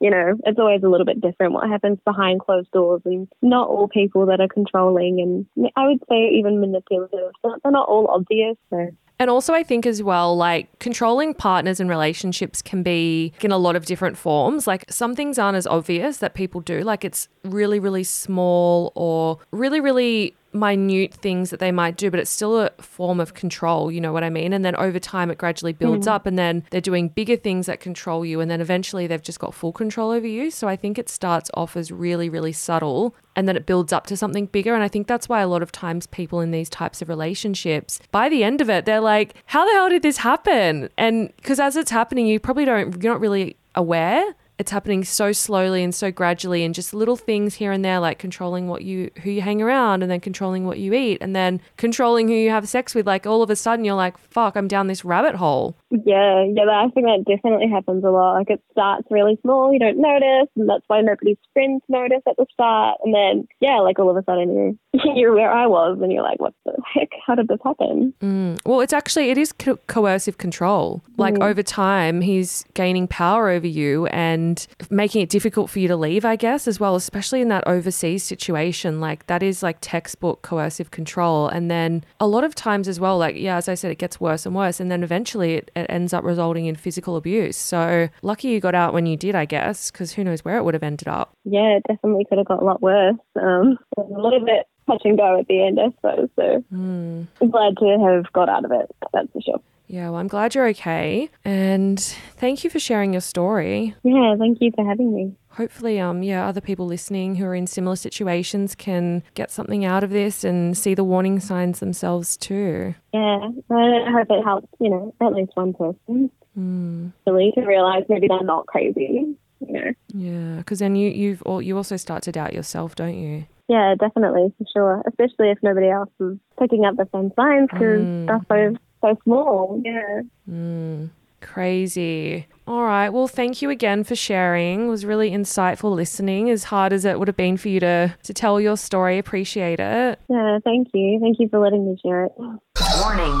You 0.00 0.10
know, 0.10 0.34
it's 0.44 0.58
always 0.58 0.82
a 0.82 0.88
little 0.88 1.06
bit 1.06 1.20
different 1.20 1.52
what 1.52 1.68
happens 1.68 1.98
behind 2.04 2.40
closed 2.40 2.70
doors 2.70 3.02
and 3.04 3.28
not 3.42 3.68
all 3.68 3.88
people 3.88 4.26
that 4.26 4.40
are 4.40 4.48
controlling 4.48 5.20
and 5.20 5.70
I 5.76 5.86
would 5.86 6.02
say 6.08 6.30
even 6.34 6.60
manipulative. 6.60 7.32
They're 7.42 7.72
not 7.72 7.88
all 7.88 8.08
obvious. 8.08 8.56
So 8.70 8.88
And 9.18 9.30
also, 9.30 9.54
I 9.54 9.62
think 9.62 9.86
as 9.86 10.02
well, 10.02 10.36
like 10.36 10.78
controlling 10.78 11.32
partners 11.32 11.80
and 11.80 11.88
relationships 11.88 12.60
can 12.60 12.82
be 12.82 13.32
in 13.40 13.50
a 13.50 13.58
lot 13.58 13.76
of 13.76 13.86
different 13.86 14.18
forms. 14.18 14.66
Like 14.66 14.84
some 14.90 15.14
things 15.14 15.38
aren't 15.38 15.56
as 15.56 15.66
obvious 15.66 16.18
that 16.18 16.34
people 16.34 16.60
do. 16.60 16.80
Like 16.80 17.04
it's 17.04 17.28
really, 17.44 17.78
really 17.78 18.04
small 18.04 18.92
or 18.94 19.38
really, 19.52 19.80
really 19.80 20.34
minute 20.56 21.14
things 21.14 21.50
that 21.50 21.60
they 21.60 21.72
might 21.72 21.96
do, 21.96 22.10
but 22.10 22.20
it's 22.20 22.30
still 22.30 22.60
a 22.60 22.70
form 22.78 23.20
of 23.20 23.34
control. 23.34 23.90
You 23.90 24.00
know 24.00 24.12
what 24.12 24.24
I 24.24 24.30
mean? 24.30 24.52
And 24.52 24.64
then 24.64 24.76
over 24.76 24.98
time, 24.98 25.30
it 25.30 25.38
gradually 25.38 25.72
builds 25.72 26.06
hmm. 26.06 26.12
up, 26.12 26.26
and 26.26 26.38
then 26.38 26.64
they're 26.70 26.80
doing 26.80 27.08
bigger 27.08 27.36
things 27.36 27.66
that 27.66 27.80
control 27.80 28.24
you. 28.24 28.40
And 28.40 28.50
then 28.50 28.60
eventually, 28.60 29.06
they've 29.06 29.22
just 29.22 29.38
got 29.38 29.54
full 29.54 29.72
control 29.72 30.10
over 30.10 30.26
you. 30.26 30.50
So 30.50 30.68
I 30.68 30.76
think 30.76 30.98
it 30.98 31.08
starts 31.08 31.50
off 31.54 31.76
as 31.76 31.92
really, 31.92 32.28
really 32.28 32.52
subtle 32.52 33.14
and 33.36 33.46
then 33.46 33.56
it 33.56 33.66
builds 33.66 33.92
up 33.92 34.06
to 34.06 34.16
something 34.16 34.46
bigger. 34.46 34.74
And 34.74 34.82
I 34.82 34.88
think 34.88 35.06
that's 35.06 35.28
why 35.28 35.42
a 35.42 35.46
lot 35.46 35.62
of 35.62 35.70
times 35.70 36.06
people 36.06 36.40
in 36.40 36.50
these 36.50 36.70
types 36.70 37.02
of 37.02 37.08
relationships, 37.08 38.00
by 38.10 38.30
the 38.30 38.42
end 38.42 38.62
of 38.62 38.70
it, 38.70 38.86
they're 38.86 39.00
like, 39.00 39.34
how 39.44 39.64
the 39.66 39.72
hell 39.72 39.90
did 39.90 40.02
this 40.02 40.16
happen? 40.16 40.88
And 40.96 41.34
because 41.36 41.60
as 41.60 41.76
it's 41.76 41.90
happening, 41.90 42.26
you 42.26 42.40
probably 42.40 42.64
don't, 42.64 43.02
you're 43.02 43.12
not 43.12 43.20
really 43.20 43.58
aware. 43.74 44.34
It's 44.58 44.70
happening 44.70 45.04
so 45.04 45.32
slowly 45.32 45.82
and 45.82 45.94
so 45.94 46.10
gradually, 46.10 46.64
and 46.64 46.74
just 46.74 46.94
little 46.94 47.16
things 47.16 47.56
here 47.56 47.72
and 47.72 47.84
there, 47.84 48.00
like 48.00 48.18
controlling 48.18 48.68
what 48.68 48.82
you, 48.82 49.10
who 49.22 49.30
you 49.30 49.42
hang 49.42 49.60
around, 49.60 50.02
and 50.02 50.10
then 50.10 50.20
controlling 50.20 50.64
what 50.64 50.78
you 50.78 50.94
eat, 50.94 51.18
and 51.20 51.36
then 51.36 51.60
controlling 51.76 52.28
who 52.28 52.34
you 52.34 52.50
have 52.50 52.66
sex 52.68 52.94
with. 52.94 53.06
Like 53.06 53.26
all 53.26 53.42
of 53.42 53.50
a 53.50 53.56
sudden, 53.56 53.84
you're 53.84 53.94
like, 53.94 54.16
fuck, 54.16 54.56
I'm 54.56 54.68
down 54.68 54.86
this 54.86 55.04
rabbit 55.04 55.34
hole. 55.34 55.76
Yeah, 55.90 56.44
yeah, 56.44 56.64
but 56.64 56.74
I 56.74 56.88
think 56.88 57.06
that 57.06 57.24
definitely 57.26 57.68
happens 57.70 58.02
a 58.02 58.10
lot. 58.10 58.34
Like 58.34 58.50
it 58.50 58.62
starts 58.72 59.06
really 59.10 59.38
small, 59.42 59.72
you 59.72 59.78
don't 59.78 60.00
notice, 60.00 60.48
and 60.56 60.68
that's 60.68 60.84
why 60.88 61.00
nobody's 61.00 61.36
friends 61.52 61.82
notice 61.88 62.22
at 62.28 62.36
the 62.36 62.46
start. 62.52 62.98
And 63.04 63.14
then, 63.14 63.46
yeah, 63.60 63.78
like 63.78 63.98
all 63.98 64.10
of 64.10 64.16
a 64.16 64.24
sudden 64.24 64.78
you're 64.92 65.14
you're 65.16 65.34
where 65.34 65.52
I 65.52 65.66
was, 65.66 65.98
and 66.02 66.12
you're 66.12 66.24
like, 66.24 66.40
what 66.40 66.54
the 66.64 66.72
heck? 66.92 67.10
How 67.24 67.36
did 67.36 67.48
this 67.48 67.60
happen? 67.64 68.12
Mm. 68.20 68.58
Well, 68.66 68.80
it's 68.80 68.92
actually 68.92 69.30
it 69.30 69.38
is 69.38 69.52
co- 69.52 69.78
coercive 69.86 70.38
control. 70.38 71.02
Like 71.16 71.34
mm. 71.34 71.44
over 71.44 71.62
time, 71.62 72.20
he's 72.20 72.64
gaining 72.74 73.06
power 73.06 73.48
over 73.48 73.66
you 73.66 74.06
and 74.06 74.66
making 74.90 75.22
it 75.22 75.28
difficult 75.28 75.70
for 75.70 75.78
you 75.78 75.88
to 75.88 75.96
leave. 75.96 76.24
I 76.24 76.34
guess 76.34 76.66
as 76.66 76.80
well, 76.80 76.96
especially 76.96 77.40
in 77.40 77.48
that 77.48 77.66
overseas 77.66 78.24
situation. 78.24 79.00
Like 79.00 79.26
that 79.28 79.42
is 79.42 79.62
like 79.62 79.78
textbook 79.80 80.42
coercive 80.42 80.90
control. 80.90 81.46
And 81.48 81.70
then 81.70 82.04
a 82.18 82.26
lot 82.26 82.42
of 82.42 82.56
times 82.56 82.88
as 82.88 82.98
well, 82.98 83.18
like 83.18 83.36
yeah, 83.36 83.56
as 83.56 83.68
I 83.68 83.74
said, 83.74 83.92
it 83.92 83.98
gets 83.98 84.20
worse 84.20 84.46
and 84.46 84.54
worse, 84.54 84.80
and 84.80 84.90
then 84.90 85.04
eventually 85.04 85.54
it, 85.54 85.70
it 85.76 85.86
ends 85.88 86.12
up 86.12 86.24
resulting 86.24 86.66
in 86.66 86.74
physical 86.74 87.16
abuse. 87.16 87.56
So 87.56 88.08
lucky 88.22 88.48
you 88.48 88.60
got 88.60 88.74
out 88.74 88.92
when 88.92 89.06
you 89.06 89.16
did, 89.16 89.34
I 89.34 89.44
guess, 89.44 89.90
because 89.90 90.12
who 90.12 90.24
knows 90.24 90.44
where 90.44 90.56
it 90.56 90.64
would 90.64 90.74
have 90.74 90.82
ended 90.82 91.08
up. 91.08 91.32
Yeah, 91.44 91.76
it 91.76 91.84
definitely 91.86 92.24
could 92.28 92.38
have 92.38 92.46
got 92.46 92.62
a 92.62 92.64
lot 92.64 92.82
worse. 92.82 93.16
Um, 93.40 93.78
a 93.96 94.02
little 94.02 94.44
bit 94.44 94.66
touch 94.86 95.02
and 95.04 95.18
go 95.18 95.38
at 95.38 95.46
the 95.48 95.62
end, 95.62 95.78
I 95.80 95.90
suppose. 95.96 96.28
So 96.36 96.64
I'm 96.72 97.50
glad 97.50 97.76
to 97.78 97.98
have 97.98 98.32
got 98.32 98.48
out 98.48 98.64
of 98.64 98.72
it. 98.72 98.90
That's 99.12 99.30
for 99.32 99.42
sure. 99.42 99.60
Yeah, 99.88 100.10
well, 100.10 100.18
I'm 100.18 100.26
glad 100.26 100.56
you're 100.56 100.66
okay, 100.68 101.30
and 101.44 102.00
thank 102.00 102.64
you 102.64 102.70
for 102.70 102.80
sharing 102.80 103.12
your 103.12 103.20
story. 103.20 103.94
Yeah, 104.02 104.34
thank 104.36 104.58
you 104.60 104.72
for 104.74 104.84
having 104.84 105.14
me. 105.14 105.32
Hopefully 105.56 105.98
um 105.98 106.22
yeah 106.22 106.46
other 106.46 106.60
people 106.60 106.86
listening 106.86 107.36
who 107.36 107.44
are 107.44 107.54
in 107.54 107.66
similar 107.66 107.96
situations 107.96 108.74
can 108.74 109.22
get 109.34 109.50
something 109.50 109.84
out 109.84 110.04
of 110.04 110.10
this 110.10 110.44
and 110.44 110.76
see 110.76 110.94
the 110.94 111.04
warning 111.04 111.40
signs 111.40 111.80
themselves 111.80 112.36
too 112.36 112.94
Yeah, 113.12 113.48
I 113.70 114.10
hope 114.10 114.28
it 114.30 114.44
helps. 114.44 114.68
You 114.78 114.90
know, 114.90 115.14
at 115.20 115.32
least 115.32 115.52
one 115.54 115.72
person 115.72 116.30
hmm. 116.54 117.08
really 117.26 117.52
to 117.54 117.62
realize 117.62 118.04
maybe 118.08 118.28
they're 118.28 118.42
not 118.42 118.66
crazy. 118.66 119.36
You 119.60 119.72
know. 119.72 119.92
yeah 120.08 120.56
because 120.58 120.80
then 120.80 120.96
you 120.96 121.10
you've 121.10 121.42
al- 121.46 121.62
you 121.62 121.78
also 121.78 121.96
start 121.96 122.22
to 122.24 122.32
doubt 122.32 122.52
yourself 122.52 122.94
don't 122.94 123.16
you 123.16 123.46
Yeah, 123.68 123.94
definitely, 123.98 124.52
for 124.58 124.66
sure. 124.70 125.02
Especially 125.08 125.50
if 125.50 125.58
nobody 125.62 125.88
else 125.88 126.10
is 126.20 126.36
picking 126.58 126.84
up 126.84 126.96
the 126.96 127.08
same 127.12 127.32
signs 127.34 127.68
because 127.72 128.04
hmm. 128.04 128.26
they're 128.26 128.72
so 128.72 128.76
so 129.00 129.18
small. 129.24 129.80
Yeah. 129.84 130.22
Hmm. 130.48 131.06
Crazy 131.46 132.46
all 132.66 132.82
right 132.82 133.10
well 133.10 133.28
thank 133.28 133.62
you 133.62 133.70
again 133.70 134.02
for 134.04 134.14
sharing 134.16 134.86
it 134.86 134.88
was 134.88 135.04
really 135.04 135.30
insightful 135.30 135.94
listening 135.94 136.50
as 136.50 136.64
hard 136.64 136.92
as 136.92 137.04
it 137.04 137.18
would 137.18 137.28
have 137.28 137.36
been 137.36 137.56
for 137.56 137.68
you 137.68 137.78
to 137.80 138.14
to 138.22 138.34
tell 138.34 138.60
your 138.60 138.76
story 138.76 139.16
appreciate 139.18 139.78
it 139.80 140.18
Yeah, 140.28 140.58
thank 140.64 140.88
you. 140.92 141.18
Thank 141.20 141.36
you 141.38 141.48
for 141.48 141.58
letting 141.60 141.86
me 141.88 141.96
share 142.04 142.24
it. 142.26 142.32
Morning. 142.38 143.32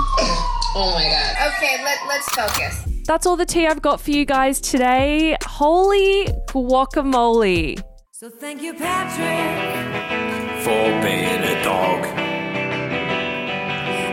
Oh 0.78 0.92
my 0.94 1.04
god. 1.04 1.52
Okay, 1.56 1.82
let, 1.84 1.98
let's 2.08 2.28
focus. 2.34 2.84
that's 3.06 3.26
all 3.26 3.36
the 3.36 3.46
tea 3.46 3.66
i've 3.66 3.82
got 3.82 4.00
for 4.00 4.10
you 4.10 4.24
guys 4.24 4.60
today 4.60 5.36
holy 5.44 6.26
guacamole 6.48 7.80
So 8.12 8.30
thank 8.30 8.62
you, 8.62 8.72
Patrick. 8.74 9.52
For 10.64 10.84
being 11.04 11.42
a 11.54 11.56
dog. 11.62 12.00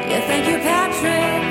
Yeah, 0.09 0.21
thank 0.27 0.45
you, 0.51 0.57
Patrick. 0.59 1.42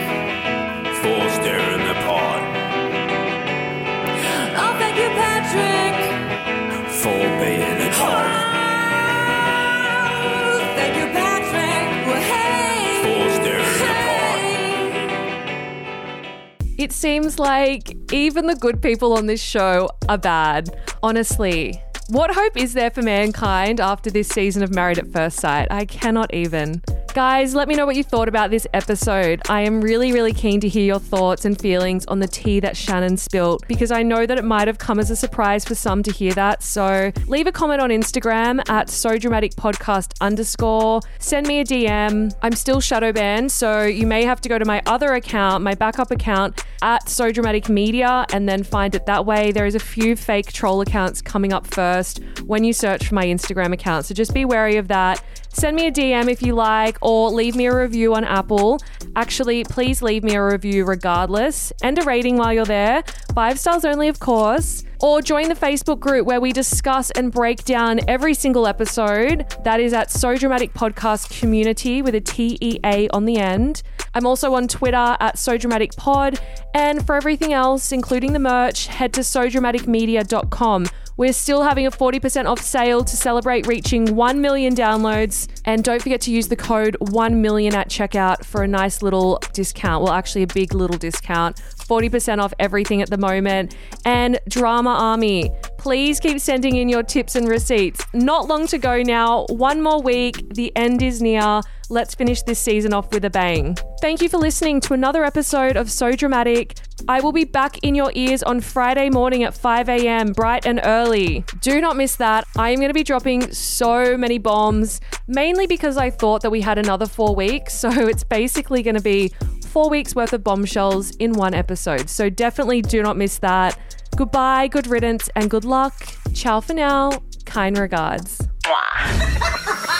It 16.79 16.93
seems 16.93 17.39
like 17.39 17.97
even 18.13 18.47
the 18.47 18.57
good 18.57 18.81
people 18.81 19.13
on 19.13 19.27
this 19.27 19.43
show 19.43 19.89
are 20.09 20.19
bad. 20.19 20.77
Honestly. 21.03 21.83
What 22.09 22.35
hope 22.35 22.57
is 22.57 22.75
there 22.75 22.91
for 22.91 23.01
mankind 23.01 23.81
after 23.81 24.11
this 24.11 24.29
season 24.29 24.63
of 24.63 24.75
Married 24.75 24.99
at 24.99 25.13
First 25.13 25.39
Sight? 25.39 25.69
I 25.71 25.85
cannot 25.85 26.35
even. 26.35 26.83
Guys, 27.15 27.55
let 27.55 27.69
me 27.69 27.75
know 27.75 27.85
what 27.85 27.95
you 27.95 28.03
thought 28.03 28.27
about 28.27 28.51
this 28.51 28.67
episode. 28.73 29.43
I 29.51 29.61
am 29.61 29.83
really, 29.83 30.13
really 30.13 30.33
keen 30.33 30.61
to 30.61 30.69
hear 30.69 30.83
your 30.83 30.99
thoughts 30.99 31.45
and 31.45 31.61
feelings 31.61 32.07
on 32.07 32.21
the 32.21 32.27
tea 32.27 32.59
that 32.61 32.75
Shannen 32.75 33.19
spilt 33.19 33.69
because 33.69 33.91
I 33.91 34.03
know 34.03 34.25
that 34.25 34.39
it 34.39 34.45
might 34.45 34.67
have 34.67 34.79
come 34.79 34.99
as 34.99 35.11
a 35.11 35.17
surprise 35.17 35.63
for 35.63 35.75
some 35.75 36.03
to 36.05 36.11
hear 36.11 36.33
that. 36.33 36.63
So 36.63 37.13
leave 37.27 37.47
a 37.47 37.53
comment 37.53 37.83
on 37.83 37.91
Instagram 37.91 38.67
at 38.71 38.89
so 38.89 39.19
dramatic 39.19 39.53
podcast 39.57 40.15
underscore. 40.23 41.03
Send 41.19 41.47
me 41.47 41.61
a 41.61 41.65
DM. 41.65 42.35
I'm 42.41 42.55
still 42.55 42.81
shadow 42.81 43.13
banned, 43.13 43.53
so 43.53 43.83
you 43.83 44.07
may 44.07 44.25
have 44.25 44.41
to 44.41 44.49
go 44.49 44.59
to 44.59 44.65
my 44.65 44.81
other 44.87 45.13
account, 45.13 45.63
my 45.63 45.75
backup 45.75 46.13
account 46.13 46.65
at 46.81 47.11
so 47.11 47.31
dramatic 47.31 47.69
media, 47.69 48.25
and 48.33 48.49
then 48.49 48.63
find 48.63 48.95
it 48.95 49.05
that 49.05 49.27
way. 49.27 49.53
There 49.53 49.67
is 49.67 49.75
a 49.75 49.81
few 49.81 50.17
fake 50.17 50.51
troll 50.51 50.81
accounts 50.81 51.21
coming 51.21 51.53
up 51.53 51.67
first 51.67 52.21
when 52.47 52.65
you 52.65 52.73
search 52.73 53.09
for 53.09 53.15
my 53.15 53.27
Instagram 53.27 53.75
account, 53.75 54.07
so 54.07 54.15
just 54.15 54.33
be 54.33 54.47
wary 54.47 54.79
of 54.79 54.89
that. 54.89 55.23
Send 55.53 55.77
me 55.77 55.87
a 55.87 55.93
DM 55.93 56.29
if 56.31 56.43
you 56.43 56.55
like, 56.55 56.97
or 57.03 57.31
leave 57.31 57.55
me 57.55 57.67
a 57.67 57.77
review 57.77 58.15
on 58.15 58.25
Apple. 58.25 58.81
Actually, 59.15 59.65
please 59.65 60.03
leave 60.03 60.25
me 60.25 60.35
a 60.35 60.45
review 60.45 60.85
regardless, 60.85 61.73
and 61.83 61.99
a 61.99 62.03
rating 62.03 62.37
while 62.39 62.53
you're 62.53 62.65
there. 62.65 63.05
Five 63.35 63.59
stars 63.59 63.85
only, 63.85 64.09
of 64.09 64.19
course. 64.19 64.85
Or 65.01 65.21
join 65.21 65.49
the 65.49 65.55
Facebook 65.55 65.99
group 65.99 66.27
where 66.27 66.41
we 66.41 66.53
discuss 66.53 67.11
and 67.11 67.33
break 67.33 67.65
down 67.65 68.01
every 68.09 68.35
single 68.35 68.67
episode. 68.67 69.45
That 69.65 69.81
is 69.81 69.93
at 69.93 70.11
So 70.11 70.37
Dramatic 70.37 70.73
Podcast 70.75 71.39
Community 71.41 72.03
with 72.03 72.15
a 72.15 72.21
T 72.21 72.57
E 72.61 72.79
A 72.85 73.09
on 73.09 73.25
the 73.25 73.37
end. 73.37 73.83
I'm 74.15 74.27
also 74.27 74.55
on 74.55 74.69
Twitter 74.69 75.17
at 75.19 75.39
So 75.39 75.59
Dramatic 75.59 75.97
Pod. 75.97 76.39
And 76.75 77.05
for 77.05 77.17
everything 77.17 77.53
else, 77.53 77.93
including 77.93 78.33
the 78.33 78.39
merch, 78.39 78.87
head 78.87 79.13
to 79.15 79.21
SoDramaticMedia.com. 79.23 80.87
We're 81.17 81.33
still 81.33 81.63
having 81.63 81.87
a 81.87 81.91
40% 81.91 82.47
off 82.47 82.61
sale 82.61 83.05
to 83.05 83.17
celebrate 83.17 83.67
reaching 83.67 84.17
1 84.17 84.41
million 84.41 84.75
downloads. 84.75 85.49
And 85.65 85.85
don't 85.85 86.03
forget 86.03 86.21
to 86.23 86.31
use 86.31 86.49
the 86.49 86.57
code 86.57 86.97
1 87.01 87.41
million 87.41 87.75
at 87.75 87.89
checkout 87.89 88.45
for 88.45 88.63
a 88.63 88.69
nice 88.69 89.03
little 89.03 89.41
discount. 89.53 90.03
Well, 90.03 90.13
actually, 90.13 90.43
a 90.43 90.47
big 90.47 90.75
little 90.75 90.97
discount. 90.97 91.57
40% 91.57 92.43
off 92.43 92.55
everything 92.59 93.03
at 93.03 93.11
the 93.11 93.19
moment. 93.19 93.77
And 94.05 94.39
Drama 94.49 94.91
Army, 94.91 95.51
please 95.79 96.19
keep 96.19 96.41
sending 96.41 96.77
in 96.77 96.89
your 96.89 97.03
tips 97.03 97.37
and 97.37 97.49
receipts. 97.49 98.05
Not 98.15 98.49
long 98.49 98.67
to 98.69 98.79
go 98.79 99.03
now. 99.03 99.47
One 99.51 99.83
more 99.83 100.01
week. 100.01 100.55
The 100.55 100.75
end 100.77 101.03
is 101.03 101.21
near. 101.21 101.61
Let's 101.93 102.15
finish 102.15 102.41
this 102.41 102.59
season 102.59 102.95
off 102.95 103.13
with 103.13 103.23
a 103.27 103.29
bang. 103.29 103.77
Thank 104.01 104.23
you 104.23 104.31
for 104.31 104.39
listening 104.39 104.81
to 104.81 104.95
another 104.95 105.27
episode 105.27 105.77
of 105.77 105.91
So 105.91 106.13
Dramatic. 106.13 106.79
I 107.07 107.21
will 107.21 107.33
be 107.33 107.45
back 107.45 107.77
in 107.83 107.95
your 107.95 108.11
ears 108.15 108.43
on 108.43 108.63
Friday 108.63 109.11
morning 109.11 109.43
at 109.43 109.53
5 109.53 109.91
a.m., 109.91 110.33
bright 110.33 110.65
and 110.65 110.81
early. 110.85 111.45
Do 111.61 111.83
not 111.83 111.99
miss 111.99 112.17
that. 112.17 112.47
I 112.57 112.71
am 112.71 112.77
going 112.77 112.89
to 112.89 112.95
be 112.95 113.03
dropping 113.03 113.53
so 113.53 114.17
many 114.17 114.39
bombs, 114.39 115.03
mainly 115.29 115.67
because 115.67 115.99
I 115.99 116.09
thought 116.09 116.41
that 116.41 116.51
we 116.51 116.63
had 116.63 116.79
another 116.79 117.05
four 117.05 117.35
weeks. 117.37 117.75
So 117.83 117.91
it's 118.09 118.25
basically 118.25 118.83
going 118.83 118.95
to 118.95 119.03
be 119.03 119.31
four 119.67 119.91
weeks 119.91 120.15
worth 120.15 120.33
of 120.33 120.43
bombshells 120.43 121.11
in 121.17 121.35
one 121.35 121.53
episode. 121.53 122.09
So 122.09 122.31
definitely 122.31 122.81
do 122.81 123.03
not 123.03 123.19
miss 123.19 123.37
that. 123.39 123.79
Goodbye, 124.17 124.69
good 124.69 124.87
riddance, 124.87 125.29
and 125.37 125.51
good 125.51 125.67
luck. 125.67 125.93
Ciao 126.33 126.61
for 126.61 126.73
now. 126.73 127.23
Kind 127.45 127.77
regards. 127.77 128.41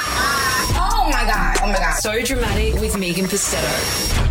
Oh 1.05 1.11
my 1.11 1.25
god. 1.25 1.52
Oh 1.65 1.69
my 1.69 1.79
god. 1.79 1.93
So 1.93 2.21
dramatic 2.23 2.75
with 2.81 2.99
Megan 2.99 3.27
Pustetto. 3.27 4.22